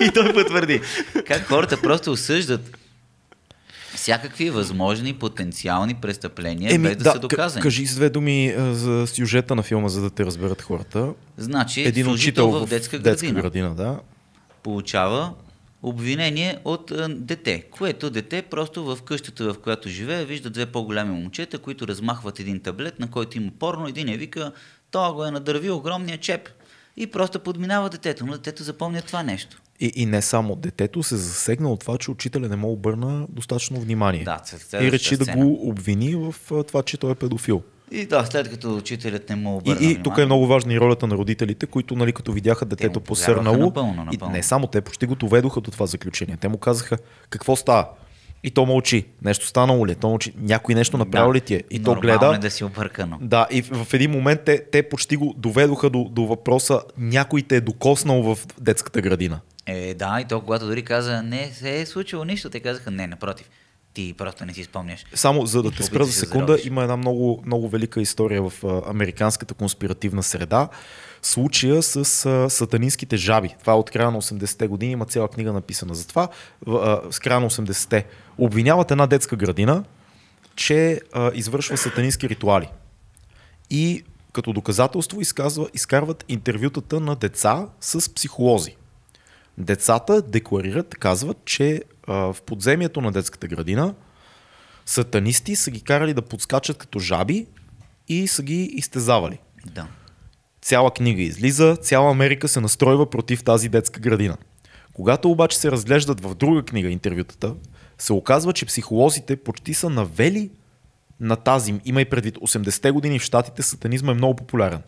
[0.00, 0.80] и той потвърди.
[1.26, 2.76] Как хората просто осъждат
[3.94, 7.62] всякакви възможни потенциални престъпления, без да, са к- доказани.
[7.62, 11.08] кажи с две думи а, за сюжета на филма, за да те разберат хората.
[11.36, 13.42] Значи, Един служител учител в детска детска градина.
[13.42, 14.00] градина, да.
[14.64, 15.34] Получава
[15.82, 21.10] обвинение от а, дете, което дете просто в къщата, в която живее, вижда две по-голями
[21.10, 24.52] момчета, които размахват един таблет, на който има порно, един е вика,
[24.90, 26.48] той го е надървил огромния чеп.
[26.96, 29.60] И просто подминава детето, но детето запомня това нещо.
[29.80, 33.80] И, и не само детето се засегна от това, че учителя не му обърна достатъчно
[33.80, 34.24] внимание.
[34.24, 36.34] Да, и речи да го обвини в
[36.66, 37.62] това, че той е педофил.
[37.90, 40.80] И да, след като учителят не му И, обърна и тук е много важна и
[40.80, 44.34] ролята на родителите, които, нали, като видяха детето посърнало, напълно, и напълно.
[44.34, 46.36] не само те, почти го доведоха до това заключение.
[46.40, 46.98] Те му казаха
[47.30, 47.88] какво става.
[48.44, 49.04] И то мълчи.
[49.22, 49.92] Нещо станало ли?
[49.92, 49.94] е?
[49.94, 50.32] То мълчи.
[50.38, 51.62] Някой нещо направил ли ти е?
[51.70, 52.34] И то гледа.
[52.34, 53.18] е да си объркано.
[53.20, 57.42] Да, и в, в един момент те, те почти го доведоха до, до въпроса някой
[57.42, 59.40] те е докоснал в детската градина.
[59.66, 63.06] Е, да, и то когато дори каза, не се е случило нищо, те казаха, не,
[63.06, 63.50] напротив,
[63.94, 65.04] ти просто не си спомняш.
[65.14, 68.52] Само за да те спра за се секунда, има една много, много велика история в
[68.64, 70.68] а, американската конспиративна среда.
[71.22, 73.54] Случая с а, сатанинските жаби.
[73.60, 76.28] Това е от края на 80-те години, има цяла книга написана за това.
[76.66, 78.06] В, а, с края на 80-те.
[78.38, 79.84] Обвиняват една детска градина,
[80.56, 82.68] че а, извършва сатанински ритуали.
[83.70, 88.76] И като доказателство изказва, изкарват интервютата на деца с психолози.
[89.58, 93.94] Децата декларират, казват, че а, в подземието на детската градина
[94.86, 97.46] сатанисти са ги карали да подскачат като жаби
[98.08, 99.38] и са ги изтезавали.
[99.66, 99.86] Да.
[100.62, 104.36] Цяла книга излиза, цяла Америка се настройва против тази детска градина.
[104.92, 107.54] Когато обаче се разглеждат в друга книга интервютата,
[107.98, 110.50] се оказва, че психолозите почти са навели
[111.20, 114.82] на тази, има и предвид 80-те години в Штатите сатанизма е много популярен.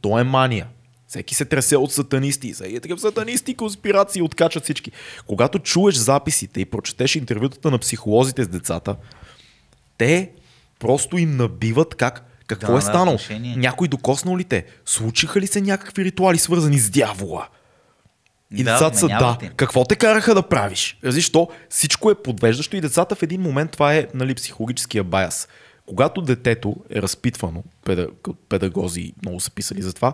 [0.00, 0.66] То е мания.
[1.08, 2.54] Всеки се тресе от сатанисти.
[2.62, 4.90] Е такъв сатанисти, конспирации, откачат всички.
[5.26, 8.96] Когато чуеш записите и прочетеш интервютата на психолозите с децата,
[9.98, 10.30] те
[10.78, 13.14] просто им набиват как какво Да, е да, станало.
[13.14, 13.56] отношение.
[13.56, 14.64] Някой докоснал ли те?
[14.84, 17.48] Случиха ли се някакви ритуали, свързани с дявола?
[18.54, 19.50] И Да, децата са, да, им.
[19.56, 20.98] какво те караха да правиш?
[21.02, 21.48] Защо?
[21.70, 25.48] Всичко е подвеждащо и децата в един момент, това е нали, психологическия баяс.
[25.86, 27.64] Когато детето е разпитвано,
[28.48, 30.12] педагози много са писали за това,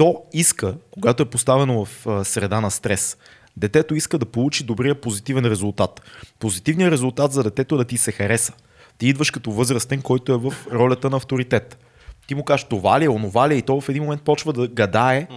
[0.00, 3.16] то иска, когато е поставено в среда на стрес,
[3.56, 6.02] детето иска да получи добрия позитивен резултат.
[6.38, 8.52] Позитивният резултат за детето е да ти се хареса.
[8.98, 11.78] Ти идваш като възрастен, който е в ролята на авторитет.
[12.26, 14.52] Ти му кажеш това ли е, онова ли е и то в един момент почва
[14.52, 15.28] да гадае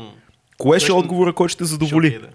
[0.58, 2.08] кое ще е отговора, който ще те задоволи.
[2.08, 2.27] отиде.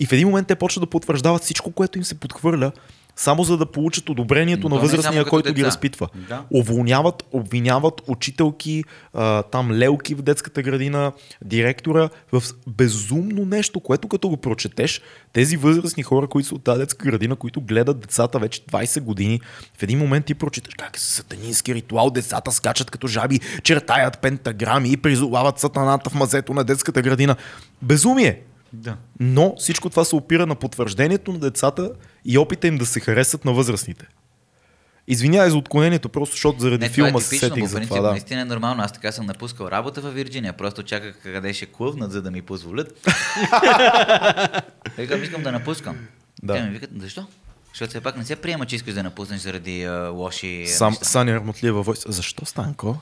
[0.00, 2.72] И в един момент те почват да потвърждават всичко, което им се подхвърля,
[3.16, 5.66] само за да получат одобрението То на възрастния, който ги деца.
[5.66, 6.08] разпитва.
[6.28, 6.44] Да.
[6.50, 11.12] Уволняват, обвиняват учителки, а, там лелки в детската градина,
[11.44, 15.00] директора в безумно нещо, което като го прочетеш,
[15.32, 19.40] тези възрастни хора, които са от тази детска градина, които гледат децата вече 20 години,
[19.78, 24.92] в един момент ти прочиташ как е сатанински ритуал, децата скачат като жаби, чертаят пентаграми
[24.92, 27.36] и призовават сатаната в мазето на детската градина.
[27.82, 28.40] Безумие!
[28.72, 28.96] Да.
[29.20, 31.90] Но всичко това се опира на потвърждението на децата
[32.26, 34.06] и опита им да се харесат на възрастните.
[35.08, 38.00] Извинявай за отклонението, просто защото заради Не, е филма се типично, сетих по за това.
[38.00, 38.10] Да.
[38.10, 38.82] наистина е нормално.
[38.82, 40.52] Аз така съм напускал работа във Вирджиния.
[40.52, 43.08] Просто чаках къде ще клъвнат, за да ми позволят.
[44.98, 45.96] Викам, искам да напускам.
[46.42, 46.54] Да.
[46.54, 47.26] Те ми викат, защо?
[47.68, 50.94] Защото все пак не се приема, че искаш да напуснеш заради а, лоши Сам.
[51.02, 52.04] Саня Армотлиева войс.
[52.08, 52.96] Защо, Станко?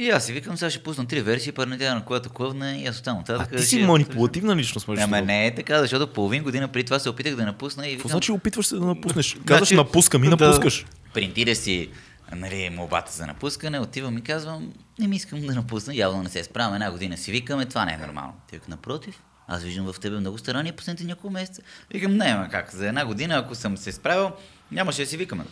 [0.00, 2.86] И аз си викам, сега ще пусна три версии, първа неделя, на която клъвне и
[2.86, 3.24] аз оттам.
[3.28, 6.98] А ти си манипулативна личност, между Ама не е така, защото половин година преди това
[6.98, 9.36] се опитах да напусна и Какво викам, значи опитваш се да напуснеш?
[9.44, 10.30] Казваш Значи- напускам и Да.
[10.30, 10.86] напускаш.
[11.14, 11.88] принтира си
[12.32, 16.44] нали, молбата за напускане, отивам и казвам, не ми искам да напусна, явно не се
[16.44, 18.32] справям, една година си викаме, това не е нормално.
[18.48, 21.62] Ти вика, напротив, аз виждам в тебе много старания последните няколко месеца.
[21.90, 24.30] Викам, не, ма как, за една година, ако съм се справил,
[24.72, 25.44] нямаше да си викаме.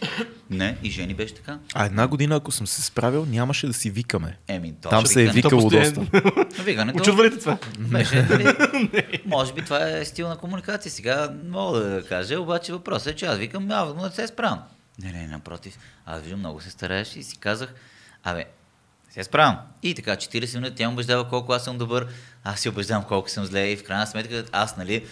[0.51, 1.59] Не, и жени беше така.
[1.75, 4.39] А една година, ако съм се справил, нямаше да си викаме.
[4.49, 6.01] Еми, то Там се е викало доста.
[6.65, 7.59] Викането Очудва ли това?
[7.79, 8.55] беше, нали,
[9.27, 10.93] може би това е стил на комуникация.
[10.93, 14.59] Сега мога да кажа, обаче въпросът е, че аз викам, явно не се справям.
[15.03, 15.79] Не, не, напротив.
[16.07, 17.75] Аз виждам, много се стараеш и си казах,
[18.25, 18.45] абе,
[19.11, 19.59] се справям.
[19.83, 22.07] И така, 40 минути тя ме убеждава колко аз съм добър,
[22.45, 25.05] аз си убеждавам колко съм зле и в крайна сметка аз, нали,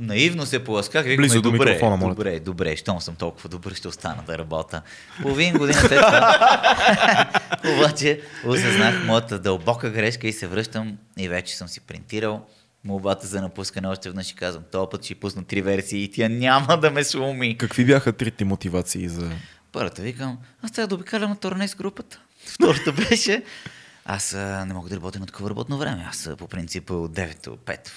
[0.00, 1.86] наивно се поласках и викам, Близо «Е, до добре, те.
[2.08, 4.82] добре, добре, щом съм толкова добър, ще остана да работя.
[5.22, 7.30] Половин година след това,
[7.76, 12.46] обаче осъзнах моята дълбока грешка и се връщам и вече съм си принтирал
[12.84, 16.28] молбата за напускане още веднъж и казвам, този път ще пусна три версии и тя
[16.28, 17.58] няма да ме сломи.
[17.58, 19.30] Какви бяха трите мотивации за...
[19.72, 22.20] Първата викам, аз трябва да обикалям на турне с групата.
[22.46, 23.42] Втората беше,
[24.04, 26.06] аз а, не мога да работя на такова работно време.
[26.08, 27.88] Аз по принцип от 9 до 5.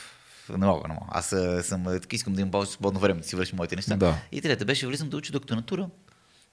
[0.50, 1.06] Не мога, не мога.
[1.10, 3.76] Аз а, съм, а, така искам да имам повече свободно време да си вършим моите
[3.76, 3.96] неща.
[3.96, 4.16] Да.
[4.32, 5.90] И трета беше, влизам да уча докторантура.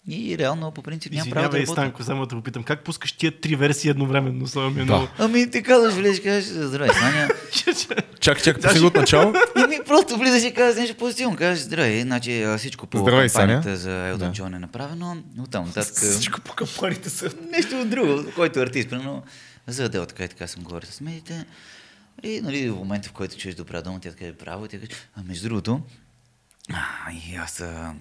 [0.09, 1.73] И реално по принцип нямам право да работя.
[1.73, 2.63] Станко, само да попитам.
[2.63, 4.47] Как пускаш тия три версии едновременно?
[4.47, 4.85] Само ми е Да.
[4.85, 5.09] много...
[5.19, 7.29] Ами ти казваш, влизаш и кажеш, здравей, Саня.
[8.21, 9.33] Чакай, чакай, пусни го от начало.
[9.57, 11.37] И ми просто влизаш и казваш нещо позитивно.
[11.37, 14.35] Кажеш, здравей, значи всичко по Здравей, кампанията за Елдон Да.
[14.35, 15.17] Джон е направено.
[15.43, 15.95] Оттам нататък...
[15.97, 17.31] Всичко по кампаните са.
[17.51, 19.23] нещо друго, който е артист, примерно
[19.67, 21.45] за Адел, така и така съм говорил с медиите.
[22.23, 24.79] И нали, в момента, в който чуеш добра дума, тя така е право и тя
[24.79, 25.83] каже, а между другото,
[26.73, 27.95] а, и аз а,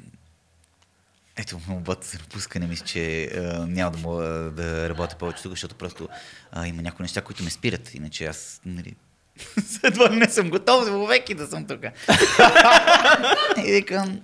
[1.37, 4.23] ето молбата за напускане, мисля, че а, няма да мога
[4.55, 6.09] да работя повече тук, защото просто
[6.51, 7.93] а, има някои неща, които ме спират.
[7.93, 8.95] Иначе аз, нали,
[9.65, 11.79] след това не съм готов за веки да съм тук.
[13.65, 14.21] и викам,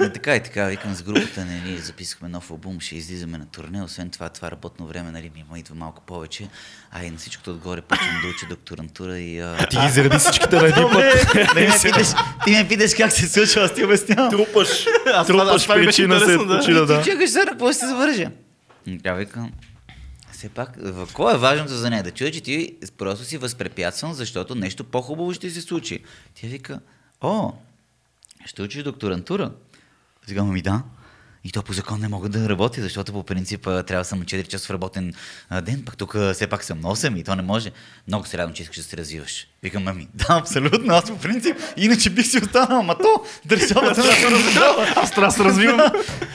[0.00, 3.82] Не, така и така, викам с групата, нали, записахме нов албум, ще излизаме на турне,
[3.82, 6.48] освен това, това работно време, нали, ми има идва малко повече,
[6.90, 9.38] а и на всичкото отгоре почвам да уча докторантура и...
[9.40, 9.66] А...
[9.70, 11.04] Ти ги заради всичките на един път.
[11.54, 12.08] Не ме питаш,
[12.44, 14.30] ти ме питаш как се случва, аз ти обяснявам.
[14.30, 14.86] Трупаш.
[15.14, 17.02] Аз Трупаш това причина след интересно, да.
[17.02, 18.30] ти чакаш сега, какво ще се завържа?
[19.02, 19.48] Тя вика,
[20.32, 22.02] все пак, в- какво е важното за нея?
[22.02, 25.98] Да чуя, че ти просто си възпрепятстван, защото нещо по-хубаво ще се случи.
[26.34, 26.80] Тя вика,
[27.20, 27.52] о,
[28.46, 29.50] ще учиш докторантура?
[30.28, 30.82] Викам, ми да.
[31.46, 34.24] И то по закон не мога да работя, защото по принцип трябва да съм на
[34.24, 35.14] 4 часов работен
[35.48, 37.70] а, ден, пък тук все пак съм на 8 и то не може.
[38.08, 39.46] Много се радвам, че искаш да се развиваш.
[39.62, 44.38] Викам, ами, да, абсолютно, аз по принцип, иначе бих си останал, ама то, държавата на
[44.54, 45.80] това Аз трябва да се развивам.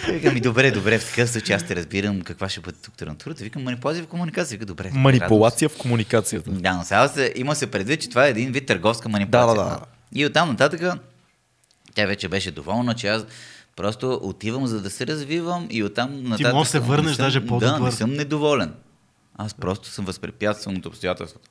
[0.10, 3.44] Викам ми, добре, добре, в такъв случай аз те разбирам каква ще бъде докторантурата.
[3.44, 4.56] Викам, манипулация в комуникация.
[4.56, 4.90] Вика, добре.
[4.94, 6.52] Манипулация в комуникацията.
[6.52, 6.62] се.
[6.62, 9.64] Да, но сега се, има се предвид, че това е един вид търговска манипулация.
[9.64, 9.86] Да, да, да.
[10.16, 10.82] И оттам нататък
[11.96, 13.26] тя вече беше доволна, че аз
[13.80, 16.54] просто отивам за да се развивам и оттам нататък...
[16.54, 17.80] можеш да се не върнеш съм- даже Да, по-добър.
[17.80, 18.74] не съм недоволен.
[19.38, 21.50] Аз просто съм възпрепятстван от обстоятелствата.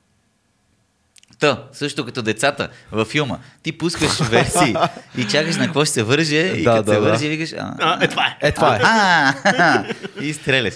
[1.39, 3.39] Та, също като децата във филма.
[3.63, 4.75] Ти пускаш версии
[5.17, 7.01] и чакаш на какво ще се върже и Да, като да, се да.
[7.01, 7.53] върже, викаш...
[7.53, 8.37] А, А, е, това е.
[8.41, 8.79] Е, това е.
[8.83, 9.85] а,
[10.21, 10.73] и стреляш.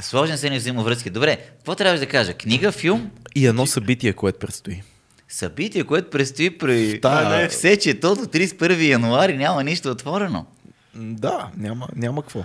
[0.00, 1.10] Сложен се не взаимовръзки.
[1.10, 2.34] Добре, какво трябваше да кажа?
[2.34, 4.82] Книга, филм, И едно събитие, което предстои.
[5.30, 10.46] Събитие, което предстои при Да, все, че то до 31 януари няма нищо отворено.
[10.94, 12.44] Да, няма, няма какво.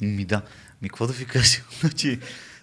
[0.00, 0.40] Ми да,
[0.82, 1.58] ми какво да ви кажа?
[1.80, 2.18] Значи,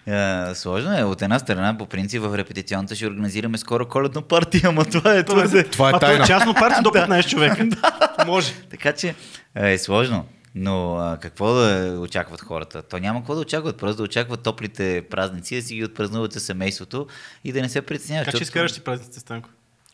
[0.07, 1.03] е, сложно е.
[1.03, 5.25] От една страна, по принцип, в репетиционната ще организираме скоро коледна партия, ама това е
[5.25, 5.63] твърде.
[5.63, 6.23] Това е а то тайна.
[6.23, 7.67] е частно парти до 15 човека.
[8.25, 8.53] Може.
[8.69, 9.15] Така че
[9.55, 10.25] е сложно.
[10.55, 12.81] Но а, какво да очакват хората?
[12.81, 16.43] То няма какво да очакват, просто да очакват топлите празници, да си ги отпразнуват със
[16.43, 17.07] семейството
[17.43, 18.25] и да не се притесняват.
[18.25, 19.49] Как ще изкараш ти празниците, Станко?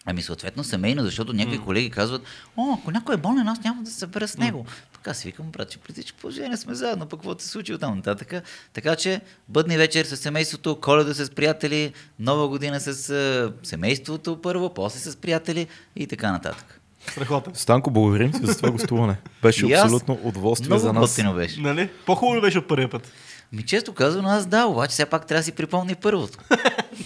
[0.10, 2.22] Ами съответно семейно, защото някои колеги казват,
[2.58, 4.66] о, ако някой е болен, аз няма да се събера с него.
[4.94, 7.82] Така си викам, брат, че при всички положения сме заедно, пък какво се случи от
[7.82, 8.34] там нататък.
[8.74, 15.00] Така че бъдни вечер с семейството, коледа с приятели, нова година с семейството първо, после
[15.00, 16.77] с приятели и така нататък.
[17.12, 17.56] Страхотен.
[17.56, 19.16] Станко, благодарим ти за това гостуване.
[19.42, 21.10] Беше абсолютно удоволствие Много за нас.
[21.10, 21.62] готино беше.
[21.62, 21.90] Нали?
[22.06, 23.12] По-хубаво беше от първия път?
[23.54, 26.38] Ми често казвам, аз да, обаче все пак трябва да си припомня първото.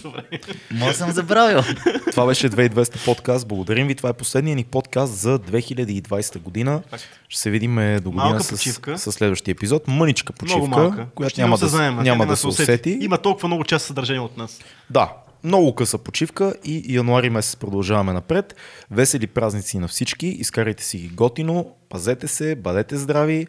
[0.70, 1.62] Може съм забравил.
[2.10, 3.48] Това беше 2200 подкаст.
[3.48, 3.94] Благодарим ви.
[3.94, 6.82] Това е последният ни подкаст за 2020 година.
[7.28, 8.98] Ще се видим до година с, почивка.
[8.98, 9.88] с следващия епизод.
[9.88, 12.98] Мъничка почивка, Много която няма, да, няма тя да се усети.
[13.00, 14.60] Има толкова много част съдържание от нас.
[14.90, 15.12] Да,
[15.44, 18.56] много къса почивка и януари месец продължаваме напред.
[18.90, 23.46] Весели празници на всички, изкарайте си ги готино, пазете се, бъдете здрави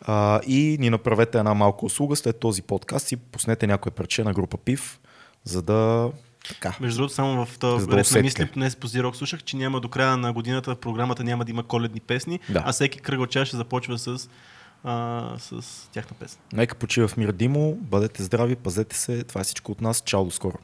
[0.00, 4.32] а, и ни направете една малка услуга след този подкаст и пуснете някое парче на
[4.32, 5.00] група ПИВ,
[5.44, 6.10] за да...
[6.48, 6.76] Така.
[6.80, 9.56] Между другото, само в За този да ред на мисли, днес по Зирок слушах, че
[9.56, 12.62] няма до края на годината в програмата няма да има коледни песни, Да.
[12.66, 14.28] а всеки кръгъл час ще започва с,
[14.84, 15.62] а, с
[15.92, 16.38] тяхна песен.
[16.52, 19.24] Нека почива в мир Димо, бъдете здрави, пазете се.
[19.24, 20.02] Това е всичко от нас.
[20.06, 20.58] Чао до скоро.